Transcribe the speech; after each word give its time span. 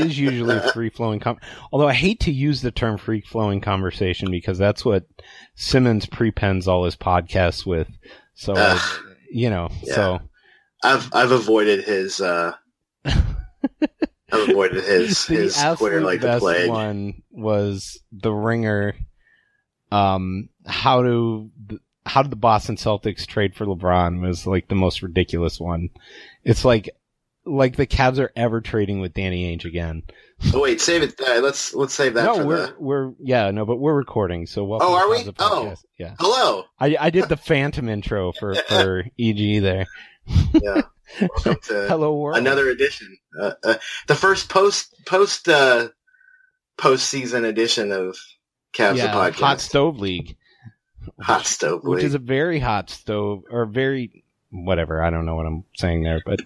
Is 0.00 0.18
usually 0.18 0.58
free 0.72 0.90
flowing. 0.90 1.20
Com- 1.20 1.38
Although 1.72 1.88
I 1.88 1.92
hate 1.94 2.20
to 2.20 2.32
use 2.32 2.62
the 2.62 2.70
term 2.70 2.98
free 2.98 3.20
flowing 3.20 3.60
conversation 3.60 4.30
because 4.30 4.58
that's 4.58 4.84
what 4.84 5.04
Simmons 5.54 6.06
prepends 6.06 6.66
all 6.68 6.84
his 6.84 6.96
podcasts 6.96 7.64
with. 7.66 7.88
So, 8.34 8.54
uh, 8.54 8.78
you 9.30 9.50
know, 9.50 9.68
Yeah. 9.82 9.94
so 9.94 10.20
I've 10.82 11.08
I've 11.12 11.30
avoided 11.32 11.84
his 11.84 12.20
uh 12.20 12.52
I've 14.32 14.48
avoided 14.48 14.84
his 14.84 15.26
the 15.26 15.34
his 15.34 15.62
Twitter 15.78 16.00
like 16.00 16.20
the 16.20 16.38
plague. 16.38 16.68
one 16.68 17.22
was 17.30 18.00
the 18.12 18.32
ringer. 18.32 18.94
Um, 19.92 20.48
how 20.66 21.02
to 21.02 21.50
how 22.06 22.22
did 22.22 22.30
the 22.32 22.36
Boston 22.36 22.76
Celtics 22.76 23.26
trade 23.26 23.54
for 23.54 23.66
LeBron 23.66 24.20
was 24.22 24.46
like 24.46 24.68
the 24.68 24.74
most 24.74 25.02
ridiculous 25.02 25.60
one. 25.60 25.90
It's 26.44 26.64
like 26.64 26.88
like 27.44 27.76
the 27.76 27.86
Cavs 27.86 28.18
are 28.18 28.30
ever 28.36 28.60
trading 28.60 29.00
with 29.00 29.14
Danny 29.14 29.56
Ainge 29.56 29.64
again. 29.64 30.02
Oh 30.54 30.60
wait, 30.60 30.80
save 30.80 31.02
it. 31.02 31.20
Uh, 31.20 31.40
let's 31.40 31.74
let's 31.74 31.94
save 31.94 32.14
that 32.14 32.24
no, 32.24 32.36
for 32.36 32.46
we're 32.46 32.66
the. 32.66 32.74
we're 32.78 33.12
yeah 33.18 33.50
no, 33.50 33.64
but 33.66 33.76
we're 33.76 33.94
recording. 33.94 34.46
So 34.46 34.64
welcome 34.64 34.88
Oh, 34.88 34.94
are 34.94 35.08
we? 35.10 35.30
Oh. 35.38 35.74
Yeah. 35.98 36.14
Hello. 36.18 36.64
I 36.78 36.96
I 36.98 37.10
did 37.10 37.28
the 37.28 37.36
Phantom 37.36 37.88
intro 37.88 38.32
for 38.32 38.54
for 38.68 39.04
EG 39.18 39.62
there. 39.62 39.86
Yeah. 40.52 40.82
Welcome 41.20 41.56
to 41.64 41.86
Hello 41.88 42.16
world. 42.16 42.38
another 42.38 42.68
edition. 42.68 43.18
Uh, 43.38 43.52
uh, 43.64 43.74
the 44.06 44.14
first 44.14 44.48
post 44.48 44.94
post 45.06 45.48
uh 45.48 45.88
postseason 46.78 47.44
edition 47.44 47.92
of 47.92 48.16
Cavs 48.74 48.96
yeah, 48.96 49.12
podcast. 49.12 49.34
hot 49.34 49.60
stove 49.60 49.98
league. 49.98 50.36
Hot 51.20 51.44
stove 51.44 51.82
which 51.82 51.98
league. 51.98 52.06
is 52.06 52.14
a 52.14 52.18
very 52.18 52.58
hot 52.60 52.90
stove 52.90 53.42
or 53.50 53.66
very 53.66 54.24
whatever. 54.50 55.02
I 55.02 55.10
don't 55.10 55.26
know 55.26 55.36
what 55.36 55.46
I'm 55.46 55.64
saying 55.76 56.02
there, 56.02 56.20
but 56.24 56.40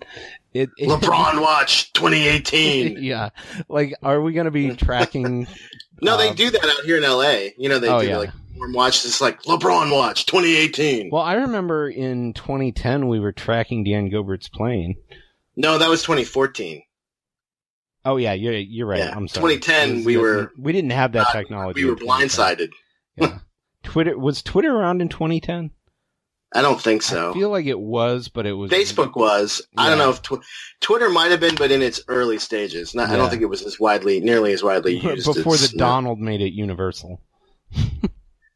it, 0.55 0.71
it 0.79 0.89
LeBron 0.89 1.41
watch 1.43 1.93
2018. 1.93 2.97
yeah, 3.03 3.31
like 3.69 3.95
are 4.03 4.21
we 4.23 4.33
going 4.33 4.47
to 4.47 4.51
be 4.51 4.75
tracking? 4.77 5.47
No, 6.01 6.17
they 6.17 6.29
Um, 6.31 6.35
do 6.37 6.51
that 6.51 6.65
out 6.65 6.85
here 6.85 6.97
in 6.97 7.03
LA. 7.03 7.51
You 7.59 7.69
know, 7.69 7.79
they 7.79 7.89
Oh, 7.89 8.01
do 8.01 8.07
yeah. 8.09 8.19
like 8.19 8.31
warm 8.57 8.73
watch. 8.73 9.05
It's 9.05 9.21
like 9.21 9.43
LeBron 9.43 9.93
watch 9.93 10.27
2018. 10.27 11.11
Well, 11.13 11.23
I 11.23 11.35
remember 11.35 11.89
in 11.89 12.33
2010 12.35 13.09
we 13.09 13.21
were 13.21 13.33
tracking 13.33 13.85
Dan 13.85 14.09
Gilbert's 14.09 14.49
plane. 14.49 14.95
no, 15.57 15.79
that 15.79 15.89
was 15.89 16.03
2014. 16.03 16.83
Oh 18.07 18.17
yeah, 18.19 18.33
you're 18.35 18.53
you're 18.53 18.87
right. 18.87 18.99
Yeah, 18.99 19.15
I'm 19.17 19.29
sorry. 19.29 19.57
2010 19.57 19.97
was- 19.97 20.05
we 20.07 20.17
were 20.19 20.53
we 20.59 20.73
didn't 20.73 20.91
have 20.93 21.13
that 21.13 21.21
not- 21.21 21.33
technology. 21.33 21.85
We 21.85 21.91
were 21.91 21.97
blindsided. 21.97 22.69
Yeah. 23.17 23.39
Twitter 23.83 24.19
was 24.19 24.43
Twitter 24.43 24.75
around 24.75 25.01
in 25.01 25.09
2010. 25.09 25.71
I 26.55 26.63
don't 26.63 26.81
think 26.81 27.03
so. 27.03 27.31
I 27.31 27.35
feel 27.35 27.51
like 27.51 27.67
it 27.67 27.79
was, 27.81 28.29
but 28.29 28.47
it 28.47 28.53
was 28.53 28.71
Facebook 28.71 29.17
was. 29.17 29.61
I 29.77 29.89
don't 29.89 29.99
know 29.99 30.11
if 30.11 30.23
tw- 30.23 30.45
Twitter 30.81 31.11
might 31.11 31.33
have 31.33 31.41
been, 31.41 31.57
but 31.57 31.71
in 31.73 31.83
its 31.83 32.01
early 32.09 32.39
stages. 32.39 32.95
Not, 32.95 33.11
I 33.11 33.17
don't 33.17 33.29
think 33.29 33.43
it 33.43 33.47
was 33.47 33.63
as 33.63 33.81
widely, 33.81 34.21
nearly 34.21 34.53
as 34.53 34.63
widely 34.63 34.97
used. 35.01 35.27
before 35.35 35.57
the 35.57 35.73
Donald 35.77 36.21
made 36.21 36.41
it 36.41 36.53
universal. 36.53 37.21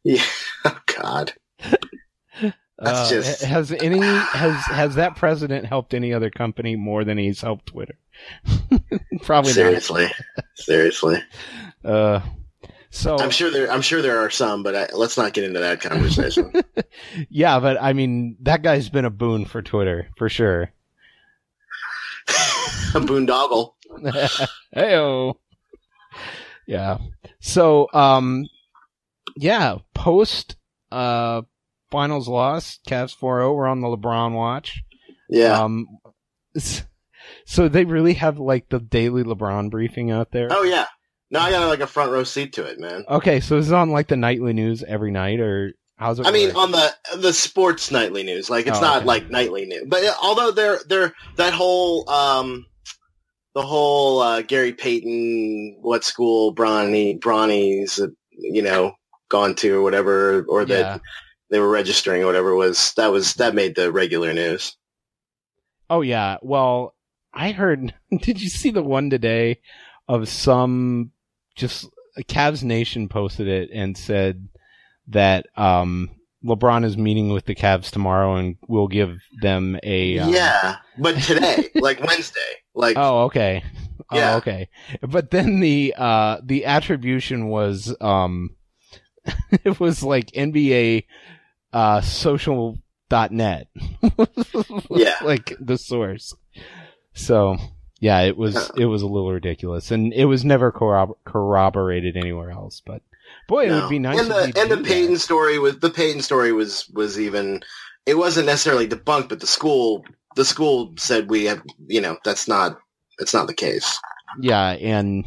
Yeah. 0.05 0.23
Oh 0.65 0.79
God. 0.97 1.33
That's 1.61 2.53
Uh, 2.81 3.11
just- 3.11 3.43
has 3.43 3.73
any 3.73 3.99
has 4.01 4.55
has 4.67 4.95
that 4.95 5.17
president 5.17 5.67
helped 5.67 5.93
any 5.93 6.15
other 6.15 6.31
company 6.31 6.77
more 6.77 7.03
than 7.05 7.19
he's 7.19 7.41
helped 7.41 7.67
Twitter? 7.67 7.99
Probably 9.23 9.53
Seriously. 9.53 10.07
Seriously. 10.55 11.21
Uh, 11.85 12.21
so 12.91 13.19
I'm 13.19 13.31
sure 13.31 13.51
there. 13.51 13.71
I'm 13.71 13.83
sure 13.83 14.03
there 14.03 14.19
are 14.19 14.31
some, 14.31 14.63
but 14.63 14.75
I, 14.75 14.89
let's 14.95 15.17
not 15.17 15.33
get 15.33 15.45
into 15.45 15.61
that 15.61 15.81
conversation. 15.83 16.53
yeah, 17.29 17.61
but 17.61 17.77
I 17.81 17.93
mean 17.93 18.37
that 18.41 18.63
guy's 18.63 18.89
been 18.89 19.05
a 19.05 19.11
boon 19.11 19.45
for 19.45 19.63
Twitter 19.63 20.09
for 20.17 20.29
sure. 20.29 20.73
A 22.95 23.01
boondoggle. 23.01 23.73
Heyo. 24.77 25.35
Yeah. 26.67 26.99
So 27.41 27.89
um, 27.93 28.47
yeah, 29.37 29.79
post 29.95 30.57
uh 30.91 31.43
finals 31.91 32.29
loss, 32.29 32.79
Cavs 32.87 33.17
4-0. 33.17 33.55
We're 33.55 33.67
on 33.67 33.81
the 33.81 33.89
LeBron 33.89 34.33
watch. 34.33 34.83
Yeah. 35.31 35.59
Um, 35.61 35.87
so 37.45 37.69
they 37.69 37.85
really 37.85 38.15
have 38.15 38.39
like 38.39 38.69
the 38.69 38.79
daily 38.81 39.23
LeBron 39.23 39.71
briefing 39.71 40.11
out 40.11 40.31
there. 40.33 40.49
oh 40.51 40.63
yeah. 40.63 40.87
No, 41.31 41.41
I 41.41 41.51
got 41.51 41.69
like 41.69 41.81
a 41.81 41.87
front 41.87 42.11
row 42.11 42.25
seat 42.25 42.55
to 42.55 42.65
it, 42.65 42.81
man. 42.81 43.05
Okay, 43.09 43.41
so 43.41 43.57
is 43.57 43.71
it 43.71 43.75
on 43.75 43.91
like 43.91 44.09
the 44.09 44.17
nightly 44.17 44.53
news 44.53 44.83
every 44.83 45.11
night, 45.11 45.41
or 45.41 45.73
how's 45.97 46.19
it? 46.19 46.27
I 46.27 46.31
mean, 46.31 46.49
work? 46.49 46.57
on 46.57 46.73
the 46.73 46.95
the 47.17 47.33
sports 47.33 47.91
nightly 47.91 48.23
news, 48.23 48.49
like 48.49 48.67
it's 48.67 48.79
Oh, 48.79 48.83
not 48.83 48.97
okay. 48.99 49.07
like 49.07 49.31
nightly 49.31 49.67
news, 49.67 49.85
but 49.87 50.03
uh, 50.05 50.15
although 50.23 50.51
they're 50.51 50.81
they're 50.89 51.15
that 51.37 51.53
whole 51.53 52.09
um 52.09 52.65
the 53.55 53.63
whole 53.63 54.21
uh, 54.21 54.43
Gary 54.43 54.73
Payton 54.73 55.79
what 55.83 56.05
school 56.05 56.55
Bronny 56.55 57.19
Bronny's 57.19 58.01
uh, 58.01 58.07
you 58.31 58.63
know 58.63 58.95
gone 59.29 59.55
to 59.57 59.77
or 59.77 59.83
whatever, 59.83 60.47
or 60.49 60.65
that 60.65 60.79
yeah. 60.79 60.99
they 61.51 61.59
were 61.59 61.69
registering 61.69 62.23
or 62.23 62.27
whatever 62.27 62.55
was 62.55 62.93
that 62.97 63.13
was 63.13 63.35
that 63.35 63.55
made 63.55 63.75
the 63.77 63.93
regular 63.93 64.33
news. 64.33 64.77
Oh 65.91 66.01
yeah. 66.01 66.39
Well, 66.41 66.95
I 67.35 67.53
heard. 67.53 67.95
Did 68.23 68.41
you 68.41 68.49
see 68.49 68.71
the 68.71 68.83
one 68.83 69.11
today 69.11 69.61
of 70.09 70.29
some 70.29 71.13
just 71.59 71.87
Cavs 72.29 72.63
Nation 72.63 73.09
posted 73.09 73.47
it 73.49 73.71
and 73.73 73.97
said 73.97 74.49
that 75.09 75.47
um 75.57 76.11
LeBron 76.45 76.85
is 76.85 76.97
meeting 76.97 77.31
with 77.31 77.47
the 77.47 77.55
Cavs 77.55 77.91
tomorrow 77.91 78.37
and 78.37 78.57
will 78.69 78.87
give 78.89 79.19
them 79.41 79.79
a 79.83 80.19
um, 80.21 80.33
yeah, 80.33 80.77
but 80.97 81.21
today, 81.23 81.69
like 81.75 82.01
Wednesday, 82.01 82.41
like 82.75 82.97
Oh, 82.97 83.25
okay. 83.25 83.63
Yeah. 84.13 84.35
Oh, 84.35 84.37
okay. 84.39 84.69
But 85.03 85.31
then 85.31 85.61
the 85.61 85.95
uh 85.99 86.39
the 86.43 86.65
attribution 86.65 87.49
was 87.49 87.95
um 88.01 88.57
it 89.65 89.79
was 89.81 90.03
like 90.03 90.31
NBA 90.31 91.05
uh 91.73 92.03
net, 93.31 93.67
Yeah. 94.91 95.17
like 95.23 95.55
the 95.61 95.77
source. 95.77 96.35
So, 97.15 97.57
yeah, 98.01 98.21
it 98.21 98.37
was 98.37 98.71
it 98.77 98.87
was 98.87 99.03
a 99.03 99.07
little 99.07 99.33
ridiculous 99.33 99.91
and 99.91 100.13
it 100.13 100.27
was 100.27 100.45
never 100.45 100.71
corrob- 100.73 101.17
corroborated 101.25 102.17
anywhere 102.17 102.51
else, 102.51 102.83
but 102.85 103.03
boy, 103.49 103.67
it 103.69 103.73
would 103.73 103.91
be 103.91 103.99
nice 103.99 104.21
And 104.21 104.31
the 104.31 104.61
and 104.61 104.71
the 104.71 104.77
do 104.77 105.09
that. 105.13 105.19
Story 105.19 105.59
was 105.59 105.79
the 105.79 105.91
Peyton 105.91 106.23
story 106.23 106.53
was 106.53 106.89
was 106.95 107.19
even 107.19 107.61
it 108.07 108.17
wasn't 108.17 108.47
necessarily 108.47 108.89
debunked, 108.89 109.29
but 109.29 109.41
the 109.41 109.47
school 109.47 110.05
the 110.37 110.45
school 110.45 110.95
said 110.97 111.31
we 111.31 111.45
have 111.47 111.63
you 111.87 112.01
know 112.01 112.17
that's 112.25 112.49
not 112.49 112.79
it's 113.19 113.35
not 113.35 113.47
the 113.47 113.55
case. 113.55 113.99
Yeah, 114.41 114.71
and 114.71 115.25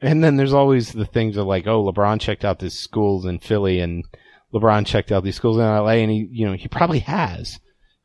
and 0.00 0.22
then 0.22 0.36
there's 0.36 0.52
always 0.52 0.92
the 0.92 1.06
things 1.06 1.36
of 1.36 1.46
like, 1.46 1.66
oh, 1.66 1.84
LeBron 1.84 2.20
checked 2.20 2.44
out 2.44 2.58
these 2.58 2.78
schools 2.78 3.24
in 3.24 3.38
Philly, 3.38 3.80
and 3.80 4.04
LeBron 4.52 4.86
checked 4.86 5.12
out 5.12 5.24
these 5.24 5.36
schools 5.36 5.56
in 5.56 5.62
LA, 5.62 5.88
and 5.88 6.10
he, 6.10 6.28
you 6.30 6.46
know, 6.46 6.54
he 6.54 6.68
probably 6.68 7.00
has, 7.00 7.58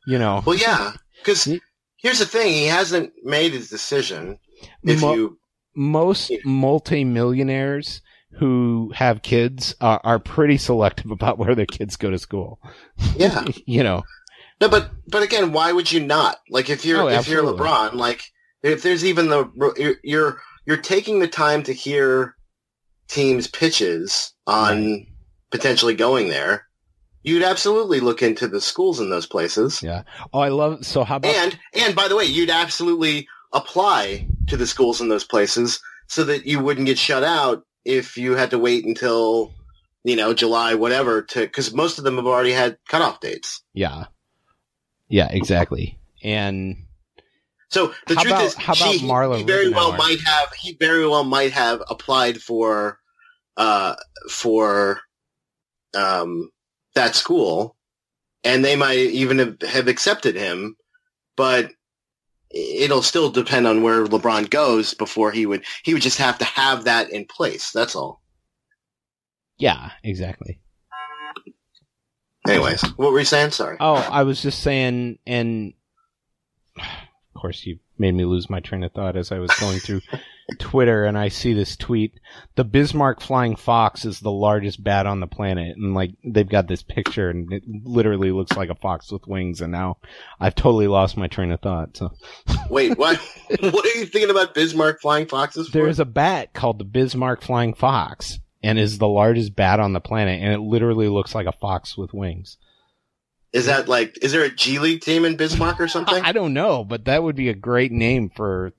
you 0.06 0.18
know, 0.18 0.42
Well, 0.44 0.56
yeah, 0.56 0.92
because 1.18 1.48
here's 2.02 2.18
the 2.18 2.26
thing: 2.26 2.52
he 2.52 2.66
hasn't 2.66 3.12
made 3.22 3.52
his 3.52 3.70
decision. 3.70 4.38
If 4.84 5.00
Mo- 5.00 5.14
you 5.14 5.38
most 5.74 6.30
multimillionaires 6.44 8.02
who 8.38 8.92
have 8.94 9.22
kids 9.22 9.74
are, 9.80 10.00
are 10.04 10.18
pretty 10.18 10.56
selective 10.58 11.10
about 11.10 11.38
where 11.38 11.54
their 11.54 11.66
kids 11.66 11.96
go 11.96 12.10
to 12.10 12.18
school. 12.18 12.60
yeah 13.16 13.44
you 13.66 13.82
know, 13.82 14.02
no, 14.60 14.68
but 14.68 14.90
but 15.08 15.22
again, 15.22 15.52
why 15.52 15.72
would 15.72 15.90
you 15.90 16.00
not? 16.00 16.36
Like 16.48 16.70
if 16.70 16.84
you're 16.84 17.02
Oh, 17.02 17.08
if 17.08 17.28
you're. 17.28 17.42
LeBron, 17.42 17.94
like 17.94 18.22
if 18.62 18.82
there's 18.82 19.04
even 19.04 19.28
the 19.28 19.50
you're 19.76 19.96
you're, 20.04 20.40
you're 20.66 20.76
taking 20.76 21.18
the 21.18 21.28
time 21.28 21.62
to 21.64 21.72
hear 21.72 22.36
teams' 23.08 23.48
pitches 23.48 24.32
on 24.46 25.06
potentially 25.50 25.94
going 25.94 26.28
there. 26.28 26.66
You'd 27.24 27.42
absolutely 27.44 28.00
look 28.00 28.22
into 28.22 28.48
the 28.48 28.60
schools 28.60 28.98
in 29.00 29.10
those 29.10 29.26
places. 29.26 29.82
yeah. 29.82 30.02
Oh, 30.32 30.40
I 30.40 30.48
love. 30.48 30.84
So 30.84 31.04
how 31.04 31.16
about? 31.16 31.34
And 31.34 31.58
and 31.74 31.94
by 31.94 32.08
the 32.08 32.16
way, 32.16 32.24
you'd 32.24 32.50
absolutely 32.50 33.28
apply 33.52 34.26
to 34.48 34.56
the 34.56 34.66
schools 34.66 35.00
in 35.00 35.08
those 35.08 35.24
places 35.24 35.80
so 36.08 36.24
that 36.24 36.46
you 36.46 36.58
wouldn't 36.60 36.86
get 36.86 36.98
shut 36.98 37.22
out 37.22 37.64
if 37.84 38.16
you 38.16 38.34
had 38.36 38.50
to 38.50 38.58
wait 38.58 38.84
until 38.84 39.52
you 40.04 40.16
know 40.16 40.34
July 40.34 40.74
whatever 40.74 41.22
to 41.22 41.40
because 41.40 41.72
most 41.72 41.98
of 41.98 42.04
them 42.04 42.16
have 42.16 42.26
already 42.26 42.52
had 42.52 42.76
cutoff 42.88 43.20
dates. 43.20 43.62
Yeah. 43.72 44.06
Yeah, 45.08 45.28
exactly. 45.30 45.98
And 46.24 46.76
So 47.68 47.92
the 48.06 48.14
How 48.16 48.22
truth 48.22 48.32
about- 48.34 48.44
is, 48.44 48.54
how 48.54 48.72
about 48.72 48.94
she, 48.94 49.06
Marla 49.06 49.36
he 49.38 49.44
very 49.44 49.68
well 49.70 49.92
might 49.92 50.20
have 50.24 50.52
he 50.58 50.74
very 50.80 51.06
well 51.06 51.24
might 51.24 51.52
have 51.52 51.82
applied 51.88 52.38
for 52.40 52.98
uh 53.56 53.94
for 54.30 55.00
um 55.94 56.50
that 56.94 57.14
school, 57.14 57.76
and 58.44 58.64
they 58.64 58.76
might 58.76 58.98
even 58.98 59.38
have, 59.38 59.62
have 59.62 59.88
accepted 59.88 60.36
him, 60.36 60.76
but 61.36 61.70
it'll 62.50 63.02
still 63.02 63.30
depend 63.30 63.66
on 63.66 63.82
where 63.82 64.04
LeBron 64.04 64.50
goes 64.50 64.94
before 64.94 65.30
he 65.32 65.46
would 65.46 65.64
he 65.84 65.94
would 65.94 66.02
just 66.02 66.18
have 66.18 66.38
to 66.38 66.44
have 66.44 66.84
that 66.84 67.10
in 67.10 67.24
place. 67.24 67.70
That's 67.72 67.96
all. 67.96 68.22
yeah, 69.58 69.90
exactly. 70.04 70.60
Anyways, 72.48 72.82
what 72.96 73.12
were 73.12 73.20
you 73.20 73.24
saying? 73.24 73.52
Sorry. 73.52 73.76
Oh, 73.78 73.94
I 73.94 74.24
was 74.24 74.42
just 74.42 74.60
saying, 74.62 75.18
and 75.26 75.74
of 76.78 77.40
course, 77.40 77.64
you 77.64 77.78
made 77.98 78.14
me 78.14 78.24
lose 78.24 78.50
my 78.50 78.60
train 78.60 78.82
of 78.82 78.92
thought 78.92 79.16
as 79.16 79.30
I 79.30 79.38
was 79.38 79.52
going 79.60 79.78
through 79.78 80.00
Twitter, 80.58 81.04
and 81.04 81.16
I 81.16 81.28
see 81.28 81.52
this 81.52 81.76
tweet: 81.76 82.18
"The 82.56 82.64
Bismarck 82.64 83.20
flying 83.20 83.56
fox 83.56 84.04
is 84.04 84.20
the 84.20 84.30
largest 84.30 84.82
bat 84.82 85.06
on 85.06 85.20
the 85.20 85.26
planet," 85.26 85.76
and 85.76 85.94
like 85.94 86.12
they've 86.24 86.48
got 86.48 86.68
this 86.68 86.82
picture, 86.82 87.30
and 87.30 87.52
it 87.52 87.62
literally 87.66 88.30
looks 88.30 88.56
like 88.56 88.70
a 88.70 88.74
fox 88.74 89.10
with 89.10 89.26
wings. 89.26 89.60
And 89.60 89.72
now 89.72 89.98
I've 90.40 90.54
totally 90.54 90.88
lost 90.88 91.16
my 91.16 91.28
train 91.28 91.52
of 91.52 91.60
thought. 91.60 91.96
So 91.96 92.12
Wait, 92.68 92.98
what? 92.98 93.18
what 93.60 93.86
are 93.86 93.98
you 93.98 94.06
thinking 94.06 94.30
about 94.30 94.54
Bismarck 94.54 95.00
flying 95.00 95.26
foxes? 95.26 95.68
For? 95.68 95.78
there's 95.78 96.00
a 96.00 96.04
bat 96.04 96.52
called 96.52 96.78
the 96.78 96.84
Bismarck 96.84 97.42
flying 97.42 97.74
fox, 97.74 98.40
and 98.62 98.78
is 98.78 98.98
the 98.98 99.08
largest 99.08 99.54
bat 99.54 99.80
on 99.80 99.92
the 99.92 100.00
planet, 100.00 100.42
and 100.42 100.52
it 100.52 100.60
literally 100.60 101.08
looks 101.08 101.34
like 101.34 101.46
a 101.46 101.52
fox 101.52 101.96
with 101.96 102.12
wings. 102.12 102.56
Is 103.52 103.66
that 103.66 103.86
like? 103.86 104.18
Is 104.22 104.32
there 104.32 104.44
a 104.44 104.50
G 104.50 104.78
League 104.78 105.02
team 105.02 105.24
in 105.24 105.36
Bismarck 105.36 105.78
or 105.78 105.88
something? 105.88 106.20
I 106.24 106.32
don't 106.32 106.54
know, 106.54 106.84
but 106.84 107.04
that 107.04 107.22
would 107.22 107.36
be 107.36 107.48
a 107.48 107.54
great 107.54 107.92
name 107.92 108.30
for 108.34 108.72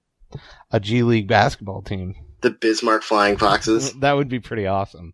a 0.71 0.80
G 0.80 1.03
League 1.03 1.27
basketball 1.27 1.81
team. 1.81 2.15
the 2.41 2.51
Bismarck 2.51 3.03
Flying 3.03 3.38
Foxes. 3.38 3.94
That 4.00 4.13
would 4.13 4.30
be 4.30 4.39
pretty 4.39 4.68
awesome. 4.68 5.13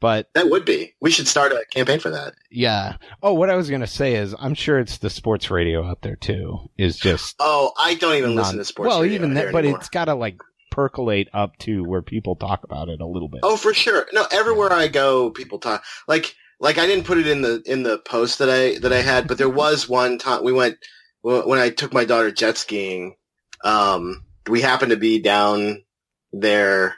But 0.00 0.30
That 0.34 0.48
would 0.48 0.64
be. 0.64 0.94
We 1.02 1.10
should 1.10 1.28
start 1.28 1.52
a 1.52 1.62
campaign 1.70 2.00
for 2.00 2.08
that. 2.10 2.32
yeah. 2.50 2.96
Oh, 3.22 3.34
what 3.34 3.50
I 3.50 3.54
was 3.56 3.68
going 3.68 3.82
to 3.82 3.86
say 3.86 4.14
is 4.14 4.34
I'm 4.38 4.54
sure 4.54 4.78
it's 4.78 4.96
the 4.98 5.10
sports 5.10 5.50
radio 5.50 5.84
out 5.86 6.00
there 6.00 6.16
too. 6.16 6.70
Is 6.78 6.96
just 6.96 7.36
Oh, 7.38 7.72
I 7.78 7.94
don't 7.96 8.14
even 8.16 8.30
non- 8.34 8.44
listen 8.44 8.58
to 8.58 8.64
sports. 8.64 8.88
Well, 8.88 9.02
radio 9.02 9.14
even 9.16 9.34
that, 9.34 9.52
but 9.52 9.58
anymore. 9.64 9.78
it's 9.80 9.90
got 9.90 10.06
to 10.06 10.14
like 10.14 10.40
percolate 10.70 11.28
up 11.34 11.56
to 11.58 11.82
where 11.84 12.00
people 12.00 12.34
talk 12.36 12.64
about 12.64 12.88
it 12.88 13.00
a 13.02 13.06
little 13.06 13.28
bit. 13.28 13.40
Oh, 13.42 13.56
for 13.58 13.74
sure. 13.74 14.06
No, 14.14 14.24
everywhere 14.30 14.72
I 14.72 14.88
go, 14.88 15.30
people 15.30 15.58
talk 15.58 15.84
like 16.08 16.34
like 16.60 16.78
I 16.78 16.86
didn't 16.86 17.04
put 17.04 17.18
it 17.18 17.26
in 17.26 17.42
the 17.42 17.62
in 17.66 17.82
the 17.82 17.98
post 17.98 18.38
that 18.38 18.48
I 18.48 18.78
that 18.78 18.92
I 18.94 19.02
had, 19.02 19.28
but 19.28 19.36
there 19.36 19.48
was 19.64 19.86
one 19.86 20.16
time 20.16 20.44
we 20.44 20.52
went 20.52 20.78
when 21.22 21.58
I 21.58 21.68
took 21.68 21.92
my 21.92 22.06
daughter 22.06 22.30
jet 22.30 22.56
skiing. 22.56 23.16
Um, 23.62 24.24
we 24.50 24.60
happened 24.60 24.90
to 24.90 24.96
be 24.96 25.20
down 25.20 25.82
there 26.32 26.96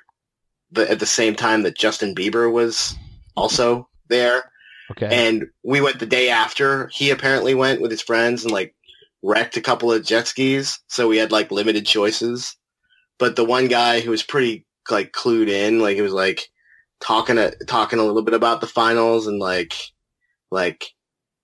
the, 0.72 0.90
at 0.90 0.98
the 0.98 1.06
same 1.06 1.36
time 1.36 1.62
that 1.62 1.76
Justin 1.76 2.14
Bieber 2.14 2.50
was 2.50 2.96
also 3.36 3.88
there. 4.08 4.50
okay. 4.90 5.28
And 5.28 5.46
we 5.62 5.80
went 5.80 6.00
the 6.00 6.06
day 6.06 6.30
after. 6.30 6.88
He 6.88 7.10
apparently 7.10 7.54
went 7.54 7.80
with 7.80 7.90
his 7.90 8.02
friends 8.02 8.44
and 8.44 8.52
like 8.52 8.74
wrecked 9.22 9.56
a 9.56 9.62
couple 9.62 9.92
of 9.92 10.04
jet 10.04 10.26
skis. 10.26 10.80
So 10.88 11.08
we 11.08 11.18
had 11.18 11.32
like 11.32 11.50
limited 11.50 11.86
choices. 11.86 12.56
But 13.18 13.36
the 13.36 13.44
one 13.44 13.68
guy 13.68 14.00
who 14.00 14.10
was 14.10 14.22
pretty 14.22 14.66
like 14.90 15.12
clued 15.12 15.48
in, 15.48 15.78
like 15.78 15.96
he 15.96 16.02
was 16.02 16.12
like 16.12 16.48
talking 17.00 17.38
a, 17.38 17.52
talking 17.66 17.98
a 17.98 18.04
little 18.04 18.22
bit 18.22 18.34
about 18.34 18.60
the 18.60 18.66
finals 18.66 19.26
and 19.26 19.38
like 19.38 19.74
like 20.50 20.86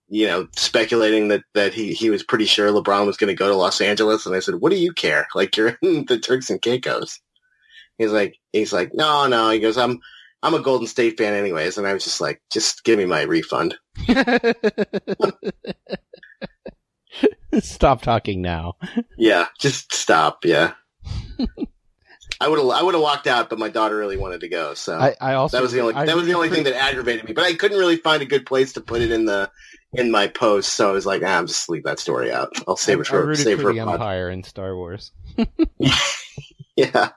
you 0.09 0.27
know 0.27 0.49
speculating 0.57 1.29
that 1.29 1.43
that 1.55 1.75
he 1.75 1.93
he 1.93 2.11
was 2.11 2.23
pretty 2.23 2.47
sure 2.47 2.71
LeBron 2.71 3.07
was 3.07 3.17
going 3.17 3.29
to 3.29 3.35
go 3.35 3.49
to 3.49 3.57
Los 3.57 3.81
Angeles. 3.81 4.27
And 4.27 4.35
I 4.35 4.41
said, 4.41 4.57
"What 4.57 4.71
do 4.71 4.79
you 4.79 4.93
care? 4.93 5.27
Like 5.35 5.57
you're 5.57 5.79
in 5.83 6.07
the 6.07 6.19
Turks 6.19 6.51
and 6.51 6.61
Caicos." 6.61 7.21
He's 7.99 8.13
like 8.13 8.37
he's 8.53 8.73
like, 8.73 8.93
"No, 8.95 9.27
no." 9.27 9.51
He 9.51 9.61
goes, 9.61 9.79
"I'm." 9.79 10.01
I'm 10.41 10.55
a 10.55 10.61
Golden 10.61 10.87
State 10.87 11.19
fan 11.19 11.35
anyways, 11.35 11.79
and 11.79 11.87
I 11.87 11.93
was 11.93 12.05
just 12.05 12.21
like, 12.21 12.41
just 12.53 12.85
give 12.85 12.97
me 12.97 13.07
my 13.07 13.23
refund. 13.23 13.75
Stop 17.59 18.03
talking 18.03 18.41
now. 18.41 18.75
Yeah, 19.17 19.47
just 19.59 19.93
stop. 19.93 20.45
Yeah. 20.45 20.75
I 22.41 22.49
would 22.49 22.59
have 22.59 22.69
I 22.69 22.83
would 22.83 22.95
have 22.95 23.03
walked 23.03 23.27
out, 23.27 23.51
but 23.51 23.59
my 23.59 23.69
daughter 23.69 23.97
really 23.97 24.17
wanted 24.17 24.41
to 24.43 24.49
go, 24.49 24.75
so 24.75 24.97
I, 24.99 25.15
I 25.21 25.35
also 25.35 25.57
that 25.57 25.63
was 25.63 25.73
the 25.73 25.81
only 25.81 25.95
I 25.95 26.07
that 26.07 26.17
was 26.17 26.27
the 26.27 26.35
only 26.35 26.51
thing 26.51 26.65
that 26.65 26.75
aggravated 26.75 27.25
me. 27.25 27.33
But 27.33 27.45
I 27.45 27.55
couldn't 27.55 27.79
really 27.79 27.97
find 27.97 28.23
a 28.23 28.27
good 28.27 28.47
place 28.47 28.75
to 28.75 28.81
put 28.81 29.01
it 29.03 29.11
in 29.11 29.25
the 29.25 29.51
in 29.93 30.11
my 30.11 30.29
post, 30.29 30.75
so 30.75 30.89
I 30.89 30.93
was 30.93 31.07
like, 31.07 31.23
ah, 31.25 31.39
I'm 31.39 31.47
just 31.47 31.69
leave 31.69 31.85
that 31.85 31.99
story 31.99 32.31
out. 32.33 32.53
I'll 32.69 32.77
save 32.77 33.01
it 33.01 33.07
for 33.07 33.35
save 33.35 33.57
for 33.57 33.63
for 33.69 33.73
the 33.73 33.81
pod. 33.81 33.95
Empire 33.95 34.31
in 34.31 34.45
Star 34.45 34.77
Wars. 34.77 35.13
Yeah. 36.79 37.11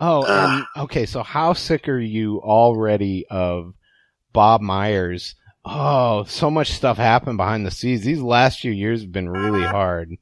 Oh, 0.00 0.22
Ugh. 0.24 0.64
and, 0.76 0.84
okay. 0.84 1.06
So 1.06 1.22
how 1.22 1.52
sick 1.52 1.88
are 1.88 1.98
you 1.98 2.40
already 2.42 3.24
of 3.30 3.72
Bob 4.32 4.60
Myers? 4.60 5.36
Oh, 5.64 6.24
so 6.24 6.50
much 6.50 6.72
stuff 6.72 6.96
happened 6.96 7.36
behind 7.36 7.64
the 7.64 7.70
scenes. 7.70 8.02
These 8.02 8.20
last 8.20 8.58
few 8.58 8.72
years 8.72 9.02
have 9.02 9.12
been 9.12 9.28
really 9.28 9.62
hard. 9.62 10.16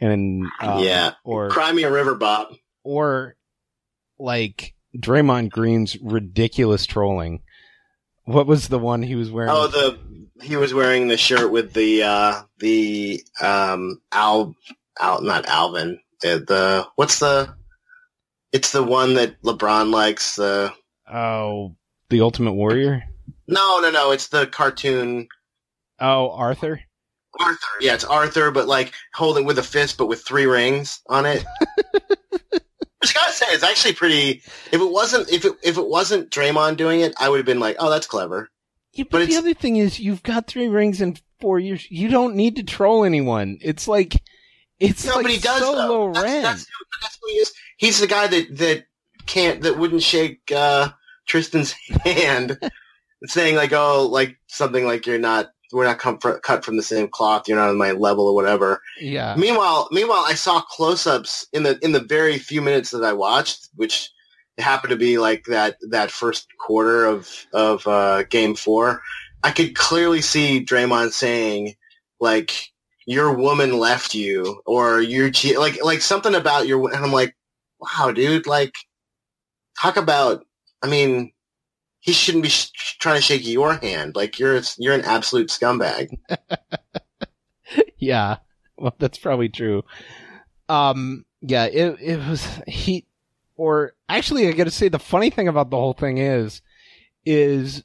And 0.00 0.44
um, 0.60 0.82
Yeah. 0.82 1.12
or 1.22 1.50
Cry 1.50 1.72
me 1.72 1.84
a 1.84 1.90
river, 1.92 2.16
Bob. 2.16 2.48
Or 2.88 3.36
like 4.18 4.74
Draymond 4.96 5.50
Green's 5.50 5.98
ridiculous 6.00 6.86
trolling. 6.86 7.42
What 8.24 8.46
was 8.46 8.68
the 8.68 8.78
one 8.78 9.02
he 9.02 9.14
was 9.14 9.30
wearing? 9.30 9.50
Oh, 9.52 9.66
the 9.66 9.98
he 10.42 10.56
was 10.56 10.72
wearing 10.72 11.08
the 11.08 11.18
shirt 11.18 11.50
with 11.52 11.74
the 11.74 12.02
uh 12.02 12.42
the 12.58 13.22
um 13.42 14.00
Al 14.12 14.54
Al 14.98 15.20
not 15.20 15.46
Alvin 15.46 16.00
the, 16.22 16.42
the 16.46 16.86
what's 16.96 17.18
the 17.18 17.54
it's 18.52 18.72
the 18.72 18.82
one 18.82 19.14
that 19.14 19.40
LeBron 19.42 19.90
likes 19.92 20.36
the 20.36 20.72
oh, 21.12 21.76
the 22.08 22.22
Ultimate 22.22 22.54
Warrior. 22.54 23.02
no 23.46 23.80
no 23.80 23.90
no 23.90 24.12
it's 24.12 24.28
the 24.28 24.46
cartoon 24.46 25.28
Oh, 26.00 26.30
Arthur. 26.30 26.80
Arthur 27.38 27.66
yeah 27.80 27.94
it's 27.94 28.04
Arthur 28.04 28.50
but 28.50 28.66
like 28.66 28.92
holding 29.14 29.44
with 29.44 29.58
a 29.58 29.62
fist 29.62 29.98
but 29.98 30.06
with 30.06 30.22
three 30.22 30.46
rings 30.46 31.00
on 31.08 31.26
it. 31.26 31.44
I 33.00 33.06
just 33.06 33.14
gotta 33.14 33.32
say 33.32 33.46
it's 33.50 33.62
actually 33.62 33.94
pretty. 33.94 34.42
If 34.72 34.80
it 34.80 34.90
wasn't 34.90 35.30
if 35.30 35.44
it 35.44 35.52
if 35.62 35.78
it 35.78 35.86
wasn't 35.86 36.30
Draymond 36.30 36.76
doing 36.76 37.00
it, 37.00 37.14
I 37.18 37.28
would 37.28 37.36
have 37.38 37.46
been 37.46 37.60
like, 37.60 37.76
oh, 37.78 37.90
that's 37.90 38.06
clever. 38.06 38.48
Yeah, 38.92 39.04
But 39.10 39.20
but, 39.20 39.28
the 39.28 39.36
other 39.36 39.54
thing 39.54 39.76
is, 39.76 40.00
you've 40.00 40.22
got 40.22 40.46
three 40.46 40.66
rings 40.68 41.00
in 41.00 41.16
four 41.40 41.58
years. 41.60 41.88
You 41.90 42.08
don't 42.08 42.34
need 42.34 42.56
to 42.56 42.62
troll 42.64 43.04
anyone. 43.04 43.58
It's 43.60 43.86
like, 43.86 44.20
it's 44.80 45.04
No, 45.06 45.14
like 45.14 45.22
but 45.24 45.30
he 45.32 45.38
does 45.38 45.60
so 45.60 45.74
though. 45.76 45.86
low 46.06 46.12
That's, 46.12 46.24
rent. 46.24 46.42
that's, 46.42 46.66
that's 47.02 47.18
who 47.22 47.28
he 47.28 47.34
is. 47.36 47.52
He's 47.76 48.00
the 48.00 48.06
guy 48.08 48.26
that 48.26 48.56
that 48.56 48.84
can't 49.26 49.60
that 49.62 49.78
wouldn't 49.78 50.02
shake 50.02 50.50
uh, 50.50 50.88
Tristan's 51.26 51.72
hand, 52.04 52.58
saying 53.26 53.54
like, 53.54 53.72
oh, 53.72 54.06
like 54.10 54.36
something 54.48 54.84
like 54.84 55.06
you're 55.06 55.18
not. 55.18 55.50
We're 55.72 55.84
not 55.84 55.98
com- 55.98 56.18
cut 56.18 56.64
from 56.64 56.76
the 56.76 56.82
same 56.82 57.08
cloth. 57.08 57.46
You're 57.46 57.58
not 57.58 57.68
on 57.68 57.76
my 57.76 57.92
level 57.92 58.26
or 58.26 58.34
whatever. 58.34 58.80
yeah. 59.00 59.34
Meanwhile, 59.36 59.88
meanwhile, 59.92 60.24
I 60.26 60.34
saw 60.34 60.60
close-ups 60.60 61.46
in 61.52 61.62
the 61.62 61.78
in 61.82 61.92
the 61.92 62.00
very 62.00 62.38
few 62.38 62.62
minutes 62.62 62.90
that 62.90 63.04
I 63.04 63.12
watched, 63.12 63.68
which 63.76 64.10
happened 64.58 64.90
to 64.90 64.96
be 64.96 65.18
like 65.18 65.44
that 65.44 65.76
that 65.90 66.10
first 66.10 66.48
quarter 66.58 67.04
of 67.04 67.28
of 67.52 67.86
uh, 67.86 68.22
Game 68.24 68.54
Four. 68.54 69.02
I 69.42 69.50
could 69.50 69.74
clearly 69.76 70.20
see 70.20 70.64
Draymond 70.64 71.12
saying 71.12 71.74
like 72.18 72.52
your 73.06 73.32
woman 73.32 73.78
left 73.78 74.14
you 74.14 74.60
or 74.66 75.00
you're 75.00 75.30
like 75.58 75.82
like 75.84 76.00
something 76.00 76.34
about 76.34 76.66
your 76.66 76.92
and 76.92 77.04
I'm 77.04 77.12
like 77.12 77.34
wow 77.80 78.10
dude 78.10 78.46
like 78.46 78.74
talk 79.80 79.96
about 79.96 80.44
I 80.82 80.88
mean 80.88 81.32
he 82.00 82.12
shouldn't 82.12 82.42
be 82.44 82.48
sh- 82.48 82.96
trying 82.98 83.16
to 83.16 83.22
shake 83.22 83.46
your 83.46 83.74
hand 83.74 84.14
like 84.16 84.38
you're 84.38 84.60
you're 84.78 84.94
an 84.94 85.04
absolute 85.04 85.48
scumbag 85.48 86.16
Yeah. 87.98 88.36
Well, 88.76 88.94
that's 88.98 89.18
probably 89.18 89.48
true. 89.48 89.84
Um, 90.68 91.24
yeah, 91.40 91.64
it, 91.64 91.96
it 92.00 92.16
was, 92.28 92.46
he, 92.66 93.06
or 93.56 93.94
actually, 94.08 94.46
I 94.48 94.52
gotta 94.52 94.70
say, 94.70 94.88
the 94.88 94.98
funny 94.98 95.30
thing 95.30 95.48
about 95.48 95.70
the 95.70 95.76
whole 95.76 95.92
thing 95.94 96.18
is, 96.18 96.62
is 97.26 97.82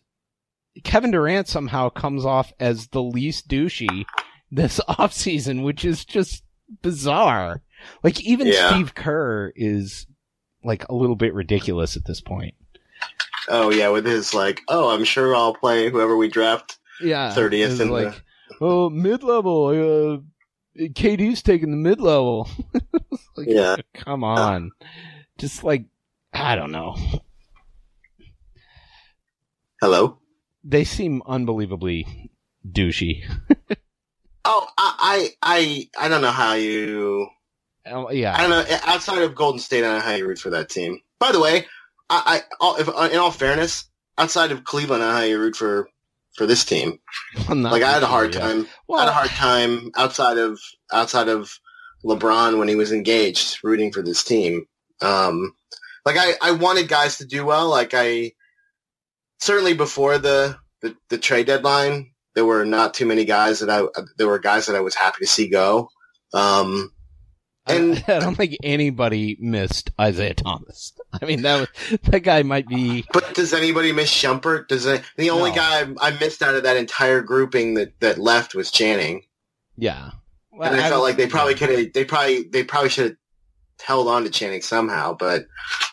Kevin 0.84 1.12
Durant 1.12 1.48
somehow 1.48 1.90
comes 1.90 2.26
off 2.26 2.54
as 2.60 2.88
the 2.88 3.02
least 3.02 3.48
douchey 3.48 4.06
this 4.52 4.80
offseason, 4.88 5.64
which 5.64 5.84
is 5.84 6.06
just 6.06 6.44
bizarre. 6.82 7.62
Like, 8.04 8.22
even 8.22 8.48
Yeah. 8.48 8.70
Steve 8.70 8.94
Kerr 8.96 9.52
is 9.56 10.06
like 10.64 10.88
a 10.88 10.94
little 10.96 11.16
bit 11.16 11.34
ridiculous 11.34 11.98
at 11.98 12.06
this 12.06 12.22
point. 12.22 12.54
Oh 13.50 13.72
yeah 13.72 13.90
with 13.90 14.06
his 14.06 14.34
like 14.34 14.62
oh 14.68 14.90
I'm 14.90 15.04
sure 15.04 15.36
I'll 15.36 15.54
play 15.54 15.90
whoever 15.90 16.16
we 16.18 16.28
draft 16.30 16.78
Yeah. 17.02 17.34
30th 17.36 17.72
and 17.72 17.82
in 17.82 17.88
the- 17.88 17.94
like, 17.94 18.22
oh, 18.62 18.90
mid 18.90 19.24
level, 19.24 19.68
uh, 19.68 20.80
KD's 20.80 21.42
taking 21.42 21.72
the 21.72 21.78
mid 21.78 22.00
level. 22.02 22.50
like, 23.38 23.48
Yeah. 23.48 23.76
Come 23.94 24.24
on. 24.24 24.72
Just 25.38 25.64
like, 25.64 25.86
I 26.34 26.56
don't 26.56 26.72
know. 26.72 26.96
Hello. 29.82 30.18
They 30.64 30.84
seem 30.84 31.22
unbelievably 31.26 32.32
douchey. 32.70 33.24
Oh, 34.46 34.68
I, 34.78 35.30
I, 35.42 35.90
I, 35.98 36.06
I 36.06 36.08
don't 36.10 36.20
know 36.22 36.30
how 36.30 36.56
you. 36.56 37.30
Oh, 37.86 38.10
I 38.10 38.36
don't 38.42 38.50
know. 38.50 38.66
Outside 38.84 39.22
of 39.22 39.36
Golden 39.36 39.58
State, 39.58 39.86
I 39.86 39.88
don't 39.88 39.94
know 40.00 40.02
how 40.02 40.16
you 40.16 40.28
root 40.28 40.38
for 40.38 40.50
that 40.50 40.68
team. 40.68 41.00
By 41.18 41.32
the 41.32 41.40
way, 41.40 41.66
I, 42.14 42.38
I 42.38 42.42
all, 42.60 42.76
if, 42.78 42.88
in 42.88 43.20
all 43.20 43.32
fairness, 43.32 43.86
outside 44.18 44.52
of 44.52 44.64
Cleveland, 44.64 45.04
I 45.04 45.08
don't 45.08 45.16
know 45.16 45.20
how 45.20 45.26
you 45.26 45.40
root 45.40 45.56
for 45.56 45.90
for 46.36 46.46
this 46.46 46.66
team. 46.66 47.00
Like 47.50 47.84
I 47.84 47.92
had 47.92 48.04
a 48.04 48.08
hard 48.08 48.34
sure, 48.34 48.42
yeah. 48.42 48.48
time. 48.48 48.68
I 48.92 49.00
had 49.00 49.10
a 49.10 49.14
hard 49.14 49.30
time 49.30 49.92
outside 49.96 50.38
of 50.38 50.60
outside 50.92 51.30
of 51.30 51.52
LeBron 52.04 52.60
when 52.60 52.68
he 52.68 52.76
was 52.76 52.92
engaged, 52.92 53.60
rooting 53.64 53.92
for 53.92 54.02
this 54.02 54.24
team. 54.24 54.66
Um, 55.02 55.54
like 56.06 56.18
I, 56.18 56.34
I 56.42 56.52
wanted 56.52 56.88
guys 56.88 57.18
to 57.18 57.26
do 57.26 57.46
well. 57.46 57.70
Like 57.70 57.94
I 57.94 58.34
certainly 59.40 59.74
before 59.74 60.18
the, 60.18 60.58
the 60.82 60.96
the 61.10 61.18
trade 61.18 61.48
deadline, 61.48 62.12
there 62.36 62.46
were 62.46 62.66
not 62.66 62.94
too 62.94 63.06
many 63.06 63.26
guys 63.26 63.60
that 63.60 63.70
I 63.70 63.86
there 64.18 64.28
were 64.28 64.40
guys 64.40 64.68
that 64.68 64.76
I 64.76 64.82
was 64.82 64.96
happy 64.96 65.18
to 65.22 65.28
see 65.28 65.50
go. 65.50 65.90
Um, 66.34 66.92
and- 67.68 68.04
I, 68.08 68.20
don't 68.20 68.36
think 68.36 68.58
anybody 68.64 69.38
missed 69.40 69.92
Isaiah 70.00 70.34
Thomas. 70.34 70.94
I 71.22 71.26
mean, 71.26 71.42
that 71.44 71.60
was, 71.62 72.00
that 72.04 72.20
guy 72.22 72.44
might 72.44 72.68
be. 72.68 73.06
but 73.14 73.34
does 73.36 73.54
anybody 73.54 73.92
miss 73.92 74.10
Shumpert? 74.12 74.68
Does 74.68 74.86
it, 74.86 75.04
the 75.18 75.30
only 75.30 75.52
No. 75.52 75.56
guy 75.56 75.88
I 76.02 76.12
missed 76.20 76.42
out 76.42 76.56
of 76.56 76.64
that 76.64 76.78
entire 76.78 77.22
grouping 77.22 77.76
that, 77.76 78.00
that 78.00 78.18
left 78.18 78.56
was 78.56 78.72
Channing? 78.72 79.24
Yeah. 79.78 80.12
Well, 80.52 80.72
and 80.72 80.80
I, 80.82 80.90
felt 80.90 81.02
was- 81.02 81.10
like 81.12 81.18
they 81.18 81.28
probably 81.28 81.56
could 81.56 81.70
have. 81.70 81.94
They 81.94 82.06
probably 82.06 82.44
they 82.44 82.64
probably 82.64 82.90
should 82.90 83.06
have 83.08 83.18
held 83.82 84.08
on 84.08 84.24
to 84.24 84.30
Channing 84.30 84.62
somehow. 84.62 85.14
But 85.14 85.46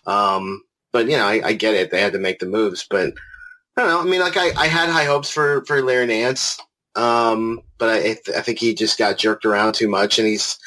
um, 0.07 0.63
but 0.93 1.07
you 1.07 1.17
know, 1.17 1.25
I, 1.25 1.41
I 1.43 1.53
get 1.55 1.75
it. 1.75 1.91
They 1.91 2.01
had 2.03 2.13
to 2.13 2.19
make 2.19 2.41
the 2.41 2.47
moves. 2.47 2.87
But 2.89 3.15
I 3.77 3.83
don't 3.83 3.89
know. 3.89 4.01
I 4.01 4.05
mean, 4.05 4.21
like 4.21 4.37
I, 4.37 4.51
I 4.61 4.67
had 4.67 4.91
high 4.91 5.05
hopes 5.05 5.31
for 5.31 5.65
for 5.65 5.81
Larry 5.83 6.07
Nance. 6.07 6.61
Um, 6.97 7.61
but 7.79 7.89
I 7.89 7.97
I 7.99 8.01
th- 8.03 8.37
I 8.37 8.41
think 8.43 8.59
he 8.59 8.75
just 8.75 8.99
got 8.99 9.19
jerked 9.19 9.45
around 9.45 9.75
too 9.75 9.89
much, 9.89 10.19
and 10.19 10.27
he's 10.27 10.59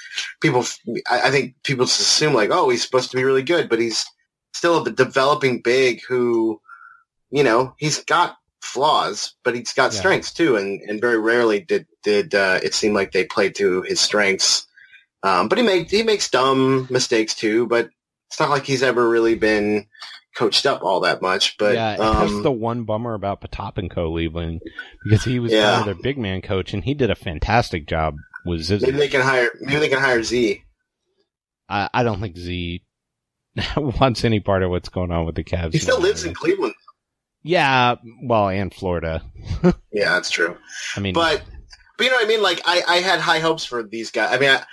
people. 0.42 0.65
I, 1.10 1.24
I 1.27 1.32
think 1.32 1.56
people 1.63 1.86
just 1.86 2.00
assume 2.00 2.34
like, 2.34 2.50
oh, 2.51 2.70
he's 2.70 2.82
supposed 2.84 3.12
to 3.12 3.18
be 3.18 3.24
really 3.24 3.44
good, 3.44 3.70
but 3.70 3.80
he's 3.80 4.06
still 4.53 4.86
a 4.86 4.92
developing 4.92 5.62
big 5.62 6.01
who, 6.08 6.62
you 7.32 7.44
know, 7.44 7.75
he's 7.77 8.03
got 8.06 8.38
flaws, 8.62 9.36
but 9.44 9.56
he's 9.56 9.74
got 9.74 9.94
Yeah. 9.94 10.00
strengths 10.00 10.32
too, 10.34 10.56
and 10.56 10.82
and 10.82 11.01
very 11.01 11.20
rarely 11.20 11.60
did 11.60 11.88
did 12.03 12.34
uh, 12.34 12.60
it 12.63 12.74
seem 12.74 12.94
like 12.94 13.12
they 13.12 13.25
played 13.25 13.56
to 13.56 13.82
his 13.82 14.00
strengths. 14.00 14.65
Um, 15.24 15.48
but 15.50 15.58
he 15.58 15.63
make 15.63 15.89
he 15.92 16.03
makes 16.03 16.30
dumb 16.30 16.88
mistakes 16.89 17.34
too, 17.36 17.68
but 17.68 17.89
it's 18.30 18.39
not 18.39 18.50
like 18.50 18.65
he's 18.65 18.84
ever 18.84 19.08
really 19.08 19.36
been 19.36 19.88
coached 20.36 20.66
up 20.66 20.84
all 20.84 21.02
that 21.02 21.22
much. 21.22 21.58
But 21.58 21.75
yeah, 21.75 21.96
that's 21.98 22.32
um, 22.32 22.44
the 22.44 22.52
one 22.52 22.84
bummer 22.84 23.13
about 23.13 23.42
Potapenko 23.42 24.12
leaving 24.12 24.60
because 25.04 25.24
he 25.24 25.40
was 25.40 25.52
Yeah. 25.52 25.72
kind 25.78 25.80
of 25.82 25.86
their 25.86 26.02
big 26.02 26.18
man 26.18 26.42
coach 26.42 26.74
and 26.74 26.84
he 26.84 26.94
did 26.94 27.10
a 27.12 27.16
fantastic 27.16 27.88
job 27.88 28.16
with 28.46 28.70
maybe 28.70 28.92
they 28.98 29.08
can 29.08 29.22
hire 29.22 29.50
maybe 29.62 29.80
they 29.80 29.90
can 29.90 30.00
hire 30.00 30.22
Z. 30.24 30.63
I, 31.70 31.90
I 31.94 32.04
don't 32.04 32.20
think 32.20 32.38
Z 32.38 32.84
wants 33.78 34.25
any 34.25 34.40
part 34.40 34.63
of 34.63 34.70
what's 34.70 34.90
going 34.90 35.12
on 35.12 35.25
with 35.25 35.36
the 35.36 35.44
Cavs. 35.44 35.74
He 35.74 35.80
still 35.80 36.00
lives 36.00 36.24
in 36.25 36.34
Cleveland. 36.34 36.74
Yeah, 37.44 37.96
well, 38.24 38.48
and 38.50 38.74
Florida. 38.74 39.22
Yeah, 39.92 40.13
that's 40.16 40.32
true. 40.32 40.58
I 40.96 41.00
mean, 41.02 41.13
But 41.13 41.44
but 41.98 42.06
you 42.06 42.10
know 42.10 42.18
what 42.18 42.25
I 42.25 42.28
mean? 42.28 42.42
Like 42.42 42.62
I, 42.66 42.82
I 42.88 42.96
had 42.98 43.20
high 43.20 43.40
hopes 43.40 43.63
for 43.63 43.84
these 43.84 44.10
guys. 44.10 44.34
I 44.34 44.40
mean 44.40 44.50
I, 44.50 44.63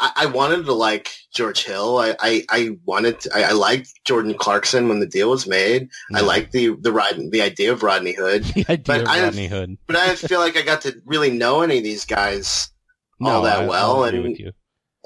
I 0.00 0.12
I 0.16 0.26
wanted 0.26 0.64
to 0.66 0.72
like 0.72 1.10
George 1.34 1.64
Hill. 1.64 1.98
I, 1.98 2.14
I, 2.20 2.44
I 2.50 2.70
wanted 2.84 3.20
to, 3.20 3.30
I, 3.36 3.50
I 3.50 3.52
liked 3.52 3.90
Jordan 4.04 4.34
Clarkson 4.34 4.88
when 4.88 5.00
the 5.00 5.06
deal 5.06 5.30
was 5.30 5.46
made. 5.46 5.88
I 6.14 6.20
no. 6.20 6.26
liked 6.26 6.52
the 6.52 6.76
the 6.80 6.92
Rod, 6.92 7.16
the 7.30 7.42
idea 7.42 7.72
of 7.72 7.82
Rodney 7.82 8.12
Hood. 8.14 8.44
the 8.54 8.64
idea 8.68 8.82
but 8.84 9.00
of 9.02 9.08
I- 9.08 9.22
Rodney 9.22 9.48
Hood. 9.48 9.76
But 9.86 9.96
I 9.96 10.06
didn't 10.06 10.28
feel 10.28 10.40
like 10.40 10.56
I 10.56 10.62
got 10.62 10.82
to 10.82 10.94
really 11.04 11.30
know 11.30 11.62
any 11.62 11.78
of 11.78 11.84
these 11.84 12.04
guys 12.04 12.70
No, 13.20 13.30
all 13.30 13.42
that 13.42 13.60
I- 13.64 13.66
well, 13.66 14.04
and- 14.04 14.52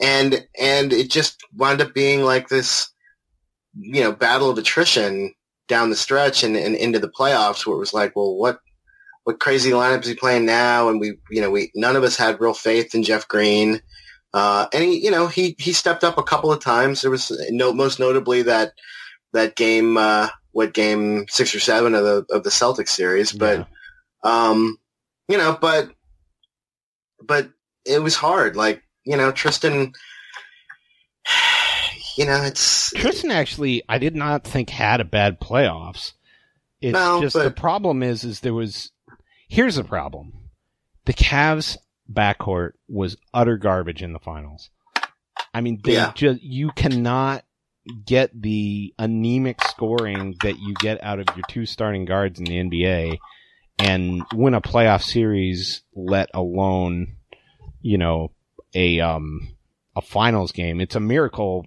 and 0.00 0.46
and 0.58 0.92
it 0.92 1.10
just 1.10 1.40
wound 1.54 1.80
up 1.80 1.94
being 1.94 2.22
like 2.24 2.48
this 2.48 2.90
you 3.74 4.02
know 4.02 4.12
battle 4.12 4.50
of 4.50 4.58
attrition 4.58 5.34
down 5.68 5.90
the 5.90 5.96
stretch 5.96 6.42
and, 6.42 6.56
and 6.56 6.74
into 6.74 6.98
the 6.98 7.08
playoffs 7.08 7.64
where 7.66 7.76
it 7.76 7.78
was 7.80 7.94
like 7.94 8.14
well 8.16 8.36
what 8.36 8.58
what 9.24 9.38
crazy 9.40 9.70
lineup 9.70 10.02
is 10.02 10.08
he 10.08 10.14
playing 10.14 10.44
now 10.44 10.88
and 10.88 11.00
we 11.00 11.14
you 11.30 11.40
know 11.40 11.50
we 11.50 11.70
none 11.74 11.96
of 11.96 12.02
us 12.02 12.16
had 12.16 12.40
real 12.40 12.52
faith 12.54 12.94
in 12.94 13.02
Jeff 13.02 13.28
Green 13.28 13.80
uh, 14.34 14.66
and 14.72 14.82
he 14.84 15.04
you 15.04 15.10
know 15.10 15.26
he 15.26 15.54
he 15.58 15.72
stepped 15.72 16.04
up 16.04 16.18
a 16.18 16.22
couple 16.22 16.52
of 16.52 16.60
times 16.62 17.02
there 17.02 17.10
was 17.10 17.30
no 17.50 17.72
most 17.72 17.98
notably 18.00 18.42
that 18.42 18.72
that 19.32 19.56
game 19.56 19.96
uh, 19.96 20.28
what 20.52 20.72
game 20.74 21.26
six 21.28 21.54
or 21.54 21.60
seven 21.60 21.94
of 21.94 22.04
the 22.04 22.26
of 22.30 22.42
the 22.44 22.50
Celtics 22.50 22.88
series 22.90 23.32
but 23.32 23.58
Yeah. 24.24 24.48
um, 24.50 24.78
you 25.28 25.38
know, 25.38 25.56
but 25.60 25.90
but 27.22 27.50
it 27.86 28.00
was 28.02 28.14
hard. 28.16 28.56
Like 28.56 28.82
you 29.04 29.16
know, 29.16 29.32
Tristan. 29.32 29.92
You 32.18 32.26
know, 32.26 32.42
it's 32.42 32.90
Tristan 32.90 33.30
actually, 33.30 33.82
I 33.88 33.96
did 33.96 34.14
not 34.14 34.44
think 34.44 34.68
had 34.68 35.00
a 35.00 35.04
bad 35.04 35.40
playoffs. 35.40 36.12
It's 36.82 36.92
No, 36.92 37.22
just 37.22 37.32
but- 37.32 37.44
the 37.44 37.50
problem 37.50 38.02
is, 38.02 38.22
is 38.22 38.40
there 38.40 38.52
was. 38.52 38.90
Here's 39.48 39.76
the 39.76 39.84
problem: 39.84 40.34
the 41.06 41.14
Cavs 41.14 41.78
backcourt 42.12 42.72
was 42.88 43.16
utter 43.34 43.56
garbage 43.56 44.02
in 44.02 44.12
the 44.12 44.18
finals. 44.18 44.70
I 45.54 45.60
mean, 45.60 45.80
they 45.84 45.94
Yeah. 45.94 46.12
just 46.14 46.42
you 46.42 46.70
cannot 46.76 47.44
get 48.06 48.30
the 48.40 48.94
anemic 48.98 49.60
scoring 49.64 50.36
that 50.42 50.58
you 50.58 50.74
get 50.74 51.02
out 51.02 51.18
of 51.18 51.26
your 51.36 51.44
two 51.48 51.66
starting 51.66 52.04
guards 52.04 52.38
in 52.38 52.44
the 52.44 52.58
NBA 52.58 53.18
and 53.78 54.22
win 54.34 54.54
a 54.54 54.60
playoff 54.60 55.02
series, 55.02 55.82
let 55.94 56.30
alone, 56.32 57.16
you 57.80 57.98
know, 57.98 58.30
a 58.74 59.00
um 59.00 59.56
a 59.96 60.00
finals 60.00 60.52
game. 60.52 60.80
It's 60.80 60.94
a 60.94 61.00
miracle 61.00 61.66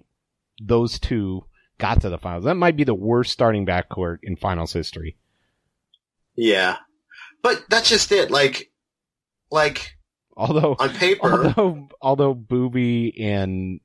those 0.60 0.98
two 0.98 1.44
got 1.78 2.00
to 2.00 2.08
the 2.08 2.16
finals. 2.18 2.44
That 2.44 2.54
might 2.56 2.76
be 2.76 2.84
the 2.84 2.94
worst 2.94 3.30
starting 3.30 3.66
backcourt 3.66 4.18
in 4.22 4.36
finals 4.36 4.72
history. 4.72 5.16
yeah, 6.34 6.76
but 7.42 7.64
that's 7.68 7.88
just 7.90 8.10
it. 8.12 8.30
Like, 8.30 8.70
like 9.50 9.95
Although 10.36 10.76
on 10.78 10.90
paper, 10.90 11.24
although 11.46 11.88
although 12.00 12.34
Booby 12.34 13.18
and 13.22 13.80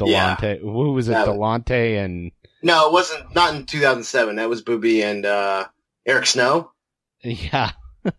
Yeah. 0.00 0.36
Delonte 0.36 0.60
who 0.60 0.92
was 0.92 1.08
it? 1.08 1.12
Yeah. 1.12 1.24
Delonte 1.26 2.04
and 2.04 2.32
no, 2.62 2.86
it 2.88 2.92
wasn't. 2.92 3.34
Not 3.34 3.54
in 3.54 3.66
2007. 3.66 4.36
That 4.36 4.48
was 4.48 4.62
Booby 4.62 5.02
and 5.02 5.24
uh, 5.26 5.66
Eric 6.06 6.26
Snow, 6.26 6.72
yeah. 7.22 7.72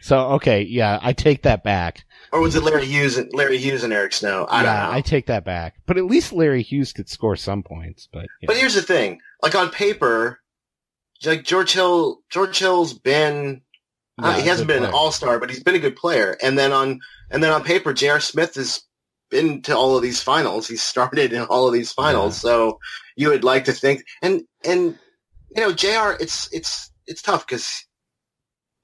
so 0.00 0.18
okay, 0.34 0.62
yeah, 0.62 0.98
I 1.02 1.12
take 1.12 1.42
that 1.42 1.62
back. 1.62 2.04
or 2.32 2.40
was 2.40 2.54
it 2.54 2.62
Larry 2.62 2.86
Hughes 2.86 3.16
and 3.18 3.32
Larry 3.34 3.58
Hughes 3.58 3.82
and 3.84 3.92
Eric 3.92 4.12
Snow? 4.12 4.46
I 4.48 4.62
yeah, 4.62 4.80
don't 4.80 4.90
know. 4.90 4.96
I 4.96 5.00
take 5.00 5.26
that 5.26 5.44
back. 5.44 5.74
But 5.86 5.98
at 5.98 6.04
least 6.04 6.32
Larry 6.32 6.62
Hughes 6.62 6.92
could 6.92 7.08
score 7.08 7.36
some 7.36 7.62
points. 7.62 8.08
But 8.12 8.26
yeah. 8.40 8.46
But 8.46 8.56
here's 8.56 8.74
the 8.74 8.82
thing: 8.82 9.20
like 9.42 9.54
on 9.54 9.70
paper, 9.70 10.40
like 11.24 11.44
George 11.44 11.72
Hill, 11.72 12.20
George 12.30 12.58
Hill's 12.58 12.94
been 12.94 13.62
Uh, 14.22 14.32
he 14.40 14.48
hasn't 14.48 14.68
been 14.68 14.84
an 14.84 14.92
all 14.92 15.12
star, 15.12 15.38
but 15.38 15.50
he's 15.50 15.62
been 15.62 15.74
a 15.74 15.78
good 15.80 15.96
player. 15.96 16.36
And 16.42 16.58
then 16.58 16.72
on 16.72 17.00
and 17.30 17.42
then 17.42 17.52
on 17.52 17.62
paper, 17.62 17.92
J.R. 17.92 18.20
Smith 18.20 18.54
has 18.54 18.82
been 19.30 19.60
to 19.62 19.76
all 19.76 19.96
of 19.96 20.02
these 20.02 20.22
finals. 20.22 20.66
He's 20.68 20.82
started 20.82 21.32
in 21.32 21.42
all 21.42 21.66
of 21.66 21.74
these 21.74 21.92
finals. 21.92 22.40
So 22.40 22.78
you 23.16 23.28
would 23.28 23.44
like 23.44 23.64
to 23.66 23.72
think, 23.72 24.04
and 24.22 24.42
and 24.64 24.98
you 25.54 25.62
know, 25.62 25.72
J.R. 25.72 26.16
It's 26.18 26.52
it's 26.52 26.90
it's 27.06 27.20
tough 27.22 27.46
because 27.46 27.84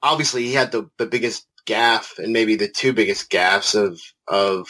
obviously 0.03 0.43
he 0.45 0.53
had 0.53 0.71
the 0.73 0.91
the 0.99 1.07
biggest 1.07 1.47
gaff 1.65 2.15
and 2.19 2.33
maybe 2.33 2.57
the 2.57 2.69
two 2.69 2.93
biggest 2.93 3.31
gaffs 3.31 3.75
of 3.75 4.01
of 4.29 4.69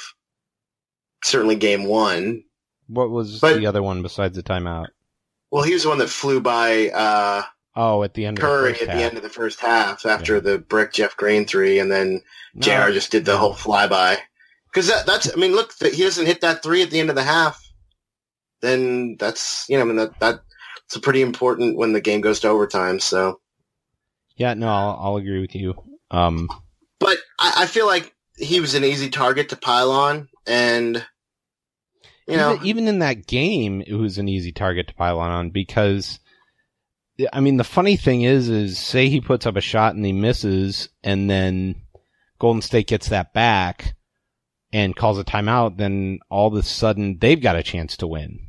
certainly 1.24 1.56
game 1.56 1.84
one. 1.84 2.44
What 2.86 3.10
was 3.10 3.40
But- 3.40 3.56
the 3.58 3.66
other 3.66 3.82
one 3.82 4.02
besides 4.02 4.36
the 4.36 4.42
timeout? 4.42 4.88
Well, 5.50 5.64
he 5.64 5.74
was 5.74 5.82
the 5.82 5.90
one 5.90 5.98
that 5.98 6.08
flew 6.08 6.40
by 6.40 6.88
uh, 6.88 7.42
Oh, 7.74 8.02
at 8.02 8.14
the 8.14 8.26
end 8.26 8.38
Curry 8.38 8.72
of 8.72 8.78
the 8.78 8.82
at 8.84 8.86
first 8.86 8.86
the 8.86 8.92
half. 8.92 9.02
end 9.02 9.16
of 9.16 9.22
the 9.22 9.28
first 9.30 9.60
half 9.60 10.06
after 10.06 10.34
Yeah. 10.34 10.40
the 10.40 10.58
brick 10.58 10.92
Jeff 10.92 11.16
Green 11.16 11.46
three, 11.46 11.78
and 11.78 11.90
then 11.90 12.22
No, 12.54 12.62
JR 12.86 12.92
just 12.92 13.10
did 13.10 13.24
the 13.24 13.36
whole 13.38 13.54
flyby. 13.54 14.18
Because 14.66 14.88
that, 14.88 15.06
that's, 15.06 15.30
I 15.32 15.36
mean, 15.36 15.52
look, 15.52 15.72
he 15.80 16.02
doesn't 16.02 16.26
hit 16.26 16.40
that 16.42 16.62
three 16.62 16.82
at 16.82 16.90
the 16.90 16.98
end 17.00 17.10
of 17.10 17.16
the 17.16 17.22
half, 17.22 17.62
then 18.60 19.16
that's, 19.18 19.66
you 19.68 19.76
know, 19.76 19.82
I 19.82 19.86
mean, 19.86 19.96
that, 19.96 20.18
that's 20.20 20.96
a 20.96 21.00
pretty 21.00 21.20
important 21.22 21.76
when 21.76 21.92
the 21.92 22.00
game 22.00 22.20
goes 22.22 22.40
to 22.40 22.48
overtime. 22.48 22.98
So, 23.00 23.40
Yeah, 24.36 24.54
no, 24.54 24.68
I'll, 24.68 24.98
I'll 25.00 25.16
agree 25.16 25.40
with 25.40 25.54
you. 25.54 25.74
Um, 26.10 26.48
but 26.98 27.18
I, 27.38 27.52
I 27.58 27.66
feel 27.66 27.86
like 27.86 28.14
he 28.36 28.60
was 28.60 28.74
an 28.74 28.84
easy 28.84 29.10
target 29.10 29.50
to 29.50 29.56
pile 29.56 29.90
on, 29.90 30.28
and 30.46 31.04
you 32.26 32.36
know, 32.36 32.54
even, 32.54 32.66
even 32.66 32.88
in 32.88 32.98
that 33.00 33.26
game, 33.26 33.82
it 33.86 33.94
was 33.94 34.16
an 34.18 34.28
easy 34.28 34.52
target 34.52 34.88
to 34.88 34.94
pile 34.94 35.18
on 35.20 35.50
because, 35.50 36.18
I 37.32 37.40
mean, 37.40 37.56
the 37.58 37.64
funny 37.64 37.96
thing 37.96 38.22
is, 38.22 38.48
is 38.48 38.78
say 38.78 39.08
he 39.08 39.20
puts 39.20 39.46
up 39.46 39.56
a 39.56 39.60
shot 39.60 39.94
and 39.94 40.04
he 40.04 40.12
misses, 40.12 40.88
and 41.04 41.28
then 41.28 41.76
Golden 42.38 42.62
State 42.62 42.86
gets 42.88 43.08
that 43.10 43.32
back, 43.32 43.94
and 44.72 44.96
calls 44.96 45.18
a 45.18 45.24
timeout, 45.24 45.76
then 45.76 46.20
all 46.30 46.48
of 46.48 46.54
a 46.54 46.62
sudden 46.62 47.18
they've 47.18 47.40
got 47.42 47.56
a 47.56 47.62
chance 47.62 47.96
to 47.98 48.06
win. 48.06 48.40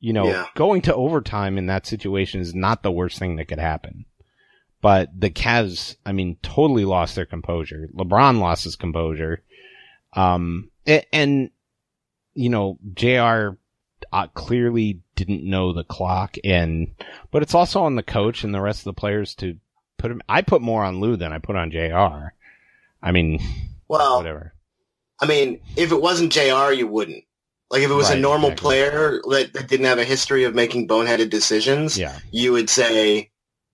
You 0.00 0.12
know, 0.14 0.26
Yeah. 0.26 0.46
going 0.54 0.82
to 0.82 0.94
overtime 0.94 1.58
in 1.58 1.66
that 1.66 1.86
situation 1.86 2.40
is 2.40 2.54
not 2.54 2.82
the 2.82 2.90
worst 2.90 3.18
thing 3.18 3.36
that 3.36 3.46
could 3.48 3.58
happen. 3.60 4.06
But 4.80 5.10
the 5.16 5.30
Cavs, 5.30 5.94
I 6.04 6.10
mean, 6.12 6.38
totally 6.42 6.84
lost 6.84 7.14
their 7.14 7.26
composure. 7.26 7.88
LeBron 7.94 8.40
lost 8.40 8.64
his 8.64 8.74
composure. 8.74 9.44
Um, 10.14 10.70
a- 10.88 11.06
and, 11.14 11.50
you 12.34 12.48
know, 12.48 12.78
JR 12.94 13.58
uh, 14.12 14.26
clearly 14.28 15.00
didn't 15.16 15.44
know 15.44 15.72
the 15.72 15.84
clock 15.84 16.36
and, 16.44 16.88
but 17.30 17.42
it's 17.42 17.54
also 17.54 17.82
on 17.82 17.96
the 17.96 18.02
coach 18.02 18.44
and 18.44 18.54
the 18.54 18.60
rest 18.60 18.80
of 18.80 18.84
the 18.84 18.92
players 19.00 19.34
to 19.36 19.56
put 19.98 20.10
him, 20.10 20.22
I 20.28 20.42
put 20.42 20.62
more 20.62 20.82
on 20.84 21.00
Lou 21.00 21.16
than 21.16 21.32
I 21.32 21.38
put 21.38 21.56
on 21.56 21.70
JR. 21.70 22.32
I 23.02 23.12
mean, 23.12 23.40
Well, 23.88 24.16
whatever. 24.18 24.54
I 25.20 25.26
mean, 25.26 25.60
if 25.76 25.92
it 25.92 26.00
wasn't 26.02 26.32
Jr., 26.32 26.72
you 26.72 26.86
wouldn't. 26.86 27.24
Like 27.70 27.82
if 27.82 27.90
it 27.90 27.94
was 27.94 28.08
Right, 28.10 28.18
a 28.18 28.20
normal 28.20 28.50
exactly. 28.50 28.68
player 28.68 29.20
that, 29.30 29.52
that 29.54 29.68
didn't 29.68 29.86
have 29.86 29.98
a 29.98 30.04
history 30.04 30.44
of 30.44 30.54
making 30.54 30.88
boneheaded 30.88 31.30
decisions, 31.30 31.96
Yeah. 31.96 32.18
you 32.30 32.52
would 32.52 32.68
say, 32.68 33.30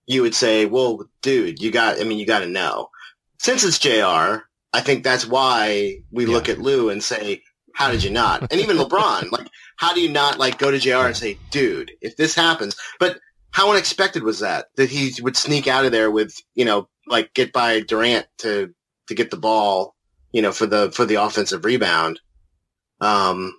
you 0.06 0.22
would 0.22 0.34
say, 0.34 0.66
well, 0.66 1.08
dude, 1.22 1.60
you 1.60 1.70
got, 1.70 2.00
I 2.00 2.04
mean, 2.04 2.18
you 2.18 2.26
got 2.26 2.40
to 2.40 2.46
know. 2.46 2.90
Since 3.38 3.64
it's 3.64 3.78
JR, 3.78 4.44
I 4.72 4.80
think 4.82 5.02
that's 5.04 5.26
why 5.26 5.98
we 6.12 6.26
Yeah. 6.26 6.32
look 6.32 6.48
at 6.48 6.58
Lou 6.60 6.90
and 6.90 7.02
say, 7.02 7.42
how 7.78 7.92
did 7.92 8.02
you 8.02 8.10
not? 8.10 8.40
And 8.50 8.60
even 8.60 8.76
LeBron, 8.76 9.30
like, 9.30 9.46
how 9.76 9.94
do 9.94 10.00
you 10.00 10.08
not 10.08 10.36
like 10.36 10.58
go 10.58 10.72
to 10.72 10.80
JR 10.80 11.06
and 11.06 11.16
say, 11.16 11.38
dude, 11.52 11.92
if 12.00 12.16
this 12.16 12.34
happens, 12.34 12.74
but 12.98 13.20
how 13.52 13.70
unexpected 13.70 14.24
was 14.24 14.40
that? 14.40 14.66
That 14.74 14.90
he 14.90 15.12
would 15.22 15.36
sneak 15.36 15.68
out 15.68 15.84
of 15.84 15.92
there 15.92 16.10
with, 16.10 16.34
you 16.56 16.64
know, 16.64 16.88
like 17.06 17.32
get 17.34 17.52
by 17.52 17.78
Durant 17.78 18.26
to, 18.38 18.74
to 19.06 19.14
get 19.14 19.30
the 19.30 19.36
ball, 19.36 19.94
you 20.32 20.42
know, 20.42 20.50
for 20.50 20.66
the, 20.66 20.90
for 20.90 21.04
the 21.04 21.22
offensive 21.22 21.64
rebound. 21.64 22.18
Um, 23.00 23.54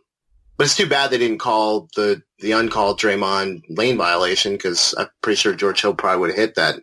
but 0.58 0.66
it's 0.66 0.76
too 0.76 0.90
bad 0.90 1.12
they 1.12 1.18
didn't 1.18 1.38
call 1.38 1.88
the, 1.96 2.22
the 2.40 2.52
uncalled 2.52 3.00
Draymond 3.00 3.62
lane 3.70 3.98
violation 3.98 4.52
because 4.52 4.94
I'm 4.98 5.08
pretty 5.22 5.38
sure 5.38 5.56
George 5.56 5.80
Hill 5.80 5.96
probably 5.96 6.20
would 6.20 6.32
have 6.32 6.38
hit 6.38 6.56
that, 6.56 6.76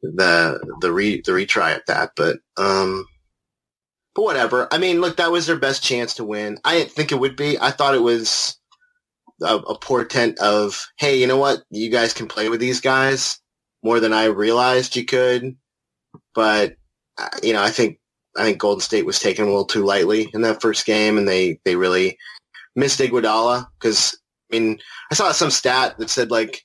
the, 0.00 0.76
the 0.80 0.90
re, 0.90 1.20
the 1.20 1.32
retry 1.32 1.74
at 1.74 1.84
that. 1.88 2.12
But, 2.16 2.38
um, 2.56 3.04
but 4.14 4.22
whatever. 4.22 4.68
I 4.70 4.78
mean, 4.78 5.00
look, 5.00 5.16
that 5.16 5.32
was 5.32 5.46
their 5.46 5.58
best 5.58 5.82
chance 5.82 6.14
to 6.14 6.24
win. 6.24 6.58
I 6.64 6.78
didn't 6.78 6.92
think 6.92 7.12
it 7.12 7.18
would 7.20 7.36
be. 7.36 7.58
I 7.58 7.70
thought 7.70 7.94
it 7.94 8.02
was 8.02 8.56
a, 9.42 9.56
a 9.56 9.78
portent 9.78 10.38
of, 10.38 10.86
hey, 10.96 11.18
you 11.18 11.26
know 11.26 11.36
what? 11.36 11.62
You 11.70 11.90
guys 11.90 12.12
can 12.12 12.28
play 12.28 12.48
with 12.48 12.60
these 12.60 12.80
guys 12.80 13.40
more 13.82 14.00
than 14.00 14.12
I 14.12 14.26
realized 14.26 14.96
you 14.96 15.04
could. 15.04 15.56
But, 16.34 16.76
uh, 17.18 17.28
you 17.42 17.52
know, 17.52 17.62
I 17.62 17.70
think, 17.70 17.98
I 18.36 18.44
think 18.44 18.58
Golden 18.58 18.80
State 18.80 19.06
was 19.06 19.20
taken 19.20 19.44
a 19.44 19.48
little 19.48 19.64
too 19.64 19.84
lightly 19.84 20.30
in 20.32 20.42
that 20.42 20.60
first 20.60 20.86
game 20.86 21.18
and 21.18 21.28
they, 21.28 21.60
they 21.64 21.76
really 21.76 22.16
missed 22.76 23.00
Iguodala 23.00 23.66
because, 23.78 24.18
I 24.52 24.58
mean, 24.58 24.78
I 25.10 25.14
saw 25.14 25.32
some 25.32 25.50
stat 25.50 25.96
that 25.98 26.10
said 26.10 26.30
like 26.30 26.62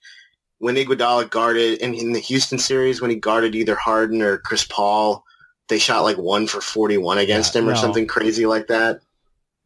when 0.59 0.75
Iguodala 0.75 1.29
guarded 1.29 1.79
in, 1.79 1.93
in 1.93 2.11
the 2.11 2.19
Houston 2.19 2.59
series, 2.59 3.01
when 3.01 3.09
he 3.11 3.17
guarded 3.17 3.55
either 3.55 3.75
Harden 3.75 4.21
or 4.21 4.37
Chris 4.39 4.65
Paul, 4.65 5.23
they 5.69 5.79
shot 5.79 6.01
like 6.03 6.17
one 6.17 6.47
for 6.47 6.59
41 6.61 7.17
against 7.19 7.55
Yeah, 7.55 7.61
him 7.61 7.69
or 7.69 7.73
no. 7.73 7.77
something 7.79 8.07
crazy 8.07 8.45
like 8.45 8.67
that. 8.67 9.01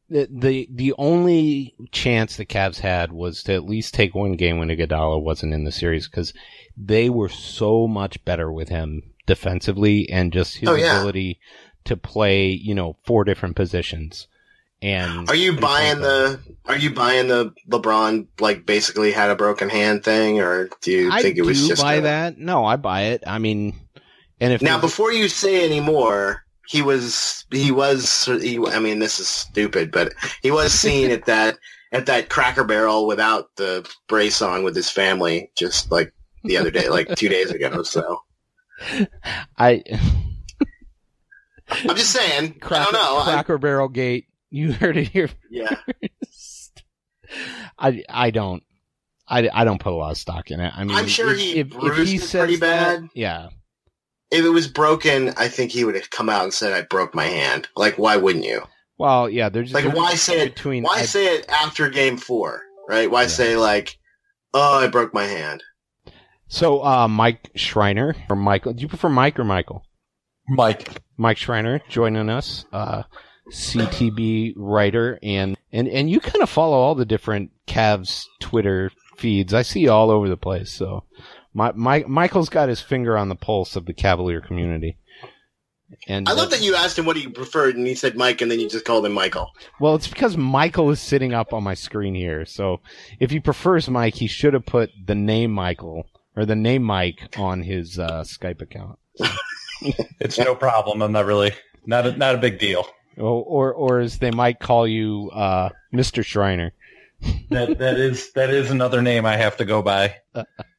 The, 0.10 0.28
the 0.30 0.68
the 0.72 0.94
only 0.98 1.74
chance 1.92 2.36
the 2.38 2.46
Cavs 2.46 2.80
had 2.80 3.12
was 3.14 3.42
to 3.44 3.54
at 3.54 3.64
least 3.66 3.94
take 3.94 4.14
one 4.14 4.34
game 4.34 4.60
when 4.60 4.68
Iguodala 4.68 5.22
wasn't 5.22 5.54
in 5.54 5.64
the 5.64 5.72
series 5.72 6.08
because 6.08 6.34
they 6.78 7.10
were 7.10 7.30
so 7.30 7.88
much 7.88 8.24
better 8.26 8.52
with 8.52 8.70
him 8.70 9.02
defensively 9.26 10.08
and 10.10 10.32
just 10.34 10.58
his 10.58 10.70
Oh, 10.70 10.76
yeah. 10.76 10.98
ability 10.98 11.40
to 11.86 11.98
play, 11.98 12.50
you 12.50 12.76
know, 12.76 12.98
four 13.06 13.24
different 13.24 13.56
positions. 13.56 14.28
And 14.82 15.30
Are 15.30 15.36
you 15.36 15.52
and 15.54 15.62
buying 15.62 16.02
the, 16.02 16.40
are 16.66 16.76
you 16.78 16.94
buying 16.94 17.30
the 17.30 17.54
LeBron 17.70 18.28
like 18.42 18.66
basically 18.66 19.14
had 19.14 19.30
a 19.30 19.36
broken 19.36 19.70
hand 19.70 20.04
thing 20.04 20.42
or 20.42 20.70
do 20.82 20.92
you 20.92 21.12
I 21.12 21.22
think 21.22 21.38
it 21.38 21.44
was 21.44 21.62
do 21.62 21.70
just 21.70 21.82
buy 21.82 21.96
a- 21.96 22.02
that. 22.02 22.38
No, 22.38 22.66
I 22.66 22.76
buy 22.76 23.04
it. 23.04 23.24
I 23.26 23.40
mean, 23.40 23.74
and 24.44 24.54
if 24.54 24.62
Now, 24.62 24.80
before 24.80 25.12
you 25.12 25.28
say 25.30 25.66
any 25.66 25.80
more, 25.80 26.44
he 26.68 26.82
was 26.82 27.46
he 27.52 27.72
was 27.72 28.26
he, 28.26 28.60
I 28.68 28.80
mean, 28.80 29.00
this 29.00 29.20
is 29.20 29.28
stupid, 29.28 29.92
but 29.92 30.14
he 30.42 30.52
was 30.52 30.72
seen 30.80 31.12
at 31.12 31.26
that 31.26 31.58
at 31.92 32.06
that 32.08 32.30
Cracker 32.30 32.64
Barrel 32.64 33.06
without 33.08 33.56
the 33.56 33.88
brace 34.08 34.42
on 34.42 34.64
with 34.64 34.76
his 34.76 34.90
family, 34.90 35.52
just 35.56 35.92
like 35.92 36.14
the 36.44 36.58
other 36.58 36.72
day, 36.72 36.90
like 36.90 37.08
two 37.16 37.30
days 37.30 37.52
ago. 37.52 37.84
So 37.84 38.20
I 39.58 39.84
I'm 41.70 41.96
just 41.96 42.12
saying, 42.12 42.56
I 42.56 42.60
Cracker, 42.60 42.92
don't 42.92 42.94
know. 42.94 43.18
I- 43.20 43.24
Cracker 43.24 43.58
Barrel 43.58 43.88
Gate, 43.90 44.28
you 44.50 44.74
heard 44.74 44.98
it 44.98 45.08
here 45.08 45.30
yeah, 45.50 45.76
I 47.80 48.04
I 48.10 48.30
don't 48.32 48.64
I, 49.28 49.50
I 49.54 49.64
don't 49.64 49.80
put 49.80 49.94
a 49.94 49.96
lot 49.96 50.12
of 50.12 50.18
stock 50.18 50.52
in 50.52 50.60
it. 50.60 50.72
I 50.76 50.84
mean, 50.84 50.96
I'm 50.98 51.08
sure 51.08 51.32
if, 51.34 51.40
he 51.40 51.60
if, 51.60 51.68
if 51.74 52.08
he 52.08 52.18
says 52.18 52.32
pretty 52.42 52.56
that- 52.58 53.00
bad. 53.02 53.10
yeah, 53.16 53.48
if 54.34 54.44
it 54.44 54.50
was 54.50 54.68
broken, 54.68 55.30
I 55.38 55.48
think 55.48 55.72
he 55.72 55.86
would 55.86 55.96
have 55.96 56.10
come 56.10 56.30
out 56.30 56.44
and 56.44 56.54
said, 56.54 56.74
"I 56.74 56.82
broke 56.82 57.14
my 57.16 57.26
hand." 57.26 57.68
Like, 57.76 57.98
why 57.98 58.18
wouldn't 58.18 58.46
you? 58.46 58.64
well, 58.98 59.30
yeah. 59.30 59.50
There's 59.50 59.74
Like, 59.74 59.94
why 59.96 60.14
say 60.16 60.42
it? 60.42 60.56
between 60.56 60.84
Why 60.84 60.98
I- 61.00 61.02
say 61.04 61.36
it 61.36 61.50
after 61.50 61.90
Game 61.90 62.18
Four? 62.18 62.62
Right? 62.90 63.10
Why 63.10 63.22
Yeah. 63.24 63.28
say 63.28 63.56
like, 63.58 63.98
"Oh, 64.54 64.80
I 64.80 64.88
broke 64.88 65.14
my 65.14 65.26
hand"? 65.26 65.64
so 66.48 66.84
uh, 66.86 67.08
Mike 67.08 67.50
Schreiner 67.56 68.16
or 68.30 68.36
Michael? 68.36 68.74
Do 68.74 68.82
you 68.82 68.88
prefer 68.88 69.10
Mike 69.10 69.40
or 69.40 69.44
Michael? 69.44 69.84
Mike. 70.50 70.90
Mike 71.18 71.38
Schreiner 71.38 71.82
joining 71.90 72.30
us, 72.30 72.66
uh, 72.74 73.04
CTB 73.52 74.54
writer, 74.56 75.20
and 75.24 75.58
and 75.72 75.88
and 75.88 76.10
you 76.10 76.20
kind 76.20 76.42
of 76.44 76.50
follow 76.50 76.78
all 76.78 76.96
the 76.96 77.06
different 77.06 77.52
Cavs 77.68 78.26
Twitter 78.40 78.92
feeds. 79.18 79.54
I 79.54 79.62
see 79.62 79.82
you 79.82 79.92
all 79.92 80.10
over 80.12 80.28
the 80.30 80.38
place. 80.38 80.72
So, 80.72 81.04
my, 81.54 81.72
my 81.74 82.04
Michael's 82.08 82.50
got 82.50 82.70
his 82.70 82.82
finger 82.82 83.18
on 83.18 83.30
the 83.30 83.36
pulse 83.36 83.76
of 83.76 83.86
the 83.86 83.94
Cavalier 83.94 84.42
community. 84.42 84.98
And 86.08 86.28
I 86.28 86.34
love 86.34 86.50
that 86.50 86.64
you 86.64 86.76
asked 86.76 86.98
him 86.98 87.06
what 87.06 87.18
he 87.18 87.28
preferred, 87.28 87.76
and 87.76 87.86
he 87.86 87.94
said 87.94 88.16
Mike, 88.16 88.42
and 88.42 88.50
then 88.50 88.60
you 88.60 88.68
just 88.68 88.86
called 88.86 89.06
him 89.06 89.12
Michael. 89.12 89.52
Well, 89.80 89.94
it's 89.94 90.08
because 90.08 90.36
Michael 90.36 90.90
is 90.90 91.00
sitting 91.00 91.34
up 91.34 91.54
on 91.54 91.64
my 91.64 91.76
screen 91.76 92.16
here. 92.16 92.46
So 92.46 92.82
if 93.20 93.30
he 93.30 93.40
prefers 93.40 93.88
Mike, 93.90 94.16
he 94.16 94.28
should 94.28 94.56
have 94.56 94.66
put 94.66 94.90
the 95.06 95.14
name 95.14 95.52
Michael 95.52 96.08
or 96.36 96.46
the 96.46 96.56
name 96.56 96.82
Mike 96.82 97.36
on 97.38 97.62
his 97.62 98.00
uh, 98.00 98.24
Skype 98.24 98.62
account. 98.62 98.98
It's 100.20 100.40
no 100.40 100.56
problem. 100.56 101.02
I'm 101.02 101.12
not 101.12 101.26
really 101.26 101.52
not 101.86 102.06
a, 102.06 102.16
not 102.16 102.36
a 102.36 102.38
big 102.38 102.58
deal. 102.58 102.88
Or, 103.18 103.44
or, 103.44 103.74
or 103.74 104.00
as 104.00 104.18
they 104.18 104.32
might 104.32 104.60
call 104.60 104.88
you, 104.88 105.30
uh, 105.34 105.70
Mr. 105.94 106.24
Schreiner. 106.24 106.72
That 107.50 107.78
that 107.80 108.00
is 108.00 108.32
that 108.34 108.50
is 108.50 108.72
another 108.72 109.02
name 109.02 109.26
I 109.26 109.38
have 109.38 109.58
to 109.58 109.66
go 109.66 109.82
by. 109.82 110.16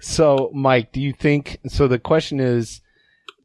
So, 0.00 0.50
Mike, 0.54 0.92
do 0.92 1.00
you 1.00 1.12
think? 1.12 1.58
So 1.68 1.88
the 1.88 1.98
question 1.98 2.40
is 2.40 2.80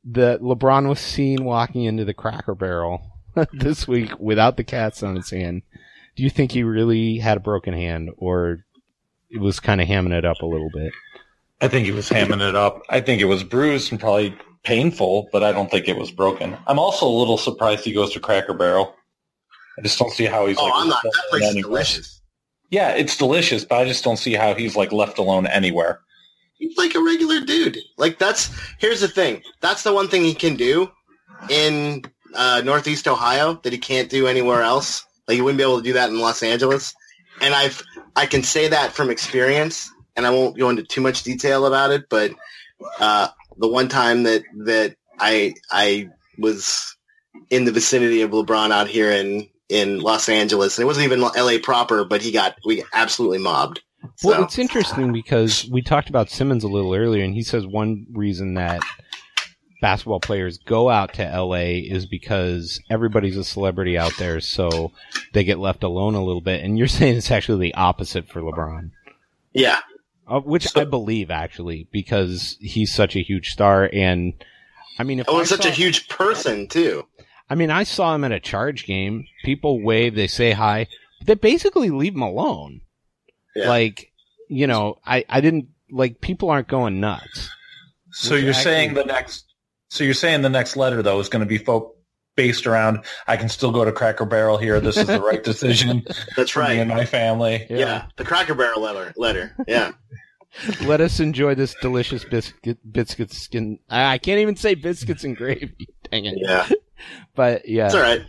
that 0.06 0.42
LeBron 0.42 0.88
was 0.88 1.00
seen 1.00 1.44
walking 1.44 1.84
into 1.84 2.06
the 2.06 2.14
Cracker 2.14 2.56
Barrel 2.56 3.02
this 3.54 3.88
week 3.88 4.12
without 4.20 4.58
the 4.58 4.64
cats 4.64 5.04
on 5.04 5.16
his 5.16 5.30
hand. 5.30 5.64
Do 6.16 6.24
you 6.24 6.30
think 6.30 6.52
he 6.52 6.64
really 6.64 7.18
had 7.20 7.38
a 7.38 7.42
broken 7.42 7.74
hand, 7.74 8.10
or 8.18 8.66
it 9.30 9.40
was 9.40 9.60
kind 9.60 9.82
of 9.82 9.88
hamming 9.88 10.18
it 10.18 10.26
up 10.26 10.42
a 10.42 10.46
little 10.46 10.70
bit? 10.74 10.92
I 11.62 11.68
think 11.68 11.86
he 11.86 11.92
was 11.92 12.10
hamming 12.10 12.48
it 12.48 12.56
up. 12.56 12.82
I 12.90 13.02
think 13.02 13.22
it 13.22 13.26
was 13.26 13.44
bruised 13.44 13.92
and 13.92 14.00
probably 14.00 14.36
painful, 14.64 15.30
but 15.32 15.44
I 15.44 15.52
don't 15.52 15.70
think 15.70 15.88
it 15.88 15.98
was 15.98 16.12
broken. 16.12 16.58
I'm 16.68 16.80
also 16.80 17.08
a 17.08 17.10
little 17.18 17.38
surprised 17.38 17.84
he 17.84 17.94
goes 17.94 18.14
to 18.14 18.20
Cracker 18.20 18.54
Barrel. 18.54 18.96
I 19.78 19.82
just 19.82 20.00
don't 20.00 20.12
see 20.12 20.26
how 20.26 20.46
he's 20.48 20.58
Oh, 20.60 20.64
like. 20.66 20.74
I'm 20.76 20.90
not. 20.90 21.04
That 21.04 21.14
place 21.30 21.44
is 21.44 21.56
delicious. 21.56 22.22
Yeah, 22.70 22.90
it's 22.92 23.16
delicious, 23.18 23.64
but 23.64 23.76
I 23.78 23.86
just 23.86 24.04
don't 24.04 24.18
see 24.18 24.34
how 24.34 24.54
he's 24.56 24.76
like 24.76 24.92
left 24.92 25.20
alone 25.20 25.48
anywhere. 25.48 26.02
He's 26.58 26.78
like 26.78 26.96
a 26.96 27.04
regular 27.04 27.40
dude. 27.42 27.78
Like 27.98 28.20
that's 28.20 28.50
here's 28.80 29.02
the 29.02 29.08
thing. 29.08 29.44
That's 29.62 29.84
the 29.84 29.94
one 29.94 30.08
thing 30.08 30.24
he 30.24 30.34
can 30.34 30.56
do 30.56 30.92
in 31.50 32.04
uh, 32.36 32.62
Northeast 32.64 33.08
Ohio 33.08 33.60
that 33.64 33.74
he 33.74 33.80
can't 33.80 34.10
do 34.10 34.28
anywhere 34.28 34.62
else. 34.62 35.06
Like 35.28 35.36
he 35.36 35.42
wouldn't 35.42 35.58
be 35.58 35.64
able 35.64 35.78
to 35.78 35.84
do 35.84 35.94
that 35.94 36.10
in 36.10 36.20
Los 36.20 36.44
Angeles. 36.44 36.94
And 37.42 37.54
I've 37.54 37.84
I 38.16 38.26
can 38.26 38.44
say 38.44 38.68
that 38.70 38.94
from 38.94 39.10
experience, 39.10 39.92
and 40.16 40.26
I 40.26 40.32
won't 40.32 40.58
go 40.58 40.70
into 40.70 40.84
too 40.84 41.02
much 41.02 41.24
detail 41.24 41.66
about 41.66 41.92
it. 41.92 42.10
But 42.10 42.32
uh, 43.00 43.28
the 43.58 43.68
one 43.68 43.88
time 43.88 44.24
that 44.24 44.44
that 44.66 44.96
I 45.20 45.54
I 45.72 46.10
was 46.38 46.96
in 47.50 47.66
the 47.66 47.72
vicinity 47.72 48.22
of 48.22 48.32
LeBron 48.32 48.72
out 48.72 48.88
here 48.88 49.12
in 49.12 49.48
in 49.70 50.00
Los 50.00 50.30
Angeles, 50.30 50.78
and 50.78 50.84
it 50.84 50.88
wasn't 50.88 51.06
even 51.06 51.24
L.A. 51.36 51.60
proper, 51.60 52.04
but 52.06 52.22
he 52.22 52.32
got 52.32 52.56
we 52.66 52.84
absolutely 52.94 53.40
mobbed. 53.40 53.82
So, 54.16 54.30
Well, 54.30 54.44
it's 54.44 54.58
interesting 54.58 55.12
because 55.14 55.68
we 55.72 55.82
talked 55.82 56.10
about 56.10 56.30
Simmons 56.30 56.64
a 56.64 56.68
little 56.68 56.94
earlier, 56.96 57.24
and 57.24 57.34
he 57.34 57.44
says 57.44 57.66
one 57.68 58.06
reason 58.12 58.56
that 58.56 58.82
basketball 59.82 60.20
players 60.20 60.58
go 60.58 60.90
out 60.90 61.14
to 61.14 61.24
LA 61.24 61.82
is 61.86 62.06
because 62.06 62.80
everybody's 62.90 63.38
a 63.38 63.44
celebrity 63.44 63.98
out 63.98 64.14
there, 64.18 64.40
so 64.40 64.92
they 65.34 65.44
get 65.44 65.60
left 65.60 65.84
alone 65.84 66.16
a 66.16 66.24
little 66.24 66.42
bit. 66.42 66.64
And 66.64 66.78
you're 66.78 66.88
saying 67.00 67.18
it's 67.18 67.32
actually 67.32 67.68
the 67.68 67.76
opposite 67.76 68.28
for 68.28 68.42
LeBron, 68.42 68.92
yeah, 69.54 69.80
uh, 70.28 70.40
which 70.40 70.68
So- 70.70 70.82
I 70.82 70.86
believe 70.86 71.30
actually 71.32 71.88
because 71.92 72.58
he's 72.60 72.94
such 72.94 73.16
a 73.16 73.22
huge 73.24 73.50
star. 73.50 73.90
And 73.94 74.34
I 75.00 75.04
mean, 75.04 75.20
if 75.20 75.30
oh, 75.30 75.38
I 75.38 75.40
and 75.42 75.48
such 75.48 75.64
saw- 75.64 75.70
a 75.70 75.72
huge 75.72 76.08
person 76.10 76.68
too. 76.68 77.06
I 77.50 77.56
mean, 77.56 77.72
I 77.72 77.84
saw 77.84 78.14
him 78.14 78.26
at 78.26 78.34
a 78.34 78.42
charge 78.42 78.86
game. 78.86 79.26
People 79.46 79.82
wave, 79.82 80.16
they 80.16 80.28
say 80.28 80.52
hi. 80.52 80.88
but 81.20 81.28
They 81.28 81.36
basically 81.36 81.90
leave 81.90 82.14
him 82.14 82.22
alone. 82.22 82.82
Yeah. 83.58 83.68
Like, 83.70 84.12
you 84.50 84.68
know, 84.68 85.00
I, 85.06 85.26
I 85.28 85.42
didn't, 85.42 85.68
like, 85.92 86.22
people 86.22 86.50
aren't 86.50 86.68
going 86.68 87.00
nuts. 87.00 87.50
So 88.12 88.36
Which 88.36 88.44
you're 88.44 88.50
actually- 88.52 88.64
saying 88.64 88.94
the 88.94 89.04
next. 89.06 89.44
So 89.90 90.04
you're 90.04 90.14
saying 90.14 90.42
the 90.42 90.50
next 90.50 90.76
letter 90.76 91.02
though 91.02 91.20
is 91.20 91.30
going 91.30 91.40
to 91.42 91.46
be 91.46 91.58
folk 91.58 91.96
based 92.36 92.68
around. 92.68 93.04
I 93.26 93.38
can 93.38 93.48
still 93.50 93.72
go 93.72 93.86
to 93.86 93.92
Cracker 93.92 94.26
Barrel 94.26 94.58
here. 94.58 94.80
This 94.82 94.98
is 94.98 95.08
the 95.08 95.22
right 95.22 95.42
decision 95.52 96.04
That's 96.36 96.52
for 96.52 96.60
me 96.60 96.66
right. 96.66 96.78
and 96.80 96.90
my 96.90 97.06
family. 97.06 97.66
Yeah. 97.70 98.06
the 98.18 98.26
Cracker 98.26 98.54
Barrel 98.54 98.82
letter. 98.82 99.14
Letter. 99.16 99.56
Yeah. 99.68 99.92
Let 100.86 101.00
us 101.02 101.20
enjoy 101.20 101.56
this 101.56 101.74
delicious 101.82 102.24
biscuit, 102.26 102.80
biscuits 102.92 103.38
skin. 103.38 103.80
I 103.90 104.14
I 104.14 104.18
can't 104.18 104.40
even 104.40 104.56
say 104.56 104.76
biscuits 104.76 105.24
and 105.24 105.36
gravy. 105.38 105.88
Dang 106.12 106.26
it. 106.26 106.36
Yeah. 106.38 106.68
But 107.36 107.68
yeah. 107.70 107.86
It's 107.86 107.96
all 107.96 108.02
right. 108.02 108.22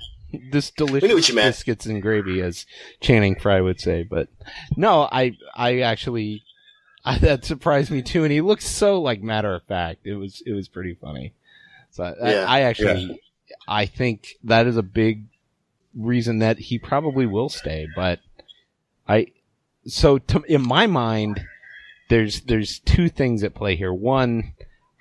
This 0.50 0.70
delicious 0.76 1.12
what 1.12 1.28
you 1.28 1.34
meant. 1.34 1.54
biscuits 1.54 1.86
and 1.86 2.02
gravy, 2.02 2.40
as 2.40 2.66
Channing 3.00 3.38
Frye 3.38 3.60
would 3.60 3.80
say. 3.80 4.02
But 4.02 4.28
no, 4.76 5.08
I 5.10 5.36
I 5.54 5.80
actually 5.80 6.42
I, 7.04 7.18
that 7.20 7.44
surprised 7.44 7.90
me 7.90 8.02
too, 8.02 8.24
and 8.24 8.32
he 8.32 8.40
looked 8.40 8.62
so 8.62 9.00
like 9.00 9.22
matter 9.22 9.54
of 9.54 9.62
fact. 9.64 10.06
It 10.06 10.14
was 10.14 10.42
it 10.46 10.52
was 10.52 10.68
pretty 10.68 10.94
funny. 10.94 11.32
So 11.90 12.04
I, 12.04 12.30
Yeah. 12.30 12.44
I 12.48 12.60
actually 12.62 13.20
I 13.66 13.86
think 13.86 14.36
that 14.44 14.66
is 14.66 14.76
a 14.76 14.82
big 14.82 15.24
reason 15.96 16.38
that 16.40 16.58
he 16.58 16.78
probably 16.78 17.26
will 17.26 17.48
stay. 17.48 17.88
But 17.96 18.20
I 19.08 19.28
so 19.86 20.18
to, 20.18 20.42
in 20.42 20.62
my 20.66 20.86
mind, 20.86 21.40
there's 22.10 22.42
there's 22.42 22.78
two 22.80 23.08
things 23.08 23.42
at 23.42 23.54
play 23.54 23.76
here. 23.76 23.92
One, 23.92 24.52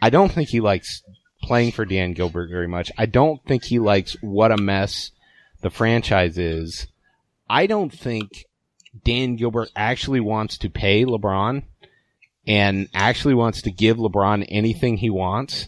I 0.02 0.10
don't 0.10 0.32
think 0.32 0.50
he 0.50 0.62
likes 0.62 1.04
playing 1.42 1.72
for 1.72 1.86
Dan 1.86 2.14
Gilbert 2.14 2.50
very 2.50 2.68
much. 2.68 2.92
I 2.98 3.06
don't 3.06 3.44
think 3.46 3.66
he 3.66 3.80
likes 3.80 4.16
what 4.22 4.52
a 4.52 4.58
mess 4.58 5.12
the 5.68 5.76
franchise 5.76 6.38
is. 6.38 6.88
I 7.50 7.68
don't 7.68 7.92
think 7.92 8.46
Dan 9.04 9.36
Gilbert 9.36 9.70
actually 9.76 10.22
wants 10.22 10.60
to 10.60 10.70
pay 10.70 11.04
LeBron 11.04 11.64
and 12.48 12.88
actually 12.94 13.34
wants 13.34 13.64
to 13.64 13.72
give 13.72 13.98
LeBron 13.98 14.46
anything 14.48 14.96
he 14.96 15.10
wants. 15.10 15.68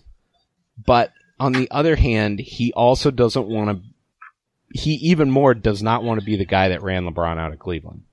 But 0.85 1.11
on 1.37 1.51
the 1.51 1.69
other 1.69 1.97
hand, 1.97 2.39
he 2.39 2.71
also 2.71 3.11
doesn't 3.11 3.47
want 3.47 3.69
to, 3.77 3.89
he 4.73 4.93
even 4.93 5.29
more 5.29 5.53
does 5.53 5.83
not 5.83 6.03
want 6.03 6.21
to 6.21 6.25
be 6.25 6.37
the 6.37 6.45
guy 6.45 6.69
that 6.69 6.81
ran 6.81 7.03
LeBron 7.03 7.37
out 7.37 7.51
of 7.51 7.59
Cleveland. 7.59 8.03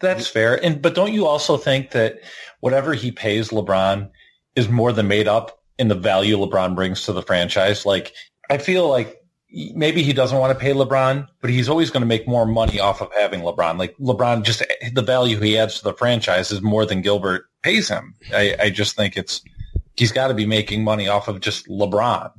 That's 0.00 0.28
fair. 0.28 0.62
And 0.62 0.82
but 0.82 0.94
don't 0.94 1.14
you 1.14 1.26
also 1.26 1.56
think 1.56 1.92
that 1.92 2.20
whatever 2.60 2.92
he 2.92 3.10
pays 3.10 3.48
LeBron 3.48 4.10
is 4.54 4.68
more 4.68 4.92
than 4.92 5.08
made 5.08 5.28
up 5.28 5.62
in 5.78 5.88
the 5.88 5.94
value 5.94 6.36
LeBron 6.36 6.74
brings 6.74 7.04
to 7.06 7.14
the 7.14 7.22
franchise? 7.22 7.86
Like 7.86 8.12
I 8.50 8.58
feel 8.58 8.86
like 8.86 9.17
maybe 9.50 10.02
he 10.02 10.12
doesn't 10.12 10.38
want 10.38 10.52
to 10.56 10.62
pay 10.62 10.72
LeBron, 10.72 11.26
but 11.40 11.50
he's 11.50 11.68
always 11.68 11.90
going 11.90 12.02
to 12.02 12.06
make 12.06 12.28
more 12.28 12.46
money 12.46 12.80
off 12.80 13.00
of 13.00 13.10
having 13.16 13.40
LeBron. 13.40 13.78
Like 13.78 13.96
LeBron 13.98 14.42
just 14.44 14.62
the 14.92 15.02
value 15.02 15.38
he 15.40 15.56
adds 15.58 15.78
to 15.78 15.84
the 15.84 15.94
franchise 15.94 16.50
is 16.50 16.60
more 16.62 16.84
than 16.84 17.00
Gilbert 17.02 17.46
pays 17.62 17.88
him. 17.88 18.14
I, 18.34 18.54
I 18.60 18.70
just 18.70 18.94
think 18.96 19.16
it's 19.16 19.42
he's 19.96 20.12
got 20.12 20.28
to 20.28 20.34
be 20.34 20.46
making 20.46 20.84
money 20.84 21.08
off 21.08 21.28
of 21.28 21.40
just 21.40 21.66
LeBron. 21.68 22.30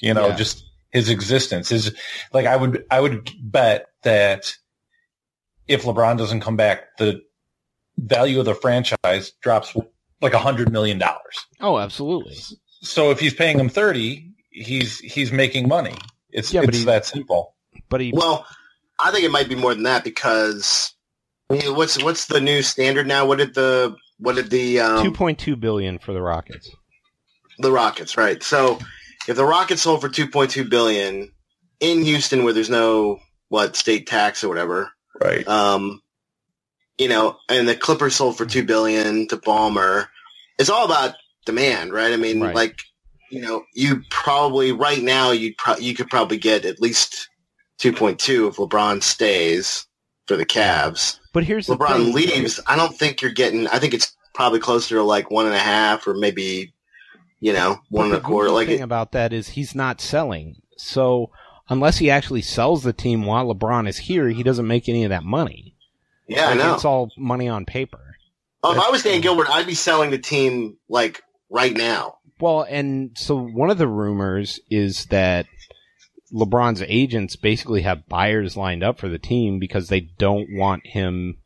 You 0.00 0.14
know, 0.14 0.28
Yeah. 0.28 0.36
just 0.36 0.64
his 0.90 1.08
existence. 1.10 1.68
His 1.70 1.94
like 2.32 2.46
I 2.46 2.56
would 2.56 2.84
I 2.90 3.00
would 3.00 3.30
bet 3.42 3.86
that 4.02 4.54
if 5.66 5.82
LeBron 5.84 6.16
doesn't 6.18 6.40
come 6.40 6.56
back, 6.56 6.96
the 6.98 7.20
value 7.98 8.38
of 8.38 8.44
the 8.46 8.54
franchise 8.54 9.32
drops 9.42 9.74
like 10.20 10.34
a 10.34 10.38
hundred 10.38 10.70
million 10.72 10.98
dollars. 10.98 11.46
Oh, 11.60 11.78
absolutely. 11.78 12.36
So 12.82 13.10
if 13.10 13.18
he's 13.20 13.34
paying 13.34 13.58
him 13.58 13.68
thirty, 13.68 14.32
he's 14.50 14.98
he's 15.00 15.32
making 15.32 15.66
money. 15.68 15.94
It's 16.30 16.52
Yeah, 16.52 16.60
but 16.60 16.70
it's 16.70 16.78
he- 16.78 16.84
that 16.84 17.06
simple. 17.06 17.54
But 17.88 18.00
he, 18.00 18.12
Well, 18.12 18.46
I 18.98 19.10
think 19.10 19.24
it 19.24 19.30
might 19.30 19.48
be 19.48 19.54
more 19.54 19.74
than 19.74 19.84
that 19.84 20.04
because 20.04 20.92
what's 21.48 22.02
what's 22.02 22.26
the 22.26 22.40
new 22.40 22.62
standard 22.62 23.06
now? 23.06 23.26
What 23.26 23.38
did 23.38 23.54
the 23.54 23.96
what 24.18 24.34
did 24.36 24.50
the 24.50 24.80
um, 24.80 25.12
2.2 25.12 25.58
billion 25.60 25.98
for 25.98 26.12
the 26.12 26.20
Rockets. 26.20 26.70
the 27.58 27.70
Rockets, 27.72 28.16
right? 28.16 28.42
So 28.42 28.78
if 29.28 29.36
the 29.36 29.44
Rockets 29.44 29.82
sold 29.82 30.00
for 30.00 30.08
2.2 30.08 30.68
billion 30.68 31.32
in 31.80 32.02
Houston, 32.02 32.42
where 32.44 32.52
there's 32.52 32.68
no 32.70 33.20
what 33.48 33.76
state 33.76 34.06
tax 34.06 34.42
or 34.44 34.48
whatever, 34.48 34.90
Right. 35.22 35.46
um, 35.48 36.02
you 36.98 37.08
know, 37.08 37.38
and 37.48 37.68
the 37.68 37.76
Clippers 37.76 38.16
sold 38.16 38.36
for 38.36 38.44
two 38.44 38.64
billion 38.64 39.28
to 39.28 39.36
Ballmer, 39.36 40.08
it's 40.58 40.68
all 40.70 40.84
about 40.84 41.14
demand, 41.46 41.92
right? 41.92 42.12
I 42.12 42.16
mean, 42.16 42.40
Right. 42.40 42.54
like 42.54 42.80
you 43.30 43.40
know, 43.40 43.64
you 43.74 44.02
probably 44.10 44.72
right 44.72 45.02
now 45.02 45.30
you 45.30 45.54
pro- 45.56 45.76
you 45.76 45.94
could 45.94 46.08
probably 46.08 46.38
get 46.38 46.64
at 46.64 46.80
least 46.80 47.28
2.2 47.80 48.48
if 48.48 48.56
LeBron 48.56 49.02
stays 49.02 49.86
for 50.26 50.36
the 50.36 50.46
Cavs. 50.46 51.18
But 51.32 51.44
here's 51.44 51.66
the 51.66 51.76
LeBron 51.76 52.12
leaves, 52.12 52.60
I 52.66 52.76
don't 52.76 52.96
think 52.96 53.22
you're 53.22 53.32
getting. 53.32 53.66
I 53.68 53.78
think 53.78 53.94
it's 53.94 54.16
probably 54.34 54.60
closer 54.60 54.96
to 54.96 55.02
like 55.02 55.30
one 55.30 55.46
and 55.46 55.54
a 55.54 55.60
half, 55.60 56.06
or 56.06 56.14
maybe, 56.14 56.72
you 57.40 57.52
know, 57.52 57.80
one 57.88 58.06
and 58.06 58.14
a 58.14 58.20
quarter. 58.20 58.50
Like, 58.50 58.68
thing 58.68 58.80
it, 58.80 58.82
about 58.82 59.12
that 59.12 59.32
is 59.32 59.48
he's 59.48 59.74
not 59.74 60.00
selling. 60.00 60.56
So 60.76 61.30
unless 61.68 61.98
he 61.98 62.10
actually 62.10 62.42
sells 62.42 62.82
the 62.82 62.92
team 62.92 63.24
while 63.24 63.52
LeBron 63.52 63.88
is 63.88 63.98
here, 63.98 64.28
he 64.28 64.42
doesn't 64.42 64.66
make 64.66 64.88
any 64.88 65.04
of 65.04 65.10
that 65.10 65.24
money. 65.24 65.74
yeah, 66.26 66.48
I 66.48 66.54
know. 66.54 66.74
It's 66.74 66.84
all 66.84 67.10
money 67.16 67.48
on 67.48 67.64
paper. 67.64 68.00
Oh, 68.62 68.72
if 68.72 68.78
I 68.78 68.90
was 68.90 69.04
Dan 69.04 69.20
Gilbert, 69.20 69.48
I'd 69.50 69.66
be 69.66 69.74
selling 69.74 70.10
the 70.10 70.18
team 70.18 70.78
like 70.88 71.22
right 71.48 71.76
now. 71.76 72.18
Well, 72.40 72.62
and 72.68 73.16
so 73.16 73.36
one 73.36 73.70
of 73.70 73.78
the 73.78 73.88
rumors 73.88 74.60
is 74.70 75.06
that 75.06 75.46
LeBron's 76.32 76.82
agents 76.86 77.36
basically 77.36 77.82
have 77.82 78.08
buyers 78.08 78.56
lined 78.56 78.82
up 78.84 78.98
for 78.98 79.08
the 79.08 79.18
team 79.18 79.58
because 79.58 79.88
they 79.88 80.00
don't 80.00 80.48
want 80.52 80.86
him, 80.86 81.38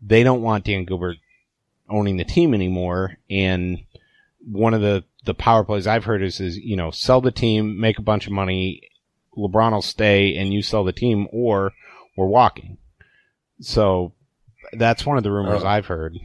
they 0.00 0.22
don't 0.22 0.42
want 0.42 0.64
Dan 0.64 0.84
Gilbert 0.84 1.16
owning 1.88 2.16
the 2.16 2.24
team 2.24 2.54
anymore. 2.54 3.18
And 3.28 3.80
one 4.50 4.74
of 4.74 4.80
the, 4.80 5.04
the 5.24 5.34
power 5.34 5.64
plays 5.64 5.86
I've 5.86 6.04
heard 6.04 6.22
is, 6.22 6.40
is, 6.40 6.56
you 6.56 6.76
know, 6.76 6.90
sell 6.90 7.20
the 7.20 7.30
team, 7.30 7.78
make 7.78 7.98
a 7.98 8.02
bunch 8.02 8.26
of 8.26 8.32
money, 8.32 8.88
LeBron 9.36 9.72
will 9.72 9.82
stay 9.82 10.36
and 10.36 10.52
you 10.52 10.62
sell 10.62 10.84
the 10.84 10.92
team 10.92 11.26
or 11.32 11.72
we're 12.16 12.26
walking. 12.26 12.78
So 13.60 14.12
that's 14.72 15.04
one 15.04 15.16
of 15.16 15.22
the 15.22 15.30
rumors 15.30 15.62
Oh. 15.62 15.66
I've 15.66 15.86
heard. 15.86 16.18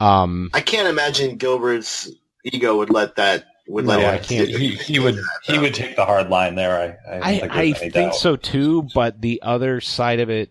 Um, 0.00 0.50
I 0.52 0.60
can't 0.60 0.88
imagine 0.88 1.36
Gilbert's 1.36 2.10
ego 2.44 2.76
would 2.76 2.90
let 2.90 3.16
that 3.16 3.44
would 3.66 3.86
No, 3.86 3.98
him. 3.98 4.14
I 4.14 4.18
can't. 4.18 4.48
he, 4.48 4.68
he 4.76 4.98
would 4.98 5.18
he 5.44 5.58
would 5.58 5.74
take 5.74 5.96
the 5.96 6.04
hard 6.04 6.28
line 6.28 6.54
there. 6.54 6.98
I 7.08 7.16
I, 7.16 7.18
I, 7.18 7.38
think, 7.38 7.52
I 7.52 7.72
think 7.72 7.94
doubt. 7.94 8.14
so 8.16 8.36
too, 8.36 8.86
but 8.94 9.20
the 9.20 9.40
other 9.42 9.80
side 9.80 10.20
of 10.20 10.30
it 10.30 10.50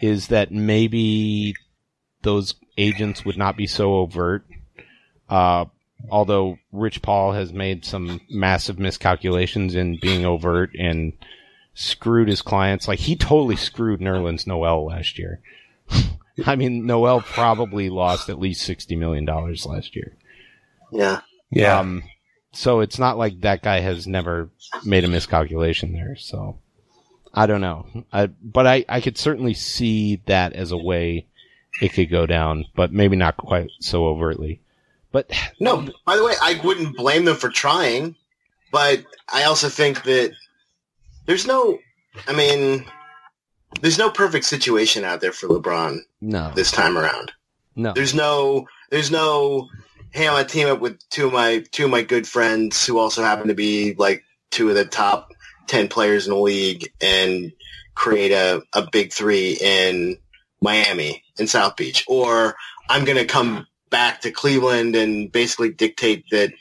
is 0.00 0.28
that 0.28 0.50
maybe 0.50 1.54
those 2.22 2.54
agents 2.76 3.24
would 3.24 3.36
not 3.36 3.56
be 3.56 3.66
so 3.66 3.94
overt. 3.94 4.44
Uh, 5.28 5.66
although 6.10 6.58
Rich 6.72 7.02
Paul 7.02 7.32
has 7.32 7.52
made 7.52 7.84
some 7.84 8.20
massive 8.30 8.78
miscalculations 8.78 9.74
in 9.74 9.98
being 10.00 10.24
overt 10.24 10.70
and 10.78 11.12
screwed 11.74 12.28
his 12.28 12.42
clients. 12.42 12.88
Like 12.88 12.98
he 12.98 13.16
totally 13.16 13.56
screwed 13.56 14.00
Nerlens 14.00 14.46
Noel 14.46 14.86
last 14.86 15.18
year. 15.18 15.40
I 16.46 16.56
mean, 16.56 16.86
Noel 16.86 17.20
probably 17.20 17.90
lost 17.90 18.28
at 18.28 18.40
least 18.40 18.68
$60 18.68 18.98
million 18.98 19.24
last 19.26 19.94
year. 19.94 20.16
Yeah, 20.92 21.20
Yeah. 21.50 21.78
Um, 21.78 22.02
so 22.52 22.80
it's 22.80 22.98
not 22.98 23.18
like 23.18 23.40
that 23.42 23.62
guy 23.62 23.80
has 23.80 24.06
never 24.06 24.50
made 24.84 25.04
a 25.04 25.08
miscalculation 25.08 25.92
there. 25.92 26.16
So 26.16 26.58
I 27.32 27.46
don't 27.46 27.60
know. 27.60 27.86
I, 28.12 28.26
but 28.26 28.66
I, 28.66 28.84
I 28.88 29.00
could 29.00 29.16
certainly 29.16 29.54
see 29.54 30.16
that 30.26 30.52
as 30.52 30.72
a 30.72 30.76
way 30.76 31.26
it 31.80 31.92
could 31.92 32.10
go 32.10 32.26
down, 32.26 32.66
but 32.74 32.92
maybe 32.92 33.16
not 33.16 33.36
quite 33.36 33.70
so 33.80 34.06
overtly. 34.06 34.60
But 35.12 35.30
no. 35.60 35.88
By 36.04 36.16
the 36.16 36.24
way, 36.24 36.34
I 36.42 36.60
wouldn't 36.64 36.96
blame 36.96 37.24
them 37.24 37.36
for 37.36 37.48
trying, 37.48 38.16
but 38.72 39.04
I 39.32 39.44
also 39.44 39.68
think 39.68 40.02
that 40.04 40.32
there's 41.26 41.46
no. 41.46 41.78
I 42.26 42.32
mean, 42.32 42.84
there's 43.80 43.98
no 43.98 44.10
perfect 44.10 44.44
situation 44.44 45.04
out 45.04 45.20
there 45.20 45.32
for 45.32 45.48
LeBron 45.48 45.98
no, 46.20 46.50
this 46.54 46.72
time 46.72 46.98
around. 46.98 47.32
no. 47.76 47.92
There's 47.92 48.14
no. 48.14 48.66
There's 48.90 49.10
no. 49.10 49.68
Hey, 50.12 50.26
I'm 50.26 50.34
gonna 50.34 50.48
team 50.48 50.68
up 50.68 50.80
with 50.80 50.98
two 51.08 51.28
of 51.28 51.32
my 51.32 51.64
two 51.70 51.84
of 51.84 51.90
my 51.90 52.02
good 52.02 52.26
friends 52.26 52.84
who 52.84 52.98
also 52.98 53.22
happen 53.22 53.48
to 53.48 53.54
be 53.54 53.94
like 53.94 54.24
two 54.50 54.68
of 54.68 54.74
the 54.74 54.84
top 54.84 55.30
ten 55.68 55.86
players 55.86 56.26
in 56.26 56.34
the 56.34 56.40
league 56.40 56.92
and 57.00 57.52
create 57.94 58.32
a, 58.32 58.62
a 58.72 58.88
big 58.90 59.12
three 59.12 59.56
in 59.60 60.18
Miami 60.60 61.22
in 61.38 61.46
South 61.46 61.76
Beach. 61.76 62.04
Or 62.08 62.56
I'm 62.88 63.04
gonna 63.04 63.24
come 63.24 63.68
back 63.90 64.22
to 64.22 64.32
Cleveland 64.32 64.96
and 64.96 65.30
basically 65.30 65.70
dictate 65.70 66.24
that 66.32 66.52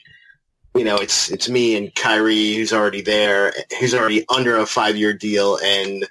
you 0.75 0.83
know 0.83 0.97
it's 0.97 1.31
it's 1.31 1.49
me 1.49 1.75
and 1.75 1.93
Kyrie 1.95 2.53
who's 2.53 2.71
already 2.71 3.01
there, 3.01 3.51
who's 3.79 3.95
already 3.95 4.25
under 4.29 4.57
a 4.57 4.67
five 4.67 4.95
year 4.95 5.13
deal, 5.13 5.57
and 5.63 6.07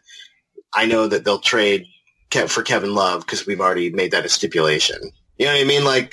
I 0.72 0.86
know 0.86 1.06
that 1.06 1.24
they'll 1.24 1.38
trade 1.38 1.86
for 2.48 2.64
Kevin 2.64 2.94
Love 2.94 3.20
because 3.20 3.46
we've 3.46 3.60
already 3.60 3.90
made 3.90 4.10
that 4.10 4.24
a 4.24 4.28
stipulation. 4.28 4.98
You 5.38 5.46
know 5.46 5.52
what 5.52 5.60
I 5.60 5.64
mean? 5.64 5.84
Like, 5.84 6.12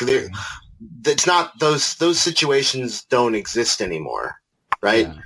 it's 1.07 1.27
not 1.27 1.59
those 1.59 1.95
those 1.95 2.19
situations 2.19 3.03
don't 3.05 3.35
exist 3.35 3.81
anymore, 3.81 4.35
right? 4.81 5.07
Yeah. 5.07 5.19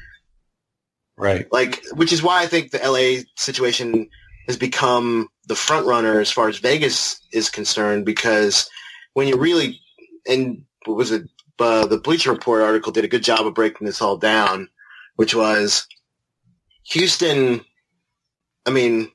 Right. 1.17 1.51
Like, 1.51 1.83
which 1.95 2.13
is 2.13 2.23
why 2.23 2.41
I 2.41 2.47
think 2.47 2.71
the 2.71 2.79
LA 2.79 3.23
situation 3.35 4.09
has 4.47 4.55
become 4.55 5.27
the 5.47 5.55
front 5.55 5.85
runner 5.85 6.21
as 6.21 6.31
far 6.31 6.47
as 6.47 6.59
Vegas 6.59 7.19
is 7.33 7.49
concerned. 7.49 8.05
Because 8.05 8.69
when 9.13 9.27
you 9.27 9.35
really, 9.35 9.81
and 10.27 10.63
what 10.85 10.95
was 10.95 11.11
it? 11.11 11.23
Uh, 11.59 11.85
the 11.85 11.97
Bleacher 11.97 12.31
Report 12.31 12.61
article 12.61 12.93
did 12.93 13.03
a 13.03 13.09
good 13.09 13.23
job 13.23 13.45
of 13.45 13.53
breaking 13.53 13.85
this 13.85 14.01
all 14.01 14.15
down, 14.15 14.69
which 15.17 15.35
was 15.35 15.85
Houston. 16.83 17.59
I 18.65 18.71
mean, 18.71 19.11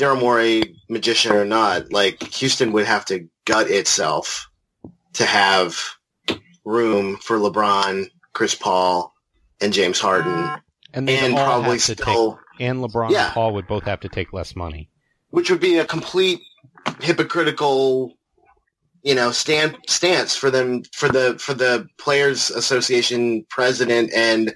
Daryl 0.00 0.18
Morey, 0.18 0.76
magician 0.88 1.30
or 1.30 1.44
not, 1.44 1.92
like 1.92 2.20
Houston 2.34 2.72
would 2.72 2.86
have 2.86 3.04
to 3.06 3.28
gut 3.44 3.70
itself 3.70 4.48
to 5.18 5.26
have 5.26 5.78
room 6.64 7.16
for 7.18 7.38
LeBron, 7.38 8.06
Chris 8.32 8.54
Paul, 8.54 9.12
and 9.60 9.72
James 9.72 10.00
Harden, 10.00 10.50
And 10.94 11.08
and 11.08 11.34
probably 11.34 11.78
still, 11.78 12.38
take, 12.58 12.66
and 12.66 12.78
LeBron 12.82 13.10
Yeah. 13.10 13.26
and 13.26 13.34
Paul 13.34 13.54
would 13.54 13.66
both 13.66 13.84
have 13.84 14.00
to 14.00 14.08
take 14.08 14.32
less 14.32 14.56
money. 14.56 14.88
which 15.30 15.50
would 15.50 15.60
be 15.60 15.78
a 15.78 15.84
complete 15.84 16.40
hypocritical, 17.00 18.14
you 19.02 19.14
know, 19.14 19.30
stand 19.30 19.76
stance 19.88 20.36
for 20.36 20.50
them 20.50 20.82
for 20.94 21.08
the 21.08 21.36
for 21.38 21.54
the 21.54 21.86
Players 21.98 22.50
Association 22.50 23.44
president 23.50 24.12
and 24.14 24.54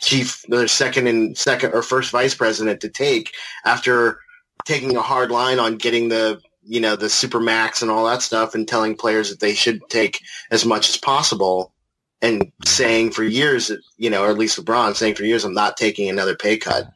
chief, 0.00 0.42
their 0.48 0.68
second 0.68 1.06
and 1.06 1.36
second 1.38 1.72
or 1.74 1.82
first 1.82 2.10
vice 2.10 2.34
president 2.34 2.80
to 2.80 2.88
take 2.88 3.32
after 3.64 4.18
taking 4.64 4.96
a 4.96 5.02
hard 5.02 5.30
line 5.30 5.58
on 5.58 5.76
getting 5.76 6.08
the 6.08 6.40
you 6.64 6.80
know 6.80 6.96
the 6.96 7.08
super 7.08 7.40
max 7.40 7.82
and 7.82 7.90
all 7.90 8.06
that 8.06 8.22
stuff 8.22 8.54
and 8.54 8.68
telling 8.68 8.96
players 8.96 9.30
that 9.30 9.40
they 9.40 9.54
should 9.54 9.80
take 9.88 10.20
as 10.50 10.64
much 10.64 10.88
as 10.88 10.96
possible 10.96 11.72
and 12.20 12.52
saying 12.64 13.10
for 13.10 13.24
years 13.24 13.68
that 13.68 13.80
you 13.96 14.08
know 14.10 14.24
or 14.24 14.30
at 14.30 14.38
least 14.38 14.62
LeBron 14.62 14.94
saying 14.94 15.14
for 15.14 15.24
years 15.24 15.44
I'm 15.44 15.54
not 15.54 15.76
taking 15.76 16.08
another 16.08 16.36
pay 16.36 16.56
cut 16.56 16.88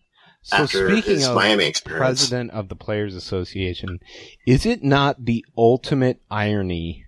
So 0.43 0.59
after 0.59 0.89
speaking 0.89 1.15
his 1.15 1.27
of 1.27 1.35
Miami 1.35 1.67
experience. 1.67 2.01
president 2.01 2.51
of 2.53 2.69
the 2.69 2.77
Players 2.77 3.15
Association, 3.17 3.99
is 4.47 4.65
it 4.65 4.85
not 4.85 5.25
the 5.25 5.45
ultimate 5.59 6.21
irony 6.31 7.05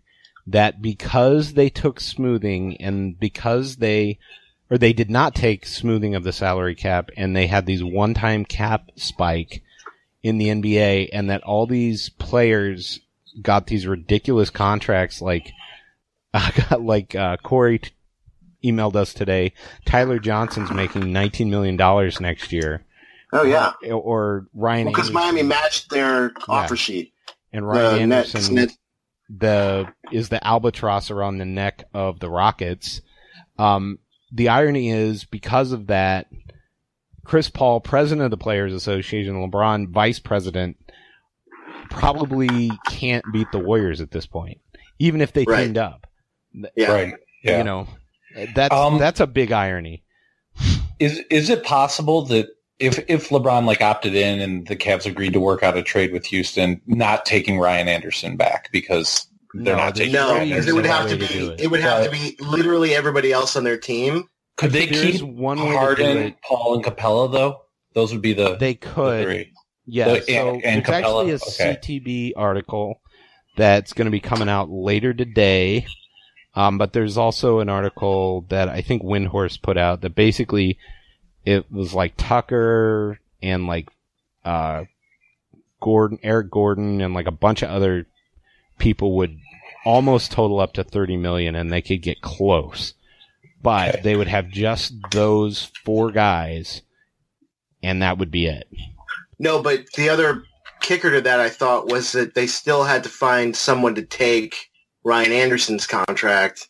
that 0.47 0.83
because 0.83 1.53
they 1.53 1.69
took 1.69 2.01
smoothing 2.01 2.77
and 2.81 3.19
because 3.19 3.77
they 3.77 4.19
or 4.71 4.79
they 4.79 4.93
did 4.93 5.11
not 5.11 5.35
take 5.35 5.65
smoothing 5.65 6.15
of 6.15 6.25
the 6.25 6.33
salary 6.33 6.75
cap 6.75 7.11
and 7.17 7.35
they 7.35 7.47
had 7.47 7.65
these 7.67 7.85
one-time 7.85 8.45
cap 8.45 8.91
spike 8.97 9.63
in 10.23 10.39
the 10.39 10.49
NBA 10.49 11.11
and 11.13 11.31
that 11.31 11.43
all 11.43 11.67
these 11.67 12.09
players 12.09 13.01
got 13.41 13.67
these 13.67 13.87
ridiculous 13.87 14.51
contracts 14.51 15.21
like 15.23 15.53
got 16.71 16.83
like 16.83 17.15
uh, 17.15 17.37
Corey 17.39 17.79
t- 17.79 17.91
emailed 18.65 18.97
us 18.97 19.15
today. 19.15 19.53
Tyler 19.85 20.19
Johnson's 20.19 20.71
making 20.73 21.13
19 21.13 21.51
million 21.51 21.77
dollars 21.77 22.21
next 22.21 22.53
year. 22.53 22.85
Oh 23.33 23.45
yeah, 23.45 23.73
or 23.91 24.47
Ryan 24.55 24.89
because 24.89 25.09
Anderson 25.09 25.15
Miami 25.15 25.43
matched 25.43 25.91
their 25.91 26.33
offer 26.49 26.77
sheet. 26.77 27.13
and 27.53 27.67
Ryan 27.67 28.09
Nets, 28.09 28.35
Anderson 28.35 28.55
Nets- 28.55 28.79
the 29.31 29.93
is 30.11 30.31
the 30.31 30.45
albatross 30.47 31.11
around 31.11 31.37
the 31.39 31.45
neck 31.45 31.85
of 31.93 32.21
the 32.21 32.31
Rockets. 32.31 33.03
Um, 33.59 33.99
the 34.33 34.49
irony 34.49 34.91
is 34.91 35.25
because 35.25 35.73
of 35.73 35.89
that, 35.89 36.27
Chris 37.29 37.51
Paul, 37.51 37.81
president 37.81 38.25
of 38.25 38.31
the 38.31 38.39
Players 38.39 38.73
Association, 38.73 39.35
LeBron, 39.37 39.91
vice 39.91 40.19
president, 40.19 40.79
probably 41.91 42.71
can't 42.89 43.23
beat 43.33 43.47
the 43.53 43.59
Warriors 43.59 44.01
at 44.01 44.11
this 44.11 44.25
point, 44.27 44.59
even 44.99 45.21
if 45.21 45.33
they 45.35 45.45
Right. 45.45 45.65
teamed 45.65 45.77
up. 45.79 46.07
yeah. 46.75 46.91
Right. 46.91 47.15
Yeah. 47.45 47.59
You 47.59 47.65
know, 47.65 47.87
that's 48.55 48.75
Um, 48.75 48.99
that's 48.99 49.21
a 49.21 49.27
big 49.27 49.53
irony. 49.53 50.03
Is 50.99 51.21
is 51.31 51.51
it 51.51 51.63
possible 51.65 52.23
that 52.27 52.49
if 52.79 52.99
if 53.09 53.29
LeBron 53.29 53.65
like 53.67 53.83
opted 53.83 54.15
in 54.15 54.41
and 54.41 54.67
the 54.67 54.75
Cavs 54.75 55.05
agreed 55.07 55.35
to 55.35 55.41
work 55.41 55.63
out 55.63 55.77
a 55.77 55.83
trade 55.83 56.13
with 56.13 56.25
Houston, 56.27 56.81
not 56.87 57.27
taking 57.27 57.59
Ryan 57.59 57.89
Anderson 57.89 58.37
back 58.37 58.71
because 58.73 59.27
they're 59.55 59.77
No, 59.77 59.85
not 59.85 59.95
there's 59.95 59.99
taking 60.09 60.13
No, 60.15 60.31
Ryan 60.35 60.49
because 60.49 60.65
there's 60.65 60.75
it 60.75 60.77
would 60.77 60.87
have 60.87 61.09
to 61.11 61.17
be. 61.17 61.25
it. 61.27 61.61
It 61.61 61.71
would 61.71 61.81
have 61.81 62.05
to 62.05 62.11
be 62.11 62.37
literally 62.41 62.95
everybody 62.95 63.33
else 63.33 63.55
on 63.55 63.65
their 63.65 63.77
team. 63.79 64.29
Could 64.59 64.73
they 64.73 64.87
There 64.87 65.07
is 65.07 65.21
keep 65.21 65.29
one 65.29 65.59
way 65.59 65.67
to 65.67 65.71
do 65.73 65.77
Harden, 65.79 66.17
it. 66.19 66.37
Paul, 66.43 66.75
and 66.75 66.85
Capela 66.85 67.31
though? 67.33 67.63
Those 67.95 68.13
would 68.13 68.21
be 68.23 68.35
the, 68.35 68.57
They 68.57 68.73
the 68.75 68.79
could. 68.79 69.25
three. 69.25 69.53
Yeah, 69.87 70.15
The- 70.15 70.21
so 70.23 70.33
and- 70.33 70.65
and 70.65 70.85
there's 70.85 70.89
actually 71.05 71.31
a 71.31 71.35
Okay. 71.37 71.79
CTB 71.81 72.33
article 72.37 73.01
that's 73.57 73.93
going 73.93 74.05
to 74.07 74.11
be 74.13 74.21
coming 74.21 74.49
out 74.49 74.69
later 74.71 75.15
today. 75.15 75.87
Um, 76.55 76.77
but 76.77 76.93
there's 76.93 77.17
also 77.17 77.61
an 77.61 77.69
article 77.69 78.45
that 78.49 78.69
I 78.69 78.81
think 78.83 79.03
Windhorst 79.03 79.63
put 79.63 79.77
out 79.79 80.01
that 80.01 80.15
basically 80.17 80.77
it 81.45 81.71
was 81.71 81.95
like 81.95 82.15
Tucker 82.17 83.21
and 83.43 83.67
like 83.69 83.89
uh, 84.45 84.85
Gordon, 85.81 86.19
Eric 86.23 86.51
Gordon, 86.51 87.01
and 87.01 87.15
like 87.15 87.27
a 87.29 87.33
bunch 87.33 87.63
of 87.63 87.71
other 87.71 88.07
people 88.79 89.17
would 89.17 89.39
almost 89.85 90.33
total 90.33 90.59
up 90.59 90.73
to 90.75 90.83
30 90.85 91.17
million, 91.17 91.55
and 91.55 91.71
they 91.71 91.81
could 91.83 92.03
get 92.03 92.21
close, 92.23 92.95
but 93.63 93.89
Okay. 93.91 94.01
they 94.03 94.17
would 94.17 94.29
have 94.29 94.49
just 94.49 94.93
those 95.11 95.71
four 95.85 96.11
guys, 96.11 96.83
and 97.83 98.03
that 98.03 98.19
would 98.19 98.31
be 98.31 98.47
it. 98.47 98.69
No, 99.39 99.63
but 99.63 99.85
the 99.97 100.09
other 100.09 100.45
kicker 100.81 101.11
to 101.11 101.21
that 101.23 101.41
I 101.41 101.49
thought 101.49 101.89
was 101.91 102.13
that 102.13 102.35
they 102.35 102.47
still 102.47 102.85
had 102.85 103.03
to 103.05 103.09
find 103.09 103.57
someone 103.57 103.95
to 103.97 104.03
take 104.03 104.71
Ryan 105.05 105.33
Anderson's 105.33 105.87
contract, 105.87 106.69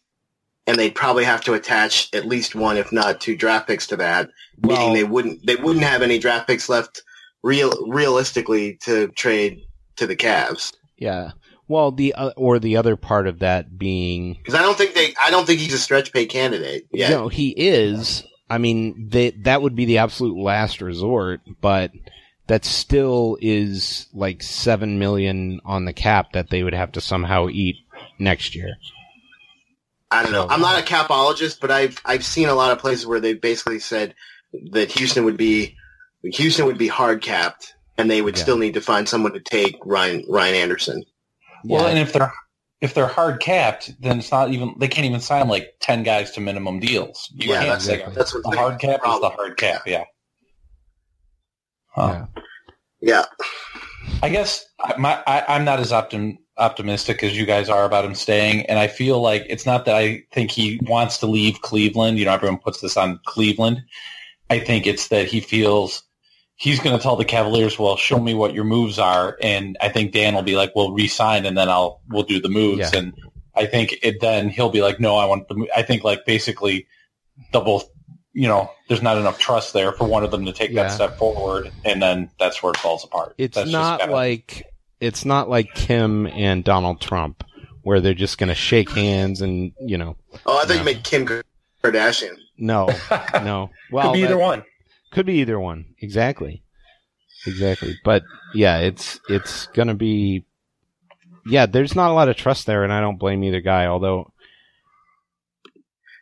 and 0.66 0.79
they'd 0.79 0.94
probably 0.94 1.24
have 1.24 1.42
to 1.44 1.55
attach 1.55 2.09
at 2.14 2.27
least 2.27 2.55
one, 2.55 2.77
if 2.77 2.92
not 2.92 3.20
two, 3.20 3.37
draft 3.37 3.66
picks 3.68 3.87
to 3.88 3.96
that. 3.96 4.31
Well- 4.61 4.79
meaning 4.79 4.94
they 4.94 5.05
wouldn't 5.05 5.46
they 5.46 5.57
wouldn't 5.57 5.85
have 5.85 6.03
any 6.03 6.18
draft 6.18 6.46
picks 6.46 6.68
left 6.68 7.03
real 7.42 7.72
realistically 7.88 8.74
to 8.83 9.09
trade 9.09 9.61
to 9.96 10.07
the 10.07 10.16
Cavs. 10.16 10.72
Yeah. 10.96 11.31
Well, 11.68 11.92
the 11.92 12.14
uh, 12.14 12.31
or 12.37 12.59
the 12.59 12.76
other 12.78 12.96
part 12.96 13.26
of 13.26 13.40
that 13.40 13.78
being, 13.78 14.35
Because 14.35 14.54
I 14.54 14.62
don't 14.62 14.76
think 14.76 14.94
they 14.94 15.14
I 15.22 15.31
don't 15.31 15.46
think 15.46 15.61
he's 15.61 15.74
a 15.74 15.78
stretch 15.78 16.12
pay 16.12 16.26
candidate. 16.26 16.87
Yeah. 16.90 17.11
no, 17.11 17.28
he 17.28 17.50
is. 17.50 18.24
I 18.50 18.57
mean, 18.59 19.09
they, 19.11 19.31
that 19.42 19.61
would 19.61 19.76
be 19.76 19.85
the 19.85 19.98
absolute 19.98 20.38
last 20.42 20.81
resort, 20.81 21.40
but 21.61 21.92
that 22.46 22.64
still 22.64 23.37
is 23.42 24.07
like 24.14 24.42
seven 24.42 24.98
million 24.98 25.61
on 25.66 25.85
the 25.85 25.92
cap 25.92 26.33
that 26.33 26.48
they 26.48 26.62
would 26.62 26.72
have 26.72 26.92
to 26.92 27.02
somehow 27.02 27.48
eat 27.50 27.76
next 28.18 28.54
year. 28.54 28.74
I 30.11 30.22
don't 30.22 30.33
know. 30.33 30.46
I'm 30.48 30.62
not 30.62 30.78
a 30.81 30.83
capologist, 30.83 31.61
but 31.61 31.70
I've 31.70 32.00
I've 32.07 32.24
seen 32.24 32.48
a 32.48 32.54
lot 32.54 32.72
of 32.72 32.78
places 32.78 33.07
where 33.07 33.20
they 33.20 33.35
basically 33.35 33.78
said 33.78 34.14
that 34.70 34.90
Houston 34.92 35.24
would 35.26 35.37
be 35.37 35.76
Houston 36.22 36.64
would 36.64 36.78
be 36.78 36.88
hard 36.88 37.20
capped, 37.20 37.74
and 37.98 38.11
they 38.11 38.22
would 38.22 38.37
Yeah. 38.38 38.42
still 38.42 38.57
need 38.57 38.72
to 38.74 38.81
find 38.81 39.07
someone 39.07 39.35
to 39.35 39.40
take 39.40 39.76
Ryan 39.85 40.24
Ryan 40.26 40.54
Anderson. 40.54 41.04
Well, 41.64 41.83
Yeah. 41.85 41.90
and 41.90 41.99
if 41.99 42.12
they're 42.12 42.33
if 42.81 42.94
they're 42.94 43.09
hard 43.09 43.40
capped, 43.40 44.01
then 44.01 44.18
it's 44.21 44.31
not 44.31 44.51
even 44.53 44.75
they 44.79 44.88
can't 44.88 45.07
even 45.07 45.21
sign 45.21 45.49
like 45.49 45.75
ten 45.81 46.03
guys 46.03 46.31
to 46.33 46.40
minimum 46.40 46.79
deals. 46.81 47.29
You 47.35 47.51
yeah, 47.51 47.59
can't 47.59 47.68
that's 47.71 47.85
say 47.85 47.94
exactly. 47.94 48.14
that's 48.16 48.35
what 48.35 48.42
the 48.44 48.57
hard 48.57 48.79
cap 48.81 49.01
is 49.07 49.21
the 49.21 49.31
hard 49.31 49.57
cap. 49.57 49.83
Yeah. 49.87 50.05
Huh. 51.88 52.27
Yeah. 52.33 52.42
Yeah, 53.01 53.25
I 54.25 54.29
guess 54.29 54.64
my 54.99 55.23
I, 55.27 55.44
I'm 55.49 55.64
not 55.64 55.79
as 55.79 55.92
optim, 55.92 56.38
optimistic 56.57 57.23
as 57.23 57.37
you 57.37 57.47
guys 57.47 57.68
are 57.68 57.85
about 57.85 58.05
him 58.05 58.14
staying, 58.16 58.66
and 58.66 58.77
I 58.79 58.88
feel 58.88 59.21
like 59.21 59.44
it's 59.49 59.64
not 59.64 59.85
that 59.85 59.94
I 59.94 60.23
think 60.33 60.51
he 60.51 60.81
wants 60.83 61.18
to 61.18 61.27
leave 61.27 61.61
Cleveland. 61.62 62.18
You 62.18 62.25
know, 62.25 62.33
everyone 62.33 62.59
puts 62.59 62.81
this 62.81 62.97
on 62.97 63.21
Cleveland. 63.25 63.83
I 64.51 64.59
think 64.59 64.87
it's 64.87 65.09
that 65.09 65.29
he 65.29 65.40
feels 65.40 66.03
he's 66.59 66.81
going 66.81 66.94
to 66.94 67.03
tell 67.03 67.16
the 67.16 67.25
Cavaliers, 67.25 67.79
"Well, 67.79 67.97
show 67.97 68.18
me 68.21 68.35
what 68.35 68.53
your 68.53 68.64
moves 68.64 68.99
are," 68.99 69.38
and 69.42 69.79
I 69.81 69.88
think 69.88 70.12
Dan 70.12 70.35
will 70.35 70.42
be 70.42 70.57
like, 70.57 70.77
"Well, 70.77 70.92
resign, 70.92 71.47
and 71.47 71.57
then 71.57 71.71
I'll 71.71 72.01
we'll 72.09 72.25
do 72.25 72.40
the 72.40 72.51
moves." 72.51 72.90
Yeah. 72.92 72.99
And 72.99 73.14
I 73.57 73.64
think 73.66 73.94
it 74.03 74.21
then 74.21 74.51
he'll 74.51 74.68
be 74.68 74.83
like, 74.83 75.01
"No, 75.01 75.16
I 75.16 75.25
want 75.25 75.49
the." 75.49 75.66
I 75.75 75.83
think 75.83 76.05
like 76.05 76.27
basically 76.27 76.87
they'll 77.53 77.64
both. 77.64 77.88
You 78.35 78.47
know, 78.47 78.71
there's 78.88 79.03
not 79.03 79.16
enough 79.16 79.38
trust 79.38 79.73
there 79.73 79.90
for 79.92 80.07
one 80.07 80.23
of 80.23 80.31
them 80.31 80.44
to 80.44 80.53
take 80.53 80.71
Yeah. 80.71 80.85
that 80.85 80.92
step 80.92 81.16
forward, 81.18 81.73
and 81.85 82.01
then 82.01 82.31
that's 82.38 82.62
where 82.62 82.71
it 82.71 82.77
falls 82.77 83.03
apart. 83.03 83.35
It's 83.38 83.57
That's 83.57 83.71
not 83.71 84.01
kinda- 84.01 84.14
like 84.14 84.64
it's 85.01 85.25
not 85.25 85.49
like 85.49 85.75
Kim 85.75 86.27
and 86.29 86.62
Donald 86.62 87.01
Trump 87.01 87.42
where 87.83 88.01
they're 88.01 88.14
just 88.14 88.37
going 88.38 88.49
to 88.49 88.55
shake 88.55 88.90
hands 88.90 89.40
and 89.40 89.73
you 89.81 89.97
know 89.97 90.16
Oh, 90.44 90.59
I 90.59 90.62
thought 90.66 90.71
Yeah. 90.75 90.79
you 90.81 90.85
meant 90.85 91.05
Kim 91.05 91.27
Kardashian. 91.83 92.37
no 92.59 92.88
no 93.42 93.71
well 93.90 94.05
Could 94.12 94.12
be 94.14 94.23
either 94.25 94.35
that- 94.35 94.40
one. 94.40 94.62
Could 95.11 95.27
be 95.27 95.40
either 95.40 95.59
one. 95.59 95.94
Exactly. 96.01 96.62
Exactly. 97.47 97.99
But 98.05 98.23
yeah, 98.55 98.79
it's 98.79 99.21
it's 99.29 99.66
gonna 99.68 99.94
be 99.94 100.44
yeah, 101.47 101.66
there's 101.66 101.94
not 101.94 102.11
a 102.11 102.14
lot 102.14 102.29
of 102.29 102.37
trust 102.37 102.66
there 102.66 102.85
and 102.85 102.92
I 102.92 103.01
don't 103.01 103.18
blame 103.18 103.42
either 103.44 103.61
guy, 103.61 103.87
although 103.87 104.33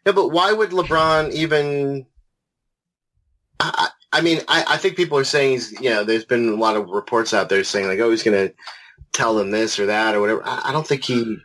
Yeah, 0.04 0.12
but 0.12 0.28
why 0.28 0.52
would 0.52 0.70
LeBron 0.70 1.32
even? 1.32 2.06
I, 3.58 3.72
I 3.76 3.88
I 4.12 4.20
mean, 4.20 4.40
I, 4.48 4.64
I 4.68 4.76
think 4.76 4.96
people 4.96 5.18
are 5.18 5.24
saying 5.24 5.52
he's. 5.52 5.72
You 5.80 5.90
know, 5.90 6.04
there's 6.04 6.24
been 6.24 6.48
a 6.48 6.56
lot 6.56 6.76
of 6.76 6.88
reports 6.88 7.34
out 7.34 7.48
there 7.48 7.64
saying 7.64 7.86
like, 7.88 7.98
oh, 7.98 8.10
he's 8.10 8.22
going 8.22 8.48
to 8.48 8.54
tell 9.12 9.34
them 9.34 9.50
this 9.50 9.78
or 9.78 9.86
that 9.86 10.14
or 10.14 10.20
whatever. 10.20 10.42
I, 10.44 10.66
I 10.66 10.72
don't 10.72 10.86
think 10.86 11.04
he 11.04 11.36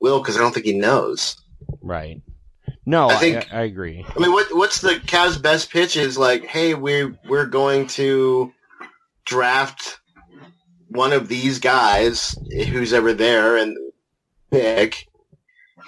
will 0.00 0.20
because 0.20 0.36
I 0.36 0.40
don't 0.40 0.52
think 0.52 0.66
he 0.66 0.76
knows. 0.76 1.36
right. 1.80 2.20
No, 2.88 3.08
I 3.08 3.14
I, 3.14 3.16
think- 3.18 3.52
I, 3.52 3.62
agree. 3.62 4.04
I 4.16 4.18
mean, 4.18 4.32
what 4.32 4.46
what's 4.56 4.80
the 4.80 4.94
Cavs' 4.94 5.40
best 5.40 5.70
pitch? 5.70 5.96
Is 5.96 6.16
like, 6.16 6.44
hey, 6.46 6.74
we 6.74 7.04
we're 7.28 7.46
going 7.46 7.86
to 7.88 8.52
draft 9.26 10.00
one 10.88 11.12
of 11.12 11.28
these 11.28 11.58
guys, 11.58 12.34
who's 12.50 12.92
ever 12.94 13.12
there, 13.12 13.58
and 13.58 13.76
pick, 14.50 15.06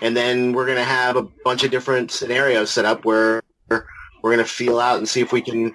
and 0.03 0.15
then 0.15 0.53
we're 0.53 0.67
gonna 0.67 0.85
have 0.85 1.17
a 1.17 1.23
bunch 1.45 1.65
of 1.65 1.71
different 1.71 2.11
scenarios 2.11 2.71
set 2.71 2.85
up 2.85 3.05
where 3.07 3.43
we're 3.69 4.31
gonna 4.33 4.45
feel 4.45 4.79
out 4.79 4.99
and 4.99 5.09
see 5.09 5.23
if 5.23 5.33
we 5.33 5.41
can 5.41 5.75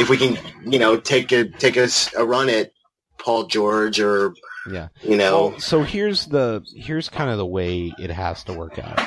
if 0.00 0.08
we 0.08 0.16
can 0.16 0.36
you 0.70 0.80
know 0.80 0.96
take 0.98 1.30
a 1.30 1.44
take 1.48 1.76
a, 1.76 1.86
a 2.18 2.24
run 2.24 2.48
at 2.48 2.72
Paul 3.20 3.44
George 3.46 4.00
or 4.00 4.34
Yeah. 4.68 4.88
you 5.02 5.16
know 5.16 5.50
Well, 5.50 5.60
so 5.60 5.82
here's 5.84 6.26
the 6.26 6.64
here's 6.74 7.08
kind 7.08 7.30
of 7.30 7.38
the 7.38 7.46
way 7.46 7.92
it 8.00 8.10
has 8.10 8.42
to 8.44 8.52
work 8.52 8.80
out. 8.80 9.00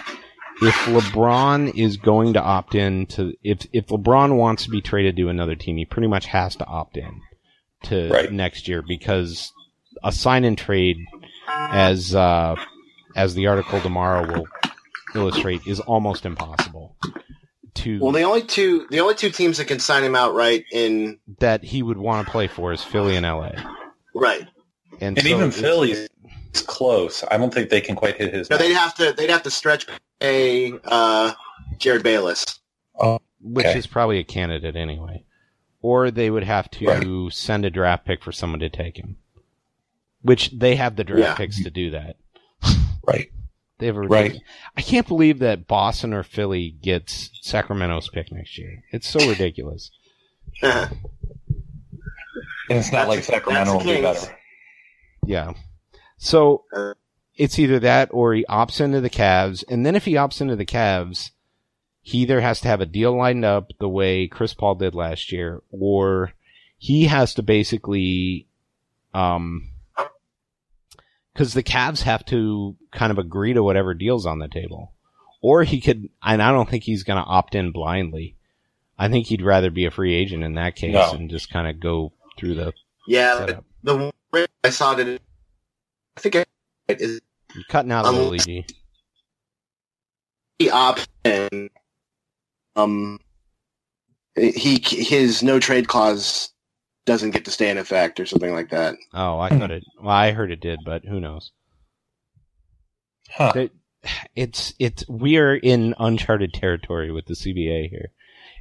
If 0.61 0.73
LeBron 0.85 1.75
is 1.77 1.97
going 1.97 2.33
to 2.33 2.41
opt 2.41 2.73
in 2.75 3.05
to 3.07 3.33
if 3.43 3.67
if 3.73 3.87
LeBron 3.87 4.37
wants 4.37 4.63
to 4.63 4.69
be 4.69 4.81
traded 4.81 5.15
to 5.17 5.29
another 5.29 5.55
team, 5.55 5.77
he 5.77 5.85
pretty 5.85 6.07
much 6.07 6.25
has 6.27 6.55
to 6.57 6.65
opt 6.65 6.97
in 6.97 7.21
to 7.83 8.09
Right. 8.09 8.31
next 8.31 8.67
year 8.67 8.81
because 8.81 9.51
a 10.03 10.11
sign 10.11 10.43
and 10.45 10.57
trade 10.57 10.97
as 11.47 12.15
uh 12.15 12.55
as 13.15 13.35
the 13.35 13.47
article 13.47 13.79
tomorrow 13.81 14.25
will 14.27 14.47
illustrate 15.15 15.61
is 15.67 15.79
almost 15.79 16.25
impossible 16.25 16.95
to 17.75 17.99
well 17.99 18.11
the 18.11 18.23
only 18.23 18.41
two 18.41 18.87
the 18.89 18.99
only 18.99 19.13
two 19.15 19.29
teams 19.29 19.57
that 19.57 19.65
can 19.65 19.79
sign 19.79 20.03
him 20.03 20.15
outright 20.15 20.65
in 20.71 21.19
that 21.39 21.63
he 21.63 21.81
would 21.83 21.97
want 21.97 22.25
to 22.25 22.31
play 22.31 22.47
for 22.47 22.73
is 22.73 22.83
Philly 22.83 23.15
and 23.15 23.25
LA. 23.25 23.51
right 24.15 24.47
And, 24.99 25.17
And 25.17 25.21
so 25.27 25.83
even 25.83 26.07
it's- 26.61 26.75
close. 26.75 27.23
I 27.31 27.37
don't 27.37 27.53
think 27.53 27.69
they 27.69 27.81
can 27.81 27.95
quite 27.95 28.17
hit 28.17 28.33
his. 28.33 28.49
no 28.49 28.57
they'd 28.57 28.73
have 28.73 28.95
to 28.95 29.13
they'd 29.13 29.29
have 29.29 29.43
to 29.43 29.51
stretch 29.51 29.85
a 30.21 30.73
uh, 30.85 31.33
Jerryd 31.77 32.03
Bayless 32.03 32.59
which 33.39 33.65
Okay. 33.67 33.77
is 33.77 33.85
probably 33.87 34.17
a 34.19 34.23
candidate 34.23 34.75
anyway. 34.75 35.23
Or 35.81 36.09
they 36.11 36.29
would 36.31 36.43
have 36.43 36.69
to 36.71 37.29
send 37.29 37.65
a 37.65 37.69
draft 37.69 38.03
pick 38.05 38.23
for 38.23 38.31
someone 38.31 38.59
to 38.61 38.69
take 38.69 38.97
him. 38.97 39.17
Which 40.23 40.49
they 40.51 40.75
have 40.75 40.95
the 40.95 41.03
draft 41.03 41.21
Yeah. 41.21 41.35
picks 41.35 41.63
to 41.63 41.69
do 41.69 41.91
that. 41.91 42.17
Right. 43.07 43.31
They 43.77 43.85
have 43.85 43.95
a 43.95 44.01
Right. 44.01 44.41
I 44.75 44.81
can't 44.81 45.07
believe 45.07 45.37
that 45.39 45.67
Boston 45.67 46.13
or 46.13 46.23
Philly 46.23 46.71
gets 46.71 47.29
Sacramento's 47.43 48.09
pick 48.09 48.31
next 48.31 48.57
year. 48.57 48.83
It's 48.91 49.07
so 49.07 49.19
ridiculous. 49.29 49.91
And 50.63 50.89
it's 52.79 52.91
not 52.91 53.07
That's 53.07 53.09
like 53.09 53.23
Sacramento 53.23 53.73
will 53.77 53.79
that's 53.79 53.85
be 54.25 54.31
better. 54.31 54.37
Yeah. 55.25 55.53
So 56.17 56.63
Uh, 56.73 56.93
it's 57.35 57.59
either 57.59 57.79
that 57.79 58.09
or 58.11 58.33
he 58.33 58.45
opts 58.49 58.81
into 58.81 58.99
the 59.01 59.09
Cavs, 59.09 59.63
and 59.69 59.85
then 59.85 59.95
if 59.95 60.05
he 60.05 60.13
opts 60.13 60.41
into 60.41 60.55
the 60.55 60.65
Cavs, 60.65 61.31
he 62.01 62.19
either 62.19 62.41
has 62.41 62.61
to 62.61 62.67
have 62.67 62.81
a 62.81 62.85
deal 62.85 63.15
lined 63.15 63.45
up 63.45 63.71
the 63.79 63.89
way 63.89 64.27
Chris 64.27 64.53
Paul 64.53 64.75
did 64.75 64.95
last 64.95 65.31
year, 65.31 65.61
or 65.69 66.33
he 66.77 67.05
has 67.05 67.33
to 67.35 67.43
basically, 67.43 68.47
um, 69.13 69.69
because 71.33 71.53
the 71.53 71.63
Cavs 71.63 72.01
have 72.03 72.25
to 72.25 72.75
kind 72.91 73.11
of 73.11 73.17
agree 73.19 73.53
to 73.53 73.63
whatever 73.63 73.93
deals 73.93 74.25
on 74.25 74.39
the 74.39 74.47
table, 74.47 74.93
or 75.41 75.63
he 75.63 75.79
could, 75.81 76.09
and 76.23 76.41
I 76.41 76.51
don't 76.51 76.67
think 76.69 76.83
he's 76.83 77.03
going 77.03 77.21
to 77.21 77.29
opt 77.29 77.53
in 77.55 77.71
blindly. 77.71 78.35
I 78.97 79.09
think 79.09 79.27
he'd 79.27 79.43
rather 79.43 79.69
be 79.69 79.85
a 79.85 79.91
free 79.91 80.15
agent 80.15 80.43
in 80.43 80.55
that 80.55 80.75
case 80.75 80.93
No. 80.93 81.11
and 81.11 81.29
just 81.29 81.51
kind 81.51 81.67
of 81.67 81.79
go 81.79 82.13
through 82.39 82.55
the 82.55 82.73
yeah 83.07 83.37
setup. 83.37 83.65
the 83.83 84.11
way 84.33 84.47
I 84.63 84.69
saw 84.71 84.97
it 84.97 85.21
I 86.17 86.19
think 86.19 86.35
it 86.35 86.47
is 86.89 87.21
You're 87.53 87.63
cutting 87.69 87.91
out 87.91 88.05
a 88.05 88.09
little, 88.11 88.31
Unless- 88.31 88.47
EG. 88.47 88.65
the 90.59 90.71
option 90.71 91.69
um 92.75 93.19
he 94.35 94.79
his 94.83 95.43
no 95.43 95.59
trade 95.59 95.87
clause 95.87 96.49
doesn't 97.05 97.31
get 97.31 97.45
to 97.45 97.51
stay 97.51 97.69
in 97.69 97.77
effect 97.77 98.19
or 98.19 98.25
something 98.25 98.51
like 98.53 98.69
that 98.71 98.95
Oh, 99.13 99.39
I 99.39 99.49
thought 99.49 99.71
it. 99.71 99.83
Well, 100.01 100.09
I 100.13 100.31
heard 100.31 100.51
it 100.51 100.59
did, 100.59 100.79
but 100.85 101.05
who 101.05 101.19
knows? 101.19 101.51
Huh. 103.29 103.51
They- 103.53 103.69
It's 104.35 104.73
it's 104.79 105.07
we 105.09 105.37
are 105.37 105.55
in 105.55 105.93
uncharted 105.99 106.53
territory 106.53 107.11
with 107.11 107.25
the 107.25 107.33
CBA 107.35 107.89
here. 107.89 108.11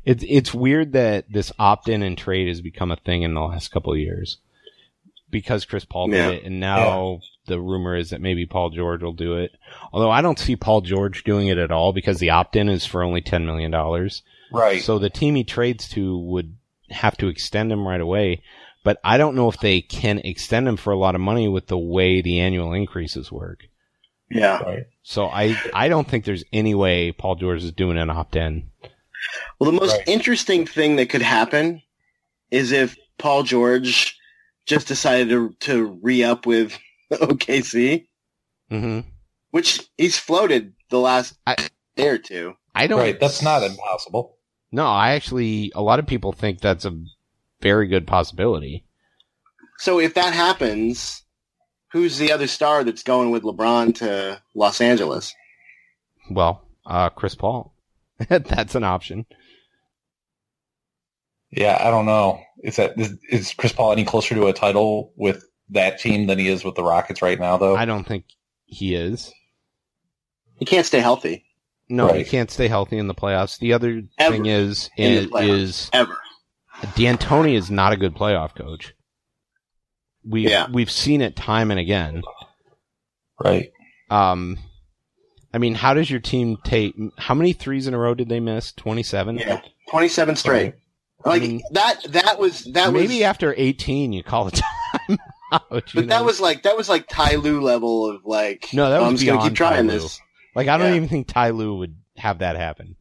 It's 0.05 0.25
it's 0.27 0.53
weird 0.55 0.93
that 0.93 1.31
this 1.31 1.53
opt 1.59 1.89
in 1.89 2.03
and 2.03 2.17
trade 2.19 2.49
has 2.49 2.61
become 2.61 2.91
a 2.91 2.97
thing 2.97 3.23
in 3.23 3.35
the 3.35 3.41
last 3.41 3.69
couple 3.71 3.93
of 3.93 3.99
years 3.99 4.39
because 5.31 5.65
Chris 5.65 5.85
Paul 5.85 6.11
Yeah. 6.11 6.31
did 6.31 6.39
it, 6.39 6.45
and 6.45 6.59
now 6.61 7.21
the 7.47 7.61
rumor 7.61 7.97
is 7.97 8.11
that 8.11 8.21
maybe 8.21 8.47
Paul 8.47 8.71
George 8.71 9.03
will 9.03 9.13
do 9.13 9.37
it. 9.37 9.53
Although 9.93 10.11
I 10.11 10.23
don't 10.23 10.39
see 10.39 10.57
Paul 10.57 10.81
George 10.83 11.25
doing 11.25 11.49
it 11.49 11.59
at 11.59 11.71
all 11.73 11.93
because 11.93 12.19
the 12.19 12.31
opt 12.31 12.57
in 12.57 12.69
is 12.69 12.85
for 12.87 13.03
only 13.03 13.21
ten 13.21 13.47
million 13.47 13.71
dollars. 13.71 14.23
Right. 14.53 14.83
So 14.83 14.99
the 14.99 15.11
team 15.11 15.35
he 15.35 15.45
trades 15.45 15.89
to 15.91 16.19
would 16.19 16.57
have 16.91 17.17
to 17.19 17.29
extend 17.29 17.73
him 17.73 17.87
right 17.87 18.01
away. 18.01 18.43
But 18.85 19.01
I 19.03 19.19
don't 19.19 19.35
know 19.35 19.49
if 19.49 19.59
they 19.59 19.81
can 19.81 20.19
extend 20.21 20.69
him 20.69 20.77
for 20.77 20.93
a 20.93 20.99
lot 20.99 21.17
of 21.17 21.21
money 21.21 21.49
with 21.49 21.67
the 21.67 21.79
way 21.79 22.23
the 22.23 22.39
annual 22.41 22.73
increases 22.73 23.33
work. 23.33 23.65
yeah 24.31 24.63
right. 24.63 24.85
So 25.03 25.27
I, 25.27 25.61
I 25.75 25.89
don't 25.89 26.09
think 26.09 26.25
there's 26.25 26.45
any 26.53 26.75
way 26.75 27.11
Paul 27.13 27.35
George 27.37 27.65
is 27.65 27.73
doing 27.73 27.99
an 27.99 28.11
opt 28.11 28.37
in. 28.37 28.71
well 29.59 29.71
the 29.73 29.77
most 29.81 29.97
Right. 29.99 30.07
interesting 30.09 30.67
thing 30.67 30.97
that 30.97 31.11
could 31.11 31.23
happen 31.23 31.83
is 32.53 32.71
if 32.71 32.97
Paul 33.19 33.43
George 33.43 34.17
just 34.67 34.87
decided 34.89 35.29
to 35.31 35.55
to 35.61 35.99
re 36.03 36.23
up 36.23 36.47
with 36.47 36.79
OKC 37.13 38.07
hmm 38.71 39.01
which 39.51 39.81
he's 39.97 40.19
floated 40.19 40.75
the 40.91 40.99
last 40.99 41.39
I- 41.47 41.57
day 41.97 42.09
or 42.09 42.19
two 42.19 42.55
I 42.75 42.87
don't. 42.89 42.99
Right. 42.99 43.19
That's 43.19 43.41
not 43.41 43.63
impossible. 43.63 44.37
No, 44.71 44.85
I 44.85 45.13
actually, 45.13 45.73
a 45.75 45.81
lot 45.81 45.99
of 45.99 46.07
people 46.07 46.33
think 46.33 46.61
that's 46.61 46.85
a 46.85 46.93
very 47.63 47.87
good 47.89 48.07
possibility. 48.07 48.85
so 49.79 49.99
if 49.99 50.13
that 50.15 50.35
happens 50.35 51.23
who's 51.93 52.19
the 52.19 52.33
other 52.33 52.47
star 52.49 52.85
that's 52.85 53.03
going 53.03 53.31
with 53.31 53.45
LeBron 53.45 53.95
to 53.97 54.43
Los 54.55 54.83
Angeles 54.83 55.35
Well, 56.31 56.67
uh, 56.85 57.09
Chris 57.09 57.35
Paul. 57.35 57.73
that's 58.29 58.75
an 58.75 58.85
option. 58.85 59.25
Yeah, 61.51 61.79
I 61.81 61.91
don't 61.91 62.07
know. 62.07 62.41
Is 62.63 62.77
that 62.77 62.99
is, 63.01 63.17
is 63.31 63.55
Chris 63.55 63.73
Paul 63.73 63.93
any 63.93 64.05
closer 64.05 64.35
to 64.35 64.47
a 64.49 64.53
title 64.53 65.13
with 65.17 65.45
that 65.71 65.99
team 65.99 66.27
than 66.27 66.39
he 66.39 66.49
is 66.49 66.65
with 66.65 66.75
the 66.75 66.85
Rockets 66.85 67.23
right 67.23 67.39
now, 67.39 67.57
though? 67.57 67.77
I 67.77 67.85
don't 67.85 68.05
think 68.05 68.25
he 68.67 68.95
is. 68.95 69.33
he 70.59 70.65
can't 70.65 70.87
stay 70.87 71.01
healthy 71.01 71.45
No, 71.89 72.09
he 72.13 72.25
can't 72.25 72.51
stay 72.51 72.69
healthy 72.69 72.99
in 72.99 73.07
the 73.09 73.15
playoffs. 73.15 73.59
The 73.59 73.73
other 73.73 74.03
Ever 74.19 74.33
thing 74.35 74.47
is, 74.47 74.91
in 74.97 75.13
the 75.15 75.21
is, 75.21 75.27
playoffs. 75.27 75.49
is 75.61 75.91
ever 75.93 76.19
D'Antoni 76.95 77.55
is 77.57 77.71
not 77.71 77.93
a 77.93 77.97
good 77.97 78.15
playoff 78.15 78.55
coach. 78.55 78.95
We 80.29 80.49
Yeah. 80.49 80.67
we've 80.71 80.91
seen 80.91 81.21
it 81.23 81.37
time 81.37 81.71
and 81.71 81.81
again. 81.81 82.23
right. 83.43 83.71
Um, 84.11 84.59
I 85.55 85.59
mean, 85.59 85.75
how 85.75 85.95
does 85.95 86.11
your 86.11 86.21
team 86.21 86.59
take? 86.65 86.95
How 87.19 87.35
many 87.35 87.53
threes 87.53 87.87
in 87.87 87.95
a 87.95 87.99
row 87.99 88.15
did 88.15 88.29
they 88.29 88.41
miss? 88.41 88.73
Twenty 88.73 89.03
seven. 89.03 89.39
Yeah, 89.39 89.61
twenty-seven 89.91 90.37
straight. 90.37 90.75
Like 91.25 91.43
I 91.43 91.47
mean- 91.47 91.63
that. 91.73 92.03
That 92.09 92.39
was 92.39 92.65
that 92.75 92.93
Maybe 92.93 93.15
was. 93.17 93.23
after 93.23 93.55
eighteen, 93.57 94.13
you 94.13 94.23
call 94.23 94.49
it 94.49 94.55
time 94.55 94.65
out. 95.53 95.95
you 95.95 96.01
but 96.01 96.09
that 96.09 96.25
was 96.25 96.41
like 96.41 96.63
that 96.65 96.77
was 96.77 96.89
like 96.89 97.07
Ty 97.09 97.37
Lue 97.37 97.61
level 97.61 98.11
of 98.11 98.25
like. 98.25 98.69
No, 98.73 98.91
that 98.91 99.01
was 99.01 99.09
I'm 99.09 99.17
just 99.17 99.27
gonna 99.27 99.43
keep 99.43 99.55
trying 99.57 99.87
this. 99.87 100.21
like 100.55 100.69
I 100.69 100.79
don't 100.79 100.91
yeah. 100.91 100.97
even 100.97 101.09
think 101.09 101.29
Ty 101.29 101.51
Lue 101.51 101.77
would 101.79 101.97
have 102.17 102.39
that 102.41 102.57
happen. 102.57 102.97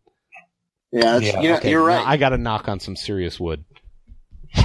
Yeah, 0.92 1.20
that's, 1.20 1.26
Yeah, 1.26 1.42
you 1.42 1.50
know, 1.50 1.56
Okay, 1.58 1.72
you're 1.72 1.82
no, 1.82 1.88
right. 1.88 2.06
I 2.08 2.18
got 2.18 2.30
to 2.30 2.38
knock 2.38 2.70
on 2.70 2.80
some 2.80 2.96
serious 2.96 3.40
wood. 3.40 3.66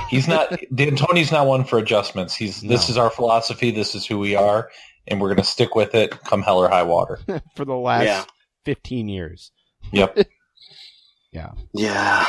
He's 0.08 0.28
not. 0.28 0.50
D'Antoni's 0.74 1.32
not 1.32 1.46
one 1.46 1.64
for 1.64 1.78
adjustments. 1.78 2.34
He's. 2.36 2.60
This 2.60 2.88
is 2.88 2.96
our 2.96 3.10
philosophy. 3.10 3.72
This 3.72 3.94
is 3.96 4.06
who 4.06 4.18
we 4.18 4.36
are, 4.36 4.70
and 5.08 5.20
we're 5.20 5.28
going 5.28 5.38
to 5.38 5.44
stick 5.44 5.74
with 5.74 5.94
it. 5.96 6.10
Come 6.24 6.42
hell 6.42 6.58
or 6.58 6.68
high 6.68 6.84
water. 6.84 7.18
for 7.56 7.64
the 7.64 7.74
last 7.74 8.04
Yeah. 8.04 8.24
15 8.66 9.08
years. 9.08 9.50
Yep. 9.92 10.18
Yeah. 11.32 11.52
Yeah. 11.74 12.26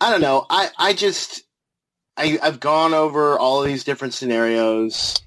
I 0.00 0.10
don't 0.10 0.20
know. 0.20 0.44
I, 0.50 0.68
I 0.76 0.92
just, 0.94 1.42
I, 2.16 2.38
I've 2.42 2.60
gone 2.60 2.94
over 2.94 3.38
all 3.38 3.62
of 3.62 3.66
these 3.68 3.84
different 3.84 4.14
scenarios. 4.14 5.20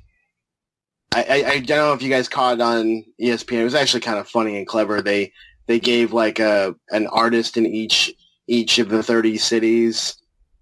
I, 1.13 1.23
I, 1.23 1.49
I 1.51 1.59
don't 1.59 1.77
know 1.77 1.93
if 1.93 2.01
you 2.01 2.09
guys 2.09 2.27
caught 2.29 2.55
it 2.55 2.61
on 2.61 3.03
ESPN. 3.21 3.61
It 3.61 3.63
was 3.63 3.75
actually 3.75 4.01
kind 4.01 4.19
of 4.19 4.27
funny 4.27 4.57
and 4.57 4.67
clever. 4.67 5.01
They, 5.01 5.31
they 5.67 5.79
gave 5.79 6.13
like 6.13 6.39
a, 6.39 6.75
an 6.91 7.07
artist 7.07 7.57
in 7.57 7.65
each, 7.65 8.13
each 8.47 8.77
of 8.79 8.89
the 8.89 9.01
30 9.01 9.37
cities, 9.37 10.15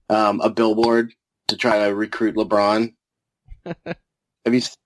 um, 0.10 0.40
a 0.42 0.50
billboard 0.50 1.14
to 1.48 1.58
try 1.58 1.86
to 1.88 1.94
recruit 1.96 2.36
LeBron. 2.36 2.94
Have 3.66 3.96
you, 4.54 4.58
s- 4.58 4.78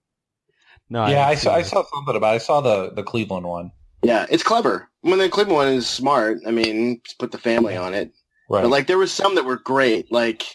No, 0.90 1.06
yeah, 1.08 1.26
I 1.28 1.36
haven't 1.36 1.38
saw. 1.40 1.54
I 1.56 1.62
saw 1.64 1.84
something 1.84 2.16
about. 2.16 2.32
It. 2.34 2.36
I 2.36 2.38
saw 2.40 2.62
the 2.62 2.92
the 2.92 3.04
Cleveland 3.04 3.46
one. 3.48 3.72
yeah, 4.04 4.26
it's 4.30 4.44
clever. 4.44 4.88
When 5.02 5.18
the 5.20 5.30
Cleveland 5.30 5.56
one 5.56 5.68
is 5.70 5.88
smart, 5.88 6.40
I 6.48 6.52
mean, 6.52 7.02
just 7.04 7.18
put 7.20 7.32
the 7.32 7.38
family 7.40 7.76
on 7.76 7.94
it. 7.94 8.12
Right. 8.50 8.62
But 8.62 8.70
like 8.70 8.88
there 8.88 8.98
was 9.00 9.12
some 9.12 9.36
that 9.36 9.46
were 9.46 9.58
great, 9.58 10.12
like 10.12 10.46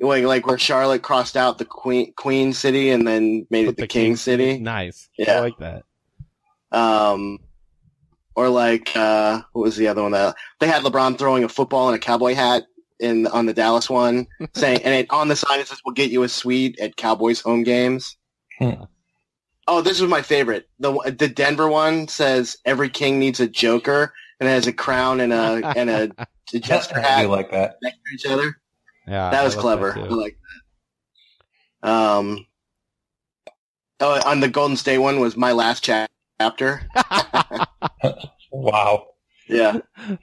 like 0.00 0.24
like 0.24 0.46
where 0.46 0.58
Charlotte 0.58 1.02
crossed 1.02 1.36
out 1.36 1.58
the 1.58 1.64
Queen 1.64 2.12
Queen 2.16 2.52
City 2.52 2.90
and 2.90 3.06
then 3.06 3.46
made 3.50 3.66
Put 3.66 3.78
it 3.78 3.80
the, 3.82 3.86
King, 3.86 4.16
City. 4.16 4.58
Nice. 4.58 5.08
Yeah. 5.18 5.38
I 5.38 5.40
like 5.40 5.58
that. 5.58 5.82
Um, 6.72 7.38
or 8.34 8.48
like 8.48 8.94
uh, 8.96 9.42
what 9.52 9.62
was 9.62 9.76
the 9.76 9.88
other 9.88 10.02
one 10.02 10.12
that 10.12 10.36
they 10.60 10.66
had 10.66 10.82
LeBron 10.82 11.18
throwing 11.18 11.44
a 11.44 11.48
football 11.48 11.88
in 11.88 11.94
a 11.94 11.98
cowboy 11.98 12.34
hat 12.34 12.64
in 13.00 13.26
on 13.28 13.46
the 13.46 13.54
Dallas 13.54 13.88
one, 13.88 14.26
saying 14.54 14.82
and 14.84 14.94
it, 14.94 15.10
on 15.10 15.28
the 15.28 15.36
sign 15.36 15.60
it 15.60 15.68
says 15.68 15.80
"We'll 15.84 15.94
get 15.94 16.10
you 16.10 16.22
a 16.22 16.28
suite 16.28 16.78
at 16.80 16.96
Cowboys 16.96 17.40
home 17.40 17.62
games." 17.62 18.16
Hmm. 18.58 18.84
Oh, 19.68 19.80
this 19.80 20.00
was 20.00 20.08
my 20.10 20.22
favorite. 20.22 20.68
the 20.78 20.92
The 21.18 21.28
Denver 21.28 21.68
one 21.68 22.08
says 22.08 22.56
"Every 22.64 22.90
king 22.90 23.18
needs 23.18 23.40
a 23.40 23.48
joker," 23.48 24.12
and 24.40 24.48
it 24.48 24.52
has 24.52 24.66
a 24.66 24.72
crown 24.72 25.20
and 25.20 25.32
a 25.32 25.66
and 25.76 25.88
a 25.90 26.10
jester 26.60 26.98
I 26.98 27.02
hat 27.06 27.22
do 27.22 27.28
like 27.28 27.50
that. 27.52 27.76
next 27.82 27.96
to 27.96 28.14
each 28.14 28.26
other. 28.26 28.58
Yeah, 29.06 29.30
that 29.30 29.44
was 29.44 29.54
like 29.56 29.62
clever. 29.62 29.92
too. 29.92 30.00
I 30.00 30.08
like 30.08 30.36
that. 31.82 31.88
Um, 31.90 32.46
oh, 34.00 34.20
on 34.28 34.40
the 34.40 34.48
Golden 34.48 34.76
State 34.76 34.98
one 34.98 35.20
was 35.20 35.36
my 35.36 35.52
last 35.52 35.84
cha- 35.84 36.06
chapter. 36.40 36.82
Wow. 38.52 39.08
Yeah, 39.48 39.78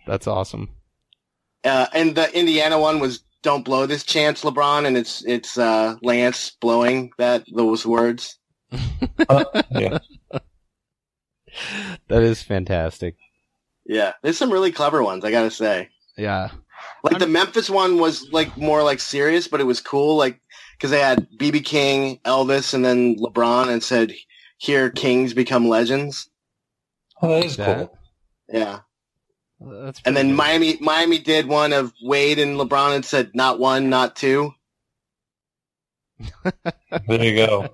That's 0.07 0.25
awesome. 0.27 0.69
uh, 1.63 1.85
and 1.93 2.15
the 2.15 2.35
Indiana 2.37 2.79
one 2.79 2.99
was 2.99 3.23
"Don't 3.43 3.63
blow 3.63 3.85
this 3.85 4.03
chance, 4.03 4.43
LeBron," 4.43 4.85
and 4.87 4.97
it's 4.97 5.23
it's 5.25 5.57
uh, 5.57 5.95
Lance 6.01 6.51
blowing 6.59 7.11
that 7.19 7.43
those 7.53 7.85
words. 7.85 8.37
Yeah. 9.69 9.99
That 12.07 12.23
is 12.23 12.41
fantastic. 12.41 13.15
Yeah, 13.85 14.13
there's 14.23 14.37
some 14.37 14.51
really 14.51 14.71
clever 14.71 15.03
ones. 15.03 15.23
I 15.23 15.29
gotta 15.31 15.51
say. 15.51 15.89
Yeah. 16.17 16.49
Like 17.03 17.19
the 17.19 17.27
Memphis 17.27 17.69
one 17.69 17.99
was 17.99 18.29
like 18.31 18.55
more 18.57 18.83
like 18.83 18.99
serious, 18.99 19.47
but 19.47 19.59
it 19.59 19.65
was 19.65 19.81
cool. 19.81 20.15
Like 20.15 20.39
because 20.77 20.91
they 20.91 20.99
had 20.99 21.27
BB 21.37 21.65
King, 21.65 22.19
Elvis, 22.25 22.73
and 22.73 22.83
then 22.83 23.15
LeBron, 23.17 23.67
and 23.69 23.83
said, 23.83 24.13
"Here, 24.57 24.89
kings 24.89 25.33
become 25.33 25.67
legends." 25.67 26.29
Oh, 27.21 27.29
that 27.29 27.45
is 27.45 27.57
That- 27.57 27.77
cool. 27.89 27.97
Yeah. 28.51 28.79
That's 29.59 30.01
And 30.05 30.15
then 30.17 30.29
good. 30.29 30.35
Miami 30.37 30.77
Miami 30.81 31.19
did 31.19 31.47
one 31.47 31.71
of 31.73 31.93
Wade 32.03 32.39
and 32.39 32.57
LeBron 32.59 32.95
and 32.95 33.05
said 33.05 33.31
not 33.33 33.59
one, 33.59 33.89
not 33.89 34.15
two. 34.15 34.53
There 37.07 37.23
you 37.23 37.35
go. 37.47 37.69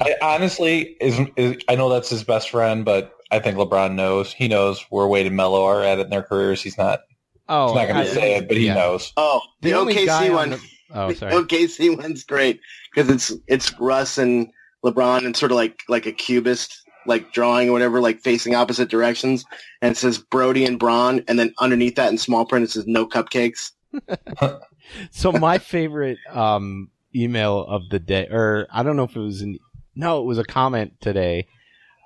I 0.00 0.14
honestly 0.22 0.96
is, 1.00 1.18
is 1.36 1.56
I 1.68 1.74
know 1.74 1.88
that's 1.88 2.10
his 2.10 2.22
best 2.24 2.50
friend, 2.50 2.84
but 2.84 3.12
I 3.30 3.38
think 3.38 3.56
LeBron 3.56 3.94
knows. 3.94 4.32
He 4.32 4.46
knows 4.48 4.84
where 4.90 5.06
Wade 5.06 5.26
and 5.26 5.36
Melo 5.36 5.64
are 5.64 5.82
at 5.82 5.98
in 5.98 6.10
their 6.10 6.22
careers. 6.22 6.62
He's 6.62 6.78
not. 6.78 7.00
Oh, 7.48 7.68
He's 7.68 7.76
not 7.76 7.88
going 7.94 8.06
to 8.06 8.12
say 8.14 8.36
it, 8.36 8.48
but 8.48 8.56
he 8.56 8.66
yeah. 8.66 8.74
knows. 8.74 9.12
Oh, 9.16 9.40
the, 9.60 9.70
The 9.70 9.76
only 9.76 9.94
guy 10.06 10.28
OKC 10.28 10.30
on 10.30 10.34
one. 10.34 10.50
the- 10.50 10.60
oh, 10.94 11.08
the 11.08 11.14
sorry. 11.14 11.32
OKC 11.32 11.96
one's 11.96 12.24
great 12.24 12.60
because 12.94 13.10
it's 13.10 13.32
it's 13.46 13.78
Russ 13.80 14.18
and 14.18 14.48
LeBron 14.84 15.24
and 15.24 15.36
sort 15.36 15.50
of 15.52 15.56
like 15.56 15.80
like 15.88 16.06
a 16.06 16.12
cubist 16.12 16.82
like 17.06 17.32
drawing 17.32 17.70
or 17.70 17.72
whatever, 17.72 18.00
like 18.00 18.20
facing 18.20 18.54
opposite 18.54 18.90
directions, 18.90 19.44
and 19.80 19.92
it 19.92 19.96
says 19.96 20.18
Brody 20.18 20.64
and 20.66 20.78
Braun, 20.78 21.24
and 21.26 21.38
then 21.38 21.54
underneath 21.58 21.94
that 21.96 22.10
in 22.10 22.18
small 22.18 22.44
print 22.44 22.64
it 22.64 22.70
says 22.70 22.86
no 22.86 23.06
cupcakes. 23.06 23.70
So 25.10 25.32
my 25.32 25.58
favorite 25.58 26.16
um, 26.30 26.90
email 27.14 27.60
of 27.62 27.82
the 27.90 27.98
day, 27.98 28.26
or 28.30 28.66
I 28.70 28.82
don't 28.82 28.96
know 28.96 29.04
if 29.04 29.14
it 29.16 29.20
was 29.20 29.42
an 29.42 29.58
no, 29.94 30.22
it 30.22 30.24
was 30.24 30.38
a 30.38 30.44
comment 30.44 30.94
today 31.00 31.46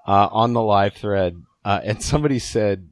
uh, 0.07 0.29
on 0.33 0.53
the 0.53 0.63
live 0.63 0.95
thread, 0.95 1.41
uh, 1.65 1.81
and 1.85 2.03
somebody 2.03 2.39
said 2.41 2.89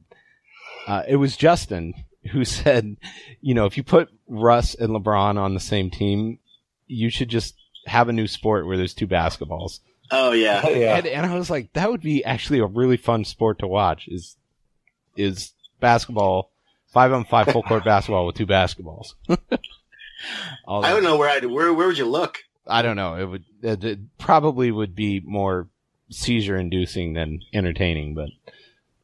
uh, 0.87 1.03
it 1.07 1.17
was 1.17 1.35
Justin 1.35 1.93
who 2.31 2.45
said, 2.45 2.97
you 3.41 3.53
know, 3.53 3.65
if 3.65 3.77
you 3.77 3.83
put 3.83 4.09
Russ 4.27 4.75
and 4.75 4.89
LeBron 4.89 5.37
on 5.37 5.53
the 5.53 5.59
same 5.59 5.89
team, 5.89 6.39
you 6.87 7.09
should 7.09 7.29
just 7.29 7.55
have 7.87 8.09
a 8.09 8.13
new 8.13 8.27
sport 8.27 8.65
where 8.67 8.77
there's 8.77 8.93
two 8.93 9.07
basketballs. 9.07 9.79
Oh 10.11 10.31
yeah, 10.33 10.67
yeah. 10.69 10.97
And, 10.97 11.07
and 11.07 11.25
I 11.25 11.35
was 11.35 11.49
like, 11.49 11.73
that 11.73 11.89
would 11.89 12.01
be 12.01 12.23
actually 12.23 12.59
a 12.59 12.65
really 12.65 12.97
fun 12.97 13.25
sport 13.25 13.59
to 13.59 13.67
watch. 13.67 14.07
Is 14.07 14.35
is 15.15 15.53
basketball 15.79 16.51
five 16.87 17.11
on 17.11 17.25
five 17.25 17.47
full 17.47 17.63
court 17.63 17.83
basketball 17.85 18.27
with 18.27 18.35
two 18.35 18.47
basketballs? 18.47 19.13
Although- 20.67 20.87
I 20.87 20.91
don't 20.91 21.03
know 21.03 21.17
where 21.17 21.29
I 21.29 21.45
where 21.45 21.73
where 21.73 21.87
would 21.87 21.97
you 21.97 22.05
look? 22.05 22.39
I 22.67 22.81
don't 22.81 22.95
know. 22.95 23.15
It 23.15 23.25
would 23.25 23.43
it, 23.63 23.83
it 23.83 23.99
probably 24.17 24.69
would 24.71 24.95
be 24.95 25.21
more 25.25 25.67
seizure 26.09 26.57
inducing 26.57 27.13
than 27.13 27.41
entertaining, 27.53 28.13
but 28.13 28.29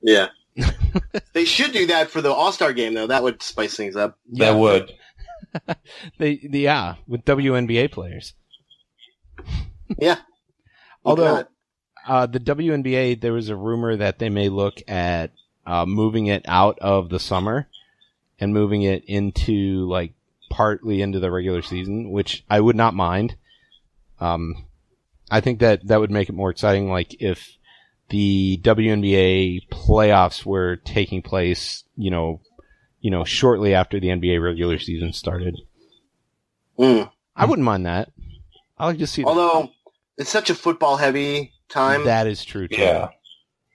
Yeah, 0.02 0.28
they 1.34 1.46
should 1.46 1.72
do 1.72 1.88
that 1.88 2.10
for 2.10 2.22
the 2.22 2.32
All 2.32 2.52
Star 2.52 2.74
game 2.74 2.94
though. 2.94 3.08
That 3.08 3.24
would 3.24 3.42
spice 3.42 3.76
things 3.76 3.96
up. 3.96 4.18
yeah, 4.30 4.52
That 4.52 4.58
would. 4.58 4.94
they, 6.18 6.36
the, 6.38 6.60
yeah 6.60 6.96
with 7.08 7.26
WNBA 7.26 7.92
players. 7.92 8.34
Yeah. 9.98 10.18
Although 11.06 11.46
uh, 12.08 12.26
the 12.26 12.40
WNBA, 12.40 13.22
there 13.22 13.34
was 13.34 13.50
a 13.50 13.56
rumor 13.56 13.96
that 13.96 14.20
they 14.20 14.30
may 14.30 14.50
look 14.50 14.82
at 14.88 15.32
uh, 15.66 15.86
moving 15.86 16.28
it 16.28 16.44
out 16.48 16.80
of 16.80 17.10
the 17.10 17.20
summer 17.20 17.68
and 18.40 18.54
moving 18.54 18.84
it 18.84 19.04
into 19.06 19.88
like 19.88 20.14
partly 20.50 21.02
into 21.02 21.20
the 21.20 21.32
regular 21.32 21.62
season, 21.62 22.12
which 22.12 22.44
I 22.50 22.60
would 22.60 22.76
not 22.76 22.94
mind. 22.94 23.36
Um, 24.20 24.66
I 25.30 25.42
think 25.42 25.60
that 25.60 25.88
that 25.88 26.00
would 26.00 26.12
make 26.12 26.30
it 26.30 26.34
more 26.36 26.50
exciting. 26.50 26.90
Like 26.90 27.22
if 27.22 27.58
the 28.10 28.60
WNBA 28.64 29.68
playoffs 29.70 30.46
were 30.46 30.78
taking 30.78 31.22
place, 31.22 31.84
you 31.96 32.10
know, 32.12 32.42
you 33.02 33.12
know, 33.12 33.24
shortly 33.24 33.74
after 33.74 34.00
the 34.00 34.08
NBA 34.08 34.42
regular 34.42 34.80
season 34.80 35.14
started, 35.14 35.56
Mm. 36.80 37.10
I 37.36 37.46
wouldn't 37.46 37.66
mind 37.66 37.86
that. 37.88 38.10
I 38.78 38.86
like 38.86 39.00
to 39.00 39.08
see 39.08 39.24
that. 39.24 39.28
Although 39.30 39.72
it's 40.18 40.30
such 40.30 40.50
a 40.52 40.56
football 40.56 40.96
heavy 40.98 41.52
time. 41.70 42.06
that 42.06 42.28
is 42.28 42.46
true 42.46 42.68
too. 42.68 42.82
Yeah. 42.82 43.10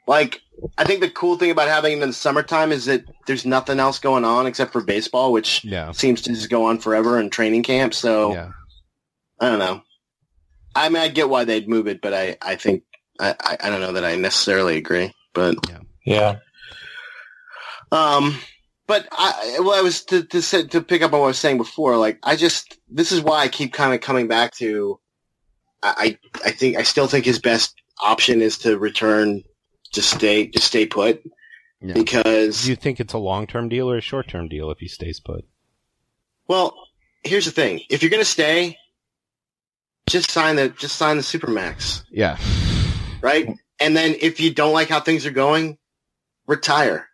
Like, 0.07 0.41
I 0.79 0.85
think 0.85 1.01
the 1.01 1.11
cool 1.11 1.37
thing 1.37 1.51
about 1.51 1.69
having 1.69 1.93
it 1.99 2.03
in 2.03 2.09
the 2.09 2.13
summertime 2.15 2.71
is 2.73 2.85
that 2.87 3.05
there's 3.27 3.45
nothing 3.45 3.81
else 3.81 3.99
going 3.99 4.25
on 4.25 4.47
except 4.47 4.73
for 4.73 4.83
baseball, 4.83 5.33
which 5.33 5.65
Yeah. 5.65 5.91
seems 5.93 6.23
to 6.23 6.31
just 6.31 6.49
go 6.51 6.65
on 6.67 6.79
forever 6.79 7.19
in 7.19 7.31
training 7.31 7.63
camp. 7.65 7.93
So 7.95 8.33
Yeah. 8.35 8.51
I 9.41 9.49
don't 9.49 9.59
know. 9.59 9.83
I 10.75 10.89
mean, 10.89 11.03
I 11.03 11.09
get 11.09 11.29
why 11.29 11.45
they'd 11.45 11.69
move 11.69 11.87
it, 11.89 12.01
but 12.01 12.15
I, 12.15 12.37
I 12.41 12.55
think 12.57 12.85
I, 13.21 13.35
I, 13.41 13.57
I 13.65 13.71
don't 13.71 13.81
know 13.81 13.93
that 13.93 14.05
I 14.05 14.17
necessarily 14.17 14.77
agree. 14.77 15.13
But 15.35 15.57
Yeah. 15.69 15.79
yeah. 16.05 16.37
um, 17.91 18.37
but 18.87 19.07
I 19.13 19.59
well, 19.61 19.73
I 19.79 19.81
was 19.83 20.05
to 20.07 20.25
to 20.25 20.43
say, 20.43 20.67
to 20.67 20.81
pick 20.83 21.03
up 21.03 21.13
on 21.13 21.21
what 21.21 21.27
I 21.27 21.29
was 21.29 21.39
saying 21.39 21.57
before. 21.59 21.97
Like, 21.97 22.19
I 22.23 22.37
just 22.37 22.79
this 22.91 23.13
is 23.13 23.21
why 23.21 23.39
I 23.41 23.49
keep 23.49 23.73
kind 23.73 23.95
of 23.95 24.01
coming 24.01 24.29
back 24.29 24.53
to. 24.57 24.99
I 25.83 26.19
I 26.45 26.49
I 26.49 26.51
think 26.53 26.77
I 26.77 26.83
still 26.83 27.07
think 27.07 27.25
his 27.25 27.39
best 27.39 27.75
option 28.03 28.41
is 28.43 28.59
to 28.59 28.79
return 28.79 29.43
to 29.93 30.03
stay 30.03 30.47
to 30.49 30.61
stay 30.61 30.87
put 30.87 31.23
Yeah. 31.81 31.95
because 31.95 32.65
Do 32.65 32.71
you 32.71 32.77
think 32.77 32.99
it's 33.01 33.13
a 33.15 33.19
long 33.19 33.47
term 33.47 33.69
deal 33.69 33.91
or 33.91 33.97
a 33.97 34.01
short 34.03 34.29
term 34.29 34.49
deal 34.49 34.71
if 34.71 34.79
he 34.79 34.89
stays 34.89 35.21
put? 35.21 35.45
Well, 36.49 36.75
here's 37.25 37.45
the 37.47 37.51
thing: 37.53 37.81
if 37.89 38.03
you're 38.03 38.11
going 38.11 38.23
to 38.23 38.29
stay, 38.29 38.77
just 40.09 40.31
sign 40.31 40.57
the 40.57 40.69
just 40.71 40.97
sign 40.97 41.17
the 41.17 41.23
supermax, 41.23 42.03
Yeah. 42.11 42.37
Right? 43.23 43.45
Mm-hmm. 43.45 43.53
And 43.81 43.97
then 43.97 44.17
if 44.21 44.41
you 44.41 44.53
don't 44.53 44.73
like 44.73 44.89
how 44.89 45.01
things 45.01 45.27
are 45.27 45.31
going, 45.31 45.79
retire. 46.47 47.09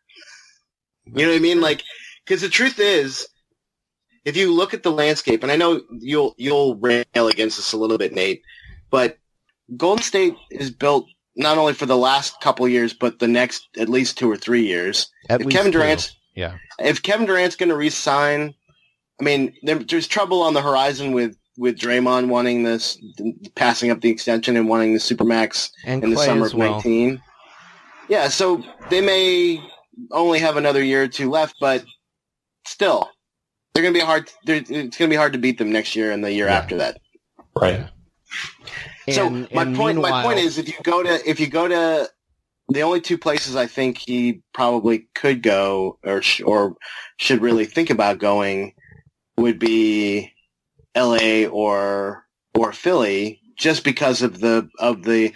You 1.07 1.25
know 1.25 1.33
what 1.33 1.37
I 1.37 1.41
mean? 1.41 1.61
Like, 1.61 1.83
because 2.25 2.43
the 2.43 2.49
truth 2.49 2.79
is, 2.79 3.27
if 4.25 4.37
you 4.37 4.53
look 4.53 4.75
at 4.75 4.83
the 4.83 4.91
landscape, 4.91 5.43
and 5.43 5.51
I 5.51 5.57
know 5.57 5.81
you'll 5.91 6.35
you'll 6.37 6.77
rail 6.77 7.05
against 7.15 7.57
this 7.57 7.73
a 7.73 7.79
little 7.79 7.97
bit, 7.97 8.13
Nate, 8.13 8.43
but 8.91 9.17
Golden 9.77 10.03
State 10.03 10.35
is 10.51 10.71
built 10.71 11.07
not 11.37 11.57
only 11.57 11.73
for 11.73 11.87
the 11.87 11.97
last 11.97 12.41
couple 12.41 12.67
of 12.67 12.71
years, 12.73 12.93
but 12.93 13.21
the 13.21 13.29
next 13.29 13.69
at 13.79 13.89
least 13.89 14.19
two 14.19 14.31
or 14.31 14.37
three 14.37 14.67
years. 14.67 15.11
At 15.31 15.41
if 15.41 15.49
Kevin 15.49 15.73
two. 15.73 15.79
Durant's 15.79 16.15
Yeah. 16.35 16.57
if 16.79 17.03
Kevin 17.03 17.27
Durant's 17.27 17.57
going 17.57 17.69
to 17.71 17.77
resign, 17.77 18.55
I 19.21 19.25
mean, 19.25 19.55
there, 19.63 19.77
there's 19.77 20.09
trouble 20.09 20.43
on 20.43 20.53
the 20.53 20.63
horizon 20.63 21.13
with 21.13 21.37
with 21.59 21.77
Draymond 21.77 22.29
wanting 22.29 22.63
this, 22.63 22.97
passing 23.57 23.91
up 23.91 24.01
the 24.01 24.09
extension 24.09 24.57
and 24.57 24.69
wanting 24.69 24.93
the 24.95 25.01
supermax 25.01 25.71
And 25.85 26.03
in 26.05 26.11
the 26.11 26.17
summer 26.17 26.47
as 26.47 26.53
of 26.53 26.59
well. 26.59 26.73
19. 26.75 27.21
Yeah, 28.09 28.29
so 28.29 28.63
they 28.91 29.01
may 29.01 29.61
only 30.13 30.39
have 30.39 30.57
another 30.57 30.83
year 30.83 31.03
or 31.03 31.09
two 31.09 31.29
left, 31.29 31.57
but 31.61 31.85
still, 32.67 33.11
they're 33.75 33.83
going 33.83 33.93
to 33.93 33.99
be 34.01 34.07
hard. 34.07 34.31
It's 34.47 34.71
going 34.71 34.91
to 34.91 35.09
be 35.09 35.17
hard 35.17 35.33
to 35.33 35.39
beat 35.39 35.59
them 35.59 35.73
next 35.73 35.97
year 35.97 36.13
and 36.13 36.25
the 36.25 36.33
year 36.33 36.47
Yeah. 36.47 36.57
after 36.59 36.77
that. 36.79 36.99
Right. 37.61 37.87
so 39.11 39.27
And- 39.27 39.49
my 39.53 39.63
and 39.63 39.77
point, 39.77 39.99
my 40.01 40.23
point 40.23 40.39
is, 40.39 40.59
if 40.59 40.69
you 40.69 40.75
go 40.85 41.03
to 41.03 41.29
if 41.29 41.41
you 41.41 41.49
go 41.49 41.67
to 41.67 42.09
the 42.69 42.83
only 42.83 43.01
two 43.01 43.19
places 43.19 43.57
I 43.57 43.67
think 43.67 43.97
he 43.99 44.43
probably 44.55 45.09
could 45.15 45.43
go 45.43 45.99
or 46.05 46.21
sh- 46.23 46.43
or 46.45 46.77
should 47.17 47.41
really 47.41 47.65
think 47.65 47.89
about 47.91 48.19
going 48.19 48.75
would 49.39 49.59
be 49.59 50.31
L.A. 50.99 51.47
or 51.47 52.25
or 52.55 52.73
Philly, 52.73 53.41
just 53.57 53.85
because 53.85 54.21
of 54.23 54.41
the 54.41 54.69
of 54.79 55.05
the 55.05 55.33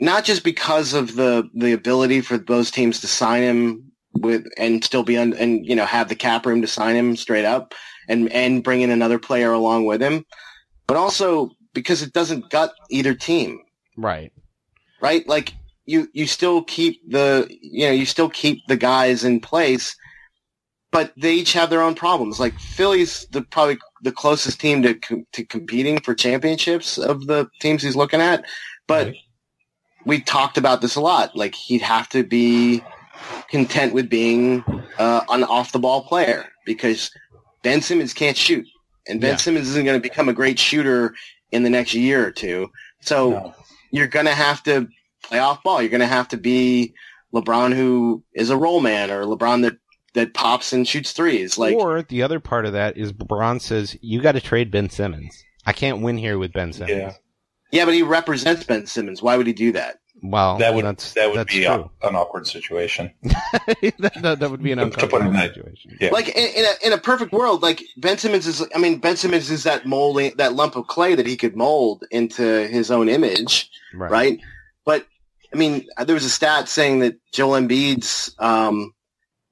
not 0.00 0.24
just 0.24 0.44
because 0.44 0.92
of 0.92 1.16
the 1.16 1.48
the 1.54 1.72
ability 1.72 2.20
for 2.20 2.38
those 2.38 2.70
teams 2.70 3.00
to 3.00 3.06
sign 3.06 3.42
him 3.42 3.92
with 4.12 4.46
and 4.56 4.84
still 4.84 5.02
be 5.02 5.16
on 5.16 5.32
and 5.34 5.66
you 5.66 5.74
know 5.74 5.86
have 5.86 6.08
the 6.08 6.14
cap 6.14 6.46
room 6.46 6.60
to 6.62 6.68
sign 6.68 6.94
him 6.94 7.16
straight 7.16 7.44
up 7.44 7.74
and 8.08 8.30
and 8.32 8.62
bring 8.62 8.82
in 8.82 8.90
another 8.90 9.18
player 9.18 9.52
along 9.52 9.86
with 9.86 10.02
him, 10.02 10.24
but 10.86 10.96
also 10.96 11.50
because 11.74 12.02
it 12.02 12.12
doesn't 12.12 12.50
gut 12.50 12.72
either 12.90 13.14
team 13.14 13.60
Right. 13.98 14.32
right? 15.00 15.26
Like 15.26 15.54
you 15.86 16.08
you 16.12 16.26
still 16.26 16.62
keep 16.62 17.00
the 17.10 17.48
you 17.50 17.86
know 17.86 17.92
you 17.92 18.06
still 18.06 18.28
keep 18.28 18.58
the 18.68 18.76
guys 18.76 19.24
in 19.24 19.40
place, 19.40 19.96
but 20.92 21.12
they 21.16 21.34
each 21.34 21.52
have 21.54 21.70
their 21.70 21.82
own 21.82 21.94
problems. 21.94 22.38
Like 22.38 22.58
Philly's 22.58 23.26
the 23.30 23.42
probably 23.42 23.78
the 24.02 24.12
closest 24.12 24.60
team 24.60 24.82
to 24.82 24.94
to 25.32 25.44
competing 25.44 25.98
for 26.00 26.14
championships 26.14 26.98
of 26.98 27.26
the 27.26 27.48
teams 27.60 27.82
he's 27.82 27.96
looking 27.96 28.20
at, 28.20 28.44
but 28.86 29.06
Right. 29.08 29.16
we 30.04 30.20
talked 30.20 30.58
about 30.58 30.80
this 30.80 30.96
a 30.96 31.00
lot. 31.00 31.36
Like 31.36 31.54
he'd 31.54 31.82
have 31.82 32.08
to 32.10 32.22
be 32.24 32.82
content 33.48 33.92
with 33.94 34.08
being 34.08 34.64
uh, 34.98 35.22
an 35.28 35.44
off 35.44 35.72
the 35.72 35.78
ball 35.78 36.02
player 36.04 36.46
because 36.64 37.10
Ben 37.62 37.80
Simmons 37.80 38.12
can't 38.14 38.36
shoot, 38.36 38.66
and 39.08 39.20
Ben 39.20 39.30
Yeah. 39.32 39.36
Simmons 39.36 39.68
isn't 39.68 39.84
going 39.84 39.98
to 40.00 40.08
become 40.08 40.28
a 40.28 40.32
great 40.34 40.58
shooter 40.58 41.14
in 41.52 41.62
the 41.62 41.70
next 41.70 41.94
year 41.94 42.26
or 42.26 42.30
two. 42.30 42.70
So 43.00 43.30
No. 43.30 43.54
you're 43.90 44.06
going 44.08 44.26
to 44.26 44.34
have 44.34 44.62
to 44.64 44.88
play 45.24 45.38
off 45.38 45.62
ball. 45.62 45.80
You're 45.80 45.90
going 45.90 46.00
to 46.00 46.06
have 46.06 46.28
to 46.28 46.36
be 46.36 46.92
LeBron, 47.34 47.74
who 47.74 48.22
is 48.34 48.50
a 48.50 48.56
role 48.56 48.80
man, 48.80 49.10
or 49.10 49.24
LeBron 49.24 49.62
that 49.62 49.76
that 50.16 50.32
pops 50.32 50.72
and 50.72 50.88
shoots 50.88 51.12
threes. 51.12 51.58
Like 51.58 51.76
or 51.76 52.02
the 52.02 52.22
other 52.22 52.40
part 52.40 52.64
of 52.64 52.72
that 52.72 52.96
is 52.96 53.12
LeBron 53.12 53.60
says 53.60 53.96
you 54.00 54.20
got 54.22 54.32
to 54.32 54.40
trade 54.40 54.70
Ben 54.70 54.88
Simmons. 54.88 55.44
I 55.66 55.72
can't 55.72 56.00
win 56.00 56.16
here 56.16 56.38
with 56.38 56.52
Ben 56.52 56.72
Simmons. 56.72 56.90
Yeah. 56.98 57.12
yeah, 57.70 57.84
but 57.84 57.92
he 57.94 58.02
represents 58.02 58.64
Ben 58.64 58.86
Simmons. 58.86 59.22
Why 59.22 59.36
would 59.36 59.46
he 59.46 59.52
do 59.52 59.72
that? 59.72 60.00
Well, 60.22 60.56
That 60.56 60.74
would 60.74 60.86
that's, 60.86 61.12
that 61.12 61.28
would 61.28 61.38
that's 61.38 61.52
be 61.52 61.64
a, 61.64 61.82
an 62.02 62.16
awkward 62.16 62.46
situation. 62.46 63.12
that, 63.22 64.12
that, 64.22 64.38
that 64.40 64.50
would 64.50 64.62
be 64.62 64.72
an 64.72 64.78
To 64.78 64.84
uncomfortable 64.84 65.32
situation. 65.34 65.98
Yeah. 66.00 66.10
Like 66.10 66.28
in, 66.28 66.54
in 66.56 66.64
a 66.64 66.86
in 66.86 66.92
a 66.94 66.98
perfect 66.98 67.32
world, 67.32 67.62
like 67.62 67.82
Ben 67.98 68.16
Simmons 68.16 68.46
is. 68.46 68.64
I 68.74 68.78
mean, 68.78 68.98
Ben 68.98 69.16
Simmons 69.16 69.50
is 69.50 69.64
that 69.64 69.84
molding 69.84 70.32
that 70.38 70.54
lump 70.54 70.76
of 70.76 70.86
clay 70.86 71.14
that 71.14 71.26
he 71.26 71.36
could 71.36 71.54
mold 71.54 72.04
into 72.10 72.66
his 72.68 72.90
own 72.90 73.10
image. 73.10 73.70
Right. 73.92 74.10
right? 74.10 74.40
But 74.86 75.06
I 75.52 75.58
mean, 75.58 75.86
there 76.02 76.14
was 76.14 76.24
a 76.24 76.30
stat 76.30 76.70
saying 76.70 77.00
that 77.00 77.18
Joel 77.32 77.60
Embiid's 77.60 78.34
um, 78.38 78.94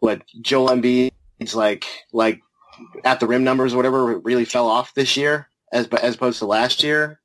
what 0.04 0.22
Joel 0.42 0.68
Embiid's 0.68 1.54
like 1.54 1.86
like 2.12 2.40
at 3.04 3.20
the 3.20 3.26
rim 3.26 3.42
numbers 3.42 3.72
or 3.72 3.78
whatever 3.78 4.18
really 4.18 4.44
fell 4.44 4.68
off 4.68 4.92
this 4.94 5.16
year 5.16 5.48
as 5.72 5.86
as 5.88 6.14
opposed 6.16 6.38
to 6.40 6.46
last 6.46 6.82
year. 6.82 7.20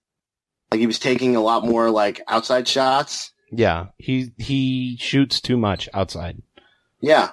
Like 0.72 0.80
he 0.80 0.88
was 0.88 1.00
taking 1.00 1.36
a 1.36 1.42
lot 1.42 1.66
more 1.66 1.90
like 1.90 2.22
outside 2.28 2.68
shots. 2.68 3.32
Yeah, 3.52 3.88
he 3.98 4.32
he 4.38 4.98
shoots 4.98 5.42
too 5.42 5.58
much 5.58 5.90
outside. 5.94 6.42
Yeah, 7.02 7.32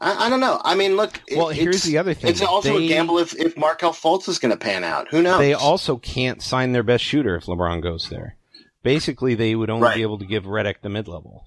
I, 0.00 0.26
I 0.26 0.28
don't 0.28 0.40
know. 0.40 0.60
I 0.64 0.74
mean, 0.74 0.96
look. 0.96 1.20
it- 1.28 1.38
Well, 1.38 1.48
here's 1.48 1.76
it's- 1.76 1.84
the 1.84 1.98
other 1.98 2.12
thing. 2.14 2.30
It's 2.30 2.42
also 2.42 2.76
They- 2.78 2.84
a 2.86 2.88
gamble 2.88 3.18
if 3.18 3.34
if 3.38 3.56
Markelle 3.56 3.92
Fultz 3.92 4.28
is 4.28 4.38
going 4.38 4.50
to 4.50 4.58
pan 4.58 4.82
out. 4.84 5.08
Who 5.10 5.22
knows? 5.22 5.38
They 5.38 5.54
also 5.54 5.96
can't 5.96 6.42
sign 6.42 6.72
their 6.72 6.82
best 6.82 7.04
shooter 7.04 7.36
if 7.36 7.44
LeBron 7.46 7.82
goes 7.82 8.08
there. 8.10 8.36
Basically, 8.82 9.34
they 9.34 9.54
would 9.54 9.70
only 9.70 9.84
Right. 9.84 9.94
be 9.96 10.02
able 10.02 10.18
to 10.18 10.26
give 10.26 10.44
Redick 10.44 10.82
the 10.82 10.88
mid 10.90 11.06
level, 11.08 11.44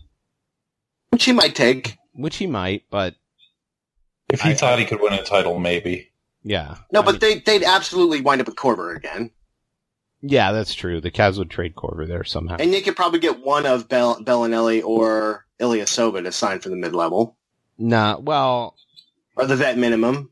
which 1.09 1.25
he 1.25 1.33
might 1.33 1.53
take. 1.55 1.97
which 2.13 2.37
he 2.37 2.47
might, 2.47 2.83
but 2.89 3.15
If 4.29 4.41
he 4.41 4.51
I- 4.51 4.53
thought 4.55 4.79
he 4.79 4.85
could 4.85 5.01
win 5.01 5.13
a 5.13 5.23
title, 5.23 5.57
maybe. 5.59 6.11
yeah. 6.43 6.75
No, 6.91 7.01
I 7.01 7.05
but 7.05 7.11
mean- 7.13 7.19
they 7.19 7.39
they'd 7.39 7.63
absolutely 7.65 8.21
wind 8.21 8.41
up 8.41 8.47
with 8.47 8.55
Korver 8.55 8.95
again, 8.95 9.31
yeah, 10.21 10.51
that's 10.51 10.73
true. 10.73 10.99
The 10.99 11.11
Cavs 11.11 11.37
would 11.37 11.49
trade 11.51 11.75
Korver 11.75 12.07
there 12.07 12.23
somehow. 12.23 12.57
and 12.59 12.73
they 12.73 12.81
could 12.81 12.95
probably 12.95 13.19
get 13.19 13.39
one 13.45 13.65
of 13.65 13.87
Bell, 13.87 14.19
Belinelli 14.21 14.83
or 14.83 15.45
Ilyasova 15.59 16.23
to 16.23 16.31
sign 16.31 16.59
for 16.59 16.69
the 16.69 16.75
mid 16.75 16.93
level. 16.95 17.37
Nah, 17.77 18.17
well, 18.19 18.75
or 19.35 19.45
the 19.45 19.55
vet 19.55 19.77
minimum. 19.77 20.31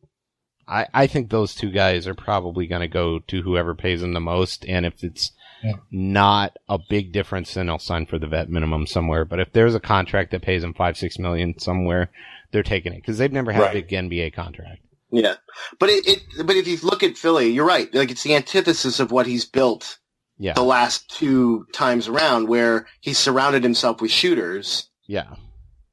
I, 0.68 0.88
I 0.94 1.06
think 1.08 1.30
those 1.30 1.54
two 1.54 1.70
guys 1.70 2.08
are 2.08 2.16
probably 2.16 2.66
going 2.66 2.82
to 2.82 2.88
go 2.88 3.20
to 3.20 3.42
whoever 3.44 3.76
pays 3.76 4.02
them 4.02 4.14
the 4.14 4.20
most, 4.20 4.66
and 4.68 4.84
if 4.88 5.04
it's 5.04 5.32
Yeah. 5.64 5.74
not 5.92 6.58
a 6.68 6.80
big 6.90 7.12
difference, 7.12 7.54
then 7.54 7.68
they'll 7.68 7.78
sign 7.78 8.08
for 8.08 8.18
the 8.18 8.26
vet 8.28 8.50
minimum 8.50 8.88
somewhere. 8.88 9.24
But 9.26 9.40
if 9.40 9.54
there's 9.54 9.76
a 9.76 9.80
contract 9.80 10.32
that 10.32 10.42
pays 10.42 10.64
them 10.64 10.74
five, 10.74 10.98
six 10.98 11.20
million 11.20 11.60
somewhere, 11.60 12.10
they're 12.56 12.64
taking 12.64 12.94
it 12.94 13.02
because 13.02 13.18
they've 13.18 13.34
never 13.34 13.52
had 13.52 13.62
Right. 13.62 13.76
a 13.76 13.82
big 13.82 13.90
NBA 13.90 14.34
contract. 14.34 14.80
Yeah, 15.12 15.36
but 15.78 15.90
it, 15.90 16.08
it 16.08 16.48
but 16.48 16.56
if 16.56 16.68
you 16.68 16.78
look 16.84 17.04
at 17.04 17.18
Philly, 17.18 17.50
you're 17.50 17.66
right. 17.66 17.94
Like 17.94 18.12
it's 18.12 18.24
the 18.24 18.34
antithesis 18.34 19.02
of 19.02 19.12
what 19.12 19.28
he's 19.28 19.44
built 19.44 20.00
Yeah, 20.38 20.54
the 20.54 20.64
last 20.64 21.10
two 21.10 21.68
times 21.74 22.08
around, 22.08 22.48
where 22.48 22.88
he's 23.02 23.18
surrounded 23.18 23.62
himself 23.62 24.00
with 24.00 24.10
shooters, 24.12 24.90
yeah, 25.06 25.36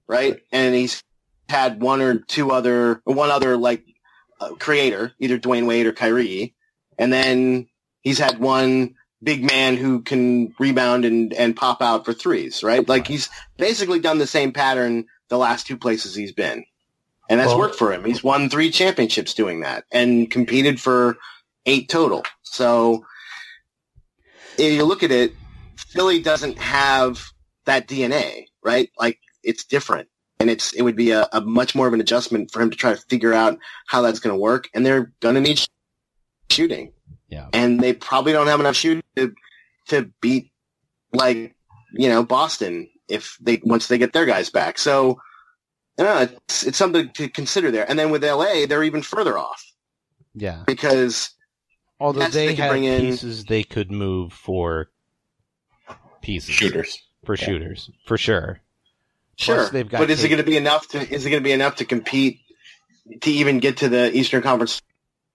right? 0.07 0.41
And 0.53 0.75
he's 0.77 1.03
had 1.49 1.83
one 1.83 2.01
or 2.01 2.19
two 2.21 2.53
other, 2.53 3.03
one 3.05 3.31
other 3.31 3.57
like 3.57 3.85
uh, 4.41 4.55
creator, 4.55 5.13
either 5.19 5.39
Dwyane 5.39 5.67
Wade 5.67 5.87
or 5.87 5.93
Kyrie, 5.93 6.55
and 6.97 7.13
then 7.13 7.67
he's 8.03 8.19
had 8.21 8.39
one 8.39 8.95
big 9.21 9.45
man 9.45 9.77
who 9.77 10.01
can 10.03 10.55
rebound 10.61 11.05
and 11.05 11.33
and 11.33 11.57
pop 11.57 11.83
out 11.83 12.05
for 12.05 12.13
threes, 12.13 12.63
right? 12.63 12.89
Like 12.89 13.09
he's 13.09 13.29
basically 13.57 13.99
done 13.99 14.19
the 14.19 14.27
same 14.29 14.53
pattern 14.53 15.07
the 15.33 15.39
last 15.39 15.66
two 15.66 15.78
places 15.78 16.14
he's 16.14 16.33
been. 16.33 16.62
And 17.30 17.41
that's 17.41 17.49
Well- 17.49 17.61
worked 17.61 17.76
for 17.76 17.91
him. 17.91 18.05
He's 18.05 18.22
won 18.22 18.51
three 18.51 18.70
championships 18.70 19.33
doing 19.33 19.61
that 19.61 19.85
and 19.91 20.30
competed 20.30 20.78
for 20.78 21.16
eight 21.64 21.89
total. 21.89 22.22
So 22.43 23.07
if 24.59 24.74
you 24.74 24.85
look 24.85 25.03
at 25.03 25.11
it, 25.11 25.33
Philly 25.76 26.20
doesn't 26.20 26.59
have 26.59 27.24
that 27.64 27.89
DNA, 27.89 28.45
right? 28.62 28.91
Like 28.99 29.18
it's 29.43 29.64
different. 29.64 30.09
And 30.39 30.51
it's 30.51 30.74
it 30.74 30.83
would 30.83 30.97
be 30.97 31.12
a, 31.12 31.26
a 31.33 31.41
much 31.41 31.74
more 31.74 31.87
of 31.87 31.95
an 31.95 32.01
adjustment 32.03 32.51
for 32.51 32.61
him 32.61 32.68
to 32.70 32.76
try 32.76 32.93
to 32.93 33.01
figure 33.09 33.33
out 33.33 33.59
how 33.87 34.03
that's 34.03 34.20
going 34.20 34.35
to 34.35 34.39
work. 34.41 34.68
And 34.74 34.85
they're 34.85 35.12
going 35.20 35.37
to 35.37 35.41
need 35.41 35.61
sh- 35.61 35.68
shooting, 36.51 36.93
yeah. 37.28 37.49
and 37.55 37.80
they 37.80 37.95
probably 37.95 38.33
don't 38.33 38.49
have 38.49 38.61
enough 38.61 38.74
shooting 38.76 39.03
to, 39.16 39.33
to 39.89 40.11
beat 40.20 40.51
like 41.12 41.55
you 41.93 42.09
know 42.09 42.24
Boston 42.24 42.89
if 43.13 43.37
they 43.41 43.61
once 43.65 43.89
they 43.89 43.99
get 43.99 44.13
their 44.13 44.27
guys 44.27 44.51
back. 44.51 44.79
So 44.79 45.21
I 45.99 46.03
know, 46.03 46.19
it's 46.47 46.67
it's 46.67 46.79
something 46.79 47.11
to 47.11 47.29
consider 47.29 47.71
there. 47.71 47.89
And 47.89 47.99
then 47.99 48.11
with 48.11 48.25
LA, 48.25 48.67
they're 48.67 48.83
even 48.85 49.03
further 49.03 49.37
off 49.39 49.65
Yeah. 50.35 50.65
because 50.67 51.31
Although 52.01 52.23
Yes, 52.23 52.33
they, 52.35 52.47
they 52.49 52.55
could 52.57 52.65
have 52.65 52.75
in- 52.77 53.01
pieces 53.01 53.45
they 53.45 53.63
could 53.63 53.93
move 53.93 54.33
for 54.33 54.91
pieces 56.21 56.55
Shooters. 56.55 56.99
for 57.25 57.35
Yeah. 57.37 57.45
shooters 57.45 57.91
for 58.07 58.17
sure. 58.19 58.61
sure, 59.37 59.55
Plus, 59.57 59.71
they've 59.71 59.89
got 59.89 59.99
but 59.99 60.11
is 60.11 60.23
it 60.25 60.29
going 60.29 60.39
to 60.39 60.45
be 60.45 60.57
enough 60.57 60.89
to 60.89 60.99
is 60.99 61.27
it 61.27 61.31
going 61.31 61.43
to 61.43 61.45
be 61.45 61.53
enough 61.53 61.77
to 61.77 61.85
compete 61.85 62.41
to 63.21 63.31
even 63.31 63.59
get 63.61 63.79
to 63.79 63.89
the 63.89 64.15
Eastern 64.17 64.43
Conference 64.43 64.81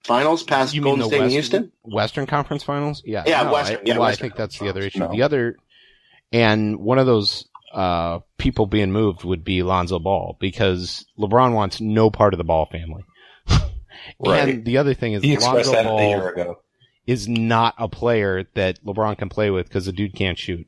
Finals 0.03 0.43
past 0.43 0.73
You 0.73 0.81
Golden 0.81 0.99
the 1.01 1.05
State 1.07 1.21
and 1.21 1.31
Houston? 1.31 1.71
Western 1.83 2.25
Conference 2.25 2.63
Finals? 2.63 3.01
Yeah, 3.05 3.23
Yeah, 3.25 3.43
no, 3.43 3.53
Western, 3.53 3.77
I, 3.77 3.81
yeah, 3.85 3.93
well, 3.97 4.03
I 4.07 4.15
think 4.15 4.35
that's 4.35 4.57
the 4.59 4.69
other 4.69 4.81
issue. 4.81 4.99
No. 4.99 5.11
The 5.11 5.21
other, 5.23 5.57
and 6.31 6.79
one 6.79 6.97
of 6.99 7.05
those 7.05 7.45
uh, 7.73 8.19
people 8.37 8.65
being 8.65 8.91
moved 8.91 9.23
would 9.23 9.43
be 9.43 9.63
Lonzo 9.63 9.99
Ball 9.99 10.37
because 10.39 11.05
LeBron 11.17 11.53
wants 11.53 11.81
no 11.81 12.09
part 12.09 12.33
of 12.33 12.37
the 12.37 12.43
Ball 12.43 12.65
family. 12.65 13.03
Right. 14.19 14.49
And 14.49 14.65
the 14.65 14.77
other 14.77 14.93
thing 14.93 15.13
is 15.13 15.23
He 15.23 15.37
Lonzo 15.37 15.83
Ball 15.83 16.55
is 17.05 17.27
not 17.27 17.75
a 17.77 17.87
player 17.87 18.45
that 18.53 18.83
LeBron 18.85 19.17
can 19.17 19.27
play 19.27 19.49
with 19.49 19.67
because 19.67 19.85
the 19.85 19.91
dude 19.91 20.15
can't 20.15 20.37
shoot. 20.37 20.65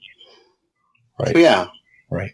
Right. 1.18 1.34
So, 1.34 1.40
yeah, 1.40 1.68
Right. 2.10 2.32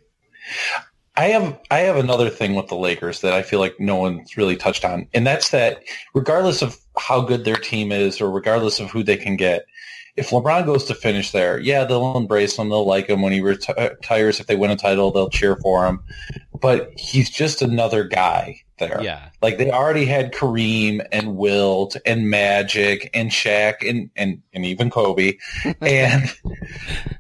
I 1.18 1.26
have 1.28 1.60
I 1.72 1.80
have 1.80 1.96
another 1.96 2.30
thing 2.30 2.56
with 2.56 2.68
the 2.68 2.76
Lakers 2.76 3.22
that 3.22 3.34
I 3.34 3.42
feel 3.42 3.60
like 3.60 3.80
no 3.80 3.96
one's 3.96 4.36
really 4.36 4.58
touched 4.58 4.84
on, 4.84 5.08
and 5.14 5.26
that's 5.26 5.50
that 5.52 5.82
regardless 6.14 6.62
of 6.62 6.78
how 6.98 7.22
good 7.22 7.46
their 7.46 7.56
team 7.56 7.92
is, 7.92 8.20
or 8.20 8.30
regardless 8.30 8.80
of 8.80 8.92
who 8.92 9.02
they 9.02 9.16
can 9.16 9.38
get, 9.38 9.66
if 10.18 10.30
LeBron 10.30 10.66
goes 10.66 10.86
to 10.86 10.96
finish 10.96 11.32
there, 11.32 11.60
yeah, 11.60 11.84
they'll 11.84 12.16
embrace 12.18 12.58
him, 12.58 12.70
they'll 12.70 12.86
like 12.86 13.08
him 13.08 13.22
when 13.22 13.34
he 13.34 13.42
retires. 13.42 14.40
If 14.40 14.48
they 14.48 14.56
win 14.56 14.72
a 14.72 14.76
title, 14.78 15.12
they'll 15.12 15.30
cheer 15.30 15.56
for 15.58 15.86
him. 15.86 16.04
But 16.60 16.92
he's 16.98 17.30
just 17.30 17.62
another 17.62 18.06
guy 18.06 18.62
there. 18.80 19.00
Yeah, 19.04 19.30
Like 19.42 19.58
they 19.58 19.72
already 19.72 20.06
had 20.06 20.34
Kareem 20.34 21.06
and 21.12 21.36
Wilt 21.36 21.96
and 22.06 22.30
Magic 22.30 23.10
and 23.14 23.30
Shaq 23.30 23.88
and 23.88 24.10
and, 24.16 24.42
and 24.54 24.66
even 24.66 24.90
Kobe, 24.90 25.38
and 25.82 26.34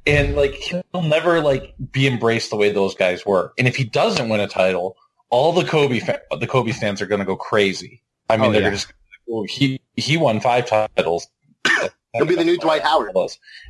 and 0.05 0.35
like 0.35 0.53
he'll 0.53 1.01
never 1.03 1.41
like 1.41 1.73
be 1.91 2.07
embraced 2.07 2.49
the 2.49 2.55
way 2.57 2.71
those 2.71 2.95
guys 2.95 3.25
were. 3.25 3.53
And 3.57 3.67
if 3.67 3.75
he 3.75 3.83
doesn't 3.83 4.29
win 4.29 4.39
a 4.39 4.47
title, 4.47 4.97
all 5.29 5.51
the 5.53 5.65
Kobe 5.65 5.99
fa- 5.99 6.21
the 6.39 6.47
Kobe 6.47 6.71
fans 6.71 7.01
are 7.01 7.05
going 7.07 7.19
to 7.19 7.25
go 7.25 7.35
crazy. 7.35 8.01
I 8.29 8.37
mean, 8.37 8.49
Oh, 8.49 8.53
they're 8.53 8.61
yeah. 8.63 8.71
just 8.71 8.93
well, 9.27 9.43
he 9.43 9.81
he 9.95 10.17
won 10.17 10.39
five 10.39 10.65
titles. 10.65 11.27
he'll 12.15 12.25
be 12.25 12.35
the 12.35 12.43
new 12.43 12.57
Dwight 12.57 12.81
Howard. 12.81 13.11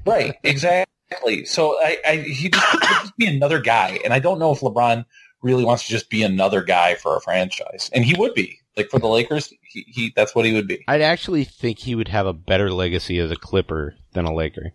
Right, 0.06 0.36
exactly. 0.44 1.46
So 1.46 1.78
I, 1.82 1.98
I 2.08 2.16
he 2.18 2.50
just, 2.50 2.82
just 2.82 3.18
be 3.18 3.28
another 3.28 3.60
guy, 3.62 4.00
and 4.04 4.14
I 4.14 4.20
don't 4.20 4.40
know 4.40 4.52
if 4.52 4.60
LeBron 4.62 5.06
really 5.42 5.64
wants 5.64 5.84
to 5.84 5.90
just 5.90 6.10
be 6.10 6.24
another 6.24 6.64
guy 6.64 6.96
for 6.96 7.16
a 7.16 7.22
franchise, 7.22 7.90
and 7.94 8.04
he 8.04 8.16
would 8.18 8.34
be 8.34 8.60
like 8.76 8.90
for 8.90 9.00
the 9.00 9.08
Lakers. 9.08 9.54
He, 9.62 9.86
he 9.88 10.14
that's 10.16 10.34
what 10.36 10.46
he 10.46 10.54
would 10.54 10.68
be. 10.68 10.84
I'd 10.88 11.02
actually 11.02 11.44
think 11.44 11.80
he 11.80 11.96
would 11.96 12.08
have 12.08 12.26
a 12.26 12.34
better 12.34 12.72
legacy 12.72 13.20
as 13.20 13.32
a 13.32 13.36
Clipper 13.36 13.96
than 14.14 14.26
a 14.26 14.34
Laker. 14.34 14.74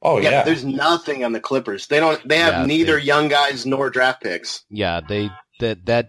Oh 0.00 0.18
yeah, 0.18 0.30
yeah, 0.30 0.42
there's 0.42 0.64
nothing 0.64 1.22
on 1.24 1.32
the 1.32 1.40
Clippers. 1.40 1.86
They 1.86 2.00
don't. 2.00 2.26
They 2.26 2.38
have 2.38 2.54
Yeah, 2.54 2.66
neither 2.66 2.96
they- 2.98 3.04
young 3.04 3.28
guys 3.28 3.66
nor 3.66 3.90
draft 3.90 4.22
picks. 4.22 4.64
Yeah, 4.70 5.00
they 5.06 5.30
that 5.60 5.86
that 5.86 6.08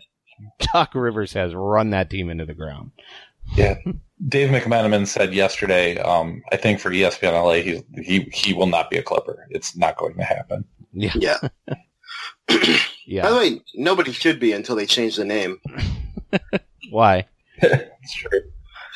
Doc 0.74 0.96
Rivers 0.96 1.34
has 1.34 1.54
run 1.54 1.92
that 1.92 2.10
team 2.10 2.30
into 2.30 2.46
the 2.46 2.54
ground. 2.56 2.92
Dave 4.28 4.50
McMenamin 4.50 5.08
said 5.08 5.34
yesterday. 5.34 5.98
Um, 5.98 6.42
I 6.52 6.58
think 6.58 6.80
for 6.80 6.90
ESPN 6.92 7.34
LA, 7.34 7.56
he 7.56 7.84
he 8.02 8.22
he 8.34 8.54
will 8.54 8.68
not 8.68 8.90
be 8.90 8.98
a 8.98 9.04
Clipper. 9.04 9.48
It's 9.50 9.76
not 9.76 9.98
going 9.98 10.16
to 10.16 10.24
happen. 10.24 10.66
Yeah, 10.94 11.12
Yeah. 11.16 11.38
By 13.24 13.30
the 13.32 13.38
way, 13.38 13.62
nobody 13.76 14.12
should 14.12 14.40
be 14.40 14.54
until 14.54 14.76
they 14.76 14.86
change 14.86 15.16
the 15.16 15.26
name. 15.26 15.60
Why? 16.92 17.26
It's 17.58 18.14
true. 18.14 18.42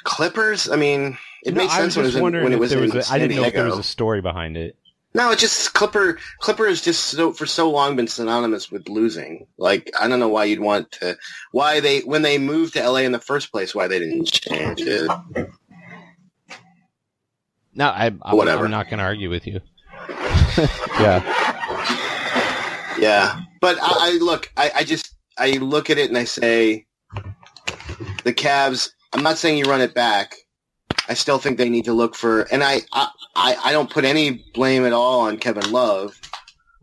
Clippers. 0.03 0.69
I 0.69 0.75
mean, 0.75 1.17
it 1.43 1.53
No, 1.53 1.61
makes 1.61 1.73
I 1.73 1.84
was 1.84 1.93
sense 1.93 1.97
when 1.97 2.05
it 2.05 2.07
just 2.07 2.13
was 2.13 2.15
in, 2.17 2.21
wondering 2.23 2.43
when 2.43 2.53
it 2.53 2.55
if 2.55 2.59
was 2.59 2.69
there 2.69 2.84
in 2.84 2.91
was. 2.91 3.09
A, 3.09 3.13
I 3.13 3.19
didn't 3.19 3.36
know 3.36 3.43
if 3.43 3.53
there 3.53 3.65
was 3.65 3.78
a 3.80 3.84
story 3.84 4.21
behind 4.21 4.57
it. 4.57 4.78
No, 5.13 5.31
it's 5.31 5.41
just 5.41 5.73
Clipper. 5.73 6.19
Clipper 6.39 6.67
has 6.67 6.81
just 6.81 7.07
so 7.07 7.33
for 7.33 7.45
so 7.45 7.71
long 7.71 7.95
been 7.95 8.07
synonymous 8.07 8.71
with 8.71 8.87
losing. 8.89 9.47
Like 9.57 9.89
I 9.99 10.07
don't 10.07 10.19
know 10.19 10.27
why 10.27 10.43
you'd 10.45 10.59
want 10.59 10.91
to. 10.93 11.17
Why 11.51 11.79
they 11.79 12.01
when 12.01 12.21
they 12.21 12.37
moved 12.37 12.73
to 12.73 12.87
LA 12.87 12.99
in 12.99 13.13
the 13.13 13.19
first 13.19 13.51
place? 13.51 13.73
Why 13.73 13.87
they 13.87 13.99
didn't 13.99 14.25
change 14.31 14.81
it? 14.81 15.09
No, 17.73 17.87
I, 17.89 18.07
I'm, 18.07 18.37
Whatever. 18.37 18.65
I'm 18.65 18.71
not 18.71 18.89
going 18.89 18.97
to 18.97 19.03
argue 19.05 19.29
with 19.29 19.45
you. 19.45 19.61
yeah. 20.99 21.21
Yeah, 22.99 23.41
but 23.61 23.77
I, 23.81 23.87
I 23.91 24.17
look. 24.19 24.51
I, 24.57 24.71
I 24.77 24.83
just 24.83 25.15
I 25.37 25.51
look 25.51 25.89
at 25.89 25.97
it 25.97 26.09
and 26.09 26.17
I 26.17 26.23
say 26.23 26.85
the 28.23 28.33
Cavs. 28.33 28.89
I'm 29.13 29.23
not 29.23 29.37
saying 29.37 29.57
you 29.57 29.65
run 29.65 29.81
it 29.81 29.93
back. 29.93 30.35
I 31.09 31.13
still 31.13 31.37
think 31.39 31.57
they 31.57 31.69
need 31.69 31.85
to 31.85 31.93
look 31.93 32.15
for, 32.15 32.41
and 32.51 32.63
I, 32.63 32.81
I, 32.93 33.09
I 33.35 33.71
don't 33.71 33.89
put 33.89 34.05
any 34.05 34.45
blame 34.53 34.85
at 34.85 34.93
all 34.93 35.21
on 35.21 35.37
Kevin 35.37 35.71
Love, 35.71 36.19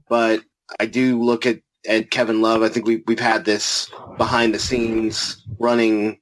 but 0.09 0.41
I 0.81 0.87
do 0.87 1.23
look 1.23 1.45
at, 1.47 1.61
at 1.87 2.11
Kevin 2.11 2.41
Love. 2.41 2.63
I 2.63 2.69
think 2.69 2.87
we, 2.87 3.03
we've 3.07 3.19
had 3.21 3.45
this 3.45 3.91
behind 4.17 4.55
the 4.55 4.59
scenes 4.59 5.45
running 5.59 6.21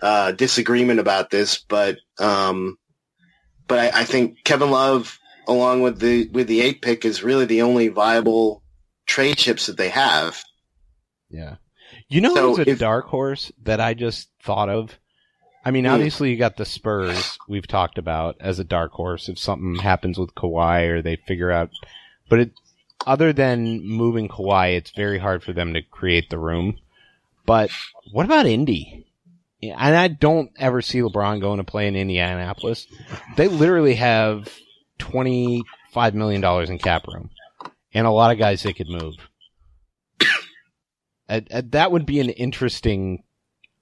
uh, 0.00 0.32
disagreement 0.32 0.98
about 1.00 1.30
this, 1.30 1.58
but 1.68 1.98
um, 2.18 2.78
but 3.68 3.78
I, 3.78 4.00
I 4.00 4.04
think 4.04 4.42
Kevin 4.44 4.70
Love, 4.70 5.18
along 5.46 5.82
with 5.82 5.98
the 6.00 6.28
with 6.28 6.48
the 6.48 6.60
eight 6.62 6.80
pick, 6.82 7.04
is 7.04 7.22
really 7.22 7.44
the 7.44 7.62
only 7.62 7.88
viable 7.88 8.62
trade 9.06 9.36
chips 9.36 9.66
that 9.66 9.76
they 9.76 9.90
have. 9.90 10.42
Yeah. 11.30 11.56
You 12.08 12.20
know 12.20 12.34
So 12.34 12.54
who's 12.54 12.66
a 12.66 12.70
if- 12.70 12.78
dark 12.78 13.06
horse 13.06 13.52
that 13.62 13.80
I 13.80 13.94
just 13.94 14.28
thought 14.42 14.68
of? 14.68 14.98
I 15.64 15.70
mean, 15.70 15.86
obviously 15.86 16.30
you 16.30 16.36
got 16.36 16.56
the 16.56 16.64
Spurs 16.64 17.38
we've 17.48 17.66
talked 17.66 17.96
about 17.98 18.36
as 18.40 18.58
a 18.58 18.64
dark 18.64 18.92
horse 18.92 19.28
if 19.28 19.38
something 19.38 19.76
happens 19.76 20.18
with 20.18 20.34
Kawhi 20.34 20.88
or 20.88 21.02
they 21.02 21.16
figure 21.16 21.52
out 21.52 21.70
but 22.28 22.40
it 22.40 22.52
other 23.06 23.32
than 23.32 23.84
moving 23.86 24.28
Kawhi, 24.28 24.76
it's 24.76 24.90
very 24.90 25.18
hard 25.18 25.42
for 25.42 25.52
them 25.52 25.74
to 25.74 25.82
create 25.82 26.30
the 26.30 26.38
room. 26.38 26.78
But 27.46 27.70
what 28.12 28.26
about 28.26 28.46
Indy? 28.46 29.06
And 29.62 29.96
I 29.96 30.08
don't 30.08 30.50
ever 30.58 30.82
see 30.82 31.00
LeBron 31.00 31.40
going 31.40 31.58
to 31.58 31.64
play 31.64 31.86
in 31.86 31.96
Indianapolis. 31.96 32.86
They 33.36 33.48
literally 33.48 33.94
have 33.96 34.48
twenty 34.98 35.62
five 35.92 36.14
million 36.14 36.40
dollars 36.40 36.70
in 36.70 36.78
cap 36.78 37.06
room. 37.06 37.30
And 37.94 38.06
a 38.06 38.10
lot 38.10 38.32
of 38.32 38.38
guys 38.38 38.62
they 38.62 38.72
could 38.72 38.88
move. 38.88 39.14
Uh, 41.28 41.40
uh, 41.50 41.62
that 41.66 41.92
would 41.92 42.04
be 42.04 42.18
an 42.18 42.28
interesting 42.28 43.22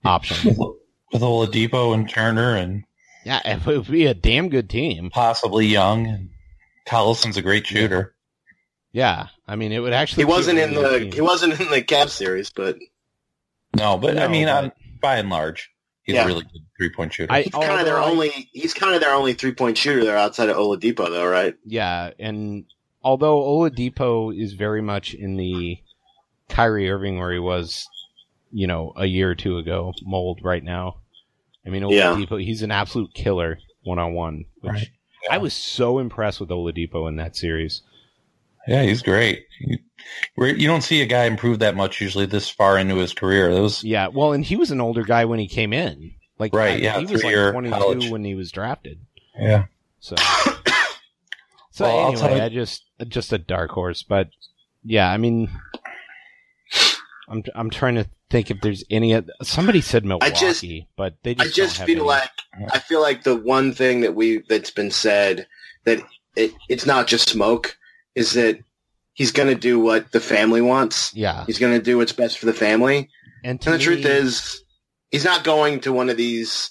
option. 0.04 0.56
With 1.12 1.22
Oladipo 1.22 1.92
and 1.94 2.08
Turner 2.08 2.54
and 2.56 2.84
yeah, 3.24 3.40
it 3.44 3.66
would 3.66 3.86
be 3.90 4.06
a 4.06 4.14
damn 4.14 4.48
good 4.48 4.70
team. 4.70 5.10
possibly 5.10 5.66
Young. 5.66 6.06
And 6.06 6.30
Collison's 6.86 7.36
a 7.36 7.42
great 7.42 7.66
shooter. 7.66 8.14
Yeah, 8.92 9.26
I 9.46 9.56
mean, 9.56 9.72
it 9.72 9.80
would 9.80 9.92
actually. 9.92 10.22
He 10.22 10.30
wasn't 10.30 10.58
in 10.58 10.74
the 10.74 10.98
team. 11.00 11.12
he 11.12 11.20
wasn't 11.20 11.60
in 11.60 11.70
the 11.70 11.82
Cavs 11.82 12.10
series, 12.10 12.50
but 12.50 12.78
No, 13.76 13.98
but 13.98 14.18
I 14.18 14.26
mean, 14.28 14.46
but- 14.46 14.64
on, 14.64 14.72
by 15.00 15.16
and 15.16 15.30
large, 15.30 15.70
he's 16.02 16.14
Yeah. 16.14 16.24
a 16.24 16.26
really 16.26 16.42
good 16.42 16.62
three 16.78 16.90
point 16.90 17.12
shooter. 17.12 17.32
I 17.32 17.42
he's 17.42 17.52
kind 17.52 17.78
of 17.80 17.86
their 17.86 17.98
I- 17.98 18.04
only 18.04 18.30
he's 18.52 18.74
kind 18.74 18.94
of 18.94 19.00
their 19.00 19.12
only 19.14 19.34
three 19.34 19.52
point 19.52 19.76
shooter 19.78 20.04
there 20.04 20.16
outside 20.16 20.48
of 20.48 20.56
Oladipo, 20.56 21.08
though, 21.08 21.26
right? 21.28 21.54
Yeah, 21.64 22.10
and 22.18 22.64
although 23.02 23.40
Oladipo 23.42 24.36
is 24.36 24.54
very 24.54 24.82
much 24.82 25.14
in 25.14 25.36
the 25.36 25.78
Kyrie 26.48 26.90
Irving 26.90 27.18
where 27.18 27.32
he 27.32 27.38
was, 27.38 27.86
you 28.50 28.66
know, 28.66 28.92
a 28.96 29.06
year 29.06 29.30
or 29.30 29.34
two 29.34 29.58
ago 29.58 29.92
mold 30.04 30.40
right 30.42 30.64
now. 30.64 30.96
I 31.66 31.70
mean, 31.70 31.86
Yeah. 31.88 32.14
Oladipo, 32.14 32.42
he's 32.42 32.62
an 32.62 32.70
absolute 32.70 33.12
killer 33.14 33.58
one 33.82 33.98
on 33.98 34.14
one. 34.14 34.44
Which 34.60 34.72
Right. 34.72 34.88
I 35.30 35.38
was 35.38 35.52
so 35.52 35.98
impressed 35.98 36.40
with 36.40 36.48
Oladipo 36.48 37.08
in 37.08 37.16
that 37.16 37.36
series. 37.36 37.82
yeah, 38.68 38.82
he's 38.82 39.02
great. 39.02 39.44
You, 39.60 39.78
you 40.36 40.66
don't 40.66 40.82
see 40.82 41.02
a 41.02 41.06
guy 41.06 41.24
improve 41.24 41.58
that 41.60 41.76
much 41.76 42.00
usually 42.00 42.26
this 42.26 42.48
far 42.48 42.78
into 42.78 42.96
his 42.96 43.12
career. 43.12 43.50
Those 43.52 43.84
Yeah, 43.84 44.08
well, 44.08 44.32
and 44.32 44.44
he 44.44 44.56
was 44.56 44.70
an 44.70 44.80
older 44.80 45.02
guy 45.02 45.24
when 45.26 45.38
he 45.38 45.46
came 45.48 45.72
in. 45.72 46.12
Like, 46.38 46.54
Right, 46.54 46.72
I- 46.74 46.76
yeah, 46.76 46.98
he 46.98 47.06
was 47.06 47.22
like 47.22 47.34
22 47.34 47.70
college. 47.76 48.08
when 48.10 48.24
he 48.24 48.34
was 48.34 48.50
drafted. 48.50 49.00
yeah. 49.38 49.66
So, 50.00 50.16
so 51.70 51.84
Well, 51.84 52.12
anyway, 52.24 52.40
I 52.40 52.48
just 52.48 52.84
just 53.08 53.32
a 53.32 53.38
dark 53.38 53.70
horse, 53.70 54.02
but 54.02 54.28
yeah, 54.82 55.10
I 55.10 55.16
mean, 55.18 55.50
I'm 57.30 57.42
I'm 57.54 57.70
trying 57.70 57.94
to 57.94 58.06
think 58.28 58.50
if 58.50 58.60
there's 58.60 58.84
any. 58.90 59.18
Somebody 59.42 59.80
said 59.80 60.04
Milwaukee, 60.04 60.32
just- 60.38 60.64
but 60.96 61.14
they 61.22 61.34
just. 61.34 61.44
I 61.44 61.44
just 61.46 61.56
just 61.56 61.78
don't 61.78 61.78
have 61.80 61.86
feel 61.86 62.10
any. 62.10 62.20
like 62.20 62.30
I 62.74 62.78
feel 62.80 63.00
like 63.00 63.22
the 63.22 63.36
one 63.36 63.72
thing 63.72 64.00
that 64.02 64.14
we 64.14 64.42
that's 64.48 64.70
been 64.70 64.90
said 64.90 65.46
that 65.84 66.00
it 66.36 66.52
it's 66.68 66.86
not 66.86 67.06
just 67.06 67.28
smoke 67.30 67.76
is 68.14 68.32
that 68.34 68.58
he's 69.14 69.32
going 69.32 69.48
to 69.48 69.54
do 69.54 69.78
what 69.78 70.10
the 70.12 70.20
family 70.20 70.60
wants. 70.60 71.14
yeah, 71.14 71.44
He's 71.46 71.58
going 71.58 71.76
to 71.78 71.82
do 71.82 71.98
what's 71.98 72.12
best 72.12 72.38
for 72.38 72.46
the 72.46 72.52
family. 72.52 73.08
and 73.44 73.60
And 73.64 73.74
the 73.74 73.78
truth 73.78 74.04
is, 74.04 74.62
he's 75.10 75.24
not 75.24 75.44
going 75.44 75.80
to 75.80 75.92
one 75.92 76.10
of 76.10 76.16
these. 76.16 76.70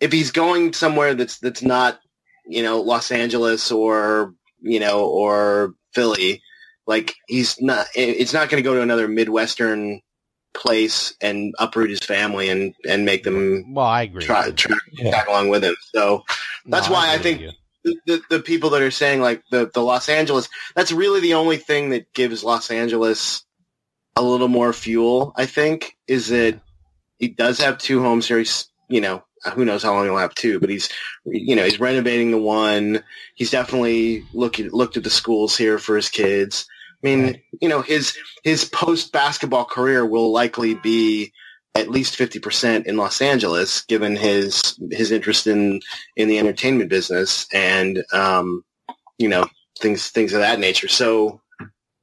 If 0.00 0.12
he's 0.12 0.30
going 0.30 0.72
somewhere 0.72 1.14
that's 1.14 1.38
that's 1.38 1.62
not, 1.62 2.00
you 2.46 2.62
know, 2.62 2.80
Los 2.80 3.10
Angeles 3.10 3.70
or 3.72 4.34
you 4.60 4.80
know 4.80 5.04
or 5.06 5.74
Philly, 5.94 6.42
like 6.90 7.14
he's 7.28 7.60
not. 7.62 7.86
It's 7.94 8.32
not 8.34 8.48
going 8.50 8.62
to 8.62 8.68
go 8.68 8.74
to 8.74 8.82
another 8.82 9.06
midwestern 9.08 10.00
place 10.52 11.14
and 11.22 11.54
uproot 11.58 11.90
his 11.90 12.00
family 12.00 12.48
and 12.50 12.74
and 12.88 13.04
make 13.04 13.22
them 13.22 13.72
well, 13.72 13.86
I 13.86 14.02
agree. 14.02 14.24
try, 14.24 14.50
try 14.50 14.76
Yeah. 14.92 15.12
tag 15.12 15.28
along 15.28 15.48
with 15.48 15.62
him. 15.64 15.76
So 15.94 16.24
that's 16.66 16.88
No, 16.88 16.94
why 16.94 17.08
I 17.10 17.14
agree 17.14 17.34
think- 17.36 17.54
the, 17.84 17.96
the, 18.06 18.22
the 18.28 18.40
people 18.40 18.70
that 18.70 18.82
are 18.82 18.90
saying 18.90 19.22
like 19.22 19.42
the, 19.50 19.70
the 19.72 19.80
Los 19.80 20.10
Angeles, 20.10 20.48
that's 20.74 20.92
really 20.92 21.20
the 21.20 21.32
only 21.34 21.56
thing 21.56 21.90
that 21.90 22.12
gives 22.12 22.44
Los 22.44 22.70
Angeles 22.70 23.42
a 24.16 24.22
little 24.22 24.48
more 24.48 24.72
fuel, 24.74 25.32
I 25.36 25.46
think, 25.46 25.96
is 26.06 26.28
that 26.28 26.60
he 27.18 27.28
does 27.28 27.58
have 27.60 27.78
two 27.78 28.02
home 28.02 28.20
series, 28.20 28.68
you 28.90 29.00
know, 29.00 29.22
who 29.54 29.64
knows 29.64 29.82
how 29.82 29.94
long 29.94 30.04
he'll 30.04 30.18
have 30.18 30.34
two, 30.34 30.60
but 30.60 30.68
he's, 30.68 30.90
you 31.24 31.56
know, 31.56 31.64
he's 31.64 31.80
renovating 31.80 32.32
the 32.32 32.38
one. 32.38 33.02
He's 33.34 33.50
definitely 33.50 34.24
looking, 34.34 34.68
looked 34.72 34.98
at 34.98 35.04
the 35.04 35.08
schools 35.08 35.56
here 35.56 35.78
for 35.78 35.96
his 35.96 36.10
kids. 36.10 36.66
I 37.02 37.06
mean, 37.06 37.24
Right. 37.24 37.42
you 37.60 37.68
know, 37.68 37.82
his, 37.82 38.16
his 38.44 38.64
post 38.64 39.12
basketball 39.12 39.64
career 39.64 40.04
will 40.04 40.32
likely 40.32 40.74
be 40.74 41.32
at 41.74 41.88
least 41.88 42.18
50% 42.18 42.86
in 42.86 42.96
Los 42.96 43.22
Angeles, 43.22 43.82
given 43.82 44.16
his, 44.16 44.78
his 44.90 45.12
interest 45.12 45.46
in, 45.46 45.80
in 46.16 46.28
the 46.28 46.38
entertainment 46.38 46.90
business 46.90 47.46
and, 47.52 48.04
um, 48.12 48.64
you 49.18 49.28
know, 49.28 49.46
things, 49.78 50.08
things 50.08 50.32
of 50.32 50.40
that 50.40 50.58
nature. 50.60 50.88
So, 50.88 51.40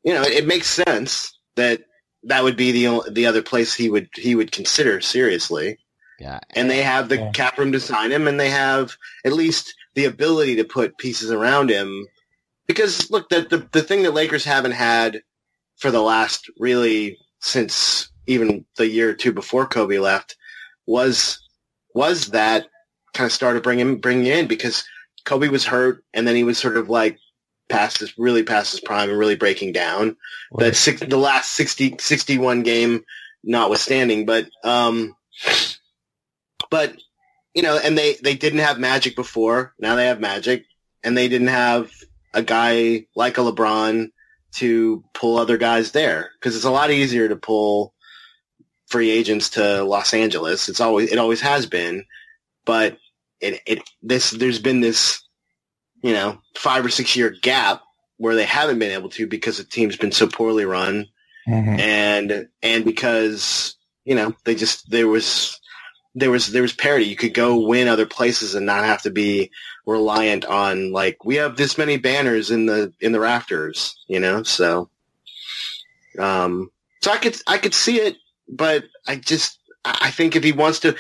you 0.03 0.13
know, 0.13 0.21
it, 0.23 0.33
it 0.33 0.47
makes 0.47 0.67
sense 0.67 1.37
that 1.57 1.81
that 2.23 2.43
would 2.43 2.57
be 2.57 2.71
the, 2.71 3.03
the 3.11 3.25
other 3.27 3.41
place 3.41 3.73
he 3.75 3.89
would, 3.89 4.09
he 4.15 4.35
would 4.35 4.51
consider 4.51 5.01
seriously. 5.01 5.77
Yeah, 6.19 6.39
And 6.51 6.69
they 6.69 6.81
have 6.81 7.09
the 7.09 7.17
Yeah. 7.17 7.31
cap 7.31 7.57
room 7.59 7.71
to 7.73 7.79
sign 7.79 8.11
him 8.11 8.27
and 8.27 8.39
they 8.39 8.49
have 8.49 8.95
at 9.25 9.33
least 9.33 9.73
the 9.95 10.05
ability 10.05 10.55
to 10.57 10.63
put 10.63 10.97
pieces 10.97 11.31
around 11.31 11.69
him. 11.69 12.07
Because 12.67 13.09
look, 13.09 13.29
the, 13.29 13.41
the, 13.41 13.67
the 13.71 13.81
thing 13.81 14.03
that 14.03 14.13
Lakers 14.13 14.45
haven't 14.45 14.71
had 14.71 15.21
for 15.77 15.91
the 15.91 16.01
last 16.01 16.49
really 16.59 17.17
since 17.39 18.09
even 18.25 18.65
the 18.75 18.87
year 18.87 19.09
or 19.09 19.13
two 19.13 19.31
before 19.31 19.65
Kobe 19.65 19.99
left 19.99 20.35
was 20.85 21.39
was 21.93 22.27
that 22.27 22.67
kind 23.13 23.25
of 23.25 23.31
started 23.31 23.63
bringing 23.63 23.99
bringing 23.99 24.27
in 24.27 24.47
because 24.47 24.83
Kobe 25.25 25.47
was 25.47 25.65
hurt 25.65 26.03
and 26.13 26.27
then 26.27 26.35
he 26.35 26.43
was 26.43 26.57
sort 26.57 26.77
of 26.77 26.89
like 26.89 27.17
past 27.69 27.99
his 27.99 28.17
really 28.17 28.43
past 28.43 28.71
his 28.71 28.81
prime 28.81 29.09
and 29.09 29.19
really 29.19 29.35
breaking 29.35 29.73
down. 29.73 30.17
That 30.57 30.75
six, 30.75 31.01
the 31.01 31.17
last 31.17 31.51
60, 31.51 31.97
61 31.99 32.63
game 32.63 33.03
notwithstanding, 33.43 34.25
but 34.25 34.49
um, 34.63 35.15
but 36.69 36.95
you 37.53 37.63
know, 37.63 37.77
and 37.77 37.97
they 37.97 38.15
they 38.15 38.35
didn't 38.35 38.59
have 38.59 38.79
Magic 38.79 39.15
before. 39.15 39.73
Now 39.79 39.95
they 39.95 40.07
have 40.07 40.19
Magic, 40.19 40.65
and 41.03 41.17
they 41.17 41.27
didn't 41.27 41.47
have 41.47 41.91
a 42.33 42.41
guy 42.43 43.05
like 43.15 43.37
a 43.37 43.41
LeBron 43.41 44.09
to 44.55 45.03
pull 45.13 45.37
other 45.37 45.57
guys 45.57 45.91
there 45.91 46.31
because 46.39 46.55
it's 46.55 46.65
a 46.65 46.71
lot 46.71 46.91
easier 46.91 47.27
to 47.27 47.35
pull 47.35 47.93
free 48.87 49.09
agents 49.09 49.51
to 49.51 49.83
Los 49.83 50.13
Angeles. 50.13 50.69
It's 50.69 50.81
always 50.81 51.11
it 51.11 51.17
always 51.17 51.41
has 51.41 51.65
been, 51.65 52.05
but 52.65 52.97
it 53.39 53.61
it 53.65 53.89
this 54.01 54.31
there's 54.31 54.59
been 54.59 54.79
this 54.81 55.21
you 56.01 56.13
know 56.13 56.39
five 56.55 56.85
or 56.85 56.89
six 56.89 57.15
year 57.15 57.29
gap 57.41 57.81
where 58.17 58.35
they 58.35 58.45
haven't 58.45 58.79
been 58.79 58.91
able 58.91 59.09
to 59.09 59.27
because 59.27 59.57
the 59.57 59.63
team's 59.63 59.95
been 59.97 60.11
so 60.11 60.27
poorly 60.27 60.65
run 60.65 61.05
Mhm. 61.47 61.79
and 61.79 62.47
and 62.61 62.83
because 62.83 63.75
you 64.05 64.15
know 64.15 64.33
they 64.43 64.53
just 64.55 64.89
there 64.89 65.07
was 65.07 65.59
there 66.19 66.31
was 66.31 66.47
there 66.51 66.63
was 66.63 66.73
parity. 66.73 67.05
You 67.05 67.15
could 67.15 67.33
go 67.33 67.59
win 67.59 67.87
other 67.87 68.05
places 68.05 68.55
and 68.55 68.65
not 68.65 68.85
have 68.85 69.03
to 69.03 69.11
be 69.11 69.51
reliant 69.85 70.45
on 70.45 70.91
like 70.91 71.23
we 71.23 71.35
have 71.35 71.55
this 71.57 71.77
many 71.77 71.97
banners 71.97 72.51
in 72.51 72.65
the 72.65 72.91
in 72.99 73.11
the 73.11 73.19
rafters 73.19 73.95
you 74.07 74.19
know? 74.19 74.43
So 74.43 74.89
Um, 76.17 76.71
so 77.01 77.11
I 77.11 77.17
could 77.17 77.37
I 77.47 77.57
could 77.57 77.73
see 77.73 77.97
it, 77.97 78.17
but 78.49 78.83
I 79.07 79.15
just 79.17 79.59
I 79.85 80.11
think 80.11 80.35
if 80.35 80.43
he 80.43 80.51
wants 80.51 80.79
to, 80.81 80.95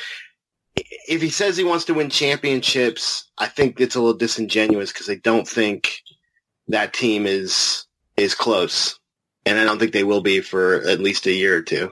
if 0.75 1.21
he 1.21 1.29
says 1.29 1.57
he 1.57 1.63
wants 1.63 1.85
to 1.85 1.93
win 1.93 2.09
championships, 2.09 3.29
I 3.37 3.47
think 3.47 3.79
it's 3.79 3.95
a 3.95 3.99
little 3.99 4.17
disingenuous 4.17 4.93
because 4.93 5.09
I 5.09 5.15
don't 5.15 5.47
think 5.47 6.01
that 6.67 6.93
team 6.93 7.25
is 7.25 7.85
is 8.15 8.35
close, 8.35 8.99
and 9.45 9.59
I 9.59 9.65
don't 9.65 9.79
think 9.79 9.91
they 9.93 10.03
will 10.03 10.21
be 10.21 10.41
for 10.41 10.87
at 10.87 10.99
least 10.99 11.25
a 11.25 11.33
year 11.33 11.57
or 11.57 11.61
two. 11.61 11.91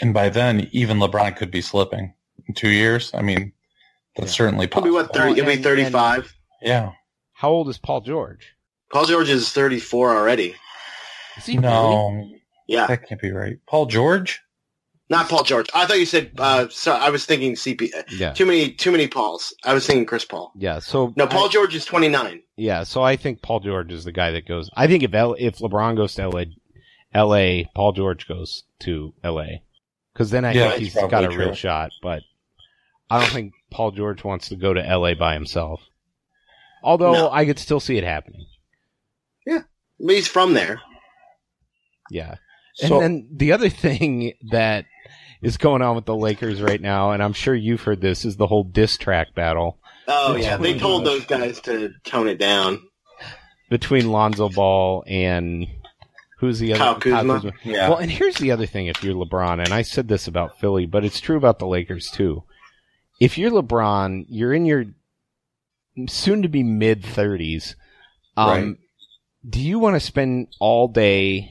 And 0.00 0.14
by 0.14 0.30
then, 0.30 0.68
even 0.72 0.98
LeBron 0.98 1.36
could 1.36 1.50
be 1.50 1.60
slipping 1.60 2.14
in 2.48 2.54
two 2.54 2.68
years. 2.70 3.10
I 3.14 3.22
mean, 3.22 3.52
that's 4.16 4.32
Yeah. 4.32 4.36
certainly 4.36 4.68
He'll 4.72 4.82
be 4.82 4.90
what 4.90 5.12
thirty? 5.14 5.34
He'll 5.34 5.46
be 5.46 5.52
and- 5.54 5.62
thirty 5.64 5.84
five. 5.84 6.32
Yeah. 6.60 6.92
How 7.32 7.50
old 7.50 7.68
is 7.68 7.78
Paul 7.78 8.00
George? 8.02 8.54
Paul 8.92 9.06
George 9.06 9.28
is 9.30 9.50
thirty 9.50 9.80
four 9.80 10.16
already. 10.16 10.54
Is 11.38 11.46
he 11.46 11.52
really? 11.58 11.62
No, 11.62 12.28
Yeah, 12.68 12.86
that 12.86 13.08
can't 13.08 13.20
be 13.20 13.32
right. 13.32 13.56
Paul 13.66 13.86
George? 13.86 14.40
not 15.08 15.28
Paul 15.28 15.42
George. 15.42 15.66
I 15.74 15.84
thought 15.86 15.98
you 15.98 16.06
said. 16.06 16.32
Uh, 16.38 16.68
so 16.70 16.92
I 16.92 17.10
was 17.10 17.26
thinking 17.26 17.54
CP. 17.54 17.90
Yeah. 18.10 18.32
Too 18.32 18.46
many, 18.46 18.70
too 18.72 18.90
many 18.90 19.06
Pauls. 19.08 19.54
I 19.64 19.74
was 19.74 19.86
thinking 19.86 20.06
Chris 20.06 20.24
Paul. 20.24 20.52
Yeah. 20.56 20.78
So 20.78 21.12
No, 21.16 21.26
Paul 21.26 21.46
I- 21.46 21.48
George 21.50 21.74
is 21.74 21.84
twenty 21.84 22.08
nine. 22.08 22.42
yeah. 22.56 22.84
So 22.84 23.02
I 23.02 23.16
think 23.16 23.42
Paul 23.42 23.60
George 23.60 23.92
is 23.92 24.04
the 24.04 24.12
guy 24.12 24.30
that 24.30 24.46
goes. 24.48 24.70
I 24.74 24.86
think 24.86 25.02
if 25.02 25.12
L, 25.12 25.34
if 25.38 25.58
LeBron 25.58 25.96
goes 25.96 26.14
to 26.14 26.28
LA, 26.28 26.44
LA, 27.14 27.64
Paul 27.74 27.92
George 27.92 28.26
goes 28.26 28.64
to 28.80 29.12
LA, 29.22 29.60
because 30.14 30.30
then 30.30 30.44
I 30.46 30.52
Yeah, 30.52 30.70
think 30.70 30.82
he's 30.82 30.94
got 30.94 31.04
a 31.04 31.08
probably 31.08 31.36
real 31.36 31.54
shot. 31.54 31.90
But 32.02 32.22
I 33.12 33.20
don't 33.20 33.30
think 33.30 33.52
Paul 33.70 33.90
George 33.92 34.24
wants 34.24 34.48
to 34.48 34.56
go 34.56 34.72
to 34.72 34.80
LA 34.80 35.14
by 35.14 35.34
himself. 35.34 35.82
Although 36.82 37.12
No. 37.12 37.30
I 37.30 37.44
could 37.44 37.58
still 37.58 37.80
see 37.80 37.96
it 37.96 38.04
happening. 38.04 38.46
Yeah, 39.46 39.62
he's 39.98 40.28
from 40.28 40.54
there. 40.54 40.80
Yeah. 42.10 42.36
So, 42.74 43.00
and 43.00 43.02
then 43.02 43.28
the 43.32 43.52
other 43.52 43.68
thing 43.68 44.32
that 44.50 44.86
is 45.42 45.56
going 45.56 45.82
on 45.82 45.94
with 45.94 46.06
the 46.06 46.16
Lakers 46.16 46.62
right 46.62 46.80
now, 46.80 47.12
and 47.12 47.22
I'm 47.22 47.32
sure 47.34 47.54
you've 47.54 47.82
heard 47.82 48.00
this, 48.00 48.24
is 48.24 48.36
the 48.36 48.46
whole 48.46 48.64
diss 48.64 48.96
track 48.96 49.34
battle 49.34 49.78
Oh 50.08 50.34
yeah, 50.36 50.56
they 50.56 50.78
told 50.78 51.04
those 51.06 51.24
guys 51.26 51.60
to 51.62 51.92
tone 52.04 52.28
it 52.28 52.38
down. 52.38 52.80
between 53.70 54.10
Lonzo 54.10 54.48
Ball 54.48 55.04
and 55.06 55.66
who's 56.38 56.58
the 56.58 56.72
other 56.72 56.78
Kyle 56.78 57.00
Kuzma. 57.00 57.52
yeah. 57.62 57.88
Well, 57.88 57.98
and 57.98 58.10
here's 58.10 58.36
the 58.36 58.50
other 58.50 58.66
thing 58.66 58.88
if 58.88 59.02
you're 59.04 59.14
LeBron, 59.14 59.62
and 59.62 59.72
I 59.72 59.82
said 59.82 60.08
this 60.08 60.26
about 60.26 60.58
Philly, 60.58 60.86
but 60.86 61.04
it's 61.04 61.20
true 61.20 61.36
about 61.36 61.58
the 61.58 61.66
Lakers 61.66 62.10
too. 62.10 62.42
If 63.22 63.38
you're 63.38 63.50
LeBron, 63.52 64.26
you're 64.28 64.52
in 64.52 64.64
your 64.66 64.84
soon 66.08 66.42
to 66.42 66.48
be 66.48 66.62
mid 66.62 67.02
30s. 67.02 67.74
Um, 68.36 68.48
Right. 68.48 68.76
Do 69.48 69.60
you 69.60 69.78
want 69.78 69.94
to 69.96 70.00
spend 70.00 70.48
all 70.60 70.86
day, 70.88 71.50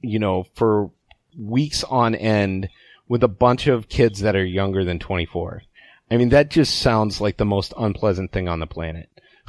you 0.00 0.18
know, 0.18 0.44
for 0.54 0.90
weeks 1.38 1.84
on 1.84 2.14
end 2.14 2.68
with 3.08 3.22
a 3.22 3.28
bunch 3.28 3.66
of 3.66 3.88
kids 3.88 4.20
that 4.20 4.34
are 4.36 4.44
younger 4.44 4.84
than 4.84 4.98
24? 4.98 5.62
I 6.10 6.16
mean, 6.16 6.30
that 6.30 6.50
just 6.50 6.78
sounds 6.80 7.20
like 7.20 7.36
the 7.36 7.44
most 7.44 7.72
unpleasant 7.78 8.32
thing 8.32 8.48
on 8.48 8.60
the 8.60 8.66
planet. 8.66 9.08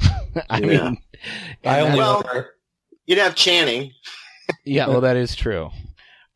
I 0.50 0.60
Yeah. 0.60 0.66
mean, 0.66 0.98
I 1.64 1.80
only 1.80 1.98
Well- 1.98 2.22
wonder- 2.24 2.54
You'd 3.06 3.18
have 3.18 3.34
Channing, 3.34 3.92
yeah, 4.66 4.86
well, 4.86 5.00
that 5.00 5.16
is 5.16 5.34
true. 5.34 5.70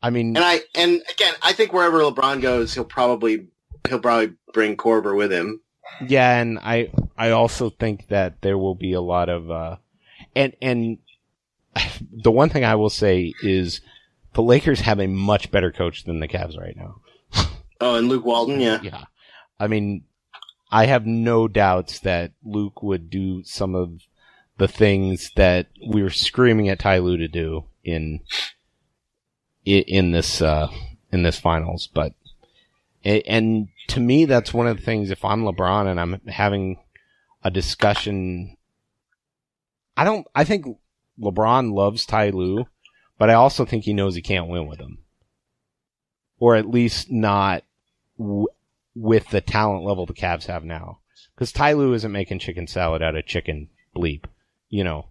I 0.01 0.09
mean, 0.09 0.35
and 0.35 0.43
I 0.43 0.61
and 0.73 1.03
again, 1.11 1.35
I 1.43 1.53
think 1.53 1.71
wherever 1.71 1.99
LeBron 1.99 2.41
goes, 2.41 2.73
he'll 2.73 2.83
probably 2.83 3.45
he'll 3.87 3.99
probably 3.99 4.33
bring 4.53 4.77
Korver 4.77 5.15
with 5.15 5.31
him. 5.31 5.61
Yeah, 6.05 6.37
and 6.37 6.59
I 6.59 6.91
I 7.17 7.31
also 7.31 7.69
think 7.69 8.07
that 8.07 8.41
there 8.41 8.57
will 8.57 8.75
be 8.75 8.93
a 8.93 9.01
lot 9.01 9.29
of 9.29 9.51
uh 9.51 9.75
and 10.35 10.55
and 10.61 10.97
the 12.11 12.31
one 12.31 12.49
thing 12.49 12.63
I 12.63 12.75
will 12.75 12.89
say 12.89 13.33
is 13.41 13.81
the 14.33 14.41
Lakers 14.41 14.81
have 14.81 14.99
a 14.99 15.07
much 15.07 15.51
better 15.51 15.71
coach 15.71 16.03
than 16.03 16.19
the 16.19 16.27
Cavs 16.27 16.57
right 16.57 16.75
now. 16.75 17.01
Oh, 17.81 17.95
and 17.95 18.07
Luke 18.07 18.23
Walton, 18.23 18.61
yeah. 18.61 18.79
Yeah. 18.81 19.03
I 19.59 19.67
mean, 19.67 20.05
I 20.71 20.85
have 20.85 21.05
no 21.05 21.49
doubts 21.49 21.99
that 21.99 22.31
Luke 22.41 22.81
would 22.81 23.09
do 23.09 23.43
some 23.43 23.75
of 23.75 23.99
the 24.57 24.69
things 24.69 25.31
that 25.35 25.67
we 25.85 26.01
were 26.01 26.09
screaming 26.09 26.69
at 26.69 26.79
Ty 26.79 26.99
Lue 26.99 27.17
to 27.17 27.27
do 27.27 27.65
in 27.83 28.21
in 29.65 30.11
this 30.11 30.41
uh 30.41 30.69
in 31.11 31.23
this 31.23 31.39
finals, 31.39 31.89
but 31.93 32.13
and 33.03 33.67
to 33.87 33.99
me 33.99 34.25
that's 34.25 34.53
one 34.53 34.67
of 34.67 34.77
the 34.77 34.83
things 34.83 35.11
if 35.11 35.23
I'm 35.25 35.43
LeBron 35.43 35.87
and 35.87 35.99
I'm 35.99 36.21
having 36.27 36.79
a 37.43 37.51
discussion 37.51 38.57
I 39.95 40.03
don't 40.03 40.25
I 40.33 40.43
think 40.43 40.65
LeBron 41.19 41.73
loves 41.73 42.05
Ty 42.05 42.29
Lue, 42.31 42.65
but 43.17 43.29
I 43.29 43.33
also 43.33 43.65
think 43.65 43.83
he 43.83 43.93
knows 43.93 44.15
he 44.15 44.21
can't 44.21 44.49
win 44.49 44.67
with 44.67 44.79
him. 44.79 44.99
Or 46.39 46.55
at 46.55 46.69
least 46.69 47.11
not 47.11 47.63
w- 48.17 48.47
with 48.95 49.29
the 49.29 49.41
talent 49.41 49.85
level 49.85 50.05
the 50.05 50.13
Cavs 50.13 50.47
have 50.47 50.63
now. 50.63 50.99
Because 51.35 51.51
Ty 51.51 51.73
Lue 51.73 51.93
isn't 51.93 52.11
making 52.11 52.39
chicken 52.39 52.67
salad 52.67 53.01
out 53.01 53.15
of 53.15 53.25
chicken 53.25 53.69
bleep, 53.95 54.25
you 54.69 54.83
know. 54.83 55.09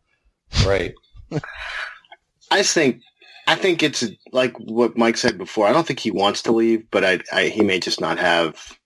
right. 0.67 0.95
I 2.51 2.63
think 2.63 3.01
I 3.47 3.55
think 3.57 3.83
it's 3.83 4.05
like 4.33 4.57
what 4.59 4.97
Mike 4.97 5.17
said 5.17 5.37
before. 5.39 5.67
I 5.67 5.73
don't 5.73 5.87
think 5.87 5.99
he 6.01 6.11
wants 6.11 6.43
to 6.43 6.53
leave, 6.53 6.91
but 6.91 7.05
I, 7.05 7.21
I 7.33 7.45
he 7.45 7.63
may 7.63 7.81
just 7.81 8.01
not 8.01 8.19
have 8.19 8.79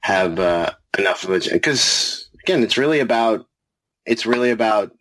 have 0.00 0.38
uh, 0.38 0.70
enough 0.98 1.24
of 1.24 1.30
a 1.30 1.50
because 1.50 2.28
again, 2.42 2.62
it's 2.62 2.76
really 2.76 3.00
about 3.00 3.46
it's 4.04 4.26
really 4.26 4.50
about 4.50 4.92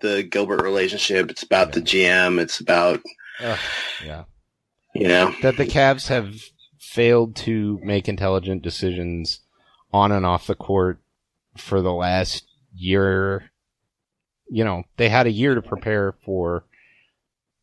the 0.00 0.22
Gilbert 0.22 0.62
relationship. 0.62 1.30
It's 1.30 1.42
about 1.42 1.72
the 1.72 1.80
GM. 1.80 2.40
It's 2.40 2.60
about 2.60 3.00
Yeah. 3.40 4.24
you 4.94 5.08
know 5.08 5.34
That 5.42 5.56
the 5.56 5.66
Cavs 5.66 6.08
have 6.08 6.34
failed 6.78 7.36
to 7.36 7.78
make 7.82 8.08
intelligent 8.08 8.62
decisions 8.62 9.40
on 9.92 10.10
and 10.12 10.26
off 10.26 10.46
the 10.46 10.54
court 10.54 10.98
for 11.56 11.80
the 11.80 11.92
last 11.92 12.44
year. 12.74 13.50
You 14.50 14.64
know, 14.64 14.84
they 14.96 15.08
had 15.08 15.26
a 15.26 15.32
year 15.32 15.54
to 15.54 15.62
prepare 15.62 16.12
for 16.24 16.64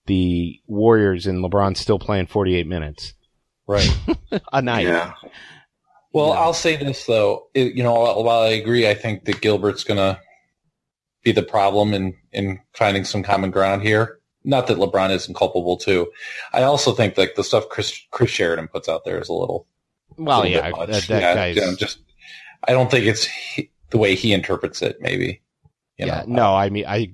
the 0.07 0.59
Warriors 0.67 1.25
and 1.27 1.43
LeBron 1.43 1.75
still 1.77 1.99
playing 1.99 2.27
48 2.27 2.67
minutes 2.67 3.13
Right. 3.67 3.89
a 4.53 4.61
night. 4.61 4.85
yeah. 4.85 5.13
Well, 6.13 6.29
Yeah. 6.29 6.39
I'll 6.39 6.53
say 6.53 6.75
this 6.75 7.05
though. 7.05 7.47
It, 7.53 7.73
you 7.75 7.83
know, 7.83 7.93
while 8.21 8.43
I 8.43 8.49
agree, 8.49 8.87
I 8.87 8.93
think 8.93 9.25
that 9.25 9.41
Gilbert's 9.41 9.83
going 9.83 9.97
to 9.97 10.19
be 11.23 11.31
the 11.31 11.41
problem 11.43 11.93
in 11.93 12.15
in 12.31 12.59
finding 12.73 13.03
some 13.03 13.23
common 13.23 13.49
ground 13.51 13.81
here. 13.81 14.19
Not 14.43 14.67
that 14.67 14.77
LeBron 14.77 15.09
isn't 15.09 15.35
culpable 15.35 15.75
too. 15.77 16.11
I 16.53 16.61
also 16.61 16.91
think 16.93 17.17
like 17.17 17.33
the 17.33 17.43
stuff 17.43 17.67
Chris 17.69 17.99
Chris 18.11 18.29
Sheridan 18.29 18.67
puts 18.67 18.87
out 18.87 19.03
there 19.03 19.19
is 19.19 19.29
a 19.29 19.33
little. 19.33 19.67
Well, 20.17 20.41
little 20.43 20.51
yeah, 20.51 20.69
that, 20.85 20.87
that 20.87 21.09
yeah, 21.09 21.33
guy's. 21.35 21.55
you 21.55 21.61
know, 21.63 21.75
just. 21.75 21.99
I 22.67 22.71
don't 22.73 22.89
think 22.91 23.05
it's 23.07 23.25
he, 23.25 23.71
the 23.89 23.97
way 23.97 24.13
he 24.15 24.33
interprets 24.33 24.81
it. 24.83 24.97
Maybe. 25.01 25.41
You 25.97 26.05
yeah, 26.05 26.23
know? 26.27 26.35
no, 26.35 26.55
I 26.55 26.69
mean, 26.69 26.85
I, 26.87 27.11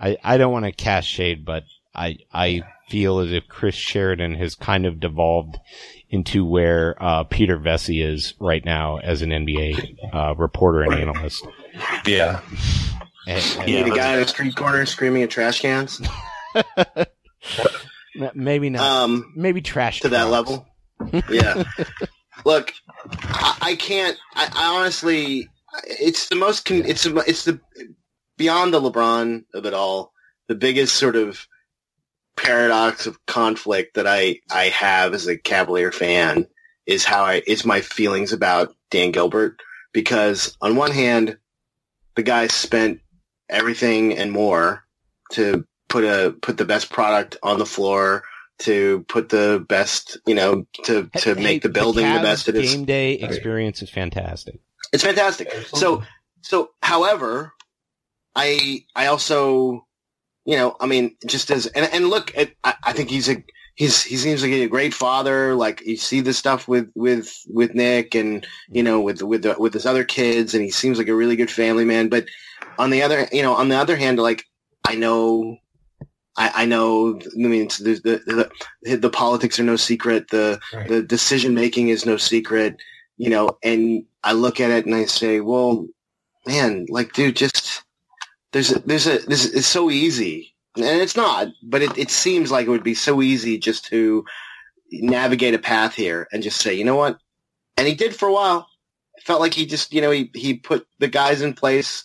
I, 0.00 0.16
I 0.22 0.36
don't 0.36 0.52
want 0.52 0.64
to 0.66 0.72
cast 0.72 1.08
shade, 1.08 1.44
but 1.44 1.64
I, 1.94 2.18
I 2.32 2.62
feel 2.88 3.18
as 3.20 3.32
if 3.32 3.48
Chris 3.48 3.74
Sheridan 3.74 4.34
has 4.34 4.54
kind 4.54 4.86
of 4.86 5.00
devolved 5.00 5.56
into 6.10 6.44
where 6.44 6.94
uh, 7.02 7.24
Peter 7.24 7.58
Vecsey 7.58 8.04
is 8.06 8.34
right 8.38 8.64
now 8.64 8.98
as 8.98 9.22
an 9.22 9.30
NBA 9.30 9.96
uh, 10.14 10.34
reporter 10.36 10.82
and 10.82 10.94
analyst. 10.94 11.46
Yeah. 12.06 12.40
And- 13.26 13.44
and 13.58 13.68
You 13.68 13.82
the 13.84 13.90
guy 13.90 14.14
in 14.14 14.20
the 14.20 14.28
street 14.28 14.54
corner 14.54 14.86
screaming 14.86 15.22
at 15.24 15.30
trash 15.30 15.60
cans. 15.60 16.00
maybe 18.34 18.70
not. 18.70 18.82
Um, 18.82 19.32
maybe 19.36 19.60
trash 19.60 20.00
to 20.00 20.08
that 20.10 20.28
level. 20.30 20.66
Yeah. 21.30 21.64
Look, 22.44 22.72
I, 23.22 23.56
I 23.60 23.74
can't. 23.76 24.16
I, 24.34 24.48
I 24.54 24.78
honestly, 24.78 25.48
it's 25.84 26.28
the 26.28 26.36
most. 26.36 26.64
Con- 26.64 26.84
it's 26.86 27.02
the, 27.04 27.16
it's 27.26 27.44
the 27.44 27.58
beyond 28.36 28.72
the 28.72 28.80
LeBron 28.80 29.44
of 29.54 29.66
it 29.66 29.74
all. 29.74 30.12
The 30.48 30.54
biggest 30.54 30.94
sort 30.96 31.16
of 31.16 31.46
paradox 32.36 33.06
of 33.06 33.24
conflict 33.26 33.94
that 33.94 34.06
I 34.06 34.40
I 34.50 34.64
have 34.64 35.14
as 35.14 35.26
a 35.26 35.36
Cavalier 35.36 35.90
fan 35.90 36.46
is 36.86 37.04
how 37.04 37.24
I 37.24 37.42
is 37.46 37.64
my 37.64 37.80
feelings 37.80 38.32
about 38.32 38.74
Dan 38.90 39.10
Gilbert 39.10 39.60
because 39.92 40.56
on 40.60 40.76
one 40.76 40.92
hand, 40.92 41.38
the 42.14 42.22
guy 42.22 42.46
spent 42.46 43.00
everything 43.48 44.16
and 44.16 44.30
more 44.30 44.84
to 45.32 45.64
put 45.88 46.04
a 46.04 46.34
put 46.42 46.58
the 46.58 46.64
best 46.64 46.90
product 46.90 47.36
on 47.42 47.58
the 47.58 47.66
floor 47.66 48.22
to 48.58 49.04
put 49.08 49.28
the 49.28 49.64
best, 49.68 50.18
you 50.26 50.34
know, 50.34 50.66
to 50.84 51.10
to 51.18 51.34
Hey, 51.34 51.42
make 51.42 51.62
the 51.62 51.68
building 51.68 52.04
the, 52.04 52.10
Cavs 52.10 52.22
best 52.22 52.48
it 52.48 52.56
is. 52.56 52.74
Game 52.74 52.84
day 52.84 53.12
experience 53.14 53.82
is 53.82 53.90
fantastic. 53.90 54.60
It's 54.92 55.02
fantastic. 55.02 55.52
So, 55.74 56.04
so, 56.42 56.70
however, 56.82 57.52
I 58.36 58.84
I 58.94 59.06
also, 59.06 59.86
you 60.44 60.56
know, 60.56 60.76
I 60.78 60.86
mean, 60.86 61.16
just 61.26 61.50
as 61.50 61.66
and 61.68 61.88
and 61.92 62.08
look, 62.08 62.36
at, 62.36 62.52
I, 62.62 62.74
I 62.84 62.92
think 62.92 63.10
he's 63.10 63.28
a 63.28 63.42
he's 63.74 64.02
he 64.02 64.16
seems 64.16 64.42
like 64.42 64.52
a 64.52 64.68
great 64.68 64.94
father. 64.94 65.54
Like 65.54 65.80
you 65.86 65.96
see 65.96 66.20
the 66.20 66.34
stuff 66.34 66.68
with 66.68 66.90
with 66.94 67.34
with 67.48 67.74
Nick 67.74 68.14
and 68.14 68.46
you 68.68 68.82
know 68.82 69.00
with 69.00 69.22
with 69.22 69.42
the, 69.42 69.56
with 69.58 69.72
his 69.72 69.86
other 69.86 70.04
kids, 70.04 70.54
and 70.54 70.62
he 70.62 70.70
seems 70.70 70.98
like 70.98 71.08
a 71.08 71.14
really 71.14 71.36
good 71.36 71.50
family 71.50 71.84
man. 71.84 72.08
But 72.08 72.26
on 72.78 72.90
the 72.90 73.02
other, 73.02 73.26
you 73.32 73.42
know, 73.42 73.54
on 73.54 73.68
the 73.70 73.76
other 73.76 73.96
hand, 73.96 74.18
like 74.18 74.44
I 74.86 74.94
know. 74.94 75.56
I, 76.38 76.52
I 76.54 76.66
know. 76.66 77.18
I 77.18 77.38
mean, 77.38 77.68
the, 77.68 78.20
the, 78.26 78.50
the 78.82 78.96
the 78.98 79.08
politics 79.08 79.58
are 79.58 79.62
no 79.62 79.76
secret. 79.76 80.28
The 80.28 80.60
Right. 80.74 80.86
the 80.86 81.02
decision 81.02 81.54
making 81.54 81.88
is 81.88 82.04
no 82.04 82.18
secret. 82.18 82.76
You 83.16 83.30
know, 83.30 83.56
and 83.62 84.04
I 84.22 84.32
look 84.32 84.60
at 84.60 84.70
it 84.70 84.84
and 84.84 84.94
I 84.94 85.06
say, 85.06 85.40
well, 85.40 85.86
man, 86.46 86.84
like, 86.90 87.14
dude, 87.14 87.36
just 87.36 87.82
there's 88.52 88.72
a, 88.72 88.78
there's 88.80 89.06
a 89.06 89.18
this 89.18 89.44
is 89.44 89.66
so 89.66 89.90
easy, 89.90 90.54
and 90.76 90.84
it's 90.84 91.16
not, 91.16 91.48
but 91.62 91.82
it, 91.82 91.96
it 91.98 92.10
seems 92.10 92.50
like 92.50 92.66
it 92.66 92.70
would 92.70 92.84
be 92.84 92.94
so 92.94 93.22
easy 93.22 93.58
just 93.58 93.84
to 93.86 94.24
navigate 94.90 95.54
a 95.54 95.58
path 95.58 95.94
here 95.94 96.28
and 96.32 96.42
just 96.42 96.60
say, 96.60 96.74
you 96.74 96.84
know 96.84 96.96
what? 96.96 97.18
And 97.76 97.86
he 97.86 97.94
did 97.94 98.14
for 98.14 98.28
a 98.28 98.32
while. 98.32 98.68
It 99.16 99.24
felt 99.24 99.40
like 99.40 99.54
he 99.54 99.66
just, 99.66 99.92
you 99.92 100.00
know, 100.00 100.10
he, 100.10 100.30
he 100.34 100.54
put 100.54 100.86
the 100.98 101.08
guys 101.08 101.42
in 101.42 101.54
place 101.54 102.04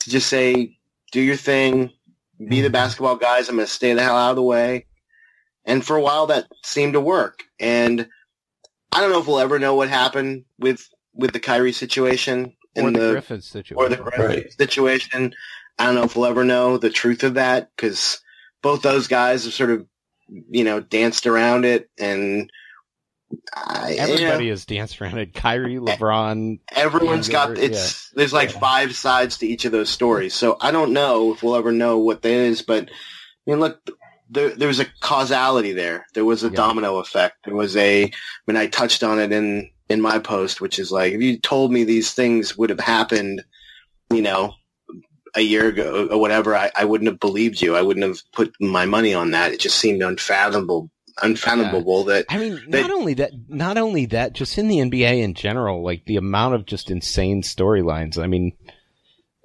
to 0.00 0.10
just 0.10 0.28
say, 0.28 0.76
do 1.12 1.20
your 1.20 1.36
thing, 1.36 1.90
be 2.48 2.60
the 2.60 2.70
basketball 2.70 3.16
guys. 3.16 3.48
I'm 3.48 3.56
going 3.56 3.66
to 3.66 3.72
stay 3.72 3.94
the 3.94 4.02
hell 4.02 4.16
out 4.16 4.30
of 4.30 4.36
the 4.36 4.42
way. 4.42 4.86
And 5.64 5.84
for 5.84 5.96
a 5.96 6.02
while 6.02 6.26
that 6.28 6.46
seemed 6.64 6.94
to 6.94 7.00
work. 7.00 7.44
And 7.60 8.08
I 8.92 9.00
don't 9.00 9.10
know 9.10 9.20
if 9.20 9.26
we'll 9.26 9.38
ever 9.38 9.58
know 9.58 9.74
what 9.74 9.88
happened 9.88 10.44
with, 10.58 10.88
with 11.14 11.32
the 11.32 11.40
Kyrie 11.40 11.72
situation 11.72 12.54
or 12.76 12.90
the, 12.90 12.98
the, 12.98 13.10
Griffin 13.12 13.42
situation. 13.42 13.76
or 13.76 13.88
the 13.88 13.96
Griffin 13.96 14.26
Right. 14.26 14.52
situation. 14.52 15.34
I 15.78 15.86
don't 15.86 15.94
know 15.94 16.04
if 16.04 16.16
we'll 16.16 16.26
ever 16.26 16.44
know 16.44 16.76
the 16.78 16.90
truth 16.90 17.22
of 17.22 17.34
that 17.34 17.70
because 17.74 18.20
both 18.62 18.82
those 18.82 19.06
guys 19.08 19.44
have 19.44 19.54
sort 19.54 19.70
of, 19.70 19.86
you 20.28 20.64
know, 20.64 20.80
danced 20.80 21.26
around 21.26 21.64
it 21.64 21.88
and 21.98 22.50
I, 23.54 23.90
you 23.90 23.96
know, 23.96 24.02
Everybody 24.14 24.48
has 24.48 24.64
danced 24.64 25.00
around 25.00 25.18
it. 25.18 25.34
Kyrie, 25.34 25.76
LeBron. 25.76 26.60
everyone's 26.72 27.28
Yeah, 27.28 27.32
got 27.32 27.58
it's 27.58 28.10
there's 28.10 28.32
like 28.32 28.52
Yeah. 28.52 28.58
five 28.58 28.94
sides 28.96 29.38
to 29.38 29.46
each 29.46 29.64
of 29.66 29.72
those 29.72 29.90
stories. 29.90 30.34
So 30.34 30.56
I 30.60 30.70
don't 30.70 30.92
know 30.92 31.32
if 31.32 31.42
we'll 31.42 31.56
ever 31.56 31.72
know 31.72 31.98
what 31.98 32.22
that 32.22 32.30
is, 32.32 32.62
but 32.62 32.88
I 32.88 33.50
mean, 33.50 33.60
look, 33.60 33.78
there 34.30 34.48
there 34.50 34.68
was 34.68 34.80
a 34.80 34.86
causality 35.00 35.72
there. 35.72 36.06
There 36.14 36.24
was 36.24 36.42
a 36.42 36.48
Yeah. 36.48 36.56
domino 36.56 36.98
effect. 36.98 37.36
There 37.44 37.54
was 37.54 37.76
a. 37.76 38.04
I 38.04 38.10
mean, 38.46 38.56
I 38.56 38.66
touched 38.66 39.02
on 39.02 39.20
it 39.20 39.30
in 39.32 39.70
in 39.90 40.00
my 40.00 40.18
post, 40.18 40.60
which 40.60 40.78
is 40.78 40.90
like 40.90 41.12
if 41.12 41.20
you 41.22 41.38
told 41.38 41.70
me 41.70 41.84
these 41.84 42.12
things 42.14 42.56
would 42.56 42.70
have 42.70 42.80
happened, 42.80 43.44
you 44.12 44.22
know, 44.22 44.54
a 45.34 45.40
year 45.40 45.68
ago 45.68 46.08
or 46.10 46.18
whatever, 46.20 46.54
I, 46.56 46.70
I 46.76 46.84
wouldn't 46.84 47.08
have 47.10 47.20
believed 47.20 47.60
you. 47.62 47.76
I 47.76 47.82
wouldn't 47.82 48.06
have 48.06 48.20
put 48.32 48.54
my 48.60 48.86
money 48.86 49.14
on 49.14 49.32
that. 49.32 49.52
It 49.52 49.60
just 49.60 49.78
seemed 49.78 50.02
unfathomable, 50.02 50.90
unfathomable 51.22 52.04
that 52.04 52.26
I 52.28 52.38
mean, 52.38 52.60
They- 52.68 52.80
not 52.82 52.90
only 52.90 53.14
that, 53.14 53.32
not 53.48 53.76
only 53.78 54.06
that, 54.06 54.32
just 54.34 54.58
in 54.58 54.68
the 54.68 54.78
NBA 54.78 55.22
in 55.22 55.34
general, 55.34 55.82
like 55.84 56.04
the 56.06 56.16
amount 56.16 56.54
of 56.54 56.66
just 56.66 56.90
insane 56.90 57.42
storylines. 57.42 58.22
I 58.22 58.26
mean, 58.26 58.52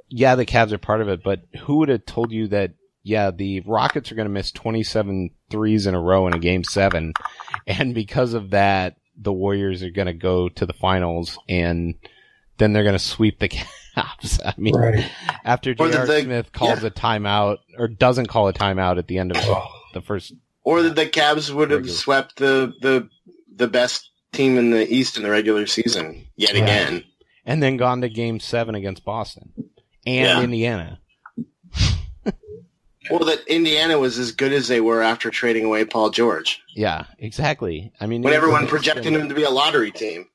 yeah, 0.10 0.36
the 0.36 0.46
Cavs 0.46 0.72
are 0.72 0.78
part 0.78 1.02
of 1.02 1.10
it, 1.10 1.22
but 1.24 1.42
who 1.62 1.78
would 1.78 1.90
have 1.90 2.06
told 2.06 2.32
you 2.32 2.48
that? 2.50 2.72
Yeah, 3.06 3.32
the 3.32 3.60
Rockets 3.62 4.12
are 4.12 4.16
going 4.16 4.28
to 4.30 4.34
miss 4.34 4.52
27 4.54 5.32
threes 5.50 5.88
in 5.88 5.94
a 5.94 6.00
row 6.00 6.26
in 6.28 6.34
a 6.34 6.40
game 6.40 6.64
seven, 6.64 7.12
and 7.68 7.94
because 7.94 8.34
of 8.34 8.52
that, 8.52 8.96
the 9.18 9.34
Warriors 9.34 9.84
are 9.84 9.90
going 9.90 10.06
to 10.06 10.14
go 10.14 10.48
to 10.48 10.66
the 10.66 10.72
finals, 10.74 11.38
and 11.50 11.96
then 12.60 12.72
they're 12.72 12.84
going 12.84 12.94
to 12.96 13.00
sweep 13.00 13.40
the 13.40 13.50
Cavs. 13.50 13.68
I 13.96 14.54
mean, 14.58 14.76
Right. 14.76 15.10
after 15.46 15.72
Or 15.78 15.90
J.R. 15.90 16.06
the- 16.08 16.22
Smith 16.22 16.52
calls 16.52 16.82
yeah. 16.82 16.88
a 16.88 16.92
timeout 16.92 17.58
or 17.78 17.88
doesn't 17.88 18.28
call 18.28 18.48
a 18.48 18.54
timeout 18.54 18.98
at 18.98 19.08
the 19.08 19.18
end 19.20 19.32
of 19.32 19.38
Oh, 19.42 19.68
the 19.94 20.02
first 20.02 20.34
or 20.64 20.82
that 20.82 20.96
the 20.96 21.06
Cavs 21.06 21.54
would 21.54 21.72
have 21.72 21.90
swept 21.90 22.38
the 22.38 22.74
the 22.82 23.08
the 23.56 23.68
best 23.68 24.10
team 24.32 24.58
in 24.58 24.72
the 24.72 24.92
East 24.92 25.18
in 25.18 25.24
the 25.24 25.30
regular 25.30 25.68
season 25.68 26.26
yet 26.36 26.54
Right. 26.54 26.64
again. 26.64 27.04
and 27.46 27.62
then 27.62 27.78
gone 27.78 28.02
to 28.02 28.10
game 28.10 28.40
seven 28.40 28.74
against 28.76 29.04
Boston 29.06 29.52
and 30.08 30.26
Yeah. 30.28 30.42
Indiana. 30.42 31.00
Well, 33.12 33.26
that 33.26 33.46
Indiana 33.48 34.00
was 34.00 34.18
as 34.18 34.32
good 34.32 34.54
as 34.54 34.70
they 34.70 34.80
were 34.80 35.02
after 35.02 35.30
trading 35.30 35.66
away 35.66 35.84
Paul 35.84 36.10
George 36.10 36.62
Yeah, 36.74 37.04
exactly. 37.20 37.92
I 38.00 38.06
mean, 38.06 38.22
when 38.22 38.32
everyone 38.34 38.66
projected 38.66 39.14
them 39.14 39.28
to 39.28 39.36
be 39.36 39.44
a 39.44 39.50
lottery 39.50 39.92
team. 39.92 40.30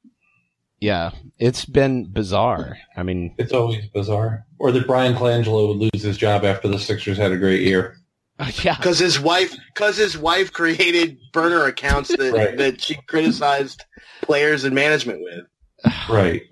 Yeah, 0.81 1.11
it's 1.39 1.65
been 1.65 2.05
bizarre. 2.13 2.79
I 2.97 3.03
mean, 3.03 3.35
It's 3.39 3.53
always 3.53 3.87
bizarre. 3.89 4.47
Or 4.59 4.71
that 4.73 4.87
Bryan 4.87 5.15
Colangelo 5.15 5.69
would 5.69 5.91
lose 5.93 6.03
his 6.03 6.17
job 6.17 6.45
after 6.45 6.69
the 6.69 6.79
Sixers 6.79 7.19
had 7.19 7.33
a 7.33 7.37
great 7.37 7.63
year. 7.63 7.97
yeah, 8.63 8.77
Because 8.77 8.99
his 9.01 9.19
wife, 9.19 9.55
because 9.75 9.97
his 9.97 10.17
wife 10.17 10.53
created 10.53 11.19
burner 11.33 11.65
accounts 11.65 12.11
that 12.17 12.33
Right. 12.33 12.57
that 12.59 12.81
she 12.81 12.95
criticized 13.09 13.85
players 14.23 14.63
and 14.65 14.75
management 14.75 15.21
with. 15.23 15.45
Right. 16.09 16.43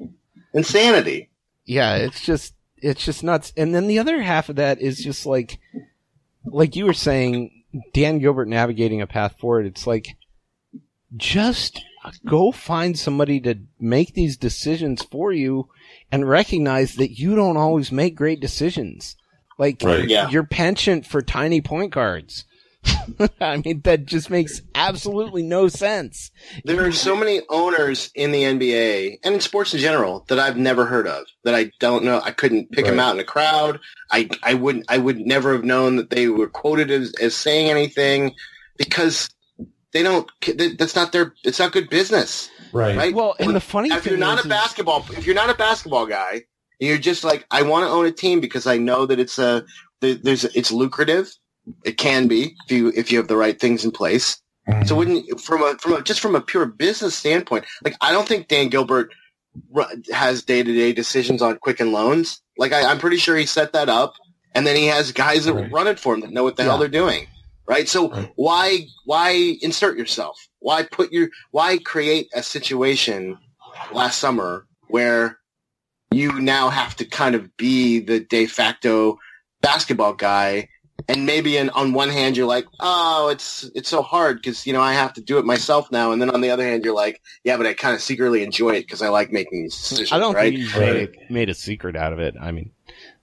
Insanity. 0.55 1.31
yeah, 1.65 1.97
it's 1.97 2.25
just 2.25 2.55
it's 2.79 3.05
just 3.05 3.23
nuts. 3.23 3.53
And 3.57 3.75
then 3.75 3.87
the 3.87 3.99
other 4.01 4.21
half 4.23 4.49
of 4.49 4.57
that 4.57 4.81
is 4.81 4.99
just 5.03 5.25
like, 5.27 5.59
like 6.45 6.75
you 6.77 6.85
were 6.87 6.93
saying, 6.93 7.65
Dan 7.95 8.19
Gilbert 8.19 8.49
navigating 8.49 9.01
a 9.03 9.07
path 9.07 9.37
forward. 9.39 9.67
It's 9.67 9.87
like, 9.87 10.09
just 11.17 11.81
go 12.27 12.53
find 12.53 12.99
somebody 12.99 13.41
to 13.41 13.59
make 13.79 14.15
these 14.15 14.37
decisions 14.37 15.03
for 15.03 15.33
you, 15.33 15.69
and 16.13 16.29
recognize 16.29 16.95
that 16.97 17.19
you 17.19 17.35
don't 17.35 17.57
always 17.57 17.91
make 17.93 18.15
great 18.15 18.41
decisions. 18.41 19.17
Like, 19.59 19.83
Right. 19.83 20.09
Yeah. 20.09 20.29
your 20.29 20.45
penchant 20.45 21.07
for 21.07 21.23
tiny 21.23 21.61
point 21.61 21.93
guards. 21.93 22.45
I 23.41 23.57
mean, 23.65 23.81
that 23.81 24.07
just 24.07 24.31
makes 24.31 24.63
absolutely 24.75 25.43
no 25.43 25.67
sense. 25.69 26.31
There 26.65 26.87
are 26.87 26.93
so 26.93 27.17
many 27.17 27.41
owners 27.49 28.11
in 28.15 28.31
the 28.31 28.43
NBA 28.43 29.19
and 29.25 29.35
in 29.35 29.41
sports 29.41 29.75
in 29.75 29.81
general 29.81 30.25
that 30.29 30.39
I've 30.39 30.57
never 30.57 30.85
heard 30.87 31.09
of 31.09 31.25
that 31.43 31.55
I 31.55 31.73
don't 31.81 32.05
know. 32.05 32.21
I 32.23 32.31
couldn't 32.31 32.71
pick 32.71 32.85
them 32.85 33.01
out 33.01 33.15
in 33.15 33.21
a 33.21 33.25
crowd. 33.25 33.81
I, 34.13 34.29
I 34.43 34.55
wouldn't, 34.55 34.85
I 34.89 34.99
would 34.99 35.19
never 35.19 35.53
have 35.53 35.65
known 35.65 35.97
that 35.97 36.11
they 36.11 36.29
were 36.29 36.49
quoted 36.49 36.91
as, 36.93 37.13
as 37.21 37.35
saying 37.35 37.69
anything 37.69 38.35
because 38.77 39.31
they 39.93 40.03
don't, 40.03 40.31
that's 40.79 40.95
not 40.97 41.13
their, 41.13 41.35
it's 41.45 41.59
not 41.59 41.73
good 41.73 41.89
business, 41.89 42.51
Right. 42.73 42.97
right? 42.97 43.15
Well, 43.15 43.35
and 43.39 43.55
the 43.55 43.61
funny 43.61 43.89
thing. 43.89 43.99
if 43.99 44.05
thing 44.05 44.11
you're 44.13 44.21
not 44.21 44.39
is, 44.41 44.45
a 44.47 44.49
basketball, 44.49 45.05
if 45.11 45.27
you're 45.27 45.35
not 45.35 45.51
a 45.51 45.55
basketball 45.55 46.07
guy, 46.07 46.43
and 46.81 46.89
you're 46.89 46.99
just 46.99 47.25
like, 47.25 47.47
I 47.51 47.63
want 47.63 47.85
to 47.87 47.91
own 47.91 48.05
a 48.07 48.13
team 48.13 48.41
because 48.41 48.67
I 48.67 48.77
know 48.79 49.07
that 49.07 49.19
it's 49.19 49.39
a, 49.39 49.65
there's, 50.01 50.45
it's 50.45 50.71
lucrative. 50.73 51.31
It 51.85 51.97
can 51.99 52.29
be 52.29 52.55
if 52.67 52.73
you, 52.73 52.93
if 52.95 53.11
you 53.11 53.19
have 53.19 53.29
the 53.29 53.37
right 53.37 53.59
things 53.59 53.85
in 53.85 53.91
place. 53.91 54.41
Mhm. 54.69 54.87
So 54.89 54.97
wouldn't 54.97 55.41
from 55.41 55.63
a 55.63 55.77
from 55.79 55.93
a 55.95 56.03
just 56.03 56.19
from 56.21 56.35
a 56.35 56.41
pure 56.41 56.67
business 56.67 57.15
standpoint, 57.15 57.65
like 57.85 57.95
I 58.01 58.11
don't 58.11 58.27
think 58.27 58.49
Dan 58.49 58.69
Gilbert 58.69 59.13
ru- 59.71 59.85
has 60.13 60.43
day 60.43 60.65
to 60.65 60.73
day 60.75 60.93
decisions 60.93 61.41
on 61.41 61.57
Quicken 61.59 61.93
loans. 61.93 62.43
Like 62.59 62.73
I, 62.73 62.83
I'm 62.91 62.99
pretty 62.99 63.17
sure 63.19 63.37
he 63.37 63.47
set 63.47 63.73
that 63.75 63.89
up, 63.89 64.15
and 64.57 64.67
then 64.67 64.75
he 64.75 64.87
has 64.87 65.13
guys 65.13 65.45
that 65.45 65.55
Right. 65.55 65.71
run 65.71 65.87
it 65.87 66.01
for 66.01 66.15
him 66.15 66.21
that 66.23 66.33
know 66.33 66.43
what 66.43 66.57
the 66.57 66.65
hell 66.65 66.79
they're 66.79 66.89
doing, 66.89 67.29
right? 67.69 67.89
So 67.89 68.11
Right. 68.11 68.33
why 68.37 68.87
why 69.05 69.57
insert 69.61 69.97
yourself? 69.99 70.49
Why 70.61 70.83
put 70.85 71.13
your 71.13 71.29
why 71.51 71.79
create 71.79 72.29
a 72.35 72.43
situation 72.43 73.39
last 73.93 74.19
summer 74.19 74.67
where 74.89 75.39
you 76.13 76.41
now 76.41 76.69
have 76.69 76.97
to 76.97 77.05
kind 77.05 77.35
of 77.35 77.57
be 77.57 78.01
the 78.01 78.21
de 78.21 78.47
facto 78.47 79.19
basketball 79.61 80.15
guy 80.15 80.69
and 81.09 81.27
maybe 81.27 81.57
in, 81.57 81.69
on 81.71 81.93
one 81.93 82.09
hand 82.09 82.37
you're 82.37 82.47
like, 82.47 82.67
oh, 82.81 83.29
it's 83.29 83.69
it's 83.75 83.89
so 83.89 84.03
hard 84.03 84.39
because 84.39 84.67
you 84.67 84.73
know 84.73 84.81
I 84.81 84.95
have 84.95 85.13
to 85.15 85.21
do 85.21 85.39
it 85.39 85.45
myself 85.45 85.93
now, 85.93 86.11
and 86.13 86.21
then 86.21 86.31
on 86.31 86.41
the 86.41 86.51
other 86.51 86.65
hand 86.65 86.85
you're 86.85 86.95
like, 86.95 87.21
yeah, 87.45 87.57
but 87.57 87.67
I 87.67 87.75
kind 87.75 87.95
of 87.95 88.01
secretly 88.01 88.43
enjoy 88.43 88.71
it 88.71 88.83
because 88.83 89.03
I 89.03 89.09
like 89.09 89.31
making 89.31 89.63
these 89.65 89.77
decisions. 89.77 90.13
I 90.13 90.19
don't 90.19 90.35
right? 90.35 90.53
think 90.53 90.57
he's 90.57 90.75
Right. 90.75 90.95
made, 90.95 91.09
a, 91.29 91.33
made 91.33 91.49
a 91.51 91.55
secret 91.55 91.97
out 91.97 92.13
of 92.13 92.19
it. 92.19 92.35
I 92.41 92.51
mean, 92.51 92.73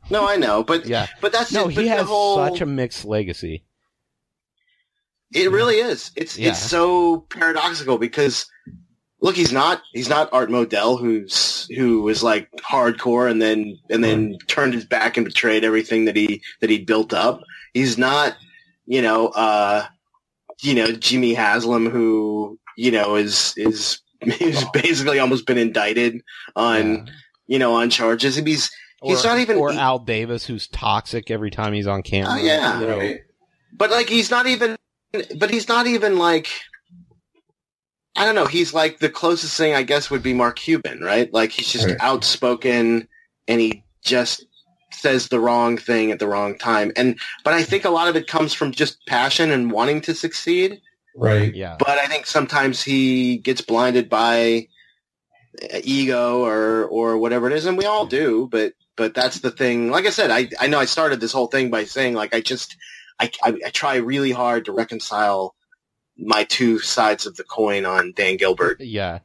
no, 0.09 0.27
I 0.27 0.35
know, 0.37 0.63
but 0.63 0.85
yeah. 0.85 1.07
but 1.19 1.31
that's 1.33 1.51
No, 1.51 1.65
it, 1.67 1.71
he 1.71 1.75
but 1.75 1.81
the 1.83 1.89
has 1.89 2.07
whole, 2.07 2.35
such 2.35 2.61
a 2.61 2.65
mixed 2.65 3.05
legacy. 3.05 3.63
It 5.34 5.51
really 5.51 5.75
is. 5.77 6.11
It's 6.15 6.38
Yeah. 6.38 6.49
it's 6.49 6.59
so 6.59 7.21
paradoxical 7.29 7.97
because 7.97 8.45
look, 9.21 9.36
he's 9.36 9.51
not 9.53 9.81
he's 9.93 10.09
not 10.09 10.29
Art 10.34 10.49
Modell 10.49 10.99
who's 10.99 11.67
who 11.75 12.01
was 12.01 12.21
like 12.23 12.49
hardcore 12.57 13.29
and 13.29 13.41
then 13.41 13.77
and 13.89 14.03
then 14.03 14.38
turned 14.47 14.73
his 14.73 14.86
back 14.86 15.17
and 15.17 15.25
betrayed 15.25 15.63
everything 15.63 16.05
that 16.05 16.15
he 16.15 16.41
that 16.61 16.69
he 16.69 16.79
built 16.79 17.13
up. 17.13 17.41
He's 17.73 17.97
not, 17.97 18.36
you 18.86 19.01
know, 19.01 19.27
uh 19.29 19.86
you 20.61 20.73
know, 20.75 20.91
Jimmy 20.91 21.34
Haslam 21.34 21.89
who, 21.89 22.59
you 22.77 22.91
know, 22.91 23.15
is 23.15 23.53
is 23.57 23.99
he's 24.23 24.63
basically 24.69 25.19
almost 25.19 25.45
been 25.45 25.57
indicted 25.57 26.21
on, 26.55 26.93
Yeah. 27.07 27.13
you 27.47 27.59
know, 27.59 27.73
on 27.73 27.89
charges. 27.89 28.36
He's 28.36 28.71
he's 29.01 29.25
Or- 29.25 29.27
not 29.29 29.39
even 29.39 29.57
or 29.57 29.71
he- 29.71 29.77
Al 29.79 29.99
Davis, 29.99 30.45
who's 30.45 30.67
toxic 30.67 31.31
every 31.31 31.49
time 31.51 31.73
he's 31.73 31.88
on 31.88 32.03
camera. 32.03 32.34
Oh, 32.34 32.43
yeah. 32.43 32.79
you 32.79 32.88
know. 32.88 32.97
Right. 32.97 33.19
But 33.75 33.89
like 33.89 34.07
he's 34.09 34.29
not 34.29 34.45
even 34.47 34.77
but 35.36 35.51
he's 35.51 35.68
not 35.68 35.88
even 35.88 36.18
like 36.18 36.49
I 38.16 38.26
don't 38.26 38.36
know, 38.36 38.45
he's 38.45 38.74
like 38.74 38.99
the 38.99 39.09
closest 39.09 39.57
thing 39.57 39.74
I 39.74 39.84
guess 39.84 40.11
would 40.11 40.22
be 40.24 40.34
Mark 40.34 40.57
Cuban, 40.57 41.01
right? 41.01 41.34
Like 41.34 41.51
he's 41.51 41.72
just 41.72 41.88
Right. 41.88 41.97
outspoken 41.99 43.07
and 43.47 43.61
he 43.61 43.84
just 44.03 44.45
says 44.91 45.28
the 45.30 45.39
wrong 45.39 45.78
thing 45.78 46.11
at 46.11 46.20
the 46.20 46.28
wrong 46.28 46.57
time. 46.57 46.91
And 46.95 47.20
but 47.43 47.53
I 47.53 47.64
think 47.64 47.86
a 47.86 47.89
lot 47.89 48.07
of 48.07 48.16
it 48.16 48.28
comes 48.28 48.53
from 48.53 48.72
just 48.72 49.03
passion 49.07 49.51
and 49.51 49.72
wanting 49.72 50.01
to 50.01 50.14
succeed. 50.14 50.80
Right. 51.16 51.53
Yeah. 51.53 51.78
But 51.80 51.97
I 51.97 52.05
think 52.07 52.28
sometimes 52.28 52.84
he 52.84 53.38
gets 53.38 53.61
blinded 53.61 54.09
by 54.09 54.68
uh, 55.74 55.80
ego 55.84 56.43
or 56.45 56.86
or 56.86 57.18
whatever 57.18 57.47
it 57.47 57.53
is, 57.53 57.66
and 57.66 57.78
we 57.78 57.86
all 57.86 58.05
do. 58.05 58.47
But 58.51 58.74
but 58.95 59.16
that's 59.16 59.39
the 59.39 59.51
thing. 59.51 59.89
Like 59.89 60.05
I 60.05 60.11
said, 60.11 60.30
I 60.32 60.49
I 60.59 60.68
know 60.68 60.80
I 60.80 60.86
started 60.86 61.20
this 61.20 61.34
whole 61.34 61.47
thing 61.47 61.72
by 61.72 61.86
saying 61.86 62.14
like 62.14 62.34
I 62.36 62.41
just 62.41 62.78
I, 63.20 63.32
I, 63.43 63.57
I 63.66 63.70
try 63.70 63.95
really 63.97 64.32
hard 64.32 64.66
to 64.66 64.72
reconcile 64.72 65.55
my 66.18 66.43
two 66.43 66.80
sides 66.80 67.26
of 67.26 67.36
the 67.36 67.43
coin 67.43 67.86
on 67.86 68.14
Dan 68.16 68.38
Gilbert. 68.38 68.78
Yeah. 68.82 69.20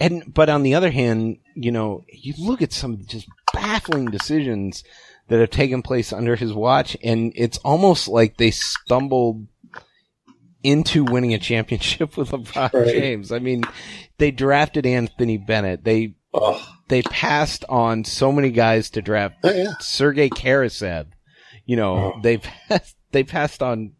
And, 0.00 0.32
but 0.32 0.48
on 0.48 0.62
the 0.62 0.74
other 0.74 0.90
hand, 0.90 1.38
you 1.54 1.70
know, 1.70 2.04
you 2.10 2.32
look 2.38 2.62
at 2.62 2.72
some 2.72 3.04
just 3.06 3.28
baffling 3.52 4.06
decisions 4.06 4.82
that 5.28 5.40
have 5.40 5.50
taken 5.50 5.82
place 5.82 6.10
under 6.12 6.36
his 6.36 6.54
watch, 6.54 6.96
and 7.04 7.32
it's 7.36 7.58
almost 7.58 8.08
like 8.08 8.36
they 8.38 8.50
stumbled 8.50 9.46
into 10.62 11.04
winning 11.04 11.34
a 11.34 11.38
championship 11.38 12.16
with 12.16 12.30
LeBron 12.30 12.72
Right. 12.72 12.86
James. 12.88 13.30
I 13.32 13.38
mean, 13.38 13.64
they 14.18 14.30
drafted 14.30 14.86
Anthony 14.86 15.36
Bennett. 15.38 15.84
They, 15.84 16.14
Oh, 16.36 16.66
they 16.88 17.02
passed 17.02 17.64
on 17.68 18.02
so 18.04 18.32
many 18.32 18.50
guys 18.50 18.90
to 18.90 19.02
draft 19.02 19.36
Oh, 19.44 19.52
yeah. 19.52 19.74
Sergei 19.80 20.28
Karasev. 20.30 21.06
You 21.64 21.76
know, 21.76 21.96
Oh. 22.16 22.20
they 22.22 22.38
passed, 22.68 22.96
they 23.14 23.24
passed 23.24 23.62
on, 23.62 23.92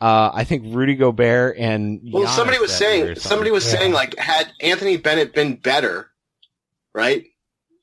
uh, 0.00 0.30
I 0.34 0.42
think 0.44 0.64
Rudy 0.74 0.96
Gobert 0.96 1.56
and 1.58 2.00
Well, 2.12 2.24
Giannis 2.24 2.34
somebody 2.34 2.58
was 2.58 2.76
that 2.78 2.96
year 2.96 3.12
or 3.12 3.14
saying, 3.14 3.16
somebody 3.20 3.50
was 3.52 3.64
Yeah. 3.72 3.78
saying 3.78 3.92
like, 3.92 4.18
had 4.18 4.48
Anthony 4.60 4.96
Bennett 4.96 5.32
been 5.34 5.54
better, 5.56 6.10
right? 6.92 7.24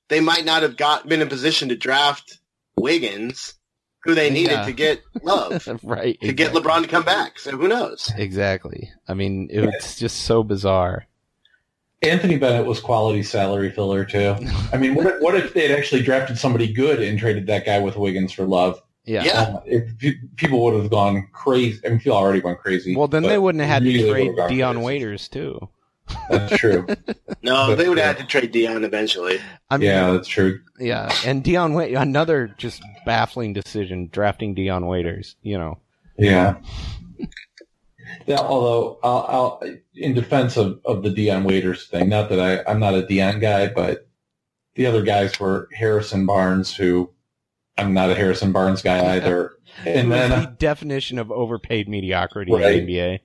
They 0.10 0.20
might 0.20 0.44
not 0.46 0.64
have 0.64 0.76
got 0.78 1.08
been 1.08 1.22
in 1.22 1.30
position 1.30 1.70
to 1.70 1.76
draft 1.78 2.40
Wiggins, 2.78 3.54
who 4.04 4.16
they 4.16 4.30
needed 4.30 4.52
Yeah. 4.54 4.66
to 4.66 4.72
get 4.72 5.02
love, 5.22 5.68
right. 5.84 6.20
to 6.22 6.34
get. 6.34 6.54
LeBron 6.54 6.82
to 6.84 6.88
come 6.88 7.04
back. 7.04 7.40
So 7.40 7.52
who 7.58 7.68
knows? 7.68 8.12
Exactly. 8.18 8.90
I 9.08 9.14
mean, 9.14 9.48
it's 9.52 9.98
just 10.00 10.24
so 10.24 10.44
bizarre. 10.44 11.08
Anthony 12.04 12.38
Bennett 12.38 12.66
was 12.68 12.80
quality 12.80 13.24
salary 13.24 13.72
filler 13.72 14.06
too. 14.06 14.36
I 14.72 14.78
mean, 14.78 14.96
what 14.96 15.08
if, 15.08 15.22
what 15.22 15.36
if 15.36 15.54
they 15.54 15.68
had 15.68 15.78
actually 15.78 16.04
drafted 16.04 16.38
somebody 16.38 16.72
good 16.72 17.02
and 17.02 17.18
traded 17.20 17.48
that 17.48 17.66
guy 17.66 17.80
with 17.80 17.96
Wiggins 17.98 18.32
for 18.32 18.46
Love? 18.46 18.82
Yeah. 19.08 19.24
Yeah. 19.24 19.42
Um, 19.42 19.60
if 19.66 19.98
pe- 19.98 20.20
people 20.36 20.62
would 20.66 20.76
have 20.76 20.92
gone 20.92 21.28
crazy. 21.32 21.80
I 21.86 21.90
mean, 21.90 22.00
people 22.00 22.18
already 22.18 22.42
went 22.42 22.60
crazy. 22.60 22.96
Well, 22.96 23.08
then 23.08 23.24
they 23.24 23.38
wouldn't 23.38 23.62
have 23.64 23.70
had 23.70 23.84
really 23.84 24.04
to 24.04 24.12
trade 24.12 24.36
Dion 24.50 24.76
crazy. 24.76 24.86
Waiters 24.86 25.28
too. 25.30 25.70
That's 26.30 26.58
true. 26.58 26.86
No, 27.44 27.68
But, 27.68 27.76
they 27.76 27.88
would 27.88 27.98
have 27.98 28.18
had 28.18 28.18
to 28.18 28.26
trade 28.26 28.52
Dion 28.52 28.84
eventually. 28.84 29.40
I 29.70 29.78
mean, 29.78 29.88
yeah, 29.90 30.12
that's 30.12 30.28
true. 30.28 30.60
yeah. 30.80 31.14
And 31.26 31.42
Dion 31.44 31.74
Wait, 31.74 31.94
another 31.94 32.54
just 32.58 32.82
baffling 33.06 33.54
decision 33.54 34.10
drafting 34.12 34.54
Dion 34.54 34.86
Waiters. 34.86 35.38
You 35.44 35.58
know. 35.58 35.80
Yeah. 36.18 36.58
Yeah, 38.26 38.40
although 38.40 39.00
I'll, 39.04 39.26
I'll, 39.62 39.64
in 39.96 40.14
defense 40.14 40.58
of, 40.58 40.80
of 40.86 41.04
the 41.04 41.10
Dion 41.10 41.44
Waiters 41.46 41.88
thing, 41.88 42.10
not 42.10 42.30
that 42.30 42.40
I, 42.40 42.70
I'm 42.70 42.80
not 42.80 42.96
a 42.96 43.06
Dion 43.06 43.40
guy, 43.40 43.68
but 43.68 44.08
the 44.76 44.86
other 44.86 45.04
guys 45.04 45.40
were 45.40 45.70
Harrison 45.74 46.26
Barnes, 46.26 46.76
who 46.76 47.10
I'm 47.78 47.94
not 47.94 48.10
a 48.10 48.16
Harrison 48.16 48.52
Barnes 48.52 48.82
guy 48.82 49.16
either. 49.16 49.54
And 49.86 50.12
then, 50.12 50.30
the 50.32 50.56
definition 50.58 51.20
of 51.20 51.32
overpaid 51.32 51.88
mediocrity 51.88 52.52
Right. 52.52 52.78
in 52.78 52.86
the 52.86 52.98
NBA. 52.98 53.20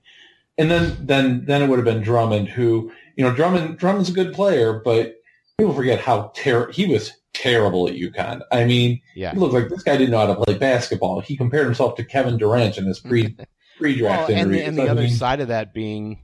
and 0.57 0.69
then, 0.69 0.97
then, 0.99 1.45
then 1.45 1.61
it 1.63 1.67
would 1.69 1.77
have 1.79 1.85
been 1.85 2.03
Drummond, 2.03 2.49
who, 2.49 2.91
you 3.15 3.23
know, 3.23 3.33
Drummond, 3.33 3.77
Drummond's 3.79 4.09
a 4.09 4.13
good 4.13 4.33
player, 4.33 4.81
but 4.85 5.15
people 5.57 5.73
forget 5.73 5.99
how 5.99 6.31
ter- 6.35 6.71
he 6.71 6.85
was 6.85 7.11
terrible 7.33 7.87
at 7.87 7.95
UConn. 7.95 8.41
I 8.51 8.65
mean, 8.65 9.01
Yeah. 9.15 9.31
he 9.33 9.39
looked 9.39 9.55
like 9.55 9.69
this 9.69 9.81
guy 9.81 9.97
didn't 9.97 10.11
know 10.11 10.19
how 10.19 10.27
to 10.27 10.35
play 10.35 10.55
basketball. 10.55 11.19
He 11.21 11.35
compared 11.35 11.65
himself 11.65 11.95
to 11.95 12.03
Kevin 12.03 12.37
Durant 12.37 12.77
in 12.77 12.85
his 12.85 12.99
pre 12.99 13.35
pre-draft 13.79 14.29
Well, 14.29 14.37
and, 14.37 14.51
interviews. 14.53 14.67
and 14.67 14.77
the 14.77 14.87
other 14.87 15.01
mean, 15.01 15.09
side 15.11 15.39
of 15.39 15.47
that 15.47 15.73
being 15.73 16.21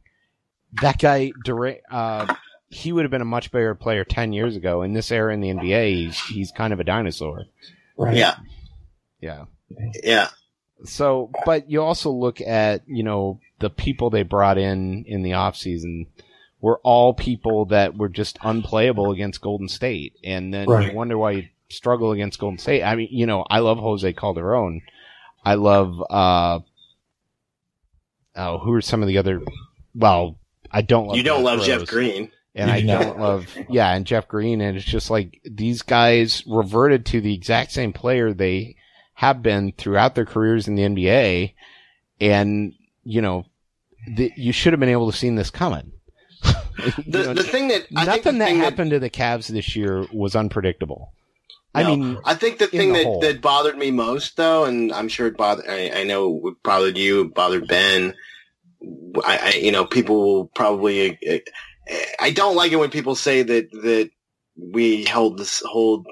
that 0.83 0.99
guy, 0.99 1.31
Durant, 1.43 1.79
uh, 1.89 2.31
he 2.69 2.91
would 2.91 3.03
have 3.03 3.09
been 3.09 3.21
a 3.23 3.25
much 3.25 3.51
better 3.51 3.73
player 3.73 4.03
10 4.03 4.31
years 4.33 4.55
ago. 4.55 4.83
In 4.83 4.93
this 4.93 5.11
era 5.11 5.33
in 5.33 5.41
the 5.41 5.49
NBA, 5.49 5.95
he's, 5.95 6.19
he's 6.27 6.51
kind 6.51 6.71
of 6.71 6.79
a 6.79 6.83
dinosaur. 6.83 7.45
Right. 7.99 8.15
Yeah, 8.15 8.35
Yeah. 9.21 9.45
yeah. 10.03 10.29
So, 10.85 11.29
but 11.45 11.69
you 11.69 11.81
also 11.81 12.09
look 12.09 12.39
at, 12.41 12.83
you 12.87 13.03
know, 13.03 13.39
the 13.59 13.69
people 13.69 14.09
they 14.09 14.23
brought 14.23 14.57
in 14.57 15.03
in 15.05 15.21
the 15.23 15.31
offseason 15.31 16.07
were 16.61 16.79
all 16.83 17.13
people 17.13 17.65
that 17.65 17.95
were 17.97 18.07
just 18.09 18.39
unplayable 18.41 19.11
against 19.11 19.41
Golden 19.41 19.67
State. 19.67 20.13
And 20.23 20.53
then 20.53 20.67
Right. 20.69 20.91
you 20.91 20.97
wonder 20.97 21.17
why 21.17 21.31
you 21.31 21.43
struggle 21.69 22.11
against 22.13 22.39
Golden 22.39 22.57
State. 22.57 22.83
I 22.83 22.95
mean, 22.95 23.09
you 23.11 23.25
know, 23.25 23.45
I 23.49 23.59
love 23.59 23.77
Jose 23.77 24.11
Calderon. 24.13 24.81
I 25.43 25.55
love, 25.55 26.01
uh, 26.09 26.59
oh, 28.35 28.57
who 28.59 28.73
are 28.73 28.81
some 28.81 29.01
of 29.01 29.07
the 29.07 29.17
other, 29.17 29.41
well, 29.93 30.37
I 30.71 30.81
don't 30.81 31.07
love 31.07 31.17
You 31.17 31.23
don't 31.23 31.43
Derrick 31.43 31.59
love 31.59 31.65
Jeff 31.67 31.87
Green. 31.87 32.31
And 32.59 32.71
I 32.71 32.81
don't 32.81 33.19
love, 33.19 33.47
yeah, 33.69 33.93
and 33.93 34.05
Jeff 34.05 34.27
Green. 34.27 34.61
And 34.61 34.77
it's 34.77 34.85
just 34.85 35.09
like 35.09 35.41
these 35.43 35.81
guys 35.81 36.43
reverted 36.47 37.05
to 37.07 37.21
the 37.21 37.33
exact 37.33 37.71
same 37.71 37.93
player 37.93 38.33
they 38.33 38.75
have 39.13 39.41
been 39.41 39.73
throughout 39.77 40.15
their 40.15 40.25
careers 40.25 40.67
in 40.67 40.75
the 40.75 40.83
NBA. 40.83 41.53
And, 42.21 42.73
you 43.03 43.21
know, 43.21 43.45
the, 44.07 44.31
you 44.35 44.51
should 44.51 44.73
have 44.73 44.79
been 44.79 44.89
able 44.89 45.11
to 45.11 45.17
seen 45.17 45.35
this 45.35 45.49
coming. 45.49 45.91
The, 47.05 47.23
know, 47.23 47.33
the 47.33 47.43
thing 47.43 47.67
that 47.67 47.87
I 47.93 48.05
think 48.05 48.23
the 48.23 48.31
nothing 48.31 48.37
that 48.39 48.45
thing 48.47 48.57
happened 48.59 48.91
to 48.91 48.99
the 48.99 49.09
Cavs 49.09 49.47
this 49.47 49.75
year 49.75 50.05
was 50.13 50.33
unpredictable. 50.33 51.11
I 51.75 51.83
mean, 51.83 52.17
I 52.25 52.33
think 52.35 52.57
the 52.57 52.67
thing 52.67 52.93
the 52.93 52.99
that, 52.99 53.05
whole. 53.05 53.19
that 53.19 53.41
bothered 53.41 53.77
me 53.77 53.91
most, 53.91 54.37
though, 54.37 54.65
and 54.65 54.91
I'm 54.91 55.07
sure 55.07 55.27
it 55.27 55.37
bothered, 55.37 55.65
I, 55.67 55.91
I 55.93 56.03
know 56.03 56.41
it 56.45 56.63
bothered 56.63 56.97
you, 56.97 57.21
it 57.21 57.33
bothered 57.33 57.67
Ben. 57.67 58.15
I, 59.23 59.37
I, 59.37 59.49
you 59.57 59.71
know, 59.71 59.85
people 59.85 60.19
will 60.19 60.45
probably, 60.47 61.19
uh, 61.29 61.39
I 62.19 62.31
don't 62.31 62.55
like 62.55 62.71
it 62.71 62.77
when 62.77 62.89
people 62.89 63.15
say 63.15 63.43
that, 63.43 63.71
that 63.71 64.09
we 64.57 65.05
held 65.05 65.37
this, 65.37 65.61
hold 65.65 66.05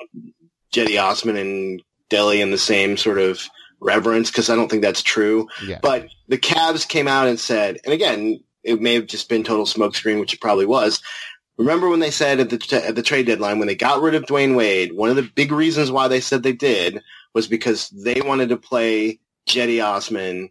Cedi 0.73 1.01
Osman 1.01 1.37
and 1.37 1.81
Delly 2.09 2.39
in 2.39 2.51
the 2.51 2.57
same 2.57 2.97
sort 2.97 3.19
of 3.19 3.47
reverence, 3.79 4.31
because 4.31 4.49
I 4.49 4.55
don't 4.55 4.69
think 4.69 4.81
that's 4.81 5.03
true. 5.03 5.47
yeah, 5.63 5.79
But 5.81 6.07
the 6.27 6.37
Cavs 6.37 6.87
came 6.87 7.07
out 7.07 7.27
and 7.27 7.39
said, 7.39 7.77
and 7.83 7.93
again, 7.93 8.41
it 8.63 8.81
may 8.81 8.95
have 8.95 9.07
just 9.07 9.29
been 9.29 9.43
total 9.43 9.65
smokescreen, 9.65 10.19
which 10.19 10.33
it 10.33 10.41
probably 10.41 10.65
was. 10.65 11.01
Remember 11.57 11.89
when 11.89 11.99
they 11.99 12.11
said 12.11 12.39
at 12.39 12.49
the 12.49 12.83
at 12.85 12.95
the 12.95 13.01
trade 13.01 13.25
deadline 13.25 13.57
when 13.57 13.67
they 13.67 13.75
got 13.75 14.01
rid 14.01 14.13
of 14.13 14.25
Dwyane 14.25 14.55
Wade, 14.55 14.93
one 14.93 15.09
of 15.09 15.15
the 15.15 15.23
big 15.23 15.51
reasons 15.51 15.89
why 15.91 16.07
they 16.07 16.19
said 16.21 16.43
they 16.43 16.53
did 16.53 17.01
was 17.33 17.47
because 17.47 17.89
they 17.89 18.21
wanted 18.21 18.49
to 18.49 18.57
play 18.57 19.19
Cedi 19.47 19.83
Osman, 19.83 20.49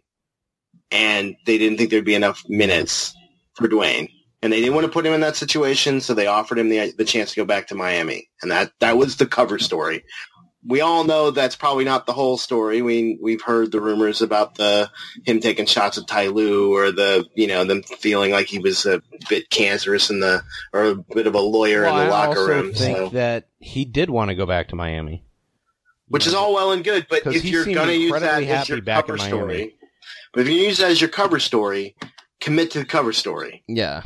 and 0.91 1.35
they 1.45 1.57
didn't 1.57 1.77
think 1.77 1.91
there'd 1.91 2.03
be 2.03 2.15
enough 2.15 2.43
minutes 2.49 3.15
for 3.53 3.67
Dwayne, 3.67 4.09
and 4.41 4.53
they 4.53 4.59
didn't 4.59 4.75
want 4.75 4.85
to 4.85 4.91
put 4.91 5.05
him 5.05 5.13
in 5.13 5.21
that 5.21 5.35
situation, 5.35 5.99
so 6.01 6.13
they 6.13 6.27
offered 6.27 6.59
him 6.59 6.69
the 6.69 6.93
the 6.97 7.05
chance 7.05 7.31
to 7.31 7.35
go 7.37 7.45
back 7.45 7.67
to 7.67 7.75
Miami, 7.75 8.29
and 8.41 8.51
that 8.51 8.71
that 8.79 8.97
was 8.97 9.17
the 9.17 9.25
cover 9.25 9.59
story. 9.59 10.03
We 10.65 10.81
all 10.81 11.05
know 11.05 11.31
that's 11.31 11.55
probably 11.55 11.85
not 11.85 12.05
the 12.07 12.13
whole 12.13 12.37
story. 12.37 12.81
We 12.81 13.17
we've 13.21 13.41
heard 13.41 13.71
the 13.71 13.79
rumors 13.79 14.21
about 14.21 14.55
the 14.55 14.89
him 15.25 15.39
taking 15.39 15.65
shots 15.65 15.97
at 15.97 16.07
Ty 16.07 16.27
Lue 16.27 16.75
or 16.75 16.91
the 16.91 17.25
you 17.35 17.47
know 17.47 17.63
them 17.63 17.83
feeling 17.83 18.31
like 18.31 18.47
he 18.47 18.59
was 18.59 18.85
a 18.85 19.01
bit 19.29 19.49
cancerous 19.49 20.09
in 20.09 20.19
the 20.19 20.41
or 20.73 20.83
a 20.83 20.95
bit 20.95 21.25
of 21.27 21.35
a 21.35 21.39
lawyer 21.39 21.83
well, 21.83 21.99
in 22.01 22.07
the 22.07 22.13
I 22.13 22.27
locker 22.27 22.45
room. 22.45 22.73
think 22.73 22.97
So. 22.97 23.09
that 23.09 23.47
he 23.59 23.85
did 23.85 24.09
want 24.09 24.29
to 24.29 24.35
go 24.35 24.45
back 24.45 24.67
to 24.69 24.75
Miami. 24.75 25.23
which 26.09 26.25
You 26.25 26.29
is 26.29 26.35
all 26.35 26.53
well 26.53 26.71
and 26.71 26.83
good. 26.83 27.07
But 27.09 27.25
if 27.27 27.45
you're 27.45 27.63
going 27.63 27.87
to 27.87 27.95
use 27.97 28.11
that 28.19 28.43
as 28.43 28.67
your 28.67 28.81
cover 28.81 29.17
story, 29.17 29.77
but 30.33 30.41
if 30.41 30.49
you 30.49 30.55
use 30.55 30.79
that 30.79 30.91
as 30.91 30.99
your 30.99 31.09
cover 31.09 31.39
story, 31.39 31.95
commit 32.41 32.71
to 32.71 32.79
the 32.79 32.85
cover 32.85 33.13
story. 33.13 33.63
Yeah. 33.67 34.03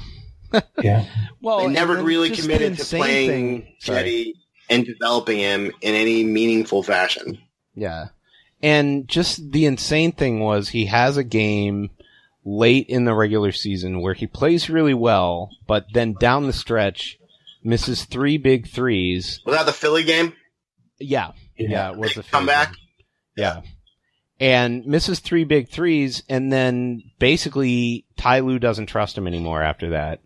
Yeah. 0.81 1.05
Well, 1.41 1.59
they 1.59 1.67
never 1.67 2.01
really 2.03 2.29
committed 2.31 2.77
to 2.77 2.85
playing 2.85 3.61
thing- 3.61 3.75
Cedi 3.81 4.33
and 4.69 4.85
developing 4.85 5.39
him 5.39 5.71
in 5.81 5.95
any 5.95 6.23
meaningful 6.23 6.83
fashion. 6.83 7.37
Yeah. 7.75 8.07
And 8.63 9.07
just 9.07 9.51
the 9.51 9.65
insane 9.65 10.11
thing 10.11 10.39
was 10.39 10.69
he 10.69 10.85
has 10.85 11.17
a 11.17 11.23
game 11.23 11.89
late 12.45 12.87
in 12.87 13.05
the 13.05 13.13
regular 13.13 13.51
season 13.51 14.01
where 14.01 14.13
he 14.13 14.27
plays 14.27 14.69
really 14.69 14.93
well, 14.93 15.49
but 15.67 15.85
then 15.93 16.15
down 16.19 16.47
the 16.47 16.53
stretch 16.53 17.17
misses 17.63 18.05
three 18.05 18.37
big 18.37 18.67
threes. 18.67 19.41
Was 19.45 19.55
that 19.55 19.65
the 19.65 19.73
Philly 19.73 20.03
game? 20.03 20.33
Yeah. 20.99 21.31
Yeah, 21.57 21.91
it 21.91 21.97
was 21.97 22.13
the 22.15 22.23
Come 22.23 22.45
back? 22.45 22.73
Yeah. 23.35 23.61
And 24.39 24.85
misses 24.85 25.19
three 25.19 25.43
big 25.43 25.69
threes 25.69 26.23
and 26.29 26.51
then 26.51 27.01
basically 27.19 28.05
Ty 28.17 28.39
Lue 28.39 28.57
doesn't 28.59 28.87
trust 28.87 29.17
him 29.17 29.27
anymore 29.27 29.61
after 29.61 29.91
that. 29.91 30.21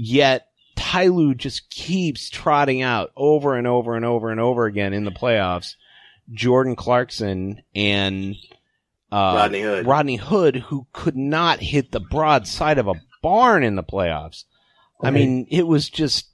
Yet 0.00 0.46
Ty 0.76 1.08
Lue 1.08 1.34
just 1.34 1.70
keeps 1.70 2.30
trotting 2.30 2.82
out 2.82 3.10
over 3.16 3.56
and 3.56 3.66
over 3.66 3.96
and 3.96 4.04
over 4.04 4.30
and 4.30 4.40
over 4.40 4.66
again 4.66 4.92
in 4.92 5.04
the 5.04 5.10
playoffs. 5.10 5.74
Jordan 6.32 6.76
Clarkson 6.76 7.62
and 7.74 8.36
uh, 9.10 9.34
Rodney 9.36 9.62
Hood. 9.62 9.86
Rodney 9.86 10.16
Hood, 10.16 10.56
who 10.56 10.86
could 10.92 11.16
not 11.16 11.60
hit 11.60 11.90
the 11.90 12.00
broad 12.00 12.46
side 12.46 12.78
of 12.78 12.86
a 12.86 12.94
barn 13.22 13.62
in 13.62 13.76
the 13.76 13.82
playoffs. 13.82 14.44
I 15.02 15.10
mean, 15.10 15.46
it 15.50 15.66
was 15.66 15.88
just. 15.88 16.26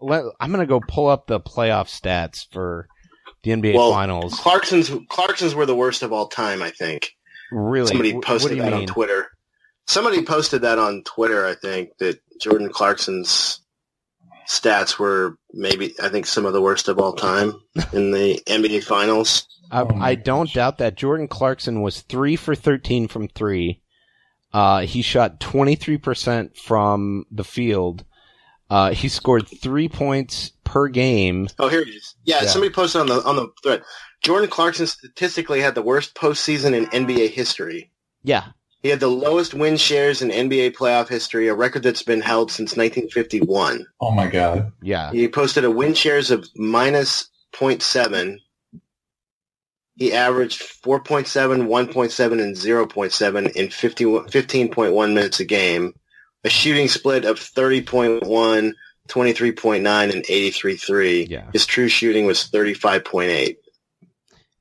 Let, 0.00 0.22
I'm 0.38 0.52
going 0.52 0.60
to 0.60 0.66
go 0.66 0.80
pull 0.86 1.08
up 1.08 1.26
the 1.26 1.40
playoff 1.40 1.88
stats 1.88 2.46
for 2.52 2.86
the 3.42 3.50
NBA 3.50 3.74
Well, 3.74 3.90
Finals. 3.90 4.38
Clarkson's 4.38 4.92
Clarkson's 5.08 5.56
were 5.56 5.66
the 5.66 5.74
worst 5.74 6.02
of 6.04 6.12
all 6.12 6.28
time. 6.28 6.62
I 6.62 6.70
think 6.70 7.10
Really? 7.50 7.88
somebody 7.88 8.12
Wh- 8.12 8.16
what 8.16 8.24
posted 8.24 8.50
do 8.50 8.56
you 8.56 8.62
that 8.62 8.72
on? 8.72 8.86
Twitter. 8.86 9.26
Somebody 9.88 10.22
posted 10.22 10.62
that 10.62 10.78
on 10.78 11.02
Twitter. 11.04 11.46
I 11.46 11.54
think 11.54 11.96
that 11.98 12.20
Jordan 12.40 12.68
Clarkson's 12.70 13.60
stats 14.46 14.98
were 14.98 15.36
maybe 15.52 15.94
I 16.00 16.08
think 16.10 16.26
some 16.26 16.44
of 16.46 16.52
the 16.52 16.60
worst 16.62 16.88
of 16.88 16.98
all 16.98 17.14
time 17.14 17.54
in 17.92 18.10
the 18.12 18.40
NBA 18.46 18.84
Finals. 18.84 19.46
I, 19.70 19.80
Oh 19.82 19.90
I 20.00 20.14
don't 20.14 20.52
doubt 20.52 20.78
that. 20.78 20.96
Jordan 20.96 21.26
Clarkson 21.28 21.82
was 21.82 22.02
three 22.02 22.36
for 22.36 22.54
13 22.54 23.08
from 23.08 23.28
three. 23.28 23.82
Uh, 24.52 24.80
he 24.80 25.02
shot 25.02 25.40
23% 25.40 26.56
from 26.56 27.26
the 27.30 27.44
field. 27.44 28.04
Uh, 28.70 28.92
he 28.92 29.08
scored 29.08 29.46
three 29.46 29.88
points 29.88 30.52
per 30.64 30.88
game. 30.88 31.48
Oh, 31.58 31.68
here 31.68 31.80
it 31.82 31.88
is. 31.88 32.14
Yeah, 32.24 32.42
Yeah. 32.42 32.48
somebody 32.48 32.72
posted 32.72 33.00
on 33.00 33.06
the 33.08 33.22
on 33.24 33.36
the 33.36 33.48
thread. 33.62 33.82
Jordan 34.22 34.50
Clarkson 34.50 34.86
statistically 34.86 35.60
had 35.60 35.74
the 35.74 35.82
worst 35.82 36.14
postseason 36.14 36.74
in 36.74 36.86
NBA 36.86 37.30
history. 37.30 37.90
Yeah. 38.22 38.44
He 38.80 38.90
had 38.90 39.00
the 39.00 39.08
lowest 39.08 39.54
win 39.54 39.76
shares 39.76 40.22
in 40.22 40.30
NBA 40.30 40.76
playoff 40.76 41.08
history, 41.08 41.48
a 41.48 41.54
record 41.54 41.82
that's 41.82 42.04
been 42.04 42.20
held 42.20 42.52
since 42.52 42.76
1951. 42.76 43.86
Oh 44.00 44.12
my 44.12 44.28
god. 44.28 44.72
Yeah. 44.82 45.10
He 45.10 45.28
posted 45.28 45.64
a 45.64 45.70
win 45.70 45.94
shares 45.94 46.30
of 46.30 46.46
minus 46.54 47.28
0.7. 47.52 48.38
He 49.96 50.12
averaged 50.12 50.62
4.7, 50.62 51.66
1.7, 51.66 52.32
and 52.40 52.54
0.7 52.54 53.56
in 53.56 53.70
50, 53.70 54.04
15.1 54.04 55.14
minutes 55.14 55.40
a 55.40 55.44
game. 55.44 55.94
A 56.44 56.48
shooting 56.48 56.86
split 56.86 57.24
of 57.24 57.40
30.1, 57.40 58.20
23.9, 59.08 60.14
and 60.14 60.24
83.3. 60.24 61.28
Yeah. 61.28 61.50
His 61.52 61.66
true 61.66 61.88
shooting 61.88 62.26
was 62.26 62.48
35.8. 62.48 63.56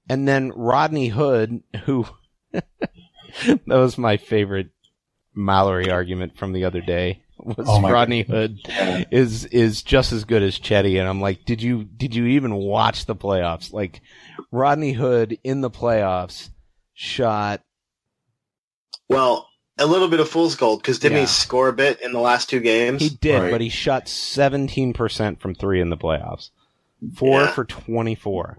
And 0.09 0.27
then 0.27 0.49
Rodney 0.55 1.09
Hood, 1.09 1.61
who 1.85 2.07
that 3.45 3.67
was 3.67 3.97
my 3.97 4.17
favorite 4.17 4.69
Mallory 5.33 5.91
argument 5.91 6.37
from 6.37 6.53
the 6.53 6.63
other 6.65 6.81
day. 6.81 7.21
Was 7.39 7.67
Oh 7.69 7.79
my 7.79 7.91
Rodney 7.91 8.23
Hood 8.23 8.57
is 9.11 9.45
is 9.45 9.83
just 9.83 10.11
as 10.11 10.23
good 10.25 10.41
as 10.41 10.57
Cedi, 10.57 10.99
and 10.99 11.07
I'm 11.07 11.21
like, 11.21 11.45
did 11.45 11.61
you 11.61 11.83
did 11.83 12.15
you 12.15 12.25
even 12.25 12.55
watch 12.55 13.05
the 13.05 13.15
playoffs? 13.15 13.71
Like 13.71 14.01
Rodney 14.51 14.93
Hood 14.93 15.37
in 15.43 15.61
the 15.61 15.69
playoffs 15.69 16.49
shot 16.95 17.61
Well, 19.09 19.47
a 19.77 19.85
little 19.85 20.07
bit 20.07 20.19
of 20.19 20.27
fool's 20.29 20.55
gold 20.55 20.81
because 20.81 20.97
didn't 20.99 21.17
Yeah. 21.17 21.21
he 21.21 21.27
score 21.27 21.69
a 21.69 21.73
bit 21.73 22.01
in 22.01 22.11
the 22.11 22.19
last 22.19 22.49
two 22.49 22.59
games? 22.59 23.01
he 23.03 23.09
did, 23.09 23.39
Right. 23.39 23.51
but 23.51 23.61
he 23.61 23.69
shot 23.69 24.05
17% 24.07 25.39
from 25.39 25.53
three 25.53 25.79
in 25.79 25.89
the 25.91 25.97
playoffs, 25.97 26.49
four 27.15 27.41
Yeah. 27.41 27.51
for 27.51 27.65
24. 27.65 28.57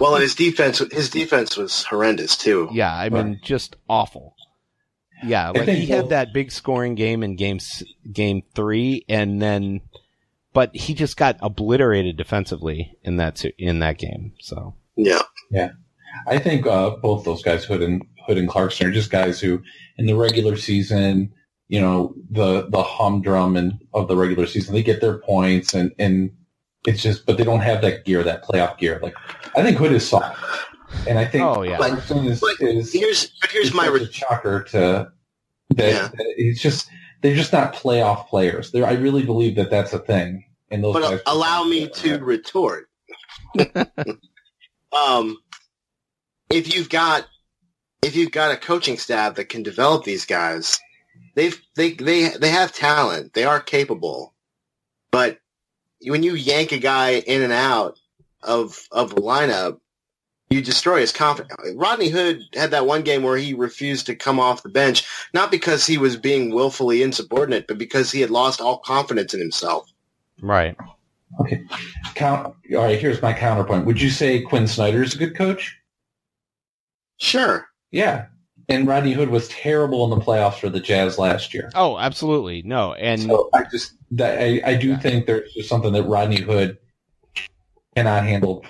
Well, 0.00 0.14
and 0.14 0.22
his 0.22 0.34
defense, 0.34 0.78
his 0.92 1.10
defense 1.10 1.56
was 1.56 1.84
horrendous 1.84 2.36
too. 2.36 2.68
Yeah, 2.72 2.94
I 2.94 3.08
mean, 3.08 3.40
just 3.42 3.76
awful. 3.88 4.34
Yeah, 5.24 5.50
like 5.50 5.68
he 5.68 5.86
had 5.86 6.10
that 6.10 6.34
big 6.34 6.52
scoring 6.52 6.94
game 6.94 7.22
in 7.22 7.36
game 7.36 7.58
game 8.12 8.42
three, 8.54 9.04
and 9.08 9.40
then, 9.40 9.80
but 10.52 10.74
he 10.76 10.92
just 10.94 11.16
got 11.16 11.38
obliterated 11.40 12.16
defensively 12.16 12.96
in 13.02 13.16
that 13.16 13.42
in 13.58 13.78
that 13.78 13.98
game. 13.98 14.34
So 14.40 14.74
Yeah. 15.50 15.70
I 16.26 16.38
think 16.38 16.66
uh, 16.66 16.96
both 16.96 17.24
those 17.24 17.42
guys, 17.42 17.64
Hood 17.64 17.82
and 17.82 18.04
Hood 18.26 18.38
and 18.38 18.48
Clarkson, 18.48 18.86
are 18.86 18.92
just 18.92 19.10
guys 19.10 19.40
who, 19.40 19.62
in 19.96 20.06
the 20.06 20.14
regular 20.14 20.56
season, 20.56 21.32
you 21.68 21.80
know, 21.80 22.14
the 22.30 22.68
the 22.68 22.82
humdrum 22.82 23.56
and 23.56 23.74
of 23.94 24.08
the 24.08 24.16
regular 24.16 24.46
season, 24.46 24.74
they 24.74 24.82
get 24.82 25.00
their 25.00 25.18
points, 25.18 25.74
and 25.74 25.92
and 25.98 26.30
it's 26.86 27.02
just, 27.02 27.26
but 27.26 27.36
they 27.36 27.44
don't 27.44 27.60
have 27.60 27.82
that 27.82 28.04
gear, 28.04 28.22
that 28.22 28.44
playoff 28.44 28.78
gear. 28.78 28.98
Like 29.02 29.14
I 29.56 29.62
think 29.62 29.76
Hood 29.78 29.92
is 29.92 30.06
soft, 30.08 30.38
and 31.08 31.18
I 31.18 31.24
think 31.24 31.44
Oh, 31.44 31.62
yeah. 31.62 31.76
Clarkson 31.76 32.26
is 32.26 32.40
But 32.40 32.60
is 32.60 32.92
Here's 32.92 33.30
but 33.40 33.50
here's 33.50 33.72
my 33.74 33.86
such 33.86 33.92
re- 33.94 34.12
shocker 34.12 34.62
to 34.70 35.12
that, 35.70 35.88
Yeah. 35.92 36.08
that 36.08 36.34
it's 36.36 36.60
just 36.60 36.88
they're 37.22 37.34
just 37.34 37.52
not 37.52 37.74
playoff 37.74 38.28
players. 38.28 38.70
They're, 38.70 38.86
I 38.86 38.92
really 38.92 39.24
believe 39.24 39.56
that 39.56 39.70
that's 39.70 39.92
a 39.92 39.98
thing. 39.98 40.44
And 40.70 40.82
those 40.84 40.94
but 40.94 41.02
guys 41.02 41.20
allow 41.26 41.64
me 41.64 41.88
to 41.88 42.18
retort. 42.18 42.88
um, 44.92 45.36
if 46.50 46.74
you've 46.74 46.88
got 46.88 47.26
if 48.02 48.14
you've 48.16 48.32
got 48.32 48.52
a 48.52 48.56
coaching 48.56 48.98
staff 48.98 49.34
that 49.36 49.48
can 49.48 49.62
develop 49.62 50.04
these 50.04 50.24
guys, 50.26 50.78
they've 51.34 51.60
they 51.76 51.92
they 51.92 52.28
they 52.30 52.50
have 52.50 52.72
talent. 52.72 53.32
They 53.34 53.44
are 53.44 53.60
capable, 53.60 54.34
but 55.10 55.38
when 56.02 56.22
you 56.22 56.34
yank 56.34 56.72
a 56.72 56.78
guy 56.78 57.14
in 57.20 57.42
and 57.42 57.52
out 57.52 57.98
of 58.42 58.86
of 58.92 59.12
a 59.12 59.16
lineup, 59.16 59.80
you 60.50 60.62
destroy 60.62 61.00
his 61.00 61.12
confidence. 61.12 61.52
Rodney 61.74 62.08
Hood 62.08 62.42
had 62.54 62.70
that 62.70 62.86
one 62.86 63.02
game 63.02 63.22
where 63.22 63.36
he 63.36 63.54
refused 63.54 64.06
to 64.06 64.14
come 64.14 64.38
off 64.38 64.62
the 64.62 64.68
bench, 64.68 65.04
not 65.34 65.50
because 65.50 65.86
he 65.86 65.98
was 65.98 66.16
being 66.16 66.54
willfully 66.54 67.02
insubordinate, 67.02 67.66
but 67.66 67.78
because 67.78 68.12
he 68.12 68.20
had 68.20 68.30
lost 68.30 68.60
all 68.60 68.78
confidence 68.78 69.34
in 69.34 69.40
himself. 69.40 69.90
right, 70.40 70.76
Okay. 71.40 71.62
Count. 72.14 72.54
All 72.72 72.84
right. 72.84 72.98
Here's 72.98 73.20
my 73.20 73.32
counterpoint. 73.32 73.84
Would 73.86 74.00
you 74.00 74.10
say 74.10 74.40
Quin 74.42 74.68
Snyder 74.68 75.02
is 75.02 75.14
a 75.14 75.18
good 75.18 75.36
coach? 75.36 75.76
Sure. 77.18 77.66
Yeah. 77.90 78.26
And 78.68 78.86
Rodney 78.88 79.12
Hood 79.12 79.28
was 79.30 79.46
terrible 79.48 80.02
in 80.12 80.18
the 80.18 80.24
playoffs 80.24 80.58
for 80.58 80.68
the 80.68 80.80
Jazz 80.80 81.18
last 81.18 81.54
year. 81.54 81.70
oh, 81.76 81.98
absolutely 81.98 82.62
no, 82.62 82.94
and 82.94 83.22
So 83.22 83.48
I 83.54 83.62
just 83.70 83.92
that 84.12 84.40
I, 84.40 84.60
I 84.64 84.74
do 84.76 84.88
Yeah. 84.88 84.98
think 84.98 85.26
there's 85.26 85.52
just 85.52 85.68
something 85.68 85.92
that 85.92 86.02
Rodney 86.04 86.40
Hood 86.40 86.78
cannot 87.94 88.24
handle. 88.24 88.64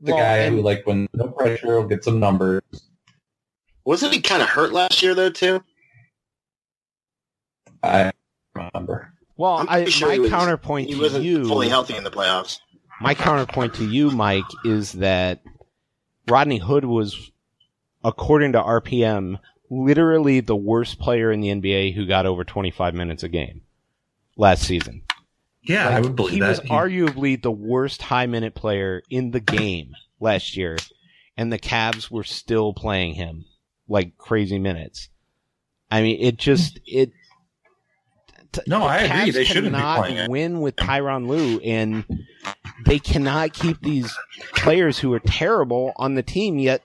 The 0.00 0.12
well, 0.12 0.20
guy 0.22 0.36
and- 0.38 0.56
who 0.56 0.62
like 0.62 0.86
when 0.86 1.08
no 1.14 1.28
pressure 1.28 1.78
will 1.80 1.86
get 1.86 2.04
some 2.04 2.18
numbers. 2.20 2.62
Wasn't 3.84 4.12
he 4.14 4.20
kind 4.20 4.42
of 4.42 4.48
hurt 4.48 4.72
last 4.72 5.02
year 5.02 5.14
though 5.14 5.30
too? 5.30 5.62
I 7.82 8.12
remember. 8.54 9.12
well, 9.36 9.54
I'm 9.58 9.68
I, 9.68 9.76
pretty 9.78 9.90
sure 9.90 10.08
my 10.08 10.14
he 10.14 10.20
was- 10.20 10.30
counterpoint 10.30 10.88
He 10.88 10.94
to 10.94 11.00
wasn't 11.00 11.24
you, 11.24 11.44
fully 11.46 11.68
healthy 11.68 11.96
in 11.96 12.04
the 12.04 12.10
playoffs. 12.10 12.60
my 13.00 13.14
counterpoint 13.14 13.74
to 13.74 13.84
you, 13.84 14.10
Mike, 14.10 14.44
is 14.64 14.92
that 14.92 15.42
Rodney 16.28 16.58
Hood 16.58 16.84
was, 16.84 17.31
according 18.04 18.52
to 18.52 18.60
RPM, 18.62 19.38
literally 19.70 20.40
the 20.40 20.56
worst 20.56 20.98
player 20.98 21.30
in 21.32 21.40
the 21.40 21.48
NBA 21.48 21.94
who 21.94 22.06
got 22.06 22.26
over 22.26 22.44
25 22.44 22.94
minutes 22.94 23.22
a 23.22 23.28
game 23.28 23.62
last 24.36 24.62
season. 24.62 25.02
Yeah, 25.62 25.86
Like, 25.86 25.94
I 25.94 26.00
would 26.00 26.16
believe 26.16 26.40
that. 26.40 26.46
he 26.46 26.54
that. 26.54 26.62
was 26.62 26.70
arguably 26.70 27.40
the 27.40 27.50
worst 27.52 28.02
high 28.02 28.26
minute 28.26 28.54
player 28.54 29.02
in 29.08 29.30
the 29.30 29.40
game 29.40 29.92
last 30.20 30.56
year, 30.56 30.76
and 31.36 31.52
the 31.52 31.58
Cavs 31.58 32.10
were 32.10 32.24
still 32.24 32.72
playing 32.74 33.14
him 33.14 33.44
like 33.88 34.16
crazy 34.18 34.58
minutes. 34.58 35.08
I 35.90 36.02
mean, 36.02 36.18
it 36.20 36.36
just 36.36 36.80
it. 36.86 37.10
t- 38.52 38.62
No, 38.66 38.82
I 38.82 38.98
agree. 38.98 39.30
They 39.30 39.44
shouldn't 39.44 39.74
be 39.74 39.80
playing 39.80 40.16
it. 40.16 40.30
win 40.30 40.60
with 40.60 40.74
Tyronn 40.76 41.28
Lue, 41.28 41.60
and 41.60 42.04
they 42.84 42.98
cannot 42.98 43.52
keep 43.52 43.80
these 43.82 44.12
players 44.54 44.98
who 44.98 45.12
are 45.12 45.20
terrible 45.20 45.92
on 45.96 46.14
the 46.14 46.22
team. 46.22 46.58
Yet 46.58 46.82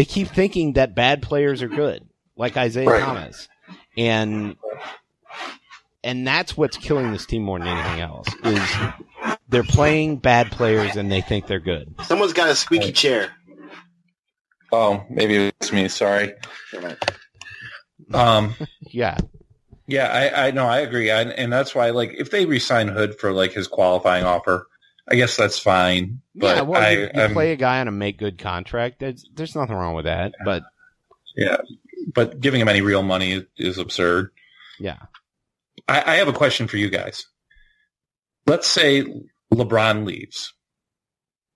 they 0.00 0.06
keep 0.06 0.28
thinking 0.28 0.72
that 0.72 0.94
bad 0.94 1.20
players 1.20 1.60
are 1.60 1.68
good, 1.68 2.08
like 2.34 2.56
Isaiah 2.56 2.88
Right. 2.88 3.02
Thomas, 3.02 3.48
and 3.98 4.56
and 6.02 6.26
that's 6.26 6.56
what's 6.56 6.78
killing 6.78 7.12
this 7.12 7.26
team 7.26 7.42
more 7.42 7.58
than 7.58 7.68
anything 7.68 8.00
else 8.00 8.26
is 8.42 8.62
they're 9.50 9.62
playing 9.62 10.16
bad 10.16 10.50
players 10.50 10.96
and 10.96 11.12
they 11.12 11.20
think 11.20 11.46
they're 11.48 11.60
good. 11.60 11.94
Someone's 12.04 12.32
got 12.32 12.48
a 12.48 12.54
squeaky 12.54 12.92
chair. 12.92 13.32
Oh, 14.72 15.04
maybe 15.10 15.52
it's 15.60 15.70
me. 15.70 15.88
Sorry. 15.88 16.32
Um, 18.14 18.54
Yeah, 18.80 19.18
yeah, 19.86 20.06
I, 20.06 20.46
I 20.46 20.50
know, 20.52 20.64
I 20.64 20.78
agree, 20.78 21.10
and, 21.10 21.30
and 21.30 21.52
that's 21.52 21.74
why, 21.74 21.90
like, 21.90 22.14
if 22.16 22.30
they 22.30 22.46
resign 22.46 22.88
Hood 22.88 23.18
for 23.18 23.32
like 23.32 23.52
his 23.52 23.68
qualifying 23.68 24.24
offer, 24.24 24.66
I 25.08 25.16
guess 25.16 25.36
that's 25.36 25.58
fine. 25.58 26.20
But 26.34 26.56
yeah. 26.56 26.62
Well, 26.62 26.80
I, 26.82 26.90
you, 26.90 27.10
you 27.14 27.28
play 27.30 27.52
a 27.52 27.56
guy 27.56 27.80
on 27.80 27.88
a 27.88 27.92
make 27.92 28.18
good 28.18 28.38
contract. 28.38 29.00
There's 29.00 29.28
there's 29.34 29.54
nothing 29.56 29.76
wrong 29.76 29.94
with 29.94 30.04
that. 30.04 30.32
But 30.44 30.62
yeah, 31.36 31.58
but 32.14 32.40
giving 32.40 32.60
him 32.60 32.68
any 32.68 32.80
real 32.80 33.02
money 33.02 33.44
is, 33.56 33.78
absurd. 33.78 34.30
yeah, 34.78 34.98
I, 35.88 36.12
I 36.12 36.16
have 36.16 36.28
a 36.28 36.32
question 36.32 36.68
for 36.68 36.76
you 36.76 36.90
guys. 36.90 37.26
Let's 38.46 38.66
say 38.66 39.04
LeBron 39.52 40.04
leaves, 40.04 40.54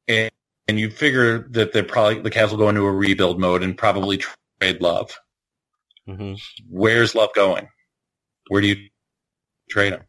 and, 0.08 0.30
and 0.68 0.78
you 0.78 0.90
figure 0.90 1.48
that 1.50 1.72
they're 1.72 1.84
probably 1.84 2.20
the 2.20 2.30
Cavs 2.30 2.50
will 2.50 2.58
go 2.58 2.68
into 2.68 2.84
a 2.84 2.92
rebuild 2.92 3.40
mode 3.40 3.62
and 3.62 3.76
probably 3.76 4.18
trade 4.18 4.80
Love. 4.80 5.12
hmm 6.06 6.34
Where's 6.68 7.14
Love 7.14 7.30
going? 7.34 7.68
Where 8.48 8.60
do 8.60 8.68
you 8.68 8.88
trade 9.70 9.92
him? 9.94 10.02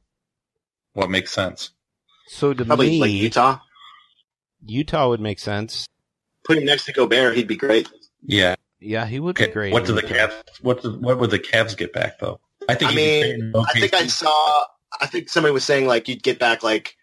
What 0.94 1.10
makes 1.10 1.32
sense? 1.32 1.72
So 2.28 2.54
to 2.54 2.66
Probably 2.66 2.90
me, 2.92 3.00
like 3.02 3.12
Utah. 3.12 3.60
Utah 4.66 5.10
would 5.10 5.22
make 5.22 5.40
sense. 5.40 5.88
Put 6.46 6.58
him 6.58 6.66
next 6.66 6.86
to 6.86 6.94
Gobert, 6.94 7.36
he'd 7.36 7.48
be 7.48 7.56
great. 7.56 7.90
Yeah. 8.24 8.56
Yeah, 8.80 9.06
he 9.06 9.20
would 9.20 9.38
Okay. 9.40 9.48
be 9.48 9.54
great. 9.54 9.74
What 9.74 9.86
do 9.86 9.94
the 9.94 10.02
Utah. 10.02 10.28
Cavs? 10.28 10.44
What 10.62 10.82
do, 10.84 11.00
what 11.00 11.20
would 11.20 11.32
the 11.32 11.40
Cavs 11.40 11.76
get 11.78 11.94
back 11.94 12.20
though? 12.20 12.40
I 12.70 12.76
think. 12.76 12.92
I 12.92 12.96
mean, 12.96 13.52
could 13.54 13.64
I 13.68 13.80
think 13.80 13.94
I 13.94 14.08
saw. 14.08 14.64
I 15.00 15.08
think 15.08 15.30
somebody 15.30 15.54
was 15.54 15.64
saying 15.64 15.88
like 15.88 16.08
you'd 16.08 16.24
get 16.24 16.40
back 16.40 16.64
like 16.64 16.96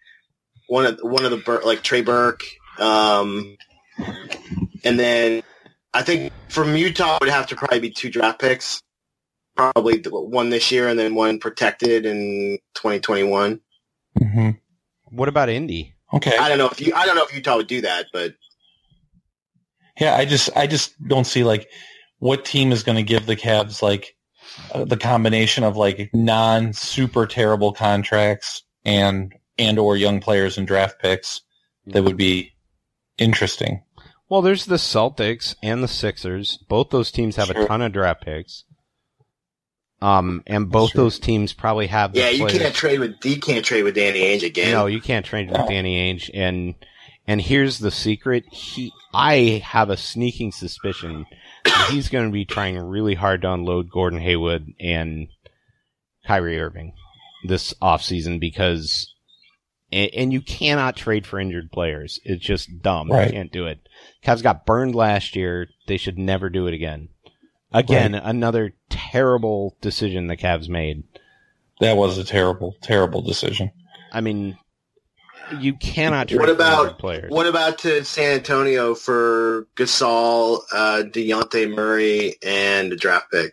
one 0.69 0.86
of 0.86 0.99
one 1.03 1.24
of 1.24 1.31
the 1.31 1.36
Bur- 1.36 1.62
like 1.65 1.82
Trey 1.82 2.03
Burke, 2.03 2.43
um, 2.78 3.57
and 4.85 4.99
then 4.99 5.43
I 5.94 6.03
think 6.03 6.32
from 6.49 6.77
Utah 6.77 7.19
would 7.20 7.31
have 7.31 7.47
to 7.49 7.57
probably 7.57 7.81
be 7.81 7.90
two 7.90 8.11
draft 8.11 8.40
picks, 8.40 8.82
probably 9.57 10.03
one 10.07 10.51
this 10.51 10.70
year 10.73 10.89
and 10.89 10.99
then 10.99 11.15
one 11.15 11.39
protected 11.39 12.07
in 12.07 12.59
2021. 12.74 13.61
Mhm. 14.20 14.59
What 15.13 15.29
about 15.29 15.49
Indy? 15.49 15.95
Okay. 16.13 16.37
I 16.37 16.49
don't 16.49 16.59
know 16.59 16.69
if 16.69 16.81
you 16.81 16.95
I 16.95 17.07
don't 17.07 17.17
know 17.17 17.25
if 17.25 17.35
Utah 17.35 17.57
would 17.57 17.67
do 17.67 17.83
that, 17.83 18.07
but 18.13 18.35
Yeah, 20.01 20.17
I 20.17 20.25
just 20.25 20.51
I 20.57 20.67
just 20.67 20.95
don't 21.07 21.27
see 21.27 21.45
like 21.45 21.69
what 22.19 22.45
team 22.45 22.73
is 22.73 22.83
going 22.83 22.97
to 22.97 23.03
give 23.03 23.27
the 23.27 23.37
Cavs 23.37 23.83
like 23.83 24.17
uh, 24.73 24.85
the 24.85 24.97
combination 24.97 25.65
of 25.65 25.77
like 25.77 26.11
non 26.13 26.73
super 26.73 27.27
terrible 27.27 27.73
contracts 27.73 28.63
and 28.85 29.35
and 29.59 29.79
or 29.79 29.97
young 29.97 30.21
players 30.21 30.59
and 30.59 30.67
draft 30.67 30.99
picks 31.01 31.43
that 31.87 32.03
would 32.05 32.17
be 32.17 32.53
interesting. 33.19 33.83
Well, 34.29 34.41
there's 34.43 34.65
the 34.65 34.77
Celtics 34.77 35.55
and 35.63 35.83
the 35.83 35.89
Sixers. 35.89 36.59
Both 36.69 36.89
those 36.91 37.11
teams 37.11 37.37
have 37.37 37.49
Sure. 37.49 37.65
a 37.65 37.67
ton 37.69 37.83
of 37.83 37.93
draft 37.93 38.23
picks. 38.25 38.65
Um, 40.03 40.43
and 40.49 40.69
both 40.69 40.91
true. 40.93 41.05
those 41.05 41.19
teams 41.20 41.53
probably 41.53 41.87
have. 41.87 42.12
the 42.12 42.19
yeah, 42.19 42.29
you 42.31 42.45
players- 42.45 42.59
can't 42.59 42.74
trade 42.74 42.99
with 43.01 43.24
you 43.24 43.39
can't 43.39 43.65
trade 43.65 43.85
with 43.85 43.95
Danny 43.95 44.20
Ainge 44.20 44.43
again. 44.43 44.73
No, 44.73 44.87
you 44.87 45.01
can't 45.01 45.24
trade 45.24 45.49
with 45.51 45.69
Danny 45.69 46.12
Ainge. 46.12 46.29
And 46.35 46.74
and 47.27 47.41
here's 47.41 47.79
the 47.79 47.93
secret: 47.93 48.45
he, 48.53 48.93
I 49.15 49.62
have 49.65 49.91
a 49.91 49.97
sneaking 49.97 50.51
suspicion 50.53 51.27
that 51.65 51.91
he's 51.91 52.09
going 52.09 52.27
to 52.27 52.33
be 52.33 52.45
trying 52.45 52.77
really 52.79 53.15
hard 53.15 53.43
to 53.43 53.53
unload 53.53 53.91
Gordon 53.91 54.20
Hayward 54.20 54.66
and 54.81 55.29
Kyrie 56.27 56.61
Irving 56.61 56.95
this 57.47 57.73
offseason 57.81 58.41
because, 58.41 59.15
and, 59.93 60.11
and 60.15 60.33
you 60.33 60.41
cannot 60.41 60.97
trade 60.97 61.27
for 61.27 61.39
injured 61.39 61.70
players. 61.70 62.19
It's 62.24 62.45
just 62.45 62.83
dumb. 62.83 63.09
Right. 63.11 63.29
You 63.29 63.33
can't 63.33 63.53
do 63.53 63.66
it. 63.66 63.79
Cavs 64.24 64.43
got 64.43 64.66
burned 64.66 64.95
last 64.97 65.37
year. 65.37 65.69
They 65.87 65.97
should 65.97 66.19
never 66.19 66.51
do 66.51 66.66
it 66.66 66.74
again. 66.74 67.09
Again, 67.74 68.15
another 68.15 68.73
terrible 68.90 69.77
decision 69.81 70.27
the 70.27 70.36
Cavs 70.36 70.69
made. 70.69 71.05
That 71.81 71.97
was 71.97 72.19
a 72.19 72.24
terrible 72.24 72.77
terrible 72.82 73.23
decision. 73.23 73.70
I 74.12 74.20
mean, 74.20 74.57
you 75.59 75.74
cannot 75.74 76.28
trade 76.28 76.40
What 76.40 76.49
about- 76.51 76.99
players. 76.99 77.31
What 77.31 77.47
about 77.47 77.78
to 77.81 78.05
San 78.05 78.35
Antonio 78.36 78.94
for 78.94 79.66
Gasol, 79.77 80.61
uh, 80.73 81.03
Dejounte 81.05 81.74
Murray, 81.74 82.36
and 82.44 82.93
a 82.93 82.97
draft 82.97 83.31
pick? 83.32 83.53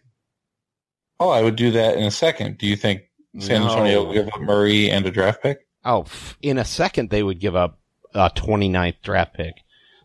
Oh, 1.20 1.30
I 1.30 1.42
would 1.42 1.56
do 1.56 1.72
that 1.72 1.98
in 1.98 2.04
a 2.04 2.12
second. 2.12 2.58
Do 2.58 2.68
you 2.68 2.76
think 2.76 3.02
San 3.40 3.64
Antonio 3.64 4.02
No. 4.02 4.04
will 4.06 4.14
give 4.14 4.28
up 4.28 4.40
Murray 4.42 4.90
and 4.92 5.06
a 5.06 5.12
draft 5.12 5.42
pick? 5.42 5.60
Oh, 5.86 6.06
in 6.42 6.58
a 6.58 6.66
second 6.66 7.10
they 7.10 7.24
would 7.24 7.40
give 7.40 7.56
up 7.56 7.80
a 8.14 8.30
29th 8.30 9.02
draft 9.02 9.34
pick. 9.34 9.56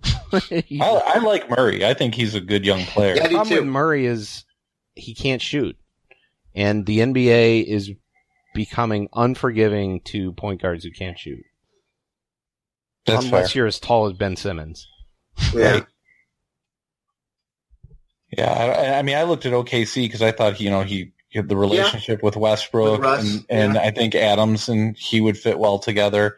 I, 0.32 0.64
I 0.80 1.18
like 1.18 1.48
Murray. 1.48 1.84
I 1.84 1.94
think 1.94 2.14
he's 2.14 2.34
a 2.34 2.40
good 2.40 2.64
young 2.64 2.84
player. 2.84 3.14
Yeah, 3.16 3.24
the 3.24 3.28
do 3.30 3.34
problem 3.36 3.58
with. 3.58 3.66
Murray 3.66 4.06
is 4.06 4.44
he 4.94 5.14
can't 5.14 5.42
shoot, 5.42 5.76
and 6.54 6.86
the 6.86 6.98
NBA 6.98 7.64
is 7.64 7.92
becoming 8.54 9.08
unforgiving 9.14 10.00
to 10.02 10.32
point 10.32 10.62
guards 10.62 10.84
who 10.84 10.90
can't 10.90 11.18
shoot, 11.18 11.44
That's 13.06 13.24
unless 13.24 13.52
fair. 13.52 13.60
you're 13.60 13.66
as 13.66 13.80
tall 13.80 14.06
as 14.06 14.12
Ben 14.12 14.36
Simmons. 14.36 14.86
Yeah. 15.52 15.70
Right. 15.72 15.86
Yeah, 18.36 18.52
I, 18.52 18.98
I 18.98 19.02
mean, 19.02 19.16
I 19.16 19.22
looked 19.22 19.46
at 19.46 19.52
OKC 19.52 20.06
because 20.06 20.22
I 20.22 20.32
thought 20.32 20.60
you 20.60 20.70
know 20.70 20.82
he 20.82 21.12
had 21.32 21.48
the 21.48 21.56
relationship 21.56 22.22
with 22.22 22.36
Westbrook, 22.36 22.98
With 22.98 23.00
Russ, 23.00 23.34
and, 23.34 23.46
and 23.48 23.74
yeah. 23.74 23.80
I 23.80 23.90
think 23.90 24.14
Adams 24.14 24.68
and 24.68 24.96
he 24.96 25.20
would 25.20 25.38
fit 25.38 25.58
well 25.58 25.78
together. 25.78 26.36